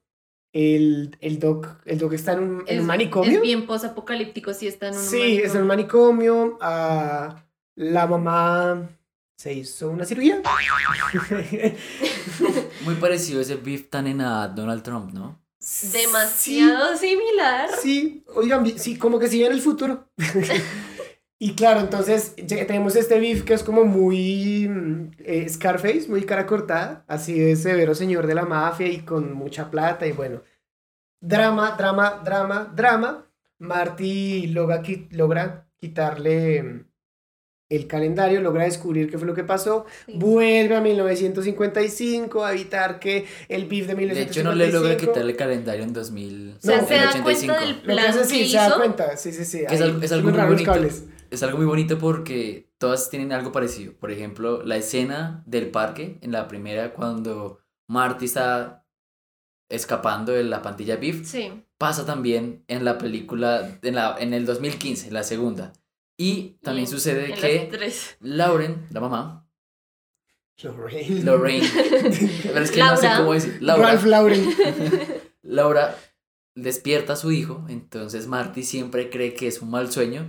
El, 0.59 1.19
el, 1.21 1.39
doc, 1.39 1.69
el 1.85 1.99
doc 1.99 2.15
está 2.15 2.33
en 2.33 2.39
un, 2.39 2.65
en 2.67 2.81
un 2.81 2.87
manicomio. 2.87 3.31
es 3.31 3.43
bien 3.43 3.67
posapocalíptico 3.67 4.55
si 4.55 4.67
está 4.67 4.89
en 4.89 4.95
un 4.95 5.03
Sí, 5.03 5.39
es 5.45 5.55
en 5.55 5.61
un 5.61 5.67
manicomio. 5.67 6.57
ah, 6.63 7.45
la 7.75 8.07
mamá 8.07 8.89
se 9.37 9.53
hizo 9.53 9.91
una 9.91 10.07
cirugía. 10.07 10.41
Muy 12.87 12.95
parecido 12.95 13.41
a 13.41 13.43
ese 13.43 13.57
beef 13.57 13.91
tan 13.91 14.07
en 14.07 14.23
a 14.23 14.49
Donald 14.49 14.83
Trump, 14.83 15.13
¿no? 15.13 15.39
Demasiado 15.93 16.97
similar. 16.97 17.69
Sí, 17.83 18.25
oigan, 18.35 18.79
sí, 18.79 18.97
como 18.97 19.19
que 19.19 19.29
sí 19.29 19.45
en 19.45 19.53
el 19.53 19.61
futuro. 19.61 20.09
y 21.39 21.55
claro, 21.55 21.81
entonces 21.81 22.35
tenemos 22.47 22.97
este 22.97 23.21
beef 23.21 23.43
que 23.45 23.55
es 23.55 23.63
como 23.63 23.85
muy 23.85 24.69
mm, 24.69 25.11
eh, 25.19 25.49
Scarface, 25.49 26.07
muy 26.09 26.23
cara 26.25 26.47
cortada, 26.47 27.05
así 27.09 27.39
de 27.39 27.57
severo 27.57 27.95
señor 27.95 28.27
de 28.27 28.35
la 28.35 28.47
mafia 28.47 28.89
y 28.89 29.01
con 29.01 29.33
mucha 29.35 29.71
plata 29.71 30.07
y 30.07 30.13
bueno. 30.13 30.43
Drama, 31.21 31.75
drama, 31.79 32.23
drama, 32.25 32.73
drama. 32.75 33.23
Marty 33.59 34.49
logra, 34.49 34.83
qui- 34.83 35.09
logra 35.13 35.67
quitarle 35.79 36.63
mm, 36.63 36.87
el 37.71 37.87
calendario, 37.87 38.41
logra 38.43 38.65
descubrir 38.65 39.11
qué 39.11 39.19
fue 39.19 39.27
lo 39.27 39.35
que 39.35 39.45
pasó, 39.45 39.87
vuelve 40.09 40.77
a 40.77 40.81
1955 40.81 42.45
a 42.45 42.53
evitar 42.53 42.99
que 43.01 43.27
el 43.49 43.65
beef 43.67 43.87
de 43.89 43.95
De 43.95 44.01
1955... 44.03 44.31
hecho, 44.31 44.45
no 44.45 44.55
le 44.55 44.71
logra 44.71 44.97
quitar 44.97 45.23
el 45.23 45.37
calendario 45.37 45.85
en 45.85 45.93
2000. 45.93 46.55
O 46.59 46.61
sea, 46.61 46.85
se 46.87 46.95
da 46.95 47.09
85. 47.11 47.23
cuenta 47.23 47.61
del 47.61 47.77
que 47.77 47.83
plan 47.83 48.07
hace 48.07 48.19
que 48.21 48.25
sí, 48.27 48.49
se 48.51 48.57
da 48.57 48.67
hizo. 48.69 48.77
cuenta, 48.77 49.17
sí, 49.17 49.33
sí, 49.33 49.45
sí. 49.45 49.65
Que 49.67 49.75
es, 49.75 49.81
algo, 49.81 50.03
es 50.03 50.13
algo 50.13 50.31
muy 50.31 50.39
bonito. 50.41 50.65
cables. 50.73 51.05
Es 51.37 51.43
algo 51.43 51.59
muy 51.59 51.67
bonito 51.67 51.99
porque 51.99 52.71
todas 52.79 53.11
tienen 53.11 53.31
algo 53.31 53.53
parecido. 53.53 53.93
Por 53.93 54.11
ejemplo, 54.11 54.63
la 54.65 54.77
escena 54.79 55.43
del 55.47 55.71
parque, 55.71 56.17
en 56.23 56.33
la 56.33 56.49
primera, 56.49 56.95
cuando 56.95 57.61
Marty 57.89 58.25
está 58.25 58.87
escapando 59.69 60.33
de 60.33 60.45
la 60.45 60.63
pantilla 60.63 60.97
Beef, 60.97 61.27
Sí. 61.27 61.63
pasa 61.77 62.07
también 62.07 62.65
en 62.69 62.87
la 62.87 62.97
película, 62.97 63.79
en, 63.83 63.95
la, 63.95 64.17
en 64.19 64.33
el 64.33 64.47
2015, 64.47 65.11
la 65.11 65.23
segunda. 65.25 65.75
Y 66.17 66.57
también 66.63 66.85
Y 66.85 66.91
sucede 66.91 67.35
que. 67.35 67.71
Lauren, 68.21 68.87
la 68.91 69.01
mamá, 69.01 69.47
Lorraine. 70.63 71.23
Lorraine, 71.23 71.69
pero 72.45 72.61
es 72.61 72.71
que 72.71 72.81
no 72.81 72.97
sé 72.97 73.03
Laura. 73.09 73.19
cómo 73.19 73.33
decir, 73.35 73.59
Laura, 73.61 73.89
Ralph 73.89 74.05
Lauren. 74.07 74.49
Laura 75.43 75.95
despierta 76.55 77.13
a 77.13 77.17
su 77.17 77.31
hijo, 77.31 77.67
entonces 77.69 78.27
Marty 78.27 78.63
siempre 78.63 79.11
cree 79.11 79.35
que 79.35 79.49
es 79.49 79.61
un 79.61 79.69
mal 79.71 79.93
sueño 79.93 80.27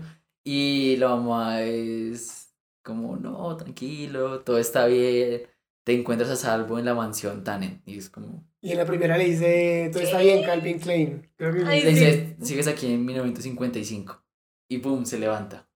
y 0.49 0.95
la 0.95 1.09
mamá 1.09 1.61
es 1.61 2.55
como, 2.81 3.17
no, 3.17 3.57
tranquilo, 3.57 4.39
todo 4.39 4.57
está 4.57 4.85
bien, 4.85 5.41
te 5.83 5.93
encuentras 5.93 6.29
a 6.29 6.37
salvo 6.37 6.79
en 6.79 6.85
la 6.85 6.93
mansión 6.95 7.43
Tannen 7.43 7.81
y 7.85 7.97
es 7.97 8.09
como, 8.09 8.47
Y 8.61 8.71
en 8.71 8.77
la 8.77 8.85
primera 8.85 9.17
le 9.17 9.25
dice, 9.25 9.89
todo 9.91 10.01
está 10.01 10.19
bien, 10.19 10.45
Calvin 10.45 10.79
Klein. 10.79 11.29
Creo 11.35 11.51
que 11.53 11.65
Ay, 11.65 11.83
le 11.83 11.89
sí. 11.93 11.99
dice, 11.99 12.37
sigues 12.41 12.67
aquí 12.69 12.93
en 12.93 13.05
1955 13.05 14.23
y 14.69 14.77
boom, 14.77 15.05
se 15.05 15.19
levanta, 15.19 15.67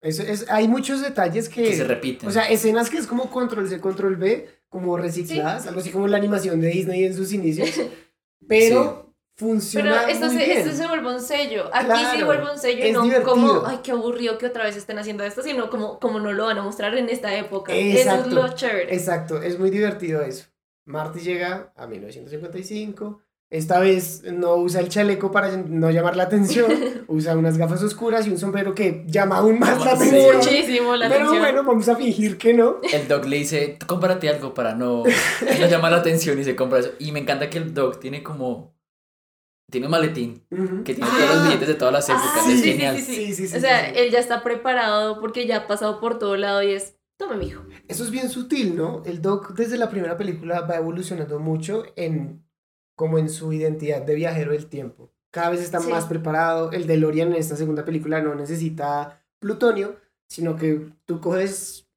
Eso 0.00 0.22
es, 0.22 0.48
hay 0.48 0.66
muchos 0.66 1.02
detalles 1.02 1.50
que... 1.50 1.64
que 1.64 1.76
se 1.76 1.84
repiten. 1.84 2.26
O 2.26 2.32
sea, 2.32 2.48
escenas 2.48 2.88
que 2.88 2.96
es 2.96 3.06
como 3.06 3.30
control 3.30 3.68
C, 3.68 3.80
control 3.80 4.16
B, 4.16 4.48
como 4.70 4.96
recicladas, 4.96 5.66
algo 5.66 5.80
así 5.80 5.90
como 5.90 6.08
la 6.08 6.16
animación 6.16 6.58
de 6.62 6.68
Disney 6.68 7.04
en 7.04 7.14
sus 7.14 7.34
inicios. 7.34 7.68
Pero 8.48 8.48
Pero 8.48 9.05
funciona 9.36 10.04
esto 10.08 10.26
muy 10.26 10.36
se, 10.38 10.44
bien. 10.46 10.58
esto 10.58 10.72
se 10.76 10.86
vuelve 10.88 11.14
un 11.14 11.20
sello. 11.20 11.64
Aquí 11.72 11.86
sí 11.86 11.92
Claro, 12.12 12.26
vuelve 12.26 12.50
un 12.52 12.58
sello 12.58 12.86
y 12.86 12.92
no 12.92 13.02
divertido. 13.02 13.30
como, 13.32 13.66
ay, 13.66 13.80
qué 13.82 13.90
aburrido 13.92 14.38
que 14.38 14.46
otra 14.46 14.64
vez 14.64 14.76
estén 14.76 14.98
haciendo 14.98 15.24
esto, 15.24 15.42
sino 15.42 15.68
como, 15.70 15.98
como 16.00 16.18
no 16.20 16.32
lo 16.32 16.46
van 16.46 16.58
a 16.58 16.62
mostrar 16.62 16.96
en 16.96 17.08
esta 17.08 17.34
época. 17.36 17.72
Eso 17.74 17.98
Exacto. 17.98 18.28
es 18.28 18.34
lo 18.34 18.48
chévere. 18.54 18.94
Exacto, 18.94 19.42
es 19.42 19.58
muy 19.58 19.70
divertido 19.70 20.22
eso. 20.22 20.46
Marty 20.86 21.20
llega 21.20 21.72
a 21.76 21.86
1955. 21.86 23.20
Esta 23.48 23.78
vez 23.78 24.24
no 24.24 24.56
usa 24.56 24.80
el 24.80 24.88
chaleco 24.88 25.30
para 25.30 25.56
no 25.56 25.90
llamar 25.92 26.16
la 26.16 26.24
atención, 26.24 26.68
usa 27.06 27.36
unas 27.36 27.56
gafas 27.58 27.80
oscuras 27.82 28.26
y 28.26 28.30
un 28.30 28.38
sombrero 28.38 28.74
que 28.74 29.04
llama 29.06 29.36
aún 29.38 29.60
más 29.60 29.78
la 29.84 29.96
Sí. 29.96 30.08
atención. 30.08 30.36
Muchísimo 30.38 30.96
la 30.96 31.08
Pero 31.08 31.20
atención. 31.26 31.42
bueno, 31.42 31.62
vamos 31.64 31.88
a 31.88 31.94
fingir 31.94 32.38
que 32.38 32.54
no. 32.54 32.80
El 32.92 33.06
dog 33.06 33.24
le 33.26 33.36
dice, 33.36 33.78
cómprate 33.86 34.28
algo 34.28 34.52
para 34.52 34.74
no, 34.74 35.04
no 35.04 35.66
llamar 35.68 35.92
la 35.92 35.98
atención 35.98 36.38
y 36.40 36.44
se 36.44 36.56
compra 36.56 36.80
eso. 36.80 36.90
Y 36.98 37.12
me 37.12 37.20
encanta 37.20 37.48
que 37.48 37.58
el 37.58 37.72
dog 37.72 38.00
tiene 38.00 38.24
como 38.24 38.75
Tiene 39.70 39.86
un 39.86 39.90
maletín 39.90 40.44
que 40.84 40.94
tiene 40.94 41.10
todos 41.10 41.34
los 41.34 41.44
billetes 41.44 41.68
de 41.68 41.74
todas 41.74 41.92
las 41.92 42.08
épocas. 42.08 42.30
Ah, 42.36 42.50
es 42.52 42.60
sí, 42.60 42.70
genial. 42.72 42.96
sí, 42.98 43.02
sí. 43.02 43.14
Sí, 43.14 43.34
sí, 43.34 43.48
sí, 43.48 43.56
o 43.56 43.60
sea, 43.60 43.86
sí, 43.86 43.92
sí. 43.94 43.98
él 44.00 44.10
ya 44.12 44.20
está 44.20 44.42
preparado 44.44 45.20
porque 45.20 45.46
ya 45.46 45.56
ha 45.58 45.66
pasado 45.66 45.98
por 46.00 46.18
todo 46.20 46.36
lado 46.36 46.62
y 46.62 46.70
es, 46.72 46.96
tome 47.18 47.36
mijo. 47.36 47.62
Eso 47.88 48.04
es 48.04 48.10
bien 48.10 48.28
sutil, 48.30 48.76
¿no? 48.76 49.02
El 49.04 49.20
Doc 49.22 49.54
desde 49.54 49.76
la 49.76 49.90
primera 49.90 50.16
película 50.16 50.60
va 50.60 50.76
evolucionando 50.76 51.38
mucho 51.40 51.84
en 51.96 52.44
como 52.94 53.18
en 53.18 53.28
su 53.28 53.52
identidad 53.52 54.02
de 54.02 54.14
viajero 54.14 54.52
del 54.52 54.66
tiempo. 54.66 55.12
Cada 55.32 55.50
vez 55.50 55.60
está 55.60 55.80
Sí. 55.80 55.90
más 55.90 56.06
preparado. 56.06 56.70
El 56.72 56.86
DeLorean 56.86 57.28
en 57.28 57.34
esta 57.34 57.56
segunda 57.56 57.84
película 57.84 58.22
no 58.22 58.34
necesita 58.36 59.22
plutonio, 59.40 59.96
sino 60.28 60.56
que 60.56 60.88
tú 61.04 61.20
coges 61.20 61.88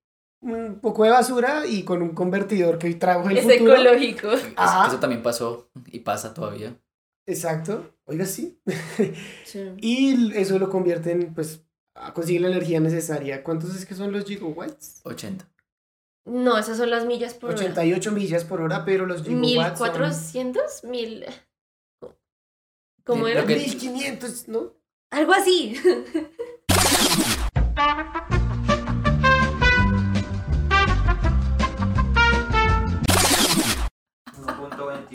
un 0.41 0.79
poco 0.81 1.03
de 1.03 1.11
basura 1.11 1.65
y 1.67 1.83
con 1.83 2.01
un 2.01 2.09
convertidor 2.15 2.79
que 2.79 2.93
trajo 2.95 3.29
el 3.29 3.37
Es 3.37 3.43
futuro. 3.43 3.73
ecológico. 3.75 4.29
Ajá. 4.55 4.87
eso 4.87 4.99
también 4.99 5.21
pasó 5.21 5.69
y 5.91 5.99
pasa 5.99 6.33
todavía. 6.33 6.75
Exacto. 7.29 7.93
Oiga, 8.05 8.25
sí. 8.25 8.59
Sí. 9.45 9.71
y 9.81 10.35
eso 10.37 10.57
lo 10.57 10.69
convierte 10.69 11.11
en, 11.11 11.33
pues, 11.33 11.61
a 11.95 12.13
conseguir 12.13 12.41
la 12.41 12.47
energía 12.49 12.79
necesaria. 12.79 13.43
¿Cuántos 13.43 13.75
es 13.75 13.85
que 13.85 13.93
son 13.95 14.11
los 14.11 14.25
gigawatts? 14.25 15.01
80. 15.03 15.47
No, 16.25 16.57
esas 16.57 16.77
son 16.77 16.89
las 16.89 17.05
millas 17.05 17.33
por 17.35 17.51
hora. 17.51 17.59
88 17.59 18.11
millas 18.11 18.43
por 18.45 18.61
hora, 18.61 18.83
pero 18.85 19.05
los 19.05 19.23
gigawatts 19.23 19.79
son... 19.79 19.87
1400, 19.89 20.83
mil. 20.85 21.25
¿Cómo 23.03 23.25
Sí, 23.25 23.31
era? 23.31 23.41
lo 23.41 23.47
que- 23.47 23.55
1500, 23.55 24.47
¿no? 24.47 24.73
Algo 25.11 25.33
así. 25.33 25.75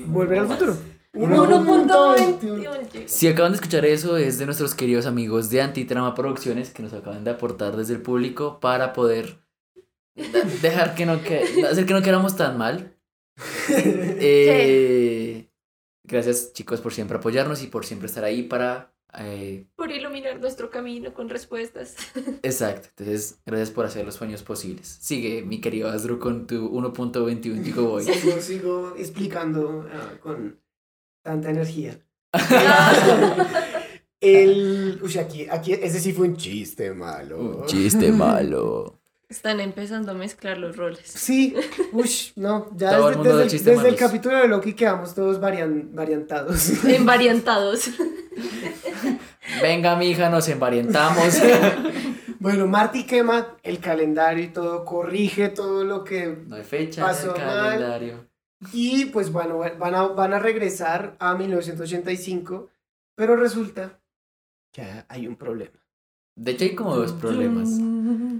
Volver 0.06 0.38
al 0.40 0.48
futuro. 0.48 0.76
1.21. 3.04 3.08
Si 3.08 3.28
acaban 3.28 3.52
de 3.52 3.56
escuchar 3.56 3.84
eso, 3.84 4.16
es 4.16 4.38
de 4.38 4.46
nuestros 4.46 4.74
queridos 4.74 5.06
amigos 5.06 5.50
de 5.50 5.62
Antitrama 5.62 6.14
Producciones 6.14 6.70
que 6.70 6.82
nos 6.82 6.92
acaban 6.92 7.24
de 7.24 7.30
aportar 7.30 7.76
desde 7.76 7.94
el 7.94 8.02
público 8.02 8.60
para 8.60 8.92
poder 8.92 9.38
dejar 10.14 10.94
que 10.94 11.06
no 11.06 11.22
que 11.22 11.64
hacer 11.68 11.86
que 11.86 11.92
no 11.92 12.00
quedáramos 12.00 12.36
tan 12.36 12.58
mal. 12.58 12.90
Eh, 14.26 15.50
gracias 16.04 16.52
chicos 16.52 16.80
por 16.80 16.94
siempre 16.94 17.18
apoyarnos 17.18 17.62
y 17.62 17.66
por 17.66 17.84
siempre 17.84 18.06
estar 18.06 18.24
ahí 18.24 18.44
para 18.44 18.94
eh, 19.18 19.66
Por 19.76 19.90
iluminar 19.90 20.40
nuestro 20.40 20.70
camino 20.70 21.12
con 21.14 21.28
respuestas. 21.28 21.96
exacto. 22.42 22.88
Entonces, 22.90 23.40
gracias 23.46 23.70
por 23.70 23.86
hacer 23.86 24.04
los 24.04 24.14
sueños 24.14 24.42
posibles. 24.42 24.86
Sigue 24.86 25.42
mi 25.42 25.60
querido 25.60 25.88
Asdru 25.88 26.18
con 26.18 26.46
tu 26.46 26.70
1.21 26.70 27.64
gigabyte. 27.64 28.12
Sigo, 28.12 28.40
sigo 28.40 28.94
explicando 28.96 29.88
ah, 29.92 30.18
con 30.20 30.60
tanta 31.22 31.50
energía. 31.50 32.03
El. 34.20 34.98
Uy, 35.02 35.18
aquí, 35.18 35.46
aquí, 35.50 35.72
ese 35.72 36.00
sí 36.00 36.12
fue 36.12 36.28
un 36.28 36.36
chiste 36.36 36.92
malo. 36.92 37.38
Un 37.38 37.66
chiste 37.66 38.10
malo. 38.10 39.00
Están 39.28 39.60
empezando 39.60 40.12
a 40.12 40.14
mezclar 40.14 40.58
los 40.58 40.76
roles. 40.76 41.00
Sí, 41.06 41.54
uy, 41.92 42.10
no, 42.36 42.68
ya 42.76 42.96
el 42.96 43.22
desde, 43.22 43.88
el, 43.88 43.96
capítulo 43.96 44.36
de 44.36 44.46
Loki 44.46 44.74
quedamos 44.74 45.14
todos 45.14 45.40
varian, 45.40 45.94
variantados. 45.94 46.84
Envariantados. 46.84 47.90
Venga, 49.60 49.96
mija, 49.96 50.28
nos 50.28 50.48
envarientamos. 50.48 51.40
bueno, 52.38 52.66
Marty 52.66 53.04
quema 53.04 53.56
el 53.62 53.80
calendario 53.80 54.44
y 54.44 54.48
todo, 54.48 54.84
corrige 54.84 55.48
todo 55.48 55.84
lo 55.84 56.04
que 56.04 56.44
No 56.46 56.56
hay 56.56 56.64
fecha 56.64 57.02
Pasó 57.02 57.34
en 57.34 57.42
el 57.42 57.46
mal. 57.48 58.28
Y 58.72 59.06
pues 59.06 59.30
bueno, 59.32 59.58
van 59.58 59.94
a, 59.94 60.02
van 60.08 60.32
a 60.34 60.38
regresar 60.38 61.16
a 61.18 61.34
1985, 61.34 62.68
pero 63.14 63.36
resulta 63.36 64.00
que 64.72 65.04
hay 65.08 65.26
un 65.26 65.36
problema. 65.36 65.78
De 66.36 66.52
hecho, 66.52 66.64
hay 66.64 66.74
como 66.74 66.96
dos 66.96 67.12
problemas. 67.12 67.68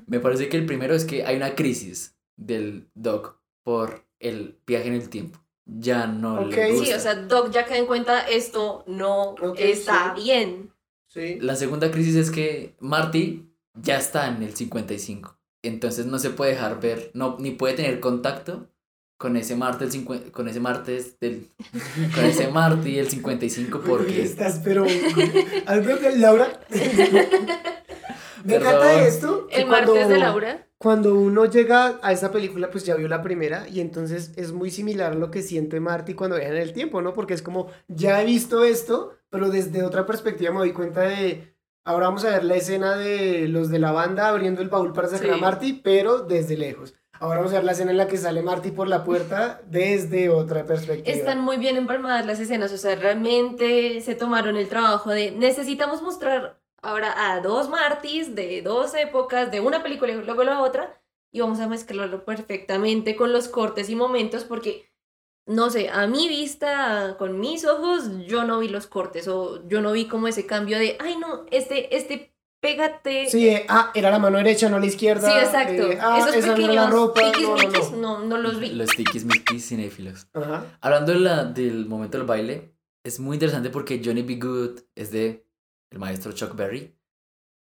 Me 0.06 0.18
parece 0.20 0.48
que 0.48 0.56
el 0.56 0.66
primero 0.66 0.94
es 0.94 1.04
que 1.04 1.24
hay 1.24 1.36
una 1.36 1.54
crisis 1.54 2.16
del 2.36 2.88
Doc 2.94 3.38
por 3.62 4.04
el 4.18 4.58
viaje 4.66 4.88
en 4.88 4.94
el 4.94 5.08
tiempo. 5.08 5.38
Ya 5.66 6.06
no 6.06 6.40
Ok. 6.40 6.50
le 6.52 6.72
gusta. 6.72 6.86
Sí, 6.86 6.92
o 6.92 6.98
sea, 6.98 7.14
Doc 7.14 7.50
ya 7.52 7.64
cae 7.64 7.78
en 7.78 7.86
cuenta 7.86 8.20
esto 8.28 8.84
no 8.86 9.30
Ok, 9.30 9.58
está 9.60 10.14
sí. 10.16 10.22
bien. 10.24 10.72
Sí. 11.06 11.38
La 11.40 11.54
segunda 11.54 11.90
crisis 11.90 12.16
es 12.16 12.30
que 12.30 12.74
Marty 12.80 13.48
ya 13.74 13.96
está 13.98 14.28
en 14.28 14.42
el 14.42 14.54
55. 14.54 15.38
Entonces 15.62 16.06
no 16.06 16.18
se 16.18 16.30
puede 16.30 16.50
dejar 16.52 16.80
ver, 16.80 17.10
no, 17.14 17.36
ni 17.38 17.52
puede 17.52 17.74
tener 17.74 18.00
contacto 18.00 18.68
con 19.16 19.36
ese 19.36 19.54
martes, 19.56 19.96
con 20.32 20.48
ese 20.48 20.60
martes 20.60 21.18
del, 21.20 21.48
con 22.14 22.24
ese 22.24 22.48
Marty 22.48 22.96
del 22.96 23.08
55 23.08 23.80
porque 23.86 24.22
Estás, 24.22 24.60
pero. 24.64 24.84
Algo 25.66 25.98
que 25.98 26.16
Laura. 26.18 26.60
Me 28.44 28.56
encanta 28.56 29.06
esto. 29.06 29.46
El 29.50 29.66
martes 29.66 29.90
cuando- 29.90 30.08
de 30.08 30.18
Laura. 30.18 30.66
Cuando 30.76 31.14
uno 31.14 31.46
llega 31.46 31.98
a 32.02 32.12
esta 32.12 32.30
película, 32.30 32.70
pues 32.70 32.84
ya 32.84 32.94
vio 32.94 33.08
la 33.08 33.22
primera 33.22 33.66
y 33.70 33.80
entonces 33.80 34.32
es 34.36 34.52
muy 34.52 34.70
similar 34.70 35.12
a 35.12 35.14
lo 35.14 35.30
que 35.30 35.40
siente 35.40 35.80
Marty 35.80 36.12
cuando 36.12 36.36
viaja 36.36 36.50
en 36.52 36.58
el 36.60 36.74
tiempo, 36.74 37.00
¿no? 37.00 37.14
Porque 37.14 37.32
es 37.32 37.40
como, 37.40 37.68
ya 37.88 38.20
he 38.20 38.26
visto 38.26 38.64
esto, 38.64 39.14
pero 39.30 39.48
desde 39.48 39.82
otra 39.82 40.04
perspectiva 40.04 40.52
me 40.52 40.58
doy 40.58 40.72
cuenta 40.74 41.00
de, 41.02 41.56
ahora 41.86 42.08
vamos 42.08 42.26
a 42.26 42.30
ver 42.30 42.44
la 42.44 42.56
escena 42.56 42.96
de 42.96 43.48
los 43.48 43.70
de 43.70 43.78
la 43.78 43.92
banda 43.92 44.28
abriendo 44.28 44.60
el 44.60 44.68
baúl 44.68 44.92
para 44.92 45.08
sacar 45.08 45.26
Sí. 45.28 45.32
a 45.32 45.36
Marty, 45.38 45.72
pero 45.82 46.18
desde 46.18 46.58
lejos. 46.58 46.92
Ahora 47.24 47.38
vamos 47.38 47.52
a 47.52 47.56
ver 47.56 47.64
la 47.64 47.72
escena 47.72 47.90
en 47.90 47.96
la 47.96 48.06
que 48.06 48.18
sale 48.18 48.42
Marty 48.42 48.70
por 48.70 48.86
la 48.86 49.02
puerta 49.02 49.62
desde 49.64 50.28
otra 50.28 50.66
perspectiva. 50.66 51.16
Están 51.16 51.40
muy 51.40 51.56
bien 51.56 51.78
empalmadas 51.78 52.26
las 52.26 52.38
escenas, 52.38 52.70
o 52.70 52.76
sea, 52.76 52.96
realmente 52.96 54.02
se 54.02 54.14
tomaron 54.14 54.58
el 54.58 54.68
trabajo 54.68 55.08
de 55.08 55.30
necesitamos 55.30 56.02
mostrar 56.02 56.60
ahora 56.82 57.14
a 57.32 57.40
dos 57.40 57.70
Martys 57.70 58.34
de 58.34 58.60
dos 58.60 58.94
épocas, 58.94 59.50
de 59.50 59.60
una 59.60 59.82
película 59.82 60.12
y 60.12 60.16
luego 60.16 60.44
la 60.44 60.60
otra, 60.60 61.00
y 61.32 61.40
vamos 61.40 61.60
a 61.60 61.66
mezclarlo 61.66 62.26
perfectamente 62.26 63.16
con 63.16 63.32
los 63.32 63.48
cortes 63.48 63.88
y 63.88 63.96
momentos, 63.96 64.44
porque, 64.44 64.92
no 65.46 65.70
sé, 65.70 65.88
a 65.88 66.06
mi 66.06 66.28
vista, 66.28 67.16
con 67.18 67.40
mis 67.40 67.64
ojos, 67.64 68.26
yo 68.26 68.44
no 68.44 68.58
vi 68.58 68.68
los 68.68 68.86
cortes, 68.86 69.28
o 69.28 69.66
yo 69.66 69.80
no 69.80 69.92
vi 69.92 70.08
como 70.08 70.28
ese 70.28 70.44
cambio 70.44 70.78
de, 70.78 70.98
ay 71.00 71.16
no, 71.16 71.46
este, 71.50 71.96
este, 71.96 72.33
pégate. 72.64 73.28
Sí, 73.28 73.48
eh, 73.48 73.66
ah, 73.68 73.90
era 73.94 74.10
la 74.10 74.18
mano 74.18 74.38
derecha, 74.38 74.68
no 74.70 74.78
la 74.80 74.86
izquierda. 74.86 75.30
Sí, 75.30 75.38
exacto. 75.38 75.90
eh, 75.92 75.98
ah, 76.00 76.18
Esos 76.18 76.34
esa 76.36 76.46
no 76.48 76.54
pequeños 76.54 76.74
la 76.76 76.86
ropa. 76.90 77.20
tiquis 77.32 77.42
no, 77.42 77.48
no, 77.48 77.56
no. 77.56 77.68
miquis, 77.68 77.90
no, 77.92 78.18
no 78.24 78.38
los 78.38 78.58
vi. 78.58 78.70
los 78.70 78.88
tikis 78.90 79.24
mikis 79.24 79.68
cinéfilos. 79.68 80.26
Ajá. 80.32 80.78
Hablando 80.80 81.12
de 81.12 81.20
la, 81.20 81.44
del 81.44 81.86
momento 81.86 82.16
del 82.18 82.26
baile, 82.26 82.74
es 83.04 83.20
muy 83.20 83.36
interesante 83.36 83.68
porque 83.70 84.00
Johnny 84.04 84.22
B. 84.22 84.36
Good 84.36 84.80
es 84.94 85.10
de 85.10 85.46
el 85.92 85.98
maestro 85.98 86.32
Chuck 86.32 86.56
Berry. 86.56 86.96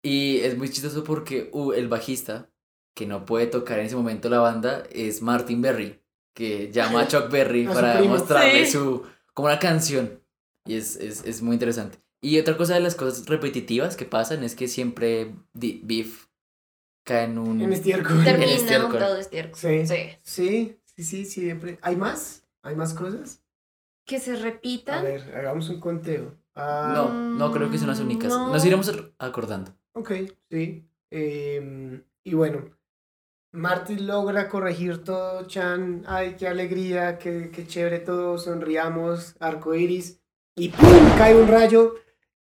Y 0.03 0.41
es 0.41 0.57
muy 0.59 0.69
chistoso 0.69 1.03
porque 1.03 1.49
uh, 1.53 1.73
el 1.73 1.89
bajista, 1.89 2.51
que 2.95 3.07
no 3.07 3.25
puede 3.25 3.47
tocar 3.47 3.79
en 3.79 3.87
ese 3.87 3.97
momento 3.97 4.29
la 4.29 4.39
banda, 4.41 4.83
es 4.93 5.23
Martin 5.23 5.63
Berry, 5.63 5.99
que 6.37 6.71
llama 6.71 7.01
a 7.01 7.09
Chuck 7.09 7.31
Berry 7.31 7.67
A 7.67 7.73
para 7.73 8.03
mostrarle 8.03 8.67
Sí. 8.67 8.73
su. 8.73 9.03
como 9.33 9.47
una 9.47 9.59
canción. 9.59 10.21
Y 10.67 10.77
es, 10.77 10.97
es, 10.97 11.25
es 11.25 11.41
muy 11.43 11.55
interesante. 11.55 12.04
Y 12.25 12.39
otra 12.41 12.57
cosa 12.57 12.73
de 12.75 12.81
las 12.81 12.95
cosas 12.95 13.27
repetitivas 13.27 13.97
que 13.97 14.07
pasan 14.07 14.45
es 14.45 14.55
que 14.55 14.67
siempre 14.67 15.35
Biff 15.53 16.29
cae 17.05 17.25
en 17.25 17.37
un. 17.37 17.61
En 17.61 17.71
estiércol. 17.73 18.25
Termina 18.25 18.51
estiércol. 18.53 18.93
untado 18.95 19.15
de 19.17 19.21
estiércol. 19.21 19.59
Sí. 19.61 19.87
sí. 19.87 20.09
Sí, 20.23 20.79
sí, 20.85 21.05
sí, 21.05 21.25
siempre. 21.27 21.79
¿Hay 21.83 21.97
más? 21.97 22.47
¿Hay 22.63 22.77
más 22.77 22.95
cosas? 22.95 23.43
Que 24.07 24.19
se 24.21 24.33
A 24.33 24.37
repitan. 24.37 25.05
ver, 25.05 25.37
hagamos 25.37 25.69
un 25.69 25.81
conteo. 25.81 26.35
Ah, 26.55 26.93
No, 26.95 27.13
no 27.13 27.53
creo 27.53 27.71
que 27.71 27.77
son 27.77 27.89
las 27.89 28.01
únicas. 28.01 28.31
No. 28.31 28.49
Nos 28.51 28.65
iremos 28.65 28.91
acordando. 29.19 29.75
Ok, 29.93 30.13
sí. 30.51 30.89
Em, 31.11 32.03
y 32.25 32.33
bueno, 32.35 32.71
Marty 33.53 33.97
logra 33.99 34.49
corregir 34.49 35.05
todo, 35.05 35.47
Chan. 35.47 36.05
Ay, 36.07 36.37
qué 36.39 36.49
alegría, 36.49 37.19
qué, 37.19 37.51
qué 37.53 37.67
chévere 37.67 37.99
todo. 37.99 38.39
Sonriamos, 38.39 39.37
arco 39.41 39.75
iris. 39.75 40.21
Y 40.57 40.71
¡pum! 40.71 40.89
cae 41.19 41.35
un 41.37 41.49
rayo 41.49 41.97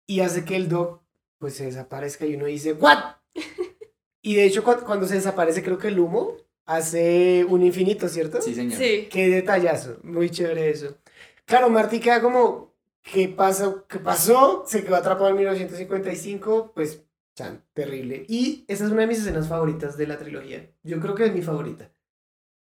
y 0.07 0.21
hace 0.21 0.45
que 0.45 0.57
el 0.57 0.69
Doc 0.69 1.03
pues 1.39 1.55
se 1.55 1.67
desaparezca 1.67 2.25
y 2.27 2.35
uno 2.37 2.47
dice, 2.47 2.73
¿What? 2.73 3.17
Y 4.23 4.35
de 4.35 4.45
hecho, 4.45 4.65
cu- 4.65 4.85
cuando 4.85 5.07
se 5.07 5.15
desaparece, 5.15 5.63
creo 5.63 5.79
que 5.79 5.87
el 5.89 6.01
humo 6.01 6.33
hace 6.65 7.45
un 7.49 7.63
infinito, 7.63 8.09
¿cierto? 8.09 8.41
Sí, 8.43 8.55
señor. 8.55 8.77
Sí. 8.77 9.09
Qué 9.11 9.29
detallazo, 9.29 9.99
muy 10.03 10.31
chévere 10.31 10.69
eso. 10.71 10.97
Claro, 11.45 11.69
Marty 11.71 12.01
queda 12.01 12.21
como, 12.21 12.75
¿qué 13.03 13.29
pasó? 13.29 13.87
¿Qué 13.87 14.01
pasó? 14.01 14.65
Se 14.67 14.83
quedó 14.83 14.97
atrapado 14.97 15.29
en 15.29 15.37
1955, 15.37 16.73
pues, 16.75 17.05
chan, 17.37 17.63
terrible. 17.73 18.25
Y 18.29 18.65
esa 18.67 18.85
es 18.87 18.91
una 18.91 19.03
de 19.03 19.07
mis 19.07 19.19
escenas 19.21 19.47
favoritas 19.49 19.97
de 19.97 20.09
la 20.09 20.19
trilogía. 20.19 20.73
Yo 20.83 20.99
creo 20.99 21.15
que 21.15 21.27
es 21.27 21.33
mi 21.33 21.43
favorita. 21.43 21.93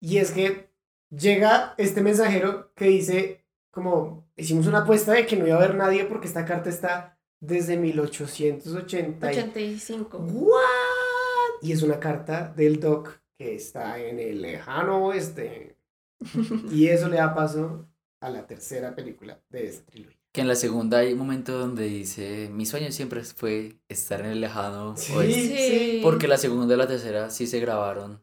Y 0.00 0.18
es 0.18 0.32
que 0.32 0.68
llega 1.08 1.74
este 1.78 2.02
mensajero 2.02 2.72
que 2.74 2.86
dice, 2.88 3.42
como, 3.70 4.28
hicimos 4.36 4.66
una 4.66 4.80
apuesta 4.80 5.12
de 5.12 5.24
que 5.24 5.36
no 5.36 5.46
iba 5.46 5.56
a 5.56 5.58
haber 5.64 5.76
nadie 5.76 6.04
porque 6.04 6.26
esta 6.26 6.44
carta 6.44 6.68
está 6.68 7.13
desde 7.46 7.76
1880. 7.76 9.32
y- 9.32 9.36
85. 9.36 10.18
¿What? 10.18 11.62
Y 11.62 11.72
es 11.72 11.82
una 11.82 11.98
carta 12.00 12.52
del 12.56 12.80
Doc 12.80 13.20
que 13.38 13.54
está 13.54 13.98
en 13.98 14.18
el 14.20 14.42
lejano 14.42 15.06
oeste. 15.06 15.76
Y 16.70 16.88
eso 16.88 17.08
le 17.08 17.16
da 17.16 17.34
paso 17.34 17.86
a 18.20 18.30
la 18.30 18.46
tercera 18.46 18.94
película 18.94 19.40
de 19.50 19.66
esta 19.68 19.90
trilogía. 19.90 20.18
Que 20.32 20.40
en 20.40 20.48
la 20.48 20.56
segunda 20.56 20.98
hay 20.98 21.12
un 21.12 21.18
momento 21.18 21.56
donde 21.58 21.84
dice, 21.84 22.48
mi 22.52 22.66
sueño 22.66 22.90
siempre 22.90 23.22
fue 23.22 23.76
estar 23.88 24.20
en 24.20 24.26
el 24.26 24.40
lejano 24.40 24.96
Sí, 24.96 25.12
oeste". 25.14 25.68
sí. 25.68 26.00
Porque 26.02 26.26
la 26.26 26.38
segunda 26.38 26.74
y 26.74 26.76
la 26.78 26.88
tercera 26.88 27.30
sí 27.30 27.46
se 27.46 27.60
grabaron 27.60 28.20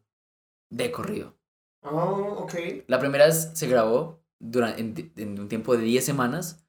de 0.69 0.91
corrido. 0.91 1.37
Oh, 1.83 2.43
ok. 2.43 2.53
La 2.87 2.99
primera 2.99 3.31
se 3.31 3.67
grabó 3.67 4.21
durante, 4.39 4.81
en, 4.81 5.11
en 5.15 5.39
un 5.39 5.47
tiempo 5.47 5.75
de 5.77 5.83
10 5.83 6.03
semanas. 6.03 6.60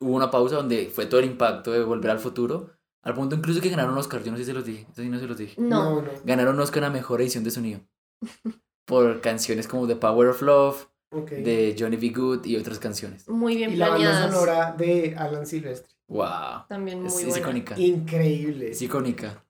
Hubo 0.00 0.12
una 0.14 0.30
pausa 0.30 0.56
donde 0.56 0.90
fue 0.94 1.06
todo 1.06 1.20
el 1.20 1.26
impacto 1.26 1.72
de 1.72 1.82
volver 1.84 2.10
al 2.10 2.18
futuro. 2.18 2.70
Al 3.02 3.14
punto 3.14 3.36
incluso 3.36 3.60
que 3.60 3.70
ganaron 3.70 3.96
Oscar. 3.96 4.22
Yo 4.22 4.30
no 4.32 4.36
sé 4.36 4.42
si 4.44 4.48
se 4.48 4.54
los 4.54 4.64
dije. 4.64 4.86
Eso 4.92 5.02
sí 5.02 5.08
no 5.08 5.18
se 5.18 5.26
los 5.26 5.38
dije. 5.38 5.60
No. 5.60 6.02
No. 6.02 6.08
Ganaron 6.24 6.58
Oscar 6.60 6.84
a 6.84 6.90
mejor 6.90 7.20
edición 7.22 7.44
de 7.44 7.50
sonido. 7.50 7.80
Por 8.84 9.20
canciones 9.20 9.66
como 9.68 9.86
The 9.86 9.96
Power 9.96 10.28
of 10.28 10.42
Love, 10.42 10.86
Ok. 11.10 11.30
de 11.30 11.76
Johnny 11.78 11.96
B. 11.96 12.10
Good 12.10 12.44
y 12.46 12.56
otras 12.56 12.78
canciones. 12.78 13.28
Muy 13.28 13.56
bien 13.56 13.72
y 13.72 13.76
la 13.76 13.88
banda 13.88 14.04
planeadas. 14.10 14.34
sonora 14.34 14.72
de 14.76 15.14
Alan 15.18 15.46
Silvestre. 15.46 15.92
Wow. 16.08 16.66
También 16.68 16.98
muy 17.00 17.08
Es, 17.08 17.18
es 17.18 17.24
buena. 17.26 17.38
icónica. 17.40 17.78
Increíble. 17.80 18.70
Es 18.70 18.82
icónica. 18.82 19.42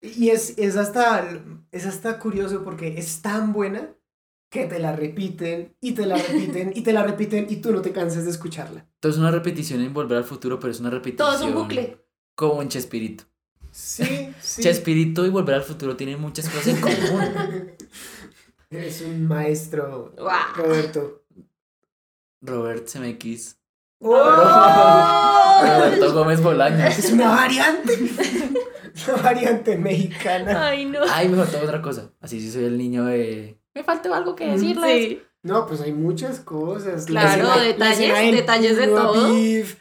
Y 0.00 0.30
es, 0.30 0.58
es, 0.58 0.76
hasta, 0.76 1.28
es 1.70 1.86
hasta 1.86 2.18
curioso 2.18 2.64
porque 2.64 2.98
es 2.98 3.22
tan 3.22 3.52
buena 3.52 3.94
que 4.52 4.66
te 4.66 4.78
la 4.78 4.94
repiten 4.94 5.74
y 5.80 5.92
te 5.92 6.04
la 6.04 6.16
repiten 6.16 6.72
y 6.74 6.82
te 6.82 6.92
la 6.92 7.02
repiten 7.02 7.46
y 7.48 7.56
tú 7.56 7.72
no 7.72 7.80
te 7.80 7.90
cansas 7.90 8.26
de 8.26 8.30
escucharla. 8.30 8.86
Entonces 8.96 9.18
una 9.18 9.30
repetición 9.30 9.80
en 9.80 9.94
Volver 9.94 10.18
al 10.18 10.24
Futuro, 10.24 10.60
pero 10.60 10.70
es 10.70 10.78
una 10.78 10.90
repetición. 10.90 11.26
Todo 11.26 11.34
es 11.34 11.42
un 11.42 11.54
bucle. 11.54 12.04
Como 12.34 12.60
en 12.60 12.68
Chespirito. 12.68 13.24
Sí, 13.70 14.28
sí. 14.42 14.62
Chespirito 14.62 15.24
y 15.24 15.30
Volver 15.30 15.54
al 15.54 15.62
Futuro 15.62 15.96
tienen 15.96 16.20
muchas 16.20 16.50
cosas 16.50 16.66
en 16.66 16.80
común. 16.82 17.72
Eres 18.70 19.00
un 19.00 19.26
maestro. 19.26 20.14
Roberto. 20.54 21.24
Robert 22.42 22.86
CMX. 22.86 23.56
¡Oh! 24.00 25.62
Roberto 25.62 26.12
Gómez 26.12 26.42
Bolaños. 26.42 26.98
Es 26.98 27.10
una 27.10 27.30
variante. 27.30 27.98
Una 29.08 29.22
variante 29.22 29.78
mexicana. 29.78 30.66
Ay, 30.68 30.84
no. 30.84 31.00
Ay, 31.10 31.26
me 31.30 31.38
faltó 31.38 31.58
otra 31.62 31.80
cosa. 31.80 32.12
Así 32.20 32.38
sí 32.38 32.50
soy 32.50 32.64
el 32.64 32.76
niño 32.76 33.06
de. 33.06 33.61
Me 33.74 33.84
faltó 33.84 34.14
algo 34.14 34.34
que 34.36 34.46
decirles. 34.46 35.04
Sí. 35.08 35.22
No, 35.42 35.66
pues 35.66 35.80
hay 35.80 35.92
muchas 35.92 36.40
cosas. 36.40 37.08
La 37.10 37.22
Claro, 37.22 37.48
escena- 37.54 37.62
detalles, 37.62 38.32
detalles 38.32 38.76
de 38.76 38.86
todo. 38.86 39.32
beef. 39.34 39.76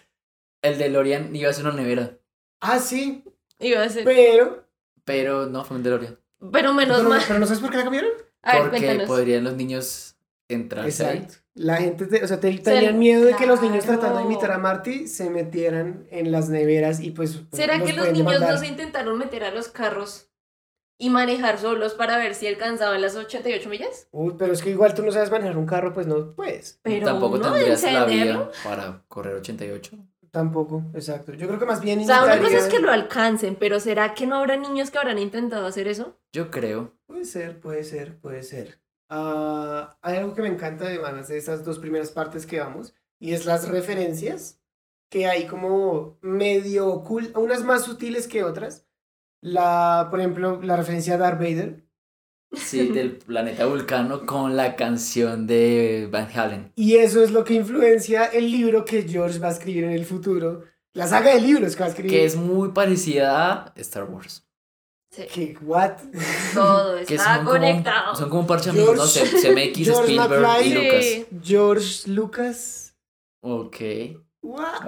El 0.63 0.77
de 0.77 0.89
Lorian 0.89 1.35
iba 1.35 1.49
a 1.49 1.53
ser 1.53 1.65
una 1.65 1.75
nevera. 1.75 2.17
Ah, 2.61 2.79
sí, 2.79 3.23
Iba 3.59 3.83
a 3.83 3.89
ser. 3.89 4.03
pero... 4.05 4.65
Pero 5.03 5.47
no 5.47 5.63
fue 5.65 5.77
un 5.77 5.83
DeLorean. 5.83 6.17
Pero 6.51 6.73
menos 6.73 6.97
Pero, 6.97 7.09
mal. 7.09 7.21
pero 7.27 7.39
no 7.39 7.45
sabes 7.45 7.59
por 7.59 7.71
qué 7.71 7.77
la 7.77 7.83
cambiaron. 7.83 8.11
A 8.43 8.53
ver, 8.53 8.61
porque 8.63 8.77
cuéntanos. 8.77 9.07
podrían 9.07 9.43
los 9.43 9.55
niños 9.55 10.15
entrarse 10.47 11.05
ahí. 11.05 11.17
Exacto. 11.17 11.35
La 11.53 11.77
gente, 11.77 12.05
te- 12.05 12.23
o 12.23 12.27
sea, 12.27 12.39
te- 12.39 12.57
tenían 12.59 12.97
miedo 12.97 13.25
de 13.25 13.35
que 13.35 13.45
los 13.45 13.61
niños 13.61 13.83
claro. 13.83 13.99
tratando 13.99 14.19
de 14.19 14.25
imitar 14.33 14.51
a 14.51 14.57
Marty 14.57 15.07
se 15.07 15.29
metieran 15.29 16.07
en 16.11 16.31
las 16.31 16.49
neveras 16.49 16.99
y 17.01 17.11
pues... 17.11 17.41
¿Será 17.51 17.83
que 17.83 17.93
los 17.93 18.11
niños 18.11 18.39
no 18.39 18.57
se 18.57 18.67
intentaron 18.67 19.17
meter 19.17 19.43
a 19.43 19.51
los 19.51 19.67
carros 19.67 20.30
y 21.01 21.09
manejar 21.09 21.57
solos 21.57 21.95
para 21.95 22.17
ver 22.17 22.35
si 22.35 22.45
alcanzaban 22.45 23.01
las 23.01 23.15
88 23.15 23.67
millas? 23.69 24.07
Uy, 24.11 24.35
pero 24.37 24.53
es 24.53 24.61
que 24.61 24.69
igual 24.69 24.93
tú 24.93 25.01
no 25.01 25.11
sabes 25.11 25.31
manejar 25.31 25.57
un 25.57 25.65
carro, 25.65 25.93
pues 25.93 26.05
no 26.05 26.35
puedes. 26.35 26.79
Pero 26.83 27.07
Tampoco 27.07 27.37
uno 27.37 27.51
tendrías 27.51 27.81
la 27.91 28.05
vida 28.05 28.51
para 28.63 29.01
correr 29.07 29.33
88. 29.33 29.97
Tampoco, 30.29 30.83
exacto. 30.93 31.33
Yo 31.33 31.47
creo 31.47 31.59
que 31.59 31.65
más 31.65 31.81
bien 31.81 32.01
O 32.01 32.05
sea, 32.05 32.23
una 32.23 32.37
cosa 32.37 32.57
es 32.59 32.67
que 32.67 32.79
lo 32.79 32.91
alcancen, 32.91 33.55
pero 33.55 33.79
¿será 33.79 34.13
que 34.13 34.27
no 34.27 34.35
habrá 34.35 34.57
niños 34.57 34.91
que 34.91 34.99
habrán 34.99 35.17
intentado 35.17 35.65
hacer 35.65 35.87
eso? 35.87 36.19
Yo 36.31 36.51
creo. 36.51 36.93
Puede 37.07 37.25
ser, 37.25 37.59
puede 37.59 37.83
ser, 37.83 38.19
puede 38.19 38.43
ser. 38.43 38.79
Ah, 39.09 39.97
hay 40.03 40.17
algo 40.17 40.35
que 40.35 40.43
me 40.43 40.49
encanta 40.49 40.85
además 40.85 41.27
de 41.29 41.37
estas 41.39 41.65
dos 41.65 41.79
primeras 41.79 42.11
partes 42.11 42.45
que 42.45 42.59
vamos, 42.59 42.93
y 43.19 43.33
es 43.33 43.45
las 43.45 43.67
referencias, 43.67 44.61
que 45.09 45.25
hay 45.25 45.47
como 45.47 46.19
medio 46.21 46.89
ocultas, 46.89 47.35
unas 47.41 47.63
más 47.63 47.85
sutiles 47.85 48.27
que 48.27 48.43
otras. 48.43 48.85
La, 49.41 50.07
por 50.09 50.19
ejemplo, 50.19 50.61
la 50.61 50.75
referencia 50.77 51.15
a 51.15 51.17
Darth 51.17 51.39
Vader. 51.39 51.83
Sí, 52.53 52.89
del 52.89 53.17
planeta 53.17 53.65
Vulcano 53.65 54.25
con 54.25 54.55
la 54.55 54.75
canción 54.75 55.47
de 55.47 56.07
Van 56.11 56.27
Halen. 56.33 56.71
Y 56.75 56.95
eso 56.97 57.23
es 57.23 57.31
lo 57.31 57.43
que 57.43 57.53
influencia 57.55 58.25
el 58.25 58.51
libro 58.51 58.85
que 58.85 59.03
George 59.03 59.39
va 59.39 59.47
a 59.47 59.51
escribir 59.51 59.85
en 59.85 59.91
el 59.91 60.05
futuro. 60.05 60.63
La 60.93 61.07
saga 61.07 61.33
de 61.33 61.41
libros 61.41 61.75
que 61.75 61.79
va 61.79 61.85
a 61.85 61.89
escribir. 61.89 62.11
Que 62.11 62.25
es 62.25 62.35
muy 62.35 62.69
parecida 62.69 63.53
a 63.63 63.73
Star 63.77 64.03
Wars. 64.03 64.45
Sí. 65.09 65.23
Que, 65.33 65.57
what? 65.61 65.93
Todo 66.53 66.97
Que 67.07 67.15
está 67.15 67.35
son 67.35 67.45
como, 67.45 67.49
conectado. 67.57 68.15
son 68.15 68.29
como 68.29 68.41
un 68.41 68.47
parche 68.47 68.71
de 68.71 68.77
amigos, 68.79 68.97
no 68.97 69.05
sé, 69.05 69.21
CMX, 69.21 69.77
George 69.85 70.11
Spielberg 70.13 70.41
McFly. 70.41 70.67
y 70.67 70.73
Lucas. 70.73 71.41
George 71.43 72.11
Lucas. 72.11 72.95
Ok. 73.41 73.77
What? 74.43 74.87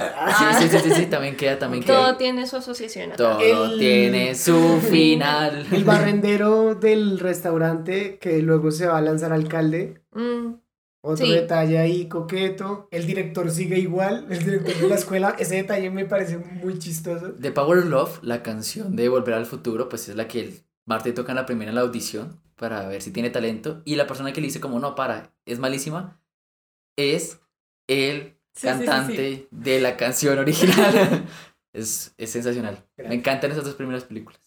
Sí, 0.59 0.67
sí, 0.67 0.69
sí, 0.69 0.79
sí, 0.89 0.91
sí, 0.95 1.05
también 1.09 1.35
queda, 1.37 1.59
también 1.59 1.83
Todo 1.83 2.05
queda. 2.05 2.17
tiene 2.17 2.47
su 2.47 2.55
asociación. 2.57 3.11
Todo 3.15 3.39
El- 3.39 3.77
tiene 3.79 4.33
su 4.35 4.79
final. 4.89 5.67
El 5.71 5.83
barrendero 5.83 6.75
del 6.75 7.19
restaurante 7.19 8.17
que 8.19 8.41
luego 8.41 8.71
se 8.71 8.87
va 8.87 8.97
a 8.97 9.01
lanzar 9.01 9.31
alcalde. 9.31 10.01
Mm, 10.11 10.55
Otro 11.05 11.25
Sí. 11.25 11.31
detalle 11.33 11.77
ahí 11.77 12.07
coqueto. 12.07 12.87
El 12.89 13.05
director 13.05 13.51
sigue 13.51 13.77
igual. 13.77 14.25
El 14.29 14.39
director 14.43 14.73
de 14.75 14.87
la 14.87 14.95
escuela. 14.95 15.35
Ese 15.37 15.55
detalle 15.57 15.89
me 15.91 16.05
parece 16.05 16.37
muy 16.37 16.79
chistoso. 16.79 17.33
The 17.39 17.51
Power 17.51 17.79
of 17.79 17.85
Love, 17.85 18.19
la 18.23 18.41
canción 18.41 18.95
de 18.95 19.09
Volver 19.09 19.35
al 19.35 19.45
Futuro, 19.45 19.87
pues 19.89 20.07
es 20.09 20.15
la 20.15 20.27
que 20.27 20.39
el 20.39 20.63
Marte 20.85 21.11
toca 21.13 21.31
en 21.33 21.35
la 21.35 21.45
primera 21.45 21.69
en 21.69 21.75
la 21.75 21.81
audición 21.81 22.41
para 22.55 22.87
ver 22.87 23.01
si 23.01 23.11
tiene 23.11 23.29
talento. 23.29 23.81
Y 23.85 23.97
la 23.97 24.07
persona 24.07 24.31
que 24.33 24.41
le 24.41 24.47
dice 24.47 24.59
como, 24.61 24.79
no, 24.79 24.95
para, 24.95 25.33
es 25.45 25.59
malísima, 25.59 26.19
es 26.97 27.39
el 27.87 28.32
Sí, 28.53 28.67
sí, 28.67 28.73
sí, 28.79 28.85
cantante 28.85 29.47
de 29.51 29.79
la 29.81 29.97
canción 29.97 30.37
original. 30.39 31.25
es, 31.73 32.13
es 32.17 32.29
sensacional. 32.29 32.75
Me 32.97 33.03
Gracias. 33.03 33.19
encantan 33.19 33.51
esas 33.51 33.65
dos 33.65 33.75
primeras 33.75 34.03
películas. 34.03 34.39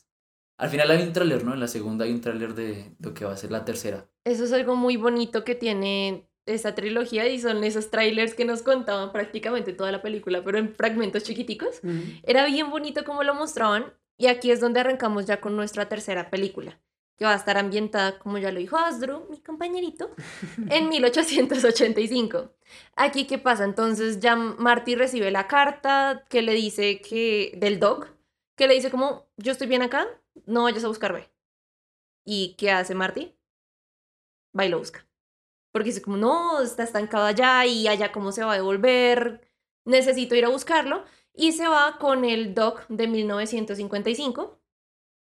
Al 0.58 0.70
final 0.70 0.90
hay 0.90 1.02
un 1.02 1.12
tráiler, 1.12 1.44
¿no? 1.44 1.52
En 1.54 1.60
la 1.60 1.68
segunda 1.68 2.04
hay 2.04 2.12
un 2.12 2.20
tráiler 2.20 2.54
de 2.54 2.94
lo 2.98 3.12
que 3.12 3.24
va 3.24 3.32
a 3.32 3.36
ser 3.36 3.50
la 3.50 3.64
tercera. 3.64 4.08
Eso 4.24 4.44
es 4.44 4.52
algo 4.52 4.74
muy 4.74 4.96
bonito 4.96 5.44
que 5.44 5.54
tiene 5.54 6.28
esta 6.46 6.74
trilogía 6.74 7.26
y 7.28 7.40
son 7.40 7.62
esos 7.64 7.90
trailers 7.90 8.34
que 8.34 8.44
nos 8.44 8.62
contaban 8.62 9.12
prácticamente 9.12 9.72
toda 9.72 9.92
la 9.92 10.00
película, 10.00 10.42
pero 10.44 10.58
en 10.58 10.74
fragmentos 10.74 11.24
chiquiticos. 11.24 11.80
Era 12.22 12.46
bien 12.46 12.70
bonito 12.70 13.04
como 13.04 13.22
lo 13.24 13.34
mostraban 13.34 13.92
y 14.16 14.28
aquí 14.28 14.50
es 14.50 14.60
donde 14.60 14.80
arrancamos 14.80 15.26
ya 15.26 15.40
con 15.40 15.56
nuestra 15.56 15.88
tercera 15.88 16.30
película, 16.30 16.80
que 17.16 17.24
va 17.24 17.32
a 17.32 17.36
estar 17.36 17.56
ambientada, 17.56 18.18
como 18.18 18.38
ya 18.38 18.52
lo 18.52 18.58
dijo 18.58 18.76
Asdru, 18.76 19.26
mi 19.30 19.38
compañerito, 19.40 20.10
en 20.70 20.88
1885. 20.88 22.50
Aquí, 22.94 23.26
¿qué 23.26 23.38
pasa? 23.38 23.64
Entonces 23.64 24.20
ya 24.20 24.36
Marty 24.36 24.94
recibe 24.94 25.30
la 25.30 25.48
carta 25.48 26.26
que 26.28 26.42
le 26.42 26.52
dice 26.52 27.00
que, 27.00 27.52
del 27.56 27.80
dog, 27.80 28.08
que 28.56 28.68
le 28.68 28.74
dice 28.74 28.90
como, 28.90 29.26
yo 29.36 29.52
estoy 29.52 29.66
bien 29.66 29.82
acá, 29.82 30.06
no 30.44 30.64
vayas 30.64 30.84
a 30.84 30.88
buscarme. 30.88 31.28
¿Y 32.24 32.54
qué 32.56 32.70
hace 32.70 32.94
Marty? 32.94 33.34
Va 34.58 34.66
y 34.66 34.68
lo 34.68 34.78
busca. 34.78 35.06
Porque 35.72 35.90
dice 35.90 36.02
como, 36.02 36.16
no, 36.16 36.60
está 36.60 36.82
estancado 36.82 37.24
allá 37.24 37.64
y 37.66 37.88
allá 37.88 38.12
cómo 38.12 38.32
se 38.32 38.44
va 38.44 38.52
a 38.52 38.56
devolver, 38.56 39.46
necesito 39.84 40.34
ir 40.34 40.44
a 40.44 40.48
buscarlo. 40.48 41.04
Y 41.32 41.52
se 41.52 41.68
va 41.68 41.98
con 41.98 42.24
el 42.24 42.54
doc 42.54 42.86
de 42.88 43.06
1955, 43.06 44.58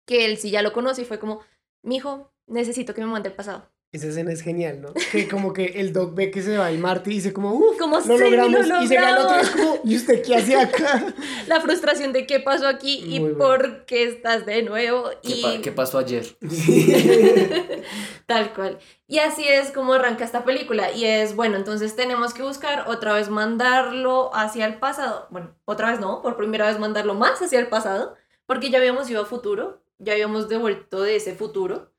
que 0.05 0.25
él 0.25 0.37
sí 0.37 0.51
ya 0.51 0.61
lo 0.61 0.73
conoce 0.73 1.03
y 1.03 1.05
fue 1.05 1.19
como, 1.19 1.41
mijo, 1.83 2.31
necesito 2.47 2.93
que 2.93 3.01
me 3.01 3.07
mande 3.07 3.29
el 3.29 3.35
pasado. 3.35 3.69
Esa 3.93 4.07
escena 4.07 4.31
es 4.31 4.41
genial, 4.41 4.79
¿no? 4.81 4.93
Que 5.11 5.27
como 5.27 5.51
que 5.51 5.65
el 5.65 5.91
Doc 5.91 6.15
ve 6.15 6.31
que 6.31 6.41
se 6.41 6.57
va 6.57 6.71
y 6.71 6.77
Marty 6.77 7.09
dice 7.09 7.33
como, 7.33 7.51
uff, 7.53 7.77
Como, 7.77 7.97
lo 7.97 8.01
"Sí, 8.01 8.07
logramos. 8.23 8.65
lo 8.65 8.81
y 8.83 8.87
se 8.87 8.97
ve 8.97 9.03
al 9.05 9.17
otro 9.17 9.35
y 9.35 9.39
es 9.41 9.49
logramos". 9.49 9.49
como, 9.79 9.91
¿y 9.91 9.95
usted 9.97 10.23
qué 10.23 10.35
hace 10.37 10.55
acá? 10.55 11.13
La 11.47 11.59
frustración 11.59 12.13
de 12.13 12.25
qué 12.25 12.39
pasó 12.39 12.67
aquí 12.69 13.03
y 13.05 13.19
bueno. 13.19 13.37
por 13.37 13.83
qué 13.85 14.03
estás 14.05 14.45
de 14.45 14.63
nuevo. 14.63 15.09
¿Qué, 15.21 15.29
Y 15.33 15.41
pa- 15.41 15.61
qué 15.61 15.71
pasó 15.73 15.97
ayer? 15.97 16.25
Tal 18.25 18.53
cual. 18.53 18.79
Y 19.07 19.19
así 19.19 19.43
es 19.45 19.71
como 19.71 19.93
arranca 19.93 20.23
esta 20.23 20.45
película. 20.45 20.91
Y 20.93 21.05
es, 21.05 21.35
bueno, 21.35 21.57
entonces 21.57 21.95
tenemos 21.95 22.33
que 22.33 22.43
buscar 22.43 22.85
otra 22.87 23.13
vez 23.13 23.29
mandarlo 23.29 24.33
hacia 24.33 24.65
el 24.67 24.75
pasado. 24.79 25.27
Bueno, 25.31 25.53
otra 25.65 25.91
vez 25.91 25.99
no, 25.99 26.21
por 26.21 26.37
primera 26.37 26.67
vez 26.67 26.79
mandarlo 26.79 27.13
más 27.13 27.41
hacia 27.41 27.59
el 27.59 27.67
pasado, 27.67 28.15
porque 28.45 28.69
ya 28.69 28.77
habíamos 28.77 29.09
ido 29.09 29.21
a 29.21 29.25
futuro, 29.25 29.81
ya 30.03 30.13
habíamos 30.13 30.49
devuelto 30.49 31.01
de 31.01 31.15
ese 31.15 31.35
futuro. 31.35 31.93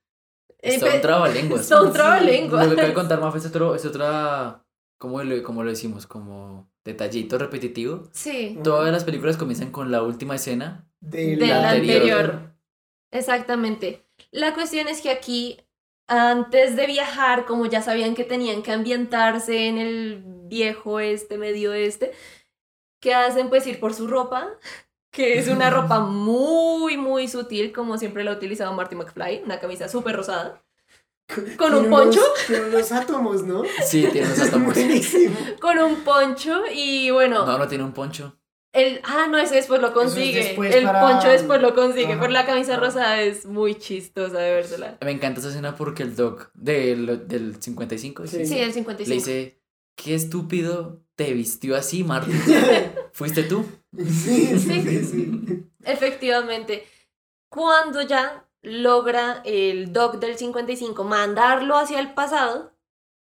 Eh, 0.58 0.78
pe- 0.78 0.98
trabalenguas. 1.00 1.70
Un 1.82 1.92
trabalenguas. 1.92 2.64
Lo 2.66 2.74
que 2.74 2.80
acabo 2.80 2.88
de 2.88 2.94
contar 2.94 3.20
más 3.20 3.34
es 3.34 3.46
otro, 3.46 3.74
es 3.74 3.84
otra, 3.84 4.64
¿cómo 4.98 5.22
lo, 5.22 5.42
cómo 5.42 5.62
lo 5.64 5.70
decimos? 5.70 6.06
Como 6.06 6.70
detallito 6.84 7.38
repetitivo. 7.38 8.08
Sí, 8.12 8.58
Todas 8.62 8.92
las 8.92 9.04
películas 9.04 9.36
comienzan 9.36 9.70
con 9.72 9.90
la 9.90 10.02
última 10.02 10.34
escena 10.36 10.88
Del 11.00 11.38
del 11.38 11.48
la 11.48 11.70
anterior. 11.70 11.96
anterior. 12.02 12.52
Exactamente. 13.12 14.06
La 14.30 14.54
cuestión 14.54 14.88
es 14.88 15.00
que 15.00 15.10
aquí, 15.10 15.58
antes 16.08 16.76
de 16.76 16.86
viajar, 16.86 17.44
como 17.44 17.66
ya 17.66 17.82
sabían 17.82 18.14
que 18.14 18.24
tenían 18.24 18.62
que 18.62 18.72
ambientarse 18.72 19.66
en 19.68 19.78
el 19.78 20.22
viejo 20.46 21.00
este, 21.00 21.38
medio 21.38 21.72
este, 21.72 22.12
¿qué 23.00 23.14
hacen? 23.14 23.48
Pues 23.48 23.66
ir 23.66 23.80
por 23.80 23.94
su 23.94 24.06
ropa, 24.06 24.48
que 25.12 25.38
es 25.38 25.46
una 25.48 25.70
ropa 25.70 26.00
muy, 26.00 26.96
muy 26.96 27.28
sutil, 27.28 27.70
como 27.72 27.98
siempre 27.98 28.24
la 28.24 28.32
ha 28.32 28.34
utilizado 28.34 28.72
Marty 28.72 28.96
McFly, 28.96 29.42
una 29.44 29.60
camisa 29.60 29.88
súper 29.88 30.16
rosada. 30.16 30.60
con 31.56 31.74
un 31.74 31.88
poncho, 31.88 32.20
Tiene 32.46 32.66
unos 32.66 32.90
átomos, 32.92 33.42
¿no? 33.44 33.62
Sí, 33.86 34.06
tiene 34.10 34.26
unos 34.26 34.40
átomos. 34.40 34.74
Buenísimo. 34.74 35.36
con 35.60 35.78
un 35.78 35.96
poncho 35.96 36.62
y 36.74 37.10
bueno, 37.10 37.46
No, 37.46 37.58
no 37.58 37.68
tiene 37.68 37.84
un 37.84 37.92
poncho. 37.92 38.36
el 38.72 39.00
ah 39.04 39.26
no 39.30 39.38
ese 39.38 39.54
después 39.56 39.80
lo 39.82 39.88
es 39.88 39.92
consigue, 39.94 40.44
después 40.44 40.74
el 40.74 40.84
para- 40.84 41.00
poncho 41.02 41.28
después 41.28 41.60
lo 41.62 41.74
consigue, 41.74 42.12
Ajá. 42.12 42.20
pero 42.20 42.32
la 42.32 42.44
camisa 42.46 42.76
rosada 42.76 43.20
es 43.20 43.44
muy 43.46 43.74
chistosa 43.76 44.38
de 44.38 44.50
vérsela. 44.54 44.96
Me 45.02 45.10
encanta 45.12 45.40
esa 45.40 45.50
escena 45.50 45.76
porque 45.76 46.02
el 46.02 46.16
doc 46.16 46.50
del, 46.54 47.28
del 47.28 47.62
55 47.62 48.26
Sí. 48.26 48.46
Sí, 48.46 48.58
el 48.58 48.68
le 48.68 48.72
55. 48.72 49.14
dice, 49.14 49.58
qué 49.94 50.14
estúpido 50.14 51.00
te 51.16 51.32
vistió 51.34 51.76
así, 51.76 52.02
Marty. 52.02 52.32
¿Fuiste 53.12 53.42
tú? 53.42 53.64
Sí, 53.96 54.58
sí, 54.58 54.58
Sí. 54.58 54.82
sí, 54.82 55.04
sí. 55.04 55.70
Efectivamente, 55.84 56.86
cuando 57.48 58.02
ya 58.02 58.48
logra 58.62 59.42
el 59.44 59.92
Doc 59.92 60.16
del 60.16 60.36
55 60.38 61.04
mandarlo 61.04 61.76
hacia 61.76 62.00
el 62.00 62.14
pasado, 62.14 62.72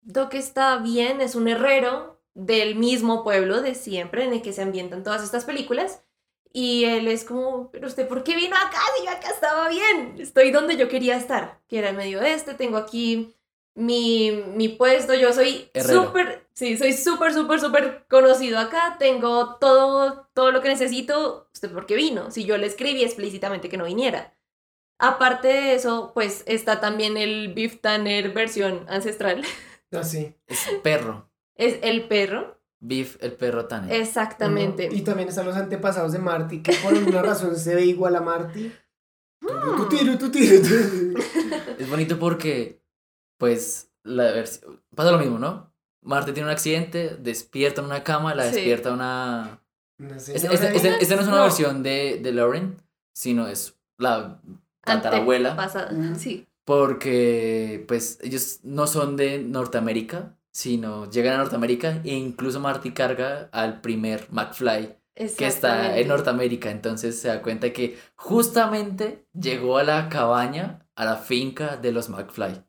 Doc 0.01 0.35
está 0.35 0.79
bien, 0.79 1.21
es 1.21 1.35
un 1.35 1.49
herrero 1.49 2.21
del 2.35 2.77
mismo 2.77 3.25
pueblo 3.25 3.61
de 3.63 3.75
siempre 3.75 4.25
en 4.25 4.33
el 4.33 4.43
que 4.43 4.53
se 4.53 4.63
ambientan 4.63 5.03
todas 5.03 5.23
estas 5.23 5.45
películas. 5.45 6.03
Y 6.53 6.85
él 6.85 7.09
es 7.09 7.25
como, 7.25 7.71
pero 7.71 7.87
usted, 7.89 8.09
¿por 8.09 8.25
qué 8.25 8.35
vino 8.35 8.57
acá? 8.57 8.81
Si 8.97 9.05
yo 9.05 9.11
acá 9.11 9.29
estaba 9.31 9.69
bien, 9.69 10.17
estoy 10.19 10.51
donde 10.51 10.77
yo 10.77 10.89
quería 10.89 11.17
estar, 11.17 11.61
que 11.69 11.79
era 11.79 11.91
en 11.91 11.97
medio 11.97 12.23
este, 12.23 12.55
tengo 12.55 12.79
aquí 12.79 13.37
mi, 13.75 14.33
mi 14.33 14.69
puesto, 14.71 15.15
yo 15.15 15.33
soy 15.33 15.71
súper, 15.75 16.48
sí, 16.59 16.77
soy 16.77 16.93
súper, 16.93 17.33
súper, 17.33 17.61
súper 17.61 18.07
conocido 18.11 18.59
acá, 18.59 18.97
tengo 18.99 19.57
todo, 19.61 20.29
todo 20.35 20.51
lo 20.51 20.61
que 20.61 20.69
necesito, 20.69 21.49
¿usted 21.55 21.71
por 21.71 21.87
qué 21.87 21.95
vino? 21.95 22.33
Si 22.33 22.45
yo 22.45 22.59
le 22.59 22.67
escribí 22.67 23.05
explícitamente 23.05 23.69
que 23.69 23.77
no 23.77 23.85
viniera. 23.85 24.35
Aparte 24.99 25.47
de 25.47 25.75
eso, 25.75 26.11
pues 26.13 26.43
está 26.47 26.81
también 26.81 27.17
el 27.17 27.55
Beef 27.55 27.81
Tanner 27.81 28.33
versión 28.33 28.85
ancestral, 28.89 29.45
Así. 29.93 30.35
Es 30.49 30.59
perro. 30.83 31.31
es 31.55 31.79
el 31.83 32.09
perro, 32.09 32.61
Beef, 32.81 33.17
el 33.21 33.33
perro 33.35 33.67
tan. 33.67 33.91
exactamente. 33.91 34.89
Y 34.91 35.03
también 35.03 35.29
están 35.29 35.47
los 35.47 35.57
antepasados 35.57 36.13
de 36.13 36.19
Marty, 36.19 36.63
que 36.63 36.73
por 36.83 36.93
alguna 36.93 37.23
razón 37.23 37.57
se 37.57 37.75
ve 37.77 37.85
igual 37.85 38.17
a 38.17 38.21
Marty. 38.21 38.73
Tu 39.41 39.89
tiro, 39.89 40.19
tu 40.19 40.31
tiro, 40.31 40.61
tu 40.63 40.69
tiro. 40.69 41.21
Es 41.79 41.89
bonito 41.89 42.19
porque, 42.19 42.83
pues, 43.39 43.93
la 44.03 44.45
pasa 44.95 45.13
lo 45.13 45.19
mismo, 45.19 45.39
¿no? 45.39 45.73
Marty 46.03 46.33
tiene 46.33 46.49
un 46.49 46.53
accidente, 46.53 47.17
despierta 47.21 47.81
en 47.81 47.87
una 47.87 48.05
cama, 48.05 48.35
la 48.35 48.45
Sí. 48.45 48.55
despierta 48.57 48.93
una... 48.93 49.61
Este, 49.99 50.37
este- 50.37 50.77
este- 50.77 51.03
esta 51.03 51.17
no 51.17 51.23
es 51.23 51.29
una 51.29 51.37
No. 51.39 51.43
versión 51.43 51.83
de, 51.83 52.21
de 52.23 52.33
Lauren, 52.33 52.77
sino 53.13 53.47
es 53.49 53.75
la 53.99 54.41
tatarabuela. 54.85 55.51
Antepasada, 55.51 55.91
Mm. 55.93 56.15
sí. 56.17 56.47
Porque, 56.65 57.85
pues, 57.89 58.19
ellos 58.23 58.61
no 58.63 58.87
son 58.87 59.17
de 59.17 59.39
Norteamérica, 59.41 60.37
sino 60.53 61.11
llegan 61.11 61.35
a 61.35 61.39
Norteamérica 61.39 62.01
e 62.05 62.15
incluso 62.15 62.61
Marty 62.61 62.93
carga 62.93 63.49
al 63.53 63.81
primer 63.81 64.27
McFly 64.31 64.97
que 65.37 65.47
está 65.47 65.99
en 65.99 66.07
Norteamérica. 66.09 66.71
Entonces 66.71 67.21
se 67.21 67.29
da 67.29 67.43
cuenta 67.43 67.73
que 67.73 67.99
justamente 68.17 69.27
llegó 69.33 69.79
a 69.79 69.83
la 69.83 70.09
cabaña, 70.09 70.87
a 70.95 71.05
la 71.05 71.17
finca 71.17 71.77
de 71.77 71.91
los 71.93 72.09
McFly. 72.09 72.63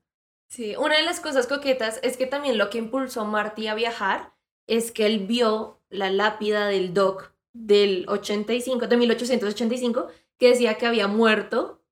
Sí, 0.49 0.75
una 0.75 0.97
de 0.97 1.03
las 1.03 1.19
cosas 1.19 1.45
coquetas 1.45 1.99
es 2.01 2.17
que 2.17 2.25
también 2.25 2.57
lo 2.57 2.71
que 2.71 2.79
impulsó 2.79 3.21
a 3.21 3.25
Marty 3.25 3.67
a 3.67 3.75
viajar 3.75 4.33
es 4.65 4.91
que 4.91 5.05
él 5.05 5.27
vio 5.27 5.79
la 5.89 6.09
lápida 6.09 6.67
del 6.67 6.93
Doc 6.93 7.33
del 7.53 8.05
85, 8.07 8.87
de 8.87 8.97
1885, 8.97 10.07
que 10.37 10.49
decía 10.49 10.75
que 10.75 10.87
había 10.87 11.07
muerto 11.07 11.83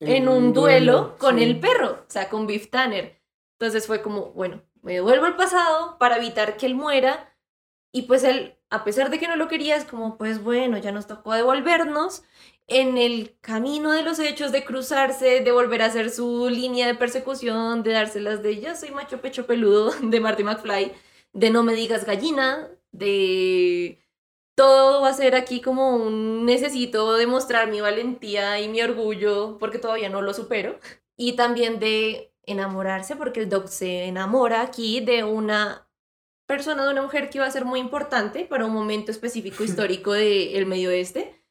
en 0.00 0.28
un 0.28 0.52
duelo 0.52 1.16
con 1.18 1.38
sí. 1.38 1.44
el 1.44 1.60
perro, 1.60 2.04
o 2.06 2.10
sea, 2.10 2.28
con 2.28 2.46
Biff 2.46 2.70
Tanner. 2.70 3.22
Entonces 3.58 3.86
fue 3.86 4.02
como, 4.02 4.32
bueno, 4.32 4.62
me 4.82 4.94
devuelvo 4.94 5.26
al 5.26 5.36
pasado 5.36 5.96
para 5.98 6.16
evitar 6.16 6.56
que 6.56 6.66
él 6.66 6.74
muera. 6.74 7.34
Y 7.92 8.02
pues 8.02 8.24
él, 8.24 8.58
a 8.68 8.84
pesar 8.84 9.10
de 9.10 9.18
que 9.18 9.28
no 9.28 9.36
lo 9.36 9.48
quería, 9.48 9.76
es 9.76 9.84
como, 9.84 10.18
pues 10.18 10.42
bueno, 10.42 10.76
ya 10.78 10.92
nos 10.92 11.06
tocó 11.06 11.32
devolvernos 11.32 12.24
en 12.66 12.98
el 12.98 13.36
camino 13.40 13.92
de 13.92 14.02
los 14.02 14.18
hechos, 14.18 14.52
de 14.52 14.64
cruzarse, 14.64 15.40
de 15.40 15.52
volver 15.52 15.82
a 15.82 15.86
hacer 15.86 16.10
su 16.10 16.48
línea 16.48 16.86
de 16.86 16.94
persecución, 16.94 17.82
de 17.82 17.92
dárselas 17.92 18.42
de 18.42 18.60
yo 18.60 18.74
soy 18.76 18.90
macho 18.90 19.20
pecho 19.20 19.46
peludo 19.46 19.92
de 20.02 20.20
Marty 20.20 20.44
McFly, 20.44 20.92
de 21.32 21.50
no 21.50 21.62
me 21.62 21.74
digas 21.74 22.04
gallina, 22.04 22.70
de 22.92 23.98
todo 24.54 25.02
va 25.02 25.08
a 25.08 25.14
ser 25.14 25.34
aquí 25.34 25.60
como 25.60 25.96
un 25.96 26.44
necesito 26.44 27.14
demostrar 27.16 27.70
mi 27.70 27.80
valentía 27.80 28.60
y 28.60 28.68
mi 28.68 28.82
orgullo 28.82 29.56
porque 29.58 29.78
todavía 29.78 30.08
no 30.08 30.22
lo 30.22 30.34
supero. 30.34 30.78
Y 31.16 31.36
también 31.36 31.78
de 31.78 32.32
enamorarse 32.44 33.16
porque 33.16 33.40
el 33.40 33.48
Doc 33.48 33.68
se 33.68 34.04
enamora 34.04 34.62
aquí 34.62 35.00
de 35.00 35.24
una 35.24 35.88
persona, 36.46 36.84
de 36.84 36.92
una 36.92 37.02
mujer 37.02 37.30
que 37.30 37.38
iba 37.38 37.46
a 37.46 37.50
ser 37.50 37.64
muy 37.64 37.80
importante 37.80 38.44
para 38.44 38.66
un 38.66 38.72
momento 38.72 39.10
específico 39.10 39.64
histórico 39.64 40.12
del 40.12 40.66
medio 40.66 40.90
oeste, 40.90 41.42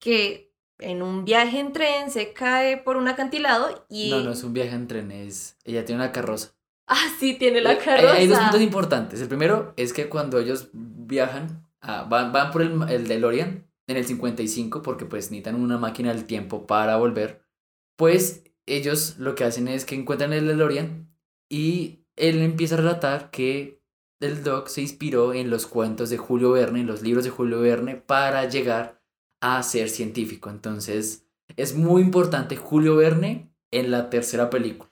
que 0.00 0.47
en 0.78 1.02
un 1.02 1.24
viaje 1.24 1.58
en 1.60 1.72
tren 1.72 2.10
se 2.10 2.32
cae 2.32 2.76
por 2.78 2.96
un 2.96 3.08
acantilado 3.08 3.86
y... 3.88 4.10
No, 4.10 4.20
no 4.20 4.32
es 4.32 4.42
un 4.44 4.52
viaje 4.52 4.74
en 4.74 4.86
tren, 4.88 5.10
es... 5.10 5.56
Ella 5.64 5.84
tiene 5.84 6.02
una 6.02 6.12
carroza. 6.12 6.54
Ah, 6.90 6.96
sí, 7.20 7.34
tiene 7.34 7.60
la 7.60 7.72
Eh, 7.74 7.78
hay- 7.78 7.84
carroza. 7.84 8.14
Hay, 8.14 8.26
dos 8.26 8.38
puntos 8.38 8.62
importantes. 8.62 9.20
El 9.20 9.28
primero 9.28 9.74
es 9.76 9.92
que 9.92 10.08
cuando 10.08 10.38
ellos 10.38 10.70
viajan, 10.72 11.68
ah, 11.82 12.06
van, 12.08 12.32
van 12.32 12.50
por 12.50 12.62
el, 12.62 12.80
el 12.88 13.06
DeLorean 13.06 13.66
en 13.86 13.96
el 13.98 14.06
55 14.06 14.80
porque 14.80 15.04
pues 15.04 15.30
necesitan 15.30 15.56
una 15.56 15.76
máquina 15.76 16.14
del 16.14 16.24
tiempo 16.24 16.66
para 16.66 16.96
volver. 16.96 17.42
Pues 17.96 18.42
ellos 18.64 19.16
lo 19.18 19.34
que 19.34 19.44
hacen 19.44 19.68
es 19.68 19.84
que 19.84 19.96
encuentran 19.96 20.32
el 20.32 20.46
DeLorean 20.46 21.14
y 21.50 22.06
él 22.16 22.40
empieza 22.40 22.76
a 22.76 22.78
relatar 22.78 23.30
que 23.30 23.82
el 24.20 24.42
Doc 24.42 24.68
se 24.68 24.80
inspiró 24.80 25.34
en 25.34 25.50
los 25.50 25.66
cuentos 25.66 26.08
de 26.08 26.16
Julio 26.16 26.52
Verne, 26.52 26.80
en 26.80 26.86
los 26.86 27.02
libros 27.02 27.24
de 27.24 27.30
Julio 27.30 27.60
Verne, 27.60 27.96
para 27.96 28.48
llegar 28.48 28.97
a 29.40 29.62
ser 29.62 29.88
científico. 29.88 30.50
Entonces, 30.50 31.26
es 31.56 31.74
muy 31.74 32.02
importante 32.02 32.56
Julio 32.56 32.96
Verne 32.96 33.50
en 33.70 33.90
la 33.90 34.10
tercera 34.10 34.50
película. 34.50 34.90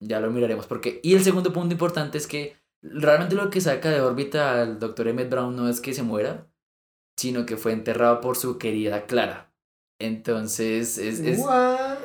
Ya 0.00 0.20
lo 0.20 0.30
miraremos 0.30 0.66
porque... 0.66 1.00
Y 1.02 1.14
el 1.14 1.22
segundo 1.22 1.52
punto 1.52 1.72
importante 1.74 2.18
es 2.18 2.26
que 2.26 2.56
realmente 2.82 3.34
lo 3.34 3.50
que 3.50 3.60
saca 3.60 3.90
de 3.90 4.00
órbita 4.00 4.62
al 4.62 4.78
Dr. 4.78 5.08
Emmett 5.08 5.30
Brown 5.30 5.54
no 5.54 5.68
es 5.68 5.80
que 5.80 5.92
se 5.92 6.02
muera, 6.02 6.46
sino 7.16 7.44
que 7.44 7.56
fue 7.56 7.72
enterrado 7.72 8.20
por 8.20 8.36
su 8.36 8.58
querida 8.58 9.06
Clara. 9.06 9.52
Entonces, 9.98 10.96
es, 10.96 11.20
es, 11.20 11.44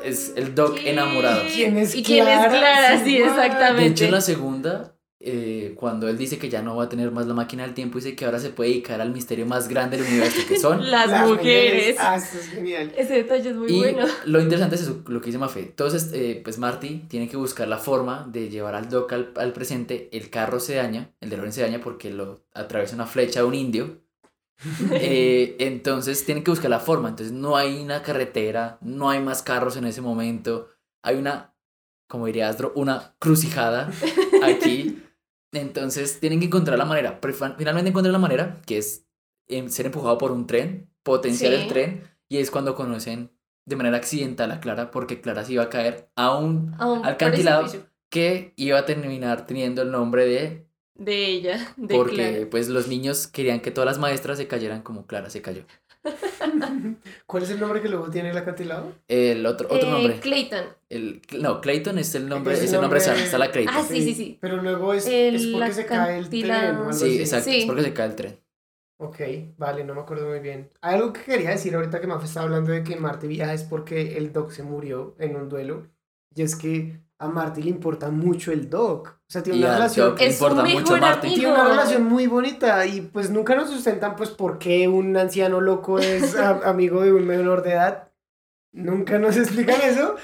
es 0.03 0.33
el 0.35 0.53
Doc 0.53 0.75
¿Qué? 0.75 0.91
enamorado. 0.91 1.43
¿Quién 1.53 1.77
es 1.77 1.95
¿Y 1.95 2.03
quién 2.03 2.27
es 2.27 2.33
Clara? 2.33 2.49
Clara? 2.49 3.03
Sí, 3.05 3.17
exactamente. 3.17 3.83
De 3.83 3.87
hecho, 3.87 4.05
en 4.05 4.11
la 4.11 4.21
segunda, 4.21 4.94
eh, 5.19 5.73
cuando 5.75 6.09
él 6.09 6.17
dice 6.17 6.37
que 6.37 6.49
ya 6.49 6.61
no 6.61 6.75
va 6.75 6.83
a 6.83 6.89
tener 6.89 7.11
más 7.11 7.25
la 7.25 7.33
máquina 7.33 7.63
del 7.63 7.73
tiempo, 7.73 7.97
dice 7.97 8.15
que 8.15 8.25
ahora 8.25 8.39
se 8.39 8.49
puede 8.49 8.71
dedicar 8.71 8.99
al 9.01 9.11
misterio 9.11 9.45
más 9.45 9.67
grande 9.67 9.97
del 9.97 10.05
universo, 10.05 10.41
que 10.47 10.59
son... 10.59 10.89
Las, 10.91 11.27
mujeres. 11.27 11.95
Ah, 11.99 12.17
esto 12.17 12.37
es 12.37 12.49
genial. 12.49 12.93
Ese 12.97 13.13
detalle 13.13 13.49
es 13.49 13.55
muy 13.55 13.71
y 13.71 13.79
bueno. 13.79 14.05
lo 14.25 14.41
interesante 14.41 14.75
es 14.75 14.81
eso, 14.81 15.03
lo 15.07 15.21
que 15.21 15.27
dice 15.27 15.37
Mafe. 15.37 15.61
Entonces, 15.61 16.11
eh, 16.13 16.41
pues 16.43 16.57
Marty 16.57 17.05
tiene 17.07 17.29
que 17.29 17.37
buscar 17.37 17.67
la 17.67 17.77
forma 17.77 18.27
de 18.31 18.49
llevar 18.49 18.75
al 18.75 18.89
Doc 18.89 19.13
al, 19.13 19.31
al 19.35 19.53
presente. 19.53 20.09
El 20.11 20.29
carro 20.29 20.59
se 20.59 20.75
daña, 20.75 21.11
el 21.21 21.29
DeLorean 21.29 21.53
se 21.53 21.61
daña 21.61 21.79
porque 21.81 22.11
lo 22.11 22.45
atraviesa 22.53 22.95
una 22.95 23.07
flecha 23.07 23.39
de 23.39 23.45
un 23.45 23.55
indio. 23.55 24.05
Eh, 24.91 25.57
entonces 25.59 26.25
tienen 26.25 26.43
que 26.43 26.51
buscar 26.51 26.69
la 26.69 26.79
forma. 26.79 27.09
Entonces 27.09 27.33
no 27.33 27.57
hay 27.57 27.81
una 27.81 28.01
carretera, 28.01 28.77
no 28.81 29.09
hay 29.09 29.21
más 29.21 29.41
carros 29.41 29.77
en 29.77 29.85
ese 29.85 30.01
momento. 30.01 30.69
Hay 31.03 31.15
una, 31.15 31.53
como 32.07 32.25
diría 32.25 32.49
Astro, 32.49 32.71
una 32.75 33.15
crucijada 33.19 33.91
aquí. 34.43 35.04
Entonces 35.55 36.19
tienen 36.19 36.39
que 36.39 36.45
encontrar 36.47 36.77
la 36.77 36.85
manera. 36.85 37.19
Finalmente 37.57 37.89
encuentran 37.89 38.11
la 38.13 38.19
manera, 38.19 38.57
que 38.65 38.77
es 38.77 39.05
em, 39.47 39.69
ser 39.69 39.87
empujado 39.87 40.17
por 40.17 40.31
un 40.31 40.47
tren, 40.47 40.89
potenciar 41.03 41.53
Sí. 41.53 41.61
el 41.61 41.67
tren. 41.67 42.03
Y 42.27 42.37
es 42.37 42.49
cuando 42.51 42.73
conocen 42.75 43.31
de 43.65 43.75
manera 43.75 43.97
accidental 43.97 44.51
a 44.51 44.59
Clara, 44.59 44.91
porque 44.91 45.21
Clara 45.21 45.43
se 45.45 45.53
iba 45.53 45.63
a 45.63 45.69
caer 45.69 46.09
a 46.15 46.35
un 46.37 46.75
A 46.79 46.87
un 46.91 47.05
alcantilado 47.05 47.67
que 48.09 48.53
iba 48.55 48.79
a 48.79 48.85
terminar 48.85 49.45
teniendo 49.45 49.81
el 49.81 49.91
nombre 49.91 50.25
de 50.25 50.67
De 50.95 51.25
ella, 51.27 51.73
de 51.77 51.93
porque 51.95 52.15
Clara. 52.15 52.47
pues 52.49 52.69
los 52.69 52.87
niños 52.87 53.27
querían 53.27 53.59
que 53.59 53.71
todas 53.71 53.85
las 53.87 53.99
maestras 53.99 54.37
se 54.37 54.47
cayeran 54.47 54.81
como 54.81 55.05
Clara 55.05 55.29
se 55.29 55.41
cayó. 55.41 55.63
¿Cuál 57.25 57.43
es 57.43 57.49
el 57.49 57.59
nombre 57.59 57.81
que 57.81 57.89
luego 57.89 58.09
tiene 58.09 58.29
el 58.31 58.37
acantilado? 58.37 58.93
El 59.07 59.45
otro, 59.45 59.67
otro 59.69 59.87
Eh, 59.87 59.91
nombre. 59.91 60.19
Clayton. 60.19 60.65
El, 60.89 61.21
no, 61.39 61.61
Clayton 61.61 61.97
es 61.97 62.13
el 62.15 62.29
nombre, 62.29 62.53
Es 62.53 62.71
el 62.71 62.79
nombre 62.79 62.99
está 62.99 63.37
la 63.37 63.51
Clayton. 63.51 63.73
Ah, 63.75 63.83
sí, 63.87 64.03
sí, 64.03 64.13
sí. 64.13 64.37
Pero 64.39 64.57
luego 64.61 64.93
es, 64.93 65.07
El 65.07 65.35
es 65.35 65.47
porque 65.47 65.73
se 65.73 65.85
cae 65.85 66.17
el 66.19 66.29
tren 66.29 66.45
acantilado. 66.51 66.77
o 66.79 66.87
algo 66.89 66.93
Sí, 66.93 67.19
exacto, 67.19 67.49
Sí. 67.49 67.59
es 67.61 67.65
porque 67.65 67.81
se 67.81 67.93
cae 67.93 68.05
el 68.07 68.15
tren. 68.15 68.39
Ok, 68.97 69.19
vale, 69.57 69.83
no 69.83 69.93
me 69.95 70.01
acuerdo 70.01 70.29
muy 70.29 70.39
bien. 70.39 70.69
Hay 70.81 70.95
algo 70.95 71.11
que 71.11 71.21
quería 71.23 71.49
decir 71.49 71.75
ahorita 71.75 71.99
que 71.99 72.07
Mafe 72.07 72.27
estaba 72.27 72.45
hablando 72.45 72.71
de 72.71 72.83
que 72.83 72.95
Marty 72.95 73.27
viaja 73.27 73.53
es 73.53 73.63
porque 73.63 74.17
el 74.17 74.31
Doc 74.31 74.51
se 74.51 74.63
murió 74.63 75.15
en 75.19 75.35
un 75.35 75.49
duelo. 75.49 75.87
Y 76.33 76.43
es 76.43 76.55
que 76.55 77.01
a 77.17 77.27
Marty 77.27 77.63
le 77.63 77.71
importa 77.71 78.09
mucho 78.09 78.51
el 78.51 78.69
Doc. 78.69 79.07
O 79.07 79.23
sea, 79.27 79.41
tiene 79.43 79.59
Y 79.59 79.63
una 79.63 79.73
relación. 79.73 80.15
Importa 80.19 80.63
mucho 80.63 80.97
Marty. 80.97 81.27
amigo. 81.27 81.39
Tiene 81.41 81.53
una 81.53 81.67
relación 81.67 82.03
muy 82.03 82.27
bonita 82.27 82.85
y 82.85 83.01
pues 83.01 83.31
nunca 83.31 83.55
nos 83.55 83.69
sustentan 83.69 84.15
pues 84.15 84.29
por 84.29 84.59
qué 84.59 84.87
un 84.87 85.17
anciano 85.17 85.59
loco 85.61 85.99
es 85.99 86.35
a- 86.37 86.69
amigo 86.69 87.01
de 87.01 87.11
un 87.11 87.25
menor 87.25 87.63
de 87.63 87.71
edad. 87.71 88.11
Nunca 88.71 89.17
nos 89.19 89.35
explican 89.35 89.81
eso. 89.81 90.15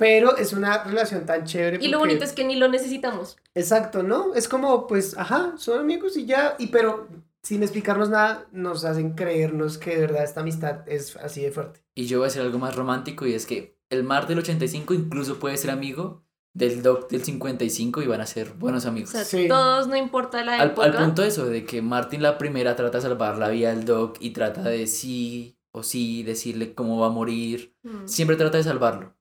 Pero 0.00 0.36
es 0.38 0.54
una 0.54 0.82
relación 0.82 1.26
tan 1.26 1.44
chévere. 1.44 1.76
Y 1.80 1.88
lo 1.88 1.98
porque- 1.98 2.14
bonito 2.14 2.24
es 2.24 2.32
que 2.32 2.42
ni 2.44 2.56
lo 2.56 2.68
necesitamos. 2.68 3.36
Exacto, 3.54 4.02
¿no? 4.02 4.34
Es 4.34 4.48
como, 4.48 4.86
pues, 4.86 5.16
ajá, 5.18 5.52
son 5.58 5.78
amigos 5.78 6.16
y 6.16 6.24
ya, 6.24 6.56
y 6.58 6.68
pero 6.68 7.06
sin 7.42 7.62
explicarnos 7.62 8.08
nada, 8.08 8.46
nos 8.50 8.84
hacen 8.86 9.12
creernos 9.12 9.76
que 9.76 9.90
de 9.90 10.00
verdad 10.00 10.24
esta 10.24 10.40
amistad 10.40 10.88
es 10.88 11.16
así 11.16 11.42
de 11.42 11.52
fuerte. 11.52 11.84
Y 11.94 12.06
yo 12.06 12.18
voy 12.18 12.24
a 12.24 12.28
decir 12.28 12.40
algo 12.42 12.58
más 12.58 12.74
romántico 12.74 13.26
y 13.26 13.34
es 13.34 13.44
que 13.44 13.78
el 13.90 14.02
Mar 14.02 14.26
del 14.26 14.38
85 14.38 14.94
incluso 14.94 15.38
puede 15.38 15.56
ser 15.58 15.70
amigo 15.70 16.24
del 16.54 16.82
Doc 16.82 17.10
del 17.10 17.22
55 17.22 18.02
y 18.02 18.06
van 18.06 18.20
a 18.22 18.26
ser 18.26 18.52
buenos 18.54 18.86
O 18.86 18.88
amigos. 18.88 19.10
sea, 19.10 19.48
todos 19.48 19.86
no 19.86 19.96
importa 19.96 20.42
la 20.44 20.60
Al, 20.60 20.70
época. 20.70 20.86
al 20.86 20.96
punto 20.96 21.22
de 21.22 21.28
eso, 21.28 21.44
de 21.46 21.64
que 21.64 21.82
Martin 21.82 22.22
la 22.22 22.38
primera 22.38 22.74
trata 22.74 22.98
de 22.98 23.02
salvar 23.02 23.36
la 23.38 23.48
vida 23.50 23.70
del 23.70 23.84
Doc 23.84 24.16
y 24.20 24.30
trata 24.30 24.62
de 24.62 24.86
sí 24.86 25.58
o 25.72 25.82
sí 25.82 26.22
decirle 26.22 26.74
cómo 26.74 26.98
va 26.98 27.08
a 27.08 27.10
morir. 27.10 27.76
Mm. 27.82 28.06
Siempre 28.08 28.36
trata 28.36 28.56
de 28.58 28.64
salvarlo. 28.64 29.14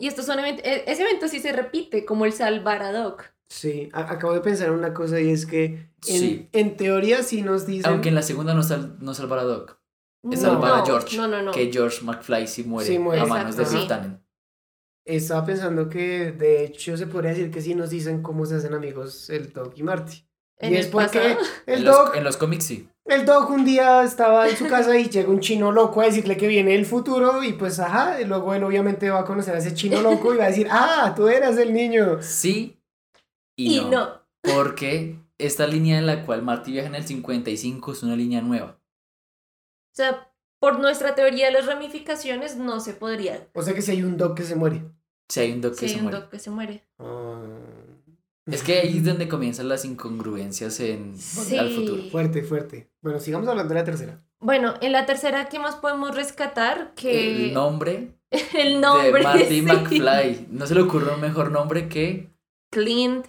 Y 0.00 0.06
esto 0.08 0.22
son 0.22 0.38
event- 0.38 0.60
e- 0.64 0.84
ese 0.90 1.02
evento 1.02 1.28
sí 1.28 1.38
se 1.40 1.52
repite, 1.52 2.04
como 2.04 2.24
el 2.24 2.32
salvar 2.32 2.82
a 2.82 2.90
Doc. 2.90 3.24
Sí, 3.50 3.88
a- 3.92 4.10
acabo 4.12 4.32
de 4.32 4.40
pensar 4.40 4.68
en 4.68 4.74
una 4.74 4.94
cosa 4.94 5.20
y 5.20 5.30
es 5.30 5.44
que 5.46 5.64
en, 5.64 6.18
Sí. 6.20 6.48
en 6.52 6.76
teoría 6.76 7.22
sí 7.22 7.42
nos 7.42 7.66
dicen... 7.66 7.90
Aunque 7.92 8.08
en 8.08 8.14
la 8.14 8.22
segunda 8.22 8.54
no, 8.54 8.62
sal, 8.62 8.96
no 9.00 9.12
salvará 9.14 9.42
a 9.42 9.44
Doc. 9.44 9.78
Es 10.30 10.40
No. 10.42 10.48
salvar 10.52 10.72
a 10.72 10.76
No, 10.78 10.86
George. 10.86 11.16
no, 11.16 11.28
no, 11.28 11.42
no. 11.42 11.52
Que 11.52 11.70
George 11.72 12.02
McFly 12.02 12.46
sí 12.46 12.64
muere, 12.64 12.88
Sí 12.88 12.98
muere. 12.98 13.22
a 13.22 13.26
manos 13.26 13.56
de. 13.56 13.86
Tannen. 13.86 14.24
Estaba 15.06 15.44
pensando 15.44 15.88
que 15.88 16.30
de 16.32 16.64
hecho 16.64 16.96
se 16.96 17.06
podría 17.06 17.30
decir 17.30 17.50
que 17.50 17.60
sí 17.60 17.74
nos 17.74 17.90
dicen 17.90 18.22
cómo 18.22 18.46
se 18.46 18.54
hacen 18.56 18.74
amigos 18.74 19.28
el 19.30 19.52
Doc 19.52 19.72
y 19.76 19.82
Marty. 19.82 20.24
Y 20.62 20.74
es 20.74 20.88
porque 20.88 21.18
pasado. 21.18 21.40
el 21.66 21.78
En 21.78 21.84
los, 21.84 22.14
en 22.16 22.24
los 22.24 22.36
cómics 22.36 22.64
sí. 22.64 22.88
el 23.06 23.24
Doc 23.24 23.48
un 23.50 23.64
día 23.64 24.02
estaba 24.02 24.48
en 24.48 24.56
su 24.56 24.66
casa 24.66 24.96
y 24.98 25.08
llega 25.08 25.30
un 25.30 25.40
chino 25.40 25.72
loco 25.72 26.00
a 26.02 26.06
decirle 26.06 26.36
que 26.36 26.48
viene 26.48 26.74
el 26.74 26.84
futuro 26.84 27.42
y 27.42 27.54
pues 27.54 27.78
ajá, 27.80 28.20
y 28.20 28.24
luego 28.24 28.54
él 28.54 28.64
obviamente 28.64 29.08
va 29.08 29.20
a 29.20 29.24
conocer 29.24 29.54
a 29.54 29.58
ese 29.58 29.74
chino 29.74 30.02
loco 30.02 30.34
y 30.34 30.36
va 30.36 30.44
a 30.44 30.48
decir, 30.48 30.68
ah, 30.70 31.12
tú 31.16 31.28
eras 31.28 31.56
el 31.56 31.72
niño. 31.72 32.18
Sí 32.20 32.80
y, 33.56 33.78
Y 33.78 33.80
no. 33.82 33.90
no. 33.90 34.20
Porque 34.42 35.18
esta 35.38 35.66
línea 35.66 35.98
en 35.98 36.06
la 36.06 36.24
cual 36.24 36.42
Marty 36.42 36.72
viaja 36.72 36.88
en 36.88 36.94
el 36.94 37.06
55 37.06 37.92
es 37.92 38.02
una 38.02 38.16
línea 38.16 38.40
nueva. 38.40 38.80
O 39.92 39.94
sea, 39.94 40.32
por 40.58 40.78
nuestra 40.78 41.14
teoría 41.14 41.46
de 41.46 41.52
las 41.52 41.66
ramificaciones 41.66 42.56
no 42.56 42.80
se 42.80 42.94
podría. 42.94 43.48
O 43.54 43.62
sea 43.62 43.74
que 43.74 43.82
si 43.82 43.92
hay 43.92 44.02
un 44.02 44.16
Doc 44.16 44.36
que 44.36 44.44
se 44.44 44.56
muere. 44.56 44.82
Si 45.28 45.40
hay 45.40 45.52
un 45.52 45.60
Doc 45.60 45.74
que 45.74 45.80
Si 45.80 45.88
se 45.88 45.94
hay 45.94 46.00
un 46.00 46.04
muere. 46.04 46.18
Doc 46.20 46.30
que 46.30 46.38
se 46.38 46.50
muere. 46.50 46.84
Es 48.46 48.62
que 48.62 48.80
ahí 48.80 48.96
es 48.98 49.04
donde 49.04 49.28
comienzan 49.28 49.68
las 49.68 49.84
incongruencias 49.84 50.80
en 50.80 51.16
Sí. 51.16 51.56
al 51.56 51.70
futuro. 51.70 52.02
Fuerte, 52.10 52.42
fuerte. 52.42 52.90
Bueno, 53.00 53.20
sigamos 53.20 53.46
hablando 53.48 53.72
de 53.74 53.80
la 53.80 53.84
tercera. 53.84 54.22
Bueno, 54.40 54.74
en 54.80 54.92
la 54.92 55.06
tercera, 55.06 55.48
¿qué 55.48 55.58
más 55.58 55.76
podemos 55.76 56.14
rescatar? 56.16 56.94
Que 56.94 57.48
El 57.48 57.54
nombre, 57.54 58.14
el 58.54 58.80
nombre 58.80 59.12
de 59.12 59.22
Marty 59.22 59.44
sí. 59.44 59.62
McFly. 59.62 60.46
No 60.50 60.66
se 60.66 60.74
le 60.74 60.80
ocurre 60.82 61.14
un 61.14 61.20
mejor 61.20 61.50
nombre 61.52 61.88
que 61.88 62.30
Clint 62.70 63.26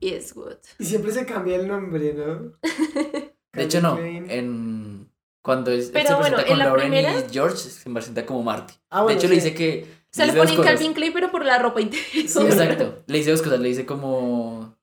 Eastwood. 0.00 0.56
Y 0.78 0.84
siempre 0.84 1.12
se 1.12 1.26
cambia 1.26 1.56
el 1.56 1.68
nombre, 1.68 2.14
¿no? 2.14 2.52
De 3.52 3.62
hecho, 3.64 3.80
no. 3.82 3.98
En, 3.98 5.10
cuando 5.42 5.70
es, 5.70 5.86
él 5.86 5.90
Pero 5.92 6.08
se 6.08 6.14
bueno, 6.14 6.36
presenta 6.36 6.42
en 6.42 6.48
con 6.48 6.58
la 6.58 6.64
Lauren 6.64 6.90
primera- 6.90 7.18
y 7.20 7.30
George, 7.32 7.56
se 7.58 7.90
presenta 7.90 8.24
como 8.26 8.42
Marty. 8.42 8.74
Ah, 8.90 8.98
de 8.98 9.02
bueno, 9.04 9.18
hecho, 9.18 9.28
le 9.28 9.34
dice 9.34 9.54
que. 9.54 10.01
Se 10.12 10.20
le 10.26 10.32
dice 10.32 10.38
dos 10.38 10.52
ponen. 10.52 10.64
Calvin 10.72 10.92
Klein, 10.94 11.12
pero 11.12 11.30
por 11.30 11.44
la 11.44 11.58
ropa 11.58 11.80
interior. 11.80 12.06
Sí, 12.12 12.20
exacto. 12.20 13.02
Le 13.06 13.18
dice 13.18 13.30
dos 13.30 13.42
cosas. 13.42 13.60
Le 13.60 13.68
dice 13.68 13.86
como. 13.86 14.76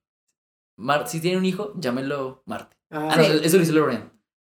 Mar 0.77 1.07
si 1.07 1.19
tiene 1.19 1.37
un 1.37 1.45
hijo, 1.45 1.73
llámenlo 1.77 2.41
Marty. 2.45 2.75
Ah, 2.91 3.09
Ah, 3.11 3.15
no, 3.17 3.23
Sí. 3.23 3.31
eso 3.43 3.57
lo 3.57 3.61
dice 3.61 3.73
Lauren. 3.73 4.11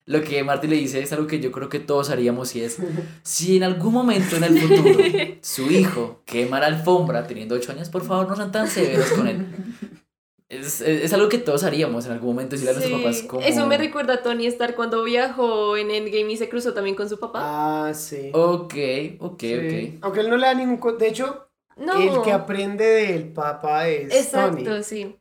Lo 0.08 0.22
que 0.22 0.44
Marty 0.44 0.68
le 0.68 0.76
dice 0.76 1.02
es 1.02 1.12
algo 1.14 1.26
que 1.28 1.40
yo 1.40 1.52
creo 1.52 1.68
que 1.70 1.80
todos 1.80 2.10
haríamos 2.10 2.56
y 2.56 2.62
es. 2.62 2.78
Si 3.24 3.58
en 3.58 3.64
algún 3.64 3.94
momento 3.94 4.36
en 4.36 4.44
el 4.44 4.60
futuro 4.60 5.00
su 5.42 5.72
hijo 5.72 6.22
quema 6.26 6.60
la 6.60 6.68
alfombra 6.68 7.26
teniendo 7.26 7.56
8 7.56 7.72
años, 7.72 7.90
por 7.90 8.04
favor, 8.06 8.28
no 8.28 8.36
sean 8.36 8.52
tan 8.52 8.68
severos 8.68 9.12
con 9.14 9.28
él. 9.28 9.46
Es, 10.48 10.80
es, 10.82 11.04
es 11.06 11.14
algo 11.14 11.28
que 11.28 11.40
todos 11.40 11.64
haríamos 11.64 12.06
en 12.06 12.12
algún 12.12 12.30
momento, 12.30 12.52
decirle 12.52 12.72
a 12.72 12.74
nuestros 12.76 13.00
Sí, 13.02 13.04
papás 13.04 13.24
como... 13.24 13.42
Eso 13.42 13.66
me 13.68 13.78
recuerda 13.78 14.14
a 14.16 14.24
Tony 14.24 14.46
Stark 14.48 14.76
cuando 14.76 15.04
viajó 15.04 15.76
en 15.76 15.90
Endgame 15.90 16.32
y 16.34 16.38
se 16.38 16.50
cruzó 16.50 16.74
también 16.74 16.96
con 16.96 17.10
su 17.10 17.20
papá. 17.20 17.42
Ah, 17.88 17.94
sí. 17.94 18.30
Ok, 18.34 18.74
ok, 19.20 19.40
Sí. 19.40 19.98
ok. 19.98 20.04
Aunque 20.04 20.20
él 20.22 20.30
no 20.30 20.38
le 20.38 20.46
da 20.48 20.54
ningún... 20.54 20.78
co- 20.78 20.94
De 20.94 21.08
hecho, 21.08 21.50
no. 21.78 22.00
el 22.00 22.22
que 22.22 22.32
aprende 22.32 22.86
del 22.86 23.34
papá 23.34 23.88
es 23.90 24.14
Exacto, 24.14 24.64
Tony. 24.64 24.84
sí. 24.84 25.20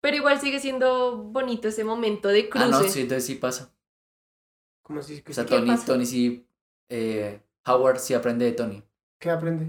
Pero 0.00 0.16
igual 0.16 0.40
sigue 0.40 0.60
siendo 0.60 1.16
bonito 1.18 1.68
ese 1.68 1.82
momento 1.84 2.28
de 2.28 2.48
cruce. 2.48 2.66
Ah, 2.66 2.68
no, 2.70 2.82
sí, 2.84 3.00
entonces 3.02 3.26
sí 3.26 3.34
pasa. 3.36 3.72
¿Cómo 4.82 5.00
así? 5.00 5.22
O 5.28 5.32
sea, 5.32 5.44
¿Qué 5.44 5.56
Tony, 5.56 5.66
pasa? 5.66 5.86
Tony 5.86 6.06
sí... 6.06 6.46
eh, 6.90 7.40
Howard 7.66 7.98
sí 7.98 8.14
aprende 8.14 8.44
de 8.44 8.52
Tony. 8.52 8.82
¿Qué 9.18 9.30
aprende? 9.30 9.66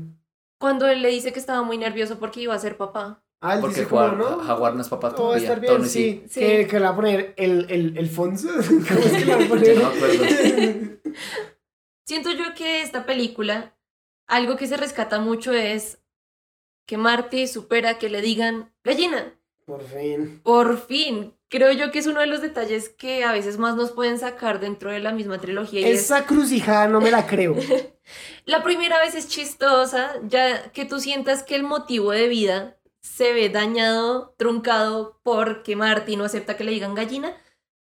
Cuando 0.59 0.87
él 0.87 1.01
le 1.01 1.09
dice 1.09 1.31
que 1.31 1.39
estaba 1.39 1.63
muy 1.63 1.77
nervioso 1.77 2.19
porque 2.19 2.41
iba 2.41 2.53
a 2.53 2.59
ser 2.59 2.77
papá. 2.77 3.23
Ah, 3.47 3.53
él 3.55 3.61
Porque 3.61 3.81
dice 3.81 3.89
como, 3.89 4.01
Howard, 4.01 4.73
¿no? 4.75 4.81
Es 4.81 4.89
papá 4.89 5.09
a 5.09 5.15
todavía. 5.15 5.43
estar 5.43 5.59
bien, 5.59 5.73
Tony 5.73 5.87
sí. 5.87 6.23
sí. 6.27 6.29
Sí. 6.29 6.39
Que, 6.39 6.67
que 6.67 6.79
le 6.79 6.85
va 6.85 6.89
a 6.89 6.95
poner 6.95 7.33
el, 7.37 7.67
el, 7.69 7.97
el 7.97 8.09
Fonso. 8.09 8.49
¿Cómo 8.67 8.79
es 8.79 9.11
que 9.11 9.25
le 9.25 9.35
va 9.35 9.43
a 9.43 9.47
poner? 9.49 9.77
No 9.77 9.87
acuerdo. 9.87 10.23
Siento 12.05 12.31
yo 12.31 12.55
que 12.55 12.81
esta 12.81 13.05
película, 13.05 13.75
algo 14.27 14.57
que 14.57 14.65
se 14.65 14.77
rescata 14.77 15.19
mucho 15.19 15.53
es 15.53 15.99
que 16.87 16.97
Marty 16.97 17.47
supera 17.47 17.99
que 17.99 18.09
le 18.09 18.21
digan 18.21 18.73
gallina. 18.83 19.33
Por 19.65 19.83
fin. 19.83 20.41
Por 20.43 20.77
fin. 20.85 21.33
Creo 21.49 21.71
yo 21.71 21.91
que 21.91 21.99
es 21.99 22.07
uno 22.07 22.21
de 22.21 22.27
los 22.27 22.41
detalles 22.41 22.89
que 22.89 23.23
a 23.23 23.31
veces 23.31 23.57
más 23.57 23.75
nos 23.75 23.91
pueden 23.91 24.17
sacar 24.19 24.59
dentro 24.59 24.91
de 24.91 24.99
la 24.99 25.11
misma 25.11 25.39
trilogía. 25.39 25.81
Y 25.81 25.91
es, 25.91 26.01
Esa 26.01 26.25
crucijada 26.25 26.87
no 26.87 26.99
me 26.99 27.11
la 27.11 27.27
creo. 27.27 27.55
la 28.45 28.63
primera 28.63 28.99
vez 28.99 29.15
es 29.15 29.27
chistosa, 29.27 30.13
ya 30.27 30.71
que 30.71 30.85
tú 30.85 30.99
sientas 30.99 31.43
que 31.43 31.55
el 31.55 31.63
motivo 31.63 32.11
de 32.11 32.27
vida 32.27 32.77
se 33.05 33.33
ve 33.33 33.49
dañado, 33.49 34.33
truncado, 34.37 35.19
porque 35.23 35.75
Marty 35.75 36.15
no 36.15 36.25
acepta 36.25 36.57
que 36.57 36.63
le 36.63 36.71
digan 36.71 36.95
gallina. 36.95 37.35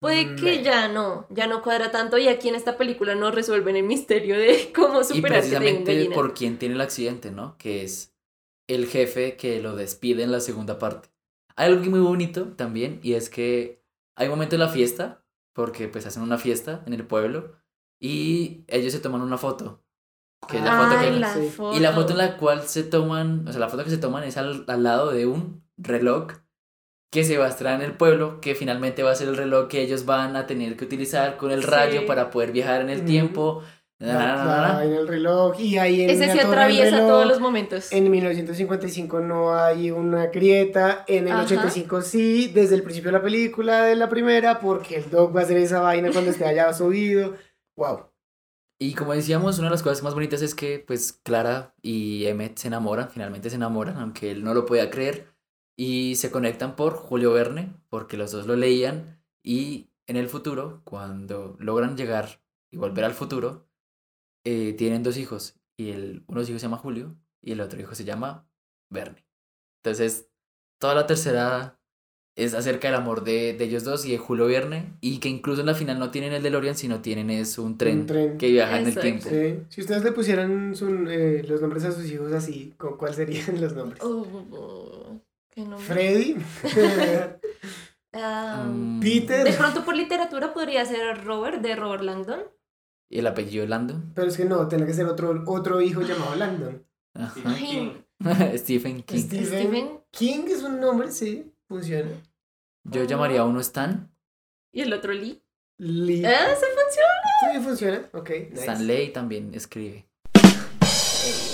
Puede 0.00 0.34
que 0.34 0.42
Me- 0.42 0.62
ya 0.62 0.88
no, 0.88 1.26
ya 1.30 1.46
no 1.46 1.62
cuadra 1.62 1.90
tanto 1.90 2.16
y 2.18 2.28
aquí 2.28 2.48
en 2.48 2.54
esta 2.54 2.78
película 2.78 3.14
no 3.14 3.30
resuelven 3.30 3.76
el 3.76 3.84
misterio 3.84 4.38
de 4.38 4.72
cómo 4.74 5.02
Y 5.02 5.04
superar 5.04 5.42
que 5.42 5.50
digan 5.50 5.62
precisamente 5.62 5.94
gallina. 5.94 6.14
por 6.14 6.34
quien 6.34 6.58
tiene 6.58 6.74
el 6.76 6.80
accidente, 6.80 7.30
¿no? 7.30 7.56
Que 7.58 7.82
es 7.84 8.14
el 8.68 8.86
jefe 8.86 9.36
que 9.36 9.60
lo 9.60 9.76
despide 9.76 10.22
en 10.22 10.32
la 10.32 10.40
segunda 10.40 10.78
parte. 10.78 11.10
Hay 11.56 11.68
algo 11.70 11.82
que 11.82 11.90
muy 11.90 12.00
bonito 12.00 12.48
también, 12.56 13.00
y 13.02 13.14
es 13.14 13.28
que 13.28 13.82
hay 14.16 14.28
un 14.28 14.32
momento 14.32 14.54
en 14.56 14.60
la 14.60 14.68
fiesta, 14.68 15.24
porque 15.52 15.88
pues 15.88 16.06
hacen 16.06 16.22
una 16.22 16.38
fiesta 16.38 16.82
en 16.86 16.94
el 16.94 17.06
pueblo, 17.06 17.56
y 18.00 18.64
ellos 18.68 18.92
se 18.92 19.00
toman 19.00 19.20
una 19.22 19.36
foto. 19.38 19.82
Que 20.48 20.56
es 20.58 20.64
la 20.64 20.76
foto 20.78 20.96
Ay, 20.98 21.10
que... 21.10 21.20
la 21.20 21.34
sí. 21.34 21.48
foto. 21.54 21.76
Y 21.76 21.80
la 21.80 21.92
foto 21.92 22.12
en 22.12 22.18
la 22.18 22.36
cual 22.36 22.62
se 22.62 22.82
toman, 22.82 23.46
o 23.46 23.52
sea, 23.52 23.60
la 23.60 23.68
foto 23.68 23.84
que 23.84 23.90
se 23.90 23.98
toman 23.98 24.24
es 24.24 24.36
al, 24.36 24.64
al 24.68 24.82
lado 24.82 25.10
de 25.12 25.26
un 25.26 25.62
reloj 25.76 26.28
que 27.12 27.24
se 27.24 27.38
va 27.38 27.46
a 27.46 27.48
estrenar 27.48 27.80
en 27.82 27.86
el 27.90 27.96
pueblo, 27.96 28.40
que 28.40 28.54
finalmente 28.54 29.02
va 29.02 29.10
a 29.10 29.14
ser 29.16 29.28
el 29.28 29.36
reloj 29.36 29.68
que 29.68 29.82
ellos 29.82 30.06
van 30.06 30.36
a 30.36 30.46
tener 30.46 30.76
que 30.76 30.84
utilizar 30.84 31.36
con 31.36 31.50
el 31.50 31.62
Sí. 31.62 31.68
rayo 31.68 32.06
para 32.06 32.30
poder 32.30 32.52
viajar 32.52 32.80
en 32.80 32.90
el 32.90 32.98
Ujú. 32.98 33.06
tiempo. 33.06 33.62
Na, 33.98 34.14
na, 34.14 34.18
na, 34.36 34.44
na, 34.44 34.72
na. 34.74 34.84
en 34.84 34.92
el 34.94 35.06
reloj. 35.08 35.60
Y 35.60 35.76
ahí 35.76 36.02
en 36.02 36.10
Ese 36.10 36.26
del 36.28 36.40
atraviesa 36.40 36.96
reloj, 36.96 37.08
todos 37.08 37.26
los 37.26 37.38
momentos. 37.40 37.92
En 37.92 38.10
1955 38.10 39.20
no 39.20 39.54
hay 39.54 39.90
una 39.90 40.28
grieta. 40.28 41.04
En 41.06 41.26
el 41.26 41.34
Ajá. 41.34 41.42
85 41.42 42.00
sí, 42.00 42.48
desde 42.54 42.76
el 42.76 42.82
principio 42.82 43.10
de 43.10 43.18
la 43.18 43.22
película, 43.22 43.82
de 43.82 43.96
la 43.96 44.08
primera, 44.08 44.58
porque 44.58 44.96
el 44.96 45.10
Doc 45.10 45.36
va 45.36 45.40
a 45.40 45.42
hacer 45.42 45.58
esa 45.58 45.80
vaina 45.80 46.10
cuando 46.12 46.30
esté 46.30 46.46
allá 46.46 46.72
subido. 46.72 47.34
Wow. 47.76 48.09
Y 48.82 48.94
como 48.94 49.12
decíamos, 49.12 49.58
una 49.58 49.68
de 49.68 49.72
las 49.72 49.82
cosas 49.82 50.02
más 50.02 50.14
bonitas 50.14 50.40
es 50.40 50.54
que 50.54 50.78
pues 50.78 51.12
Clara 51.12 51.74
y 51.82 52.24
Emmett 52.24 52.56
se 52.56 52.68
enamoran, 52.68 53.10
finalmente 53.10 53.50
se 53.50 53.56
enamoran, 53.56 53.98
aunque 53.98 54.30
él 54.30 54.42
no 54.42 54.54
lo 54.54 54.64
podía 54.64 54.90
creer, 54.90 55.34
y 55.76 56.16
se 56.16 56.30
conectan 56.30 56.76
por 56.76 56.94
Julio 56.94 57.30
Verne, 57.34 57.74
porque 57.90 58.16
los 58.16 58.32
dos 58.32 58.46
lo 58.46 58.56
leían, 58.56 59.22
y 59.42 59.90
en 60.06 60.16
el 60.16 60.30
futuro, 60.30 60.80
cuando 60.84 61.56
logran 61.58 61.94
llegar 61.94 62.42
y 62.70 62.78
volver 62.78 63.04
al 63.04 63.12
futuro, 63.12 63.68
eh, 64.44 64.72
tienen 64.72 65.02
dos 65.02 65.18
hijos, 65.18 65.60
y 65.76 65.90
el, 65.90 66.24
uno 66.26 66.36
de 66.36 66.42
los 66.42 66.48
hijos 66.48 66.62
se 66.62 66.66
llama 66.66 66.78
Julio, 66.78 67.18
y 67.42 67.52
el 67.52 67.60
otro 67.60 67.78
hijo 67.78 67.94
se 67.94 68.04
llama 68.04 68.48
Verne. 68.88 69.26
Entonces, 69.82 70.30
toda 70.78 70.94
la 70.94 71.06
tercera 71.06 71.78
es 72.36 72.54
acerca 72.54 72.88
del 72.88 72.94
amor 72.96 73.22
de, 73.24 73.52
de 73.54 73.64
ellos 73.64 73.84
dos 73.84 74.06
y 74.06 74.12
de 74.12 74.18
Julio 74.18 74.46
Verne, 74.46 74.94
y 75.00 75.18
que 75.18 75.28
incluso 75.28 75.60
en 75.60 75.66
la 75.66 75.74
final 75.74 75.98
no 75.98 76.10
tienen 76.10 76.32
el 76.32 76.42
DeLorean, 76.42 76.76
sino 76.76 77.00
tienen 77.02 77.28
es 77.30 77.58
un 77.58 77.76
tren, 77.76 78.00
Un 78.00 78.06
tren. 78.06 78.38
que 78.38 78.48
viaja 78.50 78.78
en 78.80 78.86
el 78.86 78.98
tiempo. 78.98 79.28
Sí. 79.28 79.58
Si 79.68 79.80
ustedes 79.82 80.02
le 80.04 80.12
pusieran 80.12 80.74
su- 80.74 81.06
eh, 81.08 81.44
los 81.46 81.60
nombres 81.60 81.84
a 81.84 81.92
sus 81.92 82.10
hijos 82.10 82.32
así, 82.32 82.72
¿con 82.78 82.96
¿cuál 82.96 83.14
serían 83.14 83.60
los 83.60 83.74
nombres? 83.74 84.02
Oh, 84.02 85.20
qué 85.50 85.62
nombre. 85.62 85.80
Freddy, 85.84 86.36
Ah, 88.12 88.64
Mm, 88.68 89.00
Peter. 89.00 89.44
de 89.44 89.52
pronto 89.52 89.84
por 89.84 89.94
literatura 89.96 90.52
podría 90.52 90.84
ser 90.84 91.24
Robert, 91.24 91.62
de 91.62 91.76
Robert 91.76 92.02
Langdon. 92.02 92.40
Y 93.08 93.18
el 93.20 93.26
apellido 93.26 93.66
Landon. 93.66 94.12
Pero 94.14 94.28
es 94.28 94.36
que 94.36 94.44
no, 94.44 94.66
tiene 94.68 94.86
que 94.86 94.94
ser 94.94 95.06
otro, 95.06 95.42
otro 95.46 95.80
hijo 95.80 96.00
llamado. 96.02 96.80
Ajá. 97.14 97.40
Ay, 97.44 98.02
Stephen 98.58 99.02
King. 99.02 99.18
Stephen 99.18 99.46
Stephen. 99.46 100.00
King 100.10 100.44
es 100.48 100.62
un 100.62 100.80
nombre, 100.80 101.10
sí, 101.12 101.52
funciona. 101.70 102.10
Yo 102.82 103.04
llamaría 103.04 103.42
a 103.42 103.44
uno 103.44 103.60
Stan. 103.60 104.12
Y 104.72 104.80
el 104.80 104.92
otro 104.92 105.12
Lee. 105.12 105.40
Lee. 105.78 106.24
Ah, 106.24 106.48
se 106.54 106.66
funciona. 106.66 107.52
Sí, 107.52 107.60
funciona. 107.60 108.08
Ok, 108.12 108.30
nice. 108.50 108.60
Stan 108.60 108.86
Lee 108.86 109.12
también 109.12 109.54
escribe. 109.54 110.08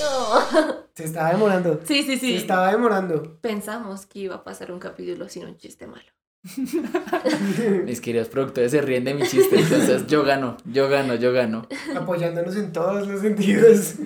No. 0.00 0.86
Se 0.94 1.04
estaba 1.04 1.32
demorando. 1.32 1.80
Sí, 1.84 2.02
sí, 2.02 2.16
sí. 2.16 2.32
Se 2.32 2.36
estaba 2.36 2.70
demorando. 2.70 3.38
Pensamos 3.42 4.06
que 4.06 4.20
iba 4.20 4.36
a 4.36 4.44
pasar 4.44 4.72
un 4.72 4.78
capítulo 4.78 5.28
sin 5.28 5.44
un 5.44 5.58
chiste 5.58 5.86
malo. 5.86 6.06
Mis 7.84 8.00
queridos 8.00 8.28
productores 8.28 8.70
se 8.70 8.80
ríen 8.80 9.04
de 9.04 9.14
mi 9.14 9.24
chiste, 9.24 9.58
entonces 9.58 10.06
yo 10.06 10.22
gano, 10.22 10.56
yo 10.64 10.88
gano, 10.88 11.16
yo 11.16 11.32
gano. 11.32 11.66
Apoyándonos 11.94 12.56
en 12.56 12.72
todos 12.72 13.06
los 13.06 13.20
sentidos. 13.20 13.96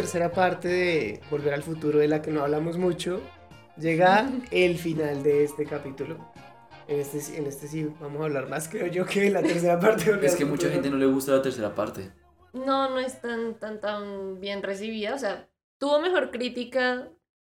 Tercera 0.00 0.32
parte 0.32 0.68
de 0.68 1.20
Volver 1.30 1.52
al 1.52 1.62
Futuro, 1.62 1.98
de 1.98 2.08
la 2.08 2.22
que 2.22 2.30
no 2.30 2.42
hablamos 2.42 2.78
mucho, 2.78 3.20
llega 3.76 4.30
el 4.50 4.78
final 4.78 5.22
de 5.22 5.44
este 5.44 5.66
capítulo. 5.66 6.16
En 6.88 7.00
este, 7.00 7.20
sí- 7.20 7.36
en 7.36 7.46
este 7.46 7.68
sí 7.68 7.86
vamos 8.00 8.22
a 8.22 8.24
hablar 8.24 8.48
más, 8.48 8.68
creo 8.68 8.86
yo, 8.86 9.04
que 9.04 9.26
en 9.26 9.34
la 9.34 9.42
tercera 9.42 9.78
parte. 9.80 10.16
de 10.16 10.26
Es 10.26 10.36
que 10.36 10.44
mucha 10.46 10.70
gente 10.70 10.88
no 10.90 10.96
le 10.96 11.06
gusta 11.06 11.32
la 11.32 11.42
tercera 11.42 11.74
parte. 11.74 12.10
No, 12.52 12.88
no 12.90 12.98
es 12.98 13.20
tan, 13.20 13.58
tan, 13.60 13.80
tan 13.80 14.40
bien 14.40 14.62
recibida. 14.62 15.14
O 15.14 15.18
sea, 15.18 15.48
tuvo 15.78 16.00
mejor 16.00 16.30
crítica 16.30 17.08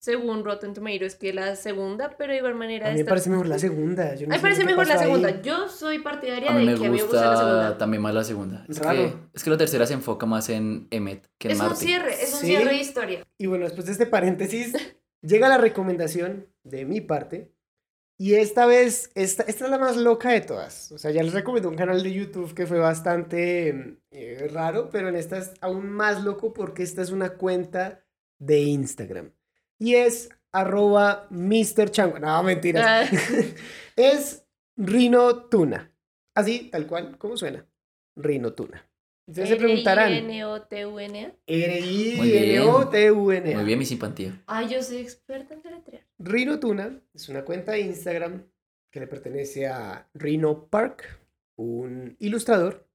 según 0.02 0.44
Rotten 0.44 0.74
Tomatoes 0.74 1.14
que 1.14 1.32
la 1.32 1.54
segunda, 1.54 2.16
pero 2.18 2.32
de 2.32 2.38
igual 2.38 2.56
manera. 2.56 2.86
A 2.88 2.90
mí 2.90 2.94
me 2.96 3.00
esta- 3.02 3.10
parece 3.10 3.30
mejor 3.30 3.46
la 3.46 3.58
segunda. 3.60 4.14
Yo 4.16 4.26
no 4.26 4.34
A 4.34 4.36
mí 4.36 4.38
me 4.38 4.42
parece 4.42 4.64
mejor 4.64 4.86
la 4.88 4.94
pasó 4.94 5.04
ahí. 5.06 5.10
segunda. 5.14 5.42
Yo 5.42 5.68
soy 5.68 5.98
partidaria 6.00 6.50
A 6.50 6.54
mí 6.54 6.66
de 6.66 6.72
me 6.72 6.78
que 6.80 6.86
a 6.86 6.90
mí 6.90 6.96
me 6.96 7.02
gusta 7.04 7.20
la 7.20 7.30
gusta 7.30 7.46
segunda. 7.46 7.78
también 7.78 8.02
más 8.02 8.14
la 8.14 8.24
segunda. 8.24 8.66
Es 8.68 8.78
Raro. 8.80 8.98
que, 8.98 9.14
es 9.32 9.44
que 9.44 9.50
la 9.50 9.56
tercera 9.56 9.86
se 9.86 9.94
enfoca 9.94 10.26
más 10.26 10.48
en 10.48 10.88
Emmet 10.90 11.28
que 11.38 11.48
en 11.48 11.52
Es 11.52 11.60
un 11.60 11.66
Marty. 11.68 11.86
cierre, 11.86 12.12
es 12.22 12.32
un 12.34 12.40
Sí. 12.40 12.46
cierre 12.46 12.70
de 12.70 12.76
historia. 12.78 13.26
Y 13.38 13.46
bueno, 13.46 13.64
después 13.64 13.86
de 13.86 13.92
este 13.92 14.06
paréntesis, 14.06 14.72
llega 15.22 15.48
la 15.48 15.58
recomendación 15.58 16.48
de 16.64 16.84
mi 16.84 17.00
parte. 17.00 17.52
Y 18.18 18.34
esta 18.34 18.66
vez, 18.66 19.10
esta, 19.14 19.44
esta 19.44 19.64
es 19.64 19.70
la 19.70 19.78
más 19.78 19.96
loca 19.96 20.30
de 20.30 20.40
todas. 20.40 20.90
O 20.92 20.98
sea, 20.98 21.10
ya 21.12 21.22
les 21.22 21.32
recomendé 21.32 21.68
un 21.68 21.74
canal 21.76 22.02
de 22.02 22.12
YouTube 22.12 22.54
que 22.54 22.66
fue 22.66 22.78
bastante 22.78 23.98
eh, 24.10 24.48
raro, 24.52 24.90
pero 24.90 25.08
en 25.08 25.16
esta 25.16 25.38
es 25.38 25.52
aún 25.60 25.88
más 25.90 26.22
loco 26.24 26.52
porque 26.52 26.82
esta 26.82 27.02
es 27.02 27.10
una 27.10 27.30
cuenta 27.30 28.04
de 28.38 28.58
Instagram. 28.60 29.32
Y 29.82 29.96
es 29.96 30.28
arroba 30.52 31.26
Mr. 31.30 31.90
Chango. 31.90 32.20
No, 32.20 32.40
mentiras. 32.44 32.86
Ah. 32.86 33.04
es 33.96 34.46
Rino 34.76 35.46
Tuna. 35.46 35.92
Así, 36.36 36.68
tal 36.70 36.86
cual, 36.86 37.18
como 37.18 37.36
suena. 37.36 37.66
Rino 38.14 38.52
Tuna. 38.52 38.88
Ustedes 39.26 39.48
se 39.48 39.56
preguntarán. 39.56 40.12
R-I-N-O-T-U-N-A. 40.12 41.34
R-I-N-O-T-U-N-A. 41.48 42.74
Muy 43.56 43.64
bien 43.64 43.78
mi 43.80 43.84
simpatía. 43.84 44.40
Ah, 44.46 44.62
yo 44.62 44.80
soy 44.84 44.98
experta 44.98 45.54
en 45.54 45.62
deletrear. 45.62 46.06
Rino 46.20 46.60
Tuna 46.60 47.02
es 47.12 47.28
una 47.28 47.44
cuenta 47.44 47.72
de 47.72 47.80
Instagram 47.80 48.44
que 48.92 49.00
le 49.00 49.08
pertenece 49.08 49.66
a 49.66 50.08
Rino 50.14 50.68
Park, 50.68 51.18
un 51.56 52.14
ilustrador 52.20 52.86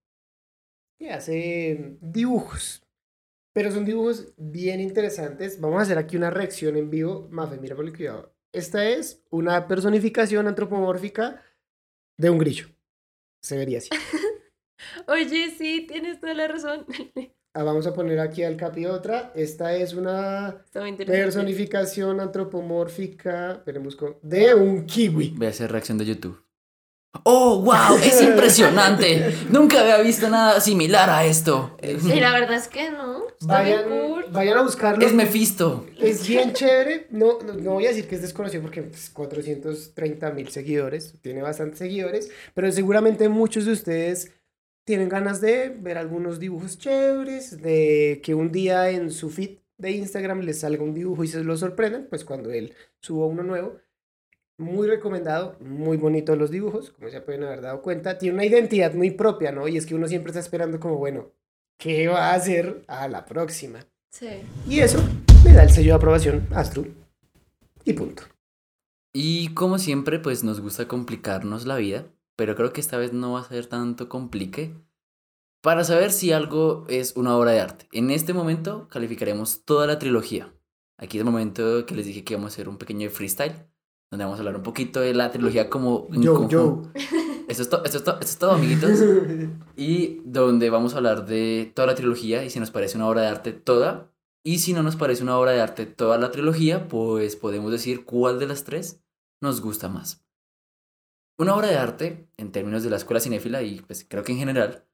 que 0.97 1.11
hace 1.11 1.97
dibujos. 1.99 2.86
Pero 3.57 3.71
son 3.71 3.85
dibujos 3.85 4.33
bien 4.37 4.79
interesantes. 4.79 5.59
Vamos 5.59 5.79
a 5.79 5.81
hacer 5.81 5.97
aquí 5.97 6.15
una 6.15 6.29
reacción 6.29 6.77
en 6.77 6.91
vivo. 6.91 7.27
Mafe, 7.31 7.57
mira 7.57 7.75
por 7.75 7.85
el 7.85 7.95
cuidado. 7.95 8.31
Esta 8.53 8.87
es 8.87 9.23
una 9.31 9.67
personificación 9.67 10.47
antropomórfica 10.47 11.41
de 12.19 12.29
un 12.29 12.37
grillo. 12.37 12.67
Se 13.41 13.57
vería 13.57 13.79
así. 13.79 13.89
Oye, 15.07 15.49
sí, 15.57 15.87
tienes 15.89 16.19
toda 16.19 16.35
la 16.35 16.47
razón. 16.47 16.85
Ah, 17.53 17.63
vamos 17.63 17.87
a 17.87 17.93
poner 17.95 18.19
aquí 18.19 18.43
al 18.43 18.55
capi 18.55 18.85
otra. 18.85 19.31
Esta 19.33 19.75
es 19.75 19.95
una 19.95 20.63
personificación 21.07 22.19
antropomórfica 22.19 23.53
esperemos 23.53 23.95
con- 23.95 24.17
de 24.21 24.53
un 24.53 24.85
kiwi. 24.85 25.33
Voy 25.35 25.47
a 25.47 25.49
hacer 25.49 25.71
reacción 25.71 25.97
de 25.97 26.05
YouTube. 26.05 26.39
¡Oh, 27.23 27.61
wow! 27.61 27.97
¡Es 28.03 28.21
impresionante! 28.23 29.33
Nunca 29.49 29.81
había 29.81 29.97
visto 29.99 30.29
nada 30.29 30.61
similar 30.61 31.09
a 31.09 31.25
esto. 31.25 31.77
Y 31.81 32.19
la 32.19 32.31
verdad 32.31 32.53
es 32.57 32.67
que 32.67 32.89
no. 32.91 33.27
Está 33.27 33.53
Vayan, 33.55 33.89
bien 33.89 34.07
cool. 34.11 34.25
vayan 34.31 34.57
a 34.57 34.61
buscarlo. 34.61 35.05
Es 35.05 35.13
Mephisto. 35.13 35.85
Es 35.99 36.27
bien 36.27 36.53
chévere. 36.53 37.07
No, 37.09 37.39
no, 37.45 37.53
no 37.53 37.73
voy 37.73 37.85
a 37.85 37.89
decir 37.89 38.07
que 38.07 38.15
es 38.15 38.21
desconocido 38.21 38.61
porque 38.63 38.83
pues, 38.83 39.09
430 39.09 40.31
mil 40.31 40.49
seguidores. 40.49 41.15
Tiene 41.21 41.41
bastantes 41.41 41.79
seguidores. 41.79 42.29
Pero 42.53 42.71
seguramente 42.71 43.29
muchos 43.29 43.65
de 43.65 43.71
ustedes 43.73 44.33
tienen 44.85 45.09
ganas 45.09 45.41
de 45.41 45.69
ver 45.69 45.97
algunos 45.97 46.39
dibujos 46.39 46.77
chéveres. 46.77 47.61
De 47.61 48.21
que 48.23 48.35
un 48.35 48.51
día 48.51 48.89
en 48.89 49.11
su 49.11 49.29
feed 49.29 49.59
de 49.77 49.91
Instagram 49.91 50.41
les 50.41 50.61
salga 50.61 50.83
un 50.83 50.93
dibujo 50.93 51.23
y 51.23 51.27
se 51.27 51.43
lo 51.43 51.57
sorprendan. 51.57 52.07
Pues 52.09 52.23
cuando 52.25 52.51
él 52.51 52.73
suba 53.01 53.25
uno 53.25 53.43
nuevo. 53.43 53.77
Muy 54.59 54.87
recomendado, 54.87 55.55
muy 55.59 55.97
bonito 55.97 56.35
los 56.35 56.49
dibujos, 56.49 56.89
como 56.89 57.09
ya 57.09 57.23
pueden 57.23 57.43
haber 57.43 57.61
dado 57.61 57.83
cuenta. 57.83 58.17
Tiene 58.17 58.33
una 58.33 58.45
identidad 58.45 58.93
muy 58.95 59.11
propia, 59.11 59.51
¿no? 59.51 59.67
Y 59.67 59.77
es 59.77 59.85
que 59.85 59.93
uno 59.93 60.07
siempre 60.07 60.31
está 60.31 60.39
esperando 60.39 60.79
como, 60.79 60.97
bueno, 60.97 61.31
¿qué 61.77 62.07
va 62.07 62.31
a 62.31 62.33
hacer 62.33 62.83
a 62.87 63.07
la 63.07 63.25
próxima? 63.25 63.85
Sí. 64.09 64.41
Y 64.67 64.79
eso 64.79 64.97
le 65.45 65.53
da 65.53 65.61
el 65.61 65.69
sello 65.69 65.91
de 65.91 65.97
aprobación 65.97 66.47
a 66.51 66.61
Astru. 66.61 66.87
Y 67.85 67.93
punto. 67.93 68.23
Y 69.13 69.53
como 69.53 69.77
siempre, 69.77 70.17
pues 70.17 70.43
nos 70.43 70.59
gusta 70.59 70.87
complicarnos 70.87 71.67
la 71.67 71.75
vida, 71.75 72.07
pero 72.35 72.55
creo 72.55 72.73
que 72.73 72.81
esta 72.81 72.97
vez 72.97 73.13
no 73.13 73.33
va 73.33 73.41
a 73.41 73.47
ser 73.47 73.67
tanto 73.67 74.09
complique. 74.09 74.73
Para 75.61 75.83
saber 75.83 76.11
si 76.11 76.31
algo 76.31 76.85
es 76.89 77.15
una 77.15 77.37
obra 77.37 77.51
de 77.51 77.59
arte, 77.59 77.87
en 77.91 78.09
este 78.09 78.33
momento 78.33 78.87
calificaremos 78.89 79.65
toda 79.65 79.85
la 79.85 79.99
trilogía. 79.99 80.51
Aquí 80.97 81.17
es 81.17 81.21
el 81.21 81.29
momento 81.29 81.85
que 81.85 81.93
les 81.93 82.07
dije 82.07 82.23
que 82.23 82.33
íbamos 82.33 82.51
a 82.51 82.55
hacer 82.55 82.69
un 82.69 82.77
pequeño 82.77 83.09
freestyle, 83.09 83.67
donde 84.11 84.25
vamos 84.25 84.39
a 84.39 84.41
hablar 84.41 84.55
un 84.55 84.63
poquito 84.63 85.01
de 85.01 85.13
la 85.13 85.31
trilogía 85.31 85.69
como... 85.69 86.07
Yo, 86.11 86.47
yo. 86.47 86.83
Eso 87.47 87.61
es, 87.61 88.37
todo, 88.39 88.51
amiguitos. 88.51 88.99
Y 89.75 90.21
donde 90.25 90.69
vamos 90.69 90.93
a 90.93 90.97
hablar 90.97 91.25
de 91.25 91.71
toda 91.75 91.87
la 91.87 91.95
trilogía 91.95 92.43
y 92.43 92.49
si 92.49 92.59
nos 92.59 92.71
parece 92.71 92.97
una 92.97 93.07
obra 93.07 93.21
de 93.21 93.27
arte 93.27 93.53
toda. 93.53 94.11
Y 94.43 94.59
si 94.59 94.73
no 94.73 94.83
nos 94.83 94.95
parece 94.95 95.23
una 95.23 95.37
obra 95.37 95.51
de 95.51 95.61
arte 95.61 95.85
toda 95.85 96.17
la 96.17 96.31
trilogía, 96.31 96.87
pues 96.87 97.35
podemos 97.35 97.71
decir 97.71 98.05
cuál 98.05 98.39
de 98.39 98.47
las 98.47 98.63
tres 98.63 99.03
nos 99.41 99.61
gusta 99.61 99.89
más. 99.89 100.25
Una 101.39 101.55
obra 101.55 101.67
de 101.67 101.77
arte, 101.77 102.29
en 102.37 102.51
términos 102.51 102.83
de 102.83 102.89
la 102.89 102.95
escuela 102.95 103.19
cinéfila 103.19 103.61
y 103.61 103.81
pues 103.81 104.05
creo 104.09 104.23
que 104.23 104.31
en 104.31 104.39
general, 104.39 104.85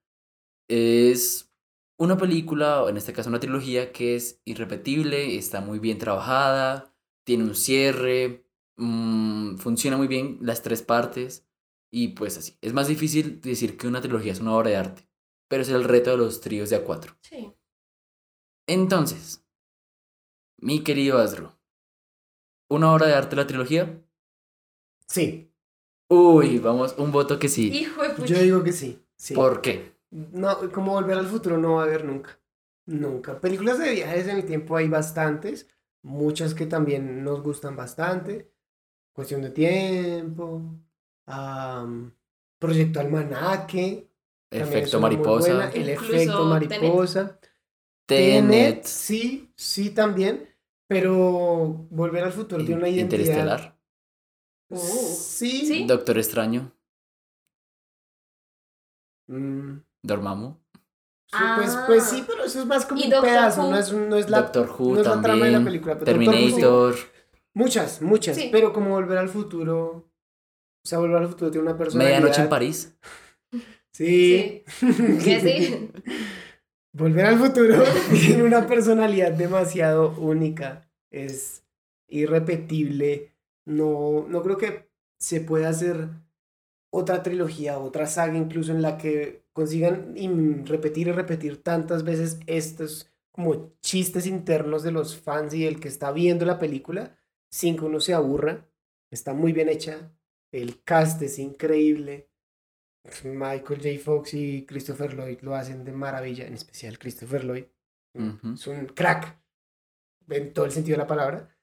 es 0.68 1.54
una 1.98 2.18
película, 2.18 2.84
o 2.84 2.90
en 2.90 2.98
este 2.98 3.14
caso 3.14 3.30
una 3.30 3.40
trilogía, 3.40 3.92
que 3.92 4.16
es 4.16 4.42
irrepetible, 4.46 5.38
está 5.38 5.62
muy 5.62 5.80
bien 5.80 6.00
trabajada, 6.00 6.94
tiene 7.26 7.44
un 7.44 7.56
cierre, 7.56 8.46
mm, 8.78 9.58
funciona 9.58 9.98
muy 9.98 10.08
bien 10.08 10.38
las 10.42 10.62
tres 10.62 10.82
partes. 10.82 11.48
Y 11.92 12.10
pues 12.10 12.38
así, 12.38 12.58
es 12.62 12.74
más 12.74 12.88
difícil 12.88 13.40
decir 13.40 13.78
que 13.78 13.88
una 13.88 14.02
trilogía 14.02 14.32
es 14.32 14.40
una 14.40 14.56
obra 14.56 14.72
de 14.72 14.78
arte, 14.78 15.08
pero 15.48 15.62
es 15.62 15.70
el 15.70 15.84
reto 15.84 16.12
de 16.12 16.18
los 16.18 16.42
tríos 16.42 16.70
de 16.72 16.84
A4. 16.84 17.16
Sí. 17.22 17.54
Entonces, 18.68 19.46
mi 20.58 20.84
querido 20.84 21.20
Asdru, 21.20 21.52
¿una 22.70 22.92
obra 22.92 23.08
de 23.08 23.14
arte 23.14 23.36
la 23.36 23.46
trilogía? 23.46 24.04
Sí, 25.08 25.54
Uy, 26.16 26.60
vamos, 26.60 26.94
un 27.00 27.12
voto 27.12 27.40
que 27.40 27.50
sí. 27.50 27.72
Hijo 27.72 28.04
de 28.04 28.10
pucha. 28.10 28.36
yo 28.36 28.42
digo 28.42 28.64
que 28.64 28.72
sí. 28.72 29.04
sí. 29.16 29.34
¿Por 29.34 29.62
qué? 29.62 29.96
No, 30.12 30.72
como 30.72 30.94
volver 30.94 31.18
al 31.18 31.26
futuro 31.26 31.58
no 31.58 31.76
va 31.76 31.82
a 31.82 31.86
haber 31.86 32.06
nunca. 32.06 32.40
Nunca. 32.86 33.40
Películas 33.40 33.80
de 33.80 33.92
viajes 33.92 34.28
en 34.28 34.38
el 34.38 34.46
tiempo 34.46 34.78
hay 34.78 34.88
bastantes. 34.88 35.68
Muchas 36.04 36.54
que 36.54 36.68
también 36.68 37.24
nos 37.24 37.42
gustan 37.42 37.76
bastante. 37.76 38.53
Cuestión 39.14 39.42
de 39.42 39.52
tiempo. 39.52 40.62
Proyecto 42.60 43.00
Almanaque. 43.00 44.10
Efecto 44.52 45.00
mariposa. 45.00 45.72
El 45.72 45.90
Incluso 45.90 46.14
efecto 46.14 46.46
mariposa. 46.46 47.40
Tenet. 48.06 48.84
sí, 48.86 49.52
sí 49.56 49.92
también. 49.92 50.50
Pero 50.88 51.88
Volver 51.90 52.24
al 52.26 52.34
futuro 52.34 52.64
tiene 52.64 52.80
una 52.82 52.90
identidad. 52.90 53.20
Interestelar. 53.22 53.80
Uh, 54.70 54.78
Sí. 54.78 55.66
¿Sí? 55.66 55.86
Doctor 55.88 56.18
Extraño. 56.18 56.72
Mm, 59.28 59.78
Dormammu. 60.04 60.58
sí, 61.32 61.38
pues, 61.56 61.78
pues 61.88 62.04
sí, 62.04 62.24
pero 62.28 62.44
eso 62.44 62.60
es 62.60 62.66
más 62.66 62.86
como 62.86 63.02
¿Y 63.02 63.06
un 63.14 63.22
pedazo, 63.22 63.62
Who? 63.64 63.70
no 63.72 63.78
es, 63.78 63.92
no 63.94 64.16
es 64.18 64.30
la, 64.30 64.42
Doctor 64.42 64.70
Who 64.78 64.96
no 64.96 65.02
es 65.02 65.08
la 65.08 65.22
trama 65.22 65.46
de 65.46 65.52
la 65.52 65.58
también. 65.58 65.64
película. 65.64 65.98
pero 66.00 66.20
Doctor 66.20 66.36
Who 66.36 66.94
sí. 66.94 67.04
Muchas, 67.56 68.02
muchas, 68.02 68.36
Sí. 68.36 68.50
pero 68.52 68.74
como 68.74 68.90
Volver 68.92 69.18
al 69.18 69.30
Futuro, 69.30 70.10
o 70.84 70.88
sea, 70.88 71.00
Volver 71.00 71.18
al 71.18 71.28
Futuro 71.30 71.52
tiene 71.52 71.68
una 71.68 71.78
personalidad. 71.78 72.18
Medianoche 72.20 72.42
en 72.42 72.50
París. 72.50 72.96
Sí. 73.96 74.64
Sí. 75.20 75.92
Volver 76.94 77.26
al 77.28 77.38
Futuro 77.38 77.84
tiene 78.12 78.42
una 78.44 78.66
personalidad 78.66 79.32
demasiado 79.34 80.16
única, 80.18 80.90
es 81.12 81.64
irrepetible, 82.08 83.32
no, 83.66 84.26
no 84.28 84.42
creo 84.42 84.58
que 84.58 84.90
se 85.20 85.42
pueda 85.42 85.70
hacer 85.70 86.10
otra 86.92 87.22
trilogía, 87.24 87.78
otra 87.78 88.08
saga 88.08 88.36
incluso 88.38 88.72
en 88.72 88.82
la 88.82 88.98
que 88.98 89.44
consigan 89.54 90.16
repetir 90.66 91.08
y 91.08 91.12
repetir 91.12 91.62
tantas 91.62 92.04
veces 92.04 92.40
estos 92.48 93.12
como 93.32 93.74
chistes 93.82 94.26
internos 94.28 94.82
de 94.84 94.92
los 94.92 95.18
fans 95.18 95.54
y 95.54 95.66
el 95.66 95.80
que 95.80 95.88
está 95.88 96.12
viendo 96.12 96.46
la 96.46 96.58
película 96.60 97.16
sin 97.54 97.78
que 97.78 97.86
uno 97.86 98.00
se 98.00 98.16
aburra. 98.16 98.68
Está 99.12 99.36
muy 99.36 99.54
bien 99.54 99.70
hecha, 99.70 100.12
El 100.52 100.84
cast 100.84 101.22
es 101.22 101.38
increíble. 101.38 102.30
Michael 103.24 103.82
J. 103.82 104.04
Fox 104.04 104.34
y 104.34 104.66
Christopher 104.66 105.14
Lloyd 105.14 105.42
lo 105.42 105.56
hacen 105.56 105.84
de 105.84 105.92
maravilla, 105.92 106.48
en 106.48 106.54
especial 106.54 106.98
Christopher 106.98 107.44
Lloyd. 107.44 107.66
Ujú. 108.16 108.54
Es 108.54 108.68
un 108.68 108.88
crack, 108.88 109.40
en 110.30 110.54
todo 110.54 110.66
el 110.66 110.72
sentido 110.72 110.96
de 110.96 111.04
la 111.04 111.08
palabra. 111.08 111.56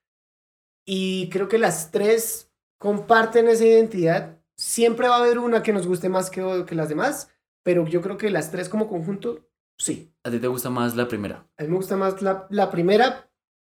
Y 0.85 1.29
creo 1.31 1.49
que 1.49 1.59
las 1.59 1.91
tres 1.91 2.53
comparten 2.79 3.49
esa 3.49 3.65
identidad. 3.65 4.39
Siempre 4.57 5.09
va 5.09 5.17
a 5.17 5.21
haber 5.21 5.39
una 5.39 5.63
que 5.63 5.73
nos 5.73 5.87
guste 5.87 6.09
más 6.09 6.31
que, 6.31 6.65
que 6.69 6.75
las 6.75 6.89
demás, 6.89 7.33
pero 7.65 7.87
yo 7.87 8.01
creo 8.01 8.17
que 8.17 8.31
las 8.31 8.51
tres 8.51 8.69
como 8.69 8.89
conjunto, 8.89 9.49
sí. 9.77 10.13
¿A 10.23 10.31
ti 10.31 10.39
te 10.39 10.47
gusta 10.47 10.71
más 10.71 10.95
la 10.95 11.09
primera? 11.09 11.49
A 11.57 11.63
mí 11.63 11.69
me 11.69 11.77
gusta 11.77 11.97
más 11.97 12.23
la, 12.23 12.47
la 12.51 12.71
primera, 12.71 13.30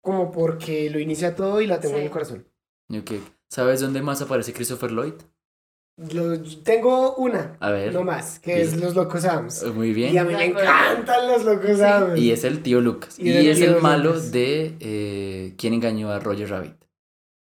como 0.06 0.32
porque 0.32 0.90
lo 0.90 0.99
inicia 0.99 1.36
todo 1.36 1.60
y 1.60 1.68
la 1.68 1.82
tengo 1.82 1.95
en 1.95 2.02
Sí. 2.02 2.06
el 2.06 2.11
corazón. 2.11 2.48
Ok. 2.98 3.11
¿Sabes 3.52 3.82
dónde 3.82 4.02
más 4.02 4.22
aparece 4.22 4.53
Christopher 4.53 4.91
Lloyd? 4.91 5.14
Lo- 6.14 6.41
tengo 6.64 7.15
una, 7.15 7.56
A 7.61 7.72
ver. 7.72 7.94
no 7.94 8.03
más, 8.03 8.40
que 8.40 8.61
es 8.61 8.72
Bien. 8.72 8.84
Los 8.86 8.95
Locos 8.95 9.23
Adams. 9.26 9.64
Eh, 9.64 9.72
Muy 9.72 9.88
Y 9.88 9.91
a 10.18 10.23
bien. 10.23 10.27
mí 10.27 10.34
me 10.34 10.45
encantan 10.45 11.27
Los 11.27 11.44
Locos 11.45 11.80
Adams. 11.80 12.19
Y 12.19 12.32
es 12.32 12.44
el 12.44 12.61
tío 12.61 12.82
Lucas. 12.82 13.18
Y 13.18 13.30
Y, 13.30 13.38
el 13.38 13.48
es 13.48 13.61
el 13.61 13.82
malo 13.82 14.10
Lucas. 14.11 14.32
de 14.32 14.76
eh, 14.80 15.53
¿Quién 15.57 15.73
engañó 15.73 16.10
a 16.11 16.19
Roger 16.19 16.49
Rabbit? 16.49 16.76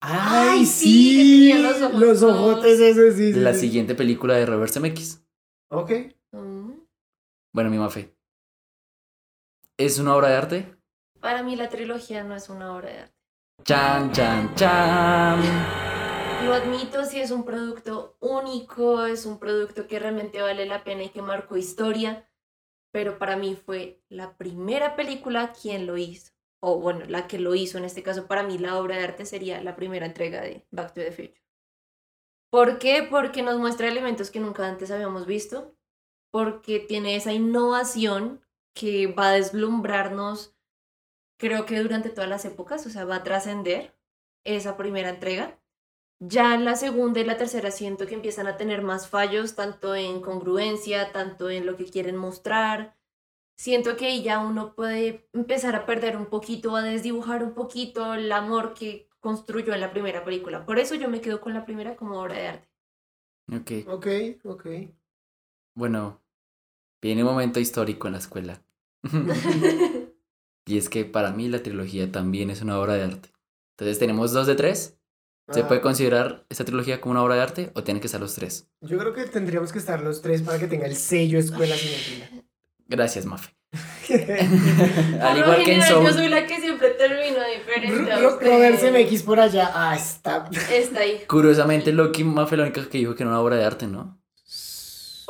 ¡Ay, 0.02 0.58
Ay, 0.60 0.66
sí! 0.66 1.52
sí, 1.52 1.62
los 1.62 1.80
ojos 1.80 2.00
Los 2.00 2.22
ojotes 2.22 2.78
esos, 2.80 3.14
sí. 3.14 3.32
sí, 3.32 3.40
La 3.40 3.54
sí. 3.54 3.60
siguiente 3.60 3.94
película 3.94 4.34
de 4.34 4.44
Robert 4.46 4.72
Zemeckis. 4.72 5.24
Ok. 5.70 5.90
Mm. 6.32 6.72
Bueno, 7.54 7.70
mi 7.70 7.78
mafe. 7.78 8.14
¿Es 9.78 9.98
una 9.98 10.14
obra 10.14 10.28
de 10.28 10.36
arte? 10.36 10.76
Para 11.22 11.44
mí 11.44 11.54
la 11.54 11.68
trilogía 11.68 12.24
no 12.24 12.34
es 12.34 12.48
una 12.48 12.74
obra 12.74 12.88
de 12.88 12.98
arte. 12.98 13.14
Chan, 13.62 14.10
chan, 14.10 14.52
chan. 14.56 15.40
Lo 16.44 16.52
admito, 16.52 17.04
si 17.04 17.20
es 17.20 17.30
un 17.30 17.44
producto 17.44 18.16
único, 18.18 19.06
es 19.06 19.24
un 19.24 19.38
producto 19.38 19.86
que 19.86 20.00
realmente 20.00 20.42
vale 20.42 20.66
la 20.66 20.82
pena 20.82 21.04
y 21.04 21.10
que 21.10 21.22
marcó 21.22 21.56
historia, 21.56 22.28
pero 22.90 23.20
para 23.20 23.36
mí 23.36 23.54
fue 23.54 24.02
la 24.08 24.36
primera 24.36 24.96
película 24.96 25.52
quien 25.52 25.86
lo 25.86 25.96
hizo, 25.96 26.32
o 26.58 26.80
bueno, 26.80 27.04
la 27.06 27.28
que 27.28 27.38
lo 27.38 27.54
hizo, 27.54 27.78
en 27.78 27.84
este 27.84 28.02
caso 28.02 28.26
para 28.26 28.42
mí 28.42 28.58
la 28.58 28.76
obra 28.76 28.96
de 28.96 29.04
arte 29.04 29.24
sería 29.24 29.62
la 29.62 29.76
primera 29.76 30.06
entrega 30.06 30.40
de 30.40 30.66
Back 30.72 30.88
to 30.88 31.02
the 31.02 31.12
Future. 31.12 31.40
¿Por 32.50 32.80
qué? 32.80 33.06
Porque 33.08 33.42
nos 33.42 33.60
muestra 33.60 33.86
elementos 33.86 34.32
que 34.32 34.40
nunca 34.40 34.66
antes 34.66 34.90
habíamos 34.90 35.26
visto, 35.26 35.76
porque 36.32 36.80
tiene 36.80 37.14
esa 37.14 37.32
innovación 37.32 38.44
que 38.74 39.06
va 39.06 39.28
a 39.28 39.34
deslumbrarnos, 39.34 40.56
creo 41.42 41.66
que 41.66 41.80
durante 41.80 42.08
todas 42.08 42.30
las 42.30 42.44
épocas, 42.44 42.86
o 42.86 42.90
sea, 42.90 43.04
va 43.04 43.16
a 43.16 43.22
trascender 43.24 43.92
esa 44.44 44.76
primera 44.76 45.08
entrega. 45.08 45.58
Ya 46.20 46.54
en 46.54 46.64
la 46.64 46.76
segunda 46.76 47.18
y 47.18 47.24
la 47.24 47.36
tercera 47.36 47.72
siento 47.72 48.06
que 48.06 48.14
empiezan 48.14 48.46
a 48.46 48.56
tener 48.56 48.82
más 48.82 49.08
fallos, 49.08 49.56
tanto 49.56 49.96
en 49.96 50.20
congruencia, 50.20 51.10
tanto 51.10 51.50
en 51.50 51.66
lo 51.66 51.76
que 51.76 51.86
quieren 51.86 52.16
mostrar. 52.16 52.96
Siento 53.56 53.96
que 53.96 54.06
ahí 54.06 54.22
ya 54.22 54.38
uno 54.38 54.76
puede 54.76 55.28
empezar 55.32 55.74
a 55.74 55.84
perder 55.84 56.16
un 56.16 56.26
poquito, 56.26 56.76
a 56.76 56.82
desdibujar 56.82 57.42
un 57.42 57.54
poquito 57.54 58.14
el 58.14 58.30
amor 58.30 58.72
que 58.72 59.08
construyó 59.18 59.74
en 59.74 59.80
la 59.80 59.90
primera 59.90 60.24
película. 60.24 60.64
Por 60.64 60.78
eso 60.78 60.94
yo 60.94 61.08
me 61.08 61.20
quedo 61.20 61.40
con 61.40 61.54
la 61.54 61.64
primera 61.64 61.96
como 61.96 62.20
obra 62.20 62.36
de 62.36 62.46
arte. 62.46 62.68
Ok. 63.52 63.88
Ok, 63.88 64.06
ok. 64.44 64.66
Bueno, 65.74 66.22
viene 67.00 67.24
un 67.24 67.30
momento 67.30 67.58
histórico 67.58 68.06
en 68.06 68.12
la 68.12 68.18
escuela. 68.20 68.62
y 70.66 70.78
es 70.78 70.88
que 70.88 71.04
para 71.04 71.32
mí 71.32 71.48
la 71.48 71.62
trilogía 71.62 72.10
también 72.10 72.50
es 72.50 72.62
una 72.62 72.78
obra 72.78 72.94
de 72.94 73.04
arte. 73.04 73.30
Entonces 73.76 73.98
tenemos 73.98 74.32
dos 74.32 74.46
de 74.46 74.54
tres. 74.54 74.98
¿Se 75.50 75.60
Ah, 75.62 75.68
puede 75.68 75.80
considerar 75.80 76.46
esta 76.50 76.64
trilogía 76.64 77.00
como 77.00 77.12
una 77.12 77.22
obra 77.22 77.34
de 77.34 77.40
arte 77.42 77.72
o 77.74 77.82
tienen 77.82 78.00
que 78.00 78.08
ser 78.08 78.20
los 78.20 78.34
tres? 78.34 78.68
Yo 78.80 78.96
creo 78.96 79.12
que 79.12 79.24
tendríamos 79.24 79.72
que 79.72 79.78
estar 79.80 80.00
los 80.02 80.22
tres 80.22 80.40
para 80.42 80.58
que 80.58 80.68
tenga 80.68 80.86
el 80.86 80.94
sello 80.96 81.38
escuela 81.38 81.74
cinefila. 81.76 82.28
Gracias, 82.86 83.26
Mafe. 83.26 83.54
Al 85.20 85.38
igual 85.38 85.64
que 85.64 85.74
en 85.74 85.82
Soul. 85.82 86.04
Yo 86.06 86.12
soy 86.12 86.28
la 86.28 86.46
que 86.46 86.60
siempre 86.60 86.90
termino 86.90 87.38
diferente. 87.56 88.12
a 88.12 88.18
Ro- 88.20 88.34
ustedes. 88.34 88.52
Robert 88.52 89.08
CMX 89.08 89.22
por 89.24 89.40
allá. 89.40 89.70
Ah, 89.74 89.96
está. 89.96 90.48
Está 90.72 91.00
ahí. 91.00 91.22
Curiosamente, 91.26 91.92
Loki 91.92 92.22
Mafe 92.24 92.56
la 92.56 92.64
única 92.64 92.88
que 92.88 92.98
dijo 92.98 93.14
que 93.14 93.22
era 93.24 93.30
una 93.30 93.40
obra 93.40 93.56
de 93.56 93.64
arte, 93.64 93.86
¿no? 93.86 94.21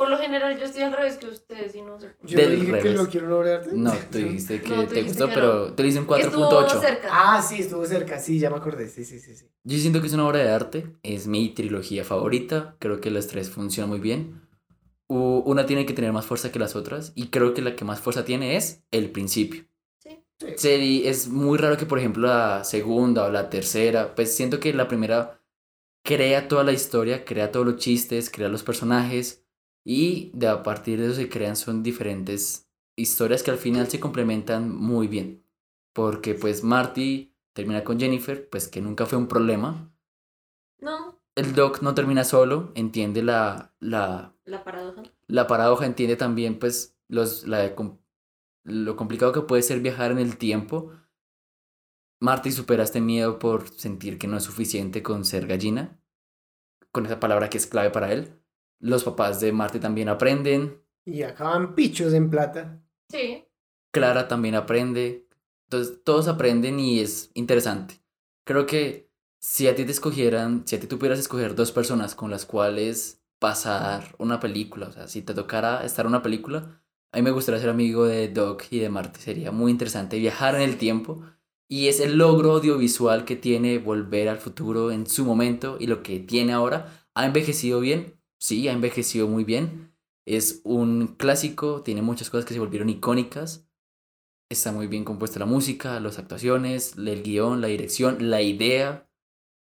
Por 0.03 0.11
lo 0.11 0.17
general 0.17 0.59
yo 0.59 0.65
estoy 0.65 0.81
al 0.83 0.91
revés 0.91 1.15
que 1.15 1.27
ustedes 1.27 1.73
y 1.75 1.81
no 1.81 1.97
sé. 1.97 2.09
Yo 2.23 2.37
Del 2.37 2.49
no 2.49 2.55
dije 2.59 2.65
que 2.73 2.81
revés. 2.81 2.95
lo 2.95 3.07
quiero 3.07 3.27
lograr. 3.27 3.55
arte. 3.61 3.69
No, 3.73 3.93
tú 4.11 4.17
dijiste 4.17 4.61
que 4.61 4.69
No, 4.69 4.81
tú 4.83 4.87
te 4.89 4.95
dijiste 4.95 5.03
gustó, 5.23 5.27
que 5.27 5.33
pero 5.33 5.53
no. 5.69 5.73
te 5.73 5.83
le 5.83 5.89
hice 5.89 5.99
un 5.99 6.13
Estuvo 6.19 6.49
4.8. 6.49 6.79
cerca. 6.81 7.07
Ah, 7.11 7.41
sí, 7.41 7.61
estuvo 7.61 7.85
cerca. 7.85 8.19
Sí, 8.19 8.37
ya 8.39 8.49
me 8.49 8.57
acordé. 8.57 8.89
Sí, 8.89 9.05
sí, 9.05 9.19
sí. 9.19 9.33
sí. 9.35 9.45
Yo 9.63 9.77
siento 9.77 10.01
que 10.01 10.07
es 10.07 10.13
una 10.13 10.27
obra 10.27 10.39
de 10.39 10.49
arte, 10.51 10.87
es 11.03 11.25
mi 11.27 11.49
trilogía 11.49 12.03
favorita, 12.03 12.75
creo 12.79 12.99
que 12.99 13.11
las 13.11 13.27
tres 13.27 13.49
funcionan 13.49 13.89
muy 13.89 13.99
bien. 13.99 14.41
U- 15.07 15.43
Una 15.45 15.65
tiene 15.65 15.85
que 15.85 15.93
tener 15.93 16.11
más 16.11 16.25
fuerza 16.25 16.51
que 16.51 16.59
las 16.59 16.75
otras 16.75 17.13
y 17.15 17.27
creo 17.27 17.53
que 17.53 17.61
la 17.61 17.75
que 17.77 17.85
más 17.85 18.01
fuerza 18.01 18.25
tiene 18.25 18.57
es 18.57 18.83
el 18.91 19.09
principio. 19.11 19.63
Sí. 19.99 20.19
Seri- 20.57 21.03
es 21.05 21.29
muy 21.29 21.57
raro 21.57 21.77
que 21.77 21.85
por 21.85 21.99
ejemplo 21.99 22.27
la 22.27 22.63
segunda 22.65 23.23
o 23.25 23.31
la 23.31 23.49
tercera, 23.49 24.15
pues 24.15 24.35
siento 24.35 24.59
que 24.59 24.73
la 24.73 24.87
primera 24.89 25.39
crea 26.03 26.47
toda 26.49 26.63
la 26.65 26.73
historia, 26.73 27.23
crea 27.23 27.51
todos 27.51 27.65
los 27.65 27.77
chistes, 27.77 28.29
crea 28.29 28.49
los 28.49 28.63
personajes 28.63 29.42
y 29.85 30.31
de 30.33 30.47
a 30.47 30.63
partir 30.63 30.99
de 30.99 31.07
eso 31.07 31.15
se 31.15 31.29
crean 31.29 31.55
son 31.55 31.83
diferentes 31.83 32.69
historias 32.95 33.43
que 33.43 33.51
al 33.51 33.57
final 33.57 33.87
se 33.87 33.99
complementan 33.99 34.73
muy 34.73 35.07
bien. 35.07 35.43
Porque 35.93 36.33
pues 36.35 36.63
Marty 36.63 37.35
termina 37.53 37.83
con 37.83 37.99
Jennifer, 37.99 38.49
pues 38.49 38.67
que 38.67 38.81
nunca 38.81 39.05
fue 39.05 39.17
un 39.17 39.27
problema. 39.27 39.91
No, 40.79 41.19
El 41.35 41.53
Doc 41.55 41.81
no 41.81 41.93
termina 41.95 42.23
solo, 42.23 42.71
entiende 42.75 43.23
la, 43.23 43.73
la, 43.79 44.35
la 44.45 44.63
paradoja. 44.63 45.03
la 45.27 45.47
paradoja, 45.47 45.85
entiende 45.85 46.15
también 46.15 46.59
pues 46.59 46.97
los, 47.07 47.45
la, 47.47 47.75
lo 48.63 48.95
complicado 48.95 49.31
que 49.31 49.41
puede 49.41 49.61
ser 49.63 49.79
viajar 49.81 50.11
en 50.11 50.19
el 50.19 50.37
tiempo. 50.37 50.91
Marty 52.19 52.51
supera 52.51 52.83
este 52.83 53.01
miedo 53.01 53.37
por 53.37 53.69
sentir 53.69 54.17
que 54.17 54.27
no 54.27 54.37
es 54.37 54.43
suficiente 54.43 55.03
con 55.03 55.25
ser 55.25 55.45
gallina, 55.45 55.99
con 56.91 57.05
esa 57.05 57.19
palabra 57.19 57.49
que 57.49 57.57
es 57.57 57.67
clave 57.67 57.91
para 57.91 58.13
él. 58.13 58.39
Los 58.83 59.05
papás 59.05 59.39
de 59.39 59.53
Marty 59.53 59.79
también 59.79 60.09
aprenden, 60.09 60.81
Y 61.05 61.23
acaban 61.23 61.73
pichos 61.73 62.13
en 62.13 62.29
plata. 62.29 62.81
Sí. 63.09 63.45
Clara 63.91 64.27
también 64.27 64.55
aprende. 64.55 65.25
Entonces, 65.67 66.03
todos 66.03 66.27
aprenden 66.27 66.79
y 66.81 66.99
es 66.99 67.31
interesante. 67.33 68.01
Creo 68.45 68.65
que 68.65 69.09
si 69.39 69.67
a 69.69 69.75
ti 69.75 69.85
te 69.85 69.91
escogieran, 69.91 70.63
si 70.67 70.75
a 70.75 70.79
ti 70.81 70.87
tú 70.87 70.97
pudieras 70.99 71.19
escoger 71.19 71.55
dos 71.55 71.71
personas 71.71 72.13
con 72.13 72.29
las 72.29 72.45
cuales 72.45 73.23
pasar 73.39 74.15
una 74.17 74.39
película, 74.41 74.87
o 74.87 74.91
sea, 74.91 75.07
si 75.07 75.21
te 75.21 75.33
tocara 75.33 75.85
estar 75.85 76.05
en 76.05 76.09
una 76.09 76.21
película, 76.21 76.81
a 77.13 77.17
mí 77.17 77.23
me 77.23 77.31
gustaría 77.31 77.61
ser 77.61 77.69
amigo 77.69 78.05
de 78.05 78.27
Doc 78.27 78.65
y 78.69 78.79
de 78.79 78.89
Marty. 78.89 79.19
Sería 79.21 79.51
muy 79.53 79.71
interesante 79.71 80.17
viajar 80.19 80.55
en 80.55 80.61
el 80.61 80.77
tiempo. 80.77 81.23
Y 81.69 81.87
es 81.87 82.01
el 82.01 82.17
logro 82.17 82.51
audiovisual 82.53 83.23
que 83.23 83.37
tiene 83.37 83.77
Volver 83.79 84.27
al 84.27 84.39
Futuro 84.39 84.91
en 84.91 85.07
su 85.07 85.23
momento 85.23 85.77
y 85.79 85.87
lo 85.87 86.03
que 86.03 86.19
tiene 86.19 86.51
ahora. 86.51 87.07
¿Ha 87.15 87.25
envejecido 87.25 87.79
bien? 87.79 88.19
Sí, 88.43 88.67
ha 88.67 88.73
envejecido 88.73 89.29
muy 89.29 89.45
bien. 89.45 89.93
Es 90.27 90.59
un 90.65 91.15
clásico, 91.15 91.81
tiene 91.81 92.01
muchas 92.01 92.29
cosas 92.29 92.43
que 92.45 92.53
se 92.53 92.59
volvieron 92.59 92.89
icónicas. 92.89 93.69
Está 94.51 94.73
muy 94.73 94.87
bien 94.87 95.05
compuesta 95.05 95.39
la 95.39 95.45
música, 95.45 95.97
las 96.01 96.19
actuaciones, 96.19 96.97
el 96.97 97.23
guion, 97.23 97.61
la 97.61 97.67
dirección, 97.67 98.29
la 98.29 98.41
idea. 98.41 99.09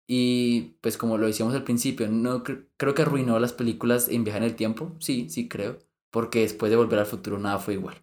Y 0.08 0.76
pues 0.80 0.96
como 0.96 1.18
lo 1.18 1.26
decíamos 1.26 1.56
al 1.56 1.64
principio, 1.64 2.06
no 2.08 2.44
cre- 2.44 2.68
creo 2.76 2.94
que 2.94 3.02
arruinó 3.02 3.40
las 3.40 3.52
películas 3.52 4.08
en 4.08 4.22
Viajar 4.22 4.42
en 4.42 4.48
el 4.50 4.54
Tiempo. 4.54 4.94
Sí, 5.00 5.28
sí 5.28 5.48
creo. 5.48 5.78
Porque 6.12 6.42
después 6.42 6.70
de 6.70 6.76
Volver 6.76 7.00
al 7.00 7.06
Futuro 7.06 7.36
nada 7.38 7.58
fue 7.58 7.74
igual. 7.74 7.96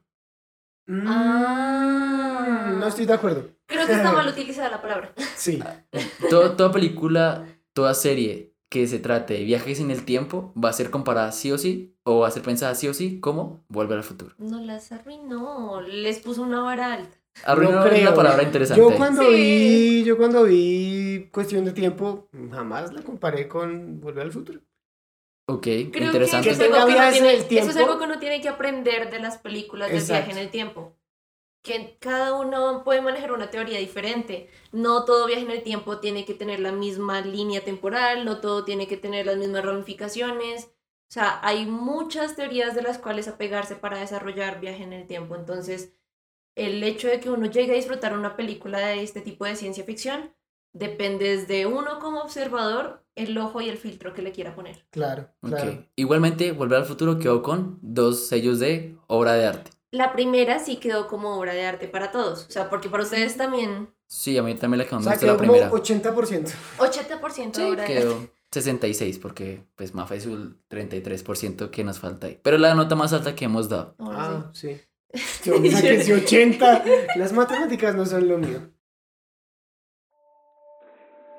Ah. 0.90 2.72
Mm, 2.76 2.80
No 2.80 2.88
estoy 2.88 3.06
de 3.06 3.14
acuerdo. 3.14 3.50
Creo 3.66 3.88
que 3.88 3.94
está 3.94 4.12
mal 4.12 4.28
utilizada 4.28 4.70
la 4.72 4.82
palabra. 4.82 5.14
Sí. 5.38 5.60
Todo- 6.30 6.52
toda 6.58 6.72
película, 6.74 7.48
toda 7.74 7.94
serie 7.94 8.55
que 8.70 8.88
se 8.88 9.00
trate 9.00 9.36
de 9.36 9.44
viajes 9.44 9.80
en 9.80 9.92
el 9.92 10.06
tiempo 10.06 10.54
va 10.62 10.70
a 10.70 10.74
ser 10.74 10.90
comparada 10.90 11.32
sí 11.32 11.52
o 11.52 11.58
sí, 11.58 11.96
o 12.04 12.20
va 12.20 12.28
a 12.28 12.32
ser 12.32 12.44
pensada 12.44 12.76
sí 12.76 12.88
o 12.88 12.94
sí 12.94 13.20
como 13.20 13.64
Volver 13.70 13.98
al 13.98 14.04
Futuro. 14.04 14.34
No 14.38 14.60
las 14.60 14.92
arruinó, 14.92 15.82
les 15.82 16.20
puso 16.20 16.42
una 16.42 16.62
vara 16.62 16.94
alta. 16.94 17.18
Arruinó 17.46 17.74
No 17.74 17.84
es 17.86 17.90
creo. 17.92 18.02
una 18.08 18.16
palabra 18.16 18.44
interesante. 18.44 18.82
Yo 18.82 18.96
cuando 18.96 19.22
Sí. 19.24 19.28
vi, 19.34 20.04
yo 20.04 20.18
cuando 20.18 20.44
vi 20.46 21.30
Cuestión 21.32 21.66
de 21.66 21.72
Tiempo, 21.74 22.28
jamás 22.52 22.94
la 22.94 23.02
comparé 23.02 23.48
con 23.48 24.00
Volver 24.00 24.24
al 24.24 24.32
Futuro. 24.32 24.60
Ok, 25.48 25.62
Creo 25.62 25.86
interesante. 26.08 26.48
que, 26.48 26.54
eso, 26.56 26.64
es 26.64 26.72
algo 26.72 26.76
que 26.88 26.92
uno 26.92 26.94
viajes 26.96 27.18
en 27.18 27.24
tiene, 27.24 27.38
el 27.38 27.48
tiempo. 27.48 27.70
eso 27.70 27.80
es 27.80 27.86
algo 27.86 28.00
que 28.00 28.06
uno 28.06 28.20
tiene 28.20 28.42
que 28.42 28.50
aprender 28.50 29.12
de 29.12 29.20
las 29.20 29.38
películas 29.38 29.90
del 29.90 30.00
Exacto. 30.00 30.26
viaje 30.26 30.32
en 30.40 30.46
el 30.46 30.52
tiempo. 30.52 30.98
Que 31.66 31.98
cada 32.00 32.34
uno 32.34 32.84
puede 32.86 33.02
manejar 33.02 33.34
una 33.34 33.50
teoría 33.50 33.80
diferente. 33.80 34.50
No 34.72 35.04
todo 35.04 35.28
viaje 35.28 35.44
en 35.44 35.52
el 35.52 35.64
tiempo 35.64 36.00
tiene 36.00 36.24
que 36.24 36.34
tener 36.34 36.62
la 36.62 36.72
misma 36.72 37.20
línea 37.20 37.62
temporal, 37.62 38.24
no 38.24 38.40
todo 38.40 38.64
tiene 38.64 38.88
que 38.88 38.96
tener 38.96 39.26
las 39.26 39.36
mismas 39.36 39.66
ramificaciones. 39.66 40.66
O 40.66 41.12
sea, 41.12 41.40
hay 41.44 41.66
muchas 41.66 42.36
teorías 42.36 42.76
de 42.76 42.84
las 42.84 43.00
cuales 43.00 43.28
apegarse 43.28 43.76
para 43.76 44.00
desarrollar 44.00 44.62
viaje 44.62 44.84
en 44.84 44.94
el 44.94 45.08
tiempo. 45.08 45.36
Entonces, 45.36 45.94
el 46.56 46.82
hecho 46.84 47.10
de 47.10 47.20
que 47.20 47.30
uno 47.30 47.48
llegue 47.48 47.74
a 47.74 47.76
disfrutar 47.76 48.18
una 48.18 48.38
película 48.38 48.80
de 48.80 49.04
este 49.04 49.22
tipo 49.22 49.44
de 49.46 49.58
ciencia 49.58 49.84
ficción 49.84 50.34
Dependes 50.76 51.48
de 51.48 51.66
uno 51.66 52.00
como 52.02 52.20
observador, 52.20 53.02
el 53.16 53.38
ojo 53.38 53.62
y 53.62 53.70
el 53.70 53.78
filtro 53.78 54.14
que 54.14 54.22
le 54.22 54.34
quiera 54.34 54.54
poner. 54.56 54.86
Claro, 54.90 55.30
claro. 55.42 55.86
Igualmente, 55.96 56.52
Volver 56.52 56.80
al 56.80 56.86
Futuro 56.86 57.18
quedó 57.18 57.42
con 57.42 57.80
dos 57.82 58.28
sellos 58.28 58.60
de 58.60 58.98
obra 59.08 59.36
de 59.36 59.46
arte. 59.46 59.72
La 59.96 60.12
primera 60.14 60.60
sí 60.60 60.76
quedó 60.78 61.08
como 61.08 61.38
obra 61.38 61.54
de 61.54 61.66
arte 61.66 61.88
para 61.88 62.12
todos. 62.12 62.46
O 62.48 62.52
sea, 62.52 62.70
porque 62.70 62.90
para 62.90 63.04
ustedes 63.04 63.38
también 63.38 63.90
Sí, 64.08 64.38
a 64.38 64.44
mí 64.44 64.54
también 64.56 64.80
la 64.80 64.86
que 64.88 64.96
O 64.96 65.02
sea, 65.02 65.18
quedó 65.18 65.34
la 65.34 65.38
como 65.38 65.54
primera. 65.54 65.72
80%. 65.72 66.54
80% 66.78 67.56
Sí, 67.56 67.62
obra 67.64 67.76
de 67.76 67.82
arte. 67.82 67.94
quedó 67.94 68.28
66 68.52 69.20
porque 69.20 69.64
pues 69.76 69.94
Mafe 69.96 70.18
es 70.18 70.26
el 70.26 70.56
33% 70.70 71.70
que 71.70 71.84
nos 71.84 72.00
falta 72.00 72.28
ahí. 72.28 72.40
Pero 72.44 72.58
la 72.58 72.76
nota 72.76 72.96
más 72.96 73.14
alta 73.14 73.36
que 73.36 73.46
hemos 73.46 73.70
dado. 73.70 73.96
Ah, 74.00 74.50
sí. 74.54 74.80
Yo 75.46 75.60
me 75.60 75.72
saqué 75.72 75.96
ese 75.96 76.14
80. 76.14 76.84
Las 77.16 77.32
matemáticas 77.34 77.96
no 77.96 78.06
son 78.06 78.28
lo 78.28 78.38
mío. 78.38 78.60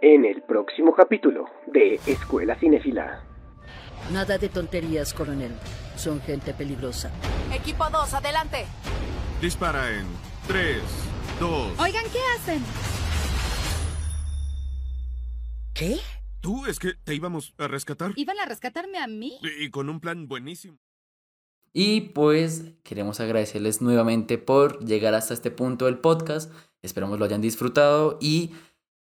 En 0.00 0.24
el 0.24 0.42
próximo 0.42 0.94
capítulo 0.94 1.44
de 1.66 2.00
Escuela 2.06 2.58
Cinéfila. 2.58 3.22
Nada 4.12 4.38
de 4.38 4.48
tonterías, 4.48 5.12
coronel. 5.14 5.52
Son 5.96 6.20
gente 6.20 6.52
peligrosa. 6.52 7.10
Equipo 7.52 7.88
2, 7.90 8.14
adelante. 8.14 8.66
Dispara 9.40 9.92
en 9.92 10.06
3, 10.46 10.82
2. 11.40 11.78
Oigan, 11.78 12.04
¿qué 12.12 12.18
hacen? 12.36 12.62
¿Qué? 15.74 15.98
Tú 16.40 16.66
es 16.66 16.78
que 16.78 16.94
te 16.94 17.14
íbamos 17.14 17.54
a 17.58 17.66
rescatar. 17.66 18.12
¿Iban 18.16 18.38
a 18.38 18.46
rescatarme 18.46 18.98
a 18.98 19.06
mí? 19.06 19.38
Y 19.58 19.70
con 19.70 19.88
un 19.88 20.00
plan 20.00 20.28
buenísimo. 20.28 20.78
Y 21.72 22.00
pues 22.00 22.64
queremos 22.82 23.20
agradecerles 23.20 23.82
nuevamente 23.82 24.38
por 24.38 24.84
llegar 24.84 25.14
hasta 25.14 25.34
este 25.34 25.50
punto 25.50 25.86
del 25.86 25.98
podcast. 25.98 26.50
Esperamos 26.82 27.18
lo 27.18 27.24
hayan 27.24 27.40
disfrutado 27.40 28.18
y 28.20 28.52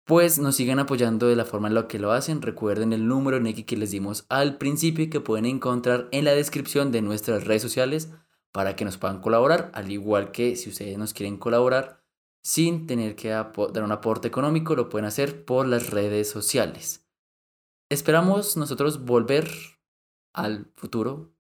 pues 0.05 0.37
nos 0.37 0.55
sigan 0.55 0.79
apoyando 0.79 1.27
de 1.27 1.35
la 1.35 1.45
forma 1.45 1.67
en 1.67 1.73
la 1.73 1.87
que 1.87 1.99
lo 1.99 2.11
hacen. 2.11 2.41
Recuerden 2.41 2.93
el 2.93 3.07
número 3.07 3.39
Neki 3.39 3.63
que 3.63 3.75
les 3.75 3.91
dimos 3.91 4.25
al 4.29 4.57
principio 4.57 5.03
y 5.03 5.09
que 5.09 5.19
pueden 5.19 5.45
encontrar 5.45 6.07
en 6.11 6.25
la 6.25 6.31
descripción 6.31 6.91
de 6.91 7.01
nuestras 7.01 7.43
redes 7.43 7.63
sociales 7.63 8.11
para 8.51 8.75
que 8.75 8.85
nos 8.85 8.97
puedan 8.97 9.19
colaborar, 9.19 9.71
al 9.73 9.91
igual 9.91 10.31
que 10.31 10.55
si 10.55 10.69
ustedes 10.69 10.97
nos 10.97 11.13
quieren 11.13 11.37
colaborar 11.37 12.03
sin 12.41 12.85
tener 12.87 13.15
que 13.15 13.29
dar 13.29 13.83
un 13.83 13.91
aporte 13.91 14.27
económico, 14.27 14.75
lo 14.75 14.87
pueden 14.87 15.07
hacer 15.07 15.43
por 15.43 15.67
las 15.67 15.89
redes 15.89 16.29
sociales. 16.29 17.05
Esperamos 17.89 18.55
nosotros 18.55 19.03
volver 19.03 19.49
al 20.31 20.71
futuro 20.75 21.33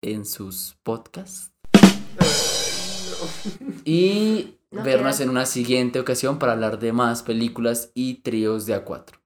en 0.00 0.24
sus 0.24 0.76
podcasts 0.82 1.52
y 3.84 4.58
No 4.72 4.82
vernos 4.82 5.20
en 5.20 5.28
una 5.28 5.44
siguiente 5.44 6.00
ocasión 6.00 6.38
para 6.38 6.52
hablar 6.52 6.78
de 6.78 6.92
más 6.92 7.22
películas 7.22 7.90
y 7.94 8.22
tríos 8.22 8.64
de 8.64 8.82
A4. 8.82 9.20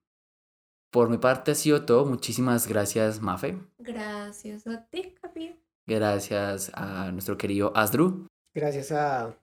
Por 0.91 1.09
mi 1.09 1.17
parte 1.17 1.51
ha 1.51 1.55
sido 1.55 1.85
todo. 1.85 2.05
Muchísimas 2.05 2.67
gracias, 2.67 3.21
Mafe. 3.21 3.57
Gracias 3.77 4.67
a 4.67 4.85
ti, 4.87 5.15
Capi. 5.21 5.55
Gracias 5.85 6.71
a 6.73 7.11
nuestro 7.11 7.37
querido 7.37 7.71
Asdru. 7.75 8.27
Gracias 8.53 8.91
a 8.91 9.37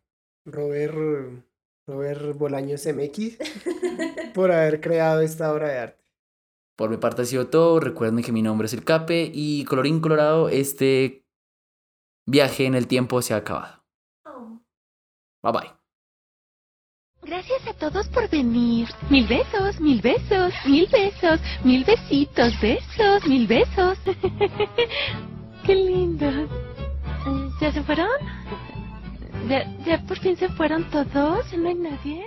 Robert, 0.46 0.94
Robert 1.88 2.36
Bolaños 2.36 2.86
MX 2.86 3.38
por 4.34 4.52
haber 4.52 4.80
creado 4.80 5.22
esta 5.22 5.52
obra 5.52 5.68
de 5.68 5.78
arte. 5.78 6.04
Por 6.76 6.90
mi 6.90 6.98
parte 6.98 7.22
ha 7.22 7.24
sido 7.24 7.48
todo. 7.48 7.80
Recuerden 7.80 8.22
que 8.22 8.32
mi 8.32 8.42
nombre 8.42 8.66
es 8.66 8.74
el 8.74 8.84
Cape 8.84 9.30
y 9.32 9.64
colorín 9.64 10.00
colorado, 10.00 10.48
este 10.48 11.24
viaje 12.26 12.66
en 12.66 12.74
el 12.74 12.88
tiempo 12.88 13.22
se 13.22 13.32
ha 13.32 13.38
acabado. 13.38 13.84
Bye 15.42 15.52
bye. 15.52 15.83
Todos 17.78 18.08
por 18.08 18.28
venir. 18.28 18.88
Mil 19.10 19.26
besos, 19.26 19.80
mil 19.80 20.00
besos, 20.00 20.52
mil 20.66 20.86
besos, 20.86 21.40
mil 21.64 21.84
besitos, 21.84 22.58
besos, 22.60 23.26
mil 23.26 23.46
besos. 23.46 23.98
Qué 25.66 25.74
lindo. 25.74 26.30
¿Ya 27.60 27.72
se 27.72 27.82
fueron? 27.82 28.08
¿Ya, 29.48 29.64
¿Ya 29.84 29.98
por 30.06 30.18
fin 30.18 30.36
se 30.36 30.48
fueron 30.50 30.84
todos? 30.90 31.52
¿No 31.56 31.68
hay 31.68 31.74
nadie? 31.74 32.24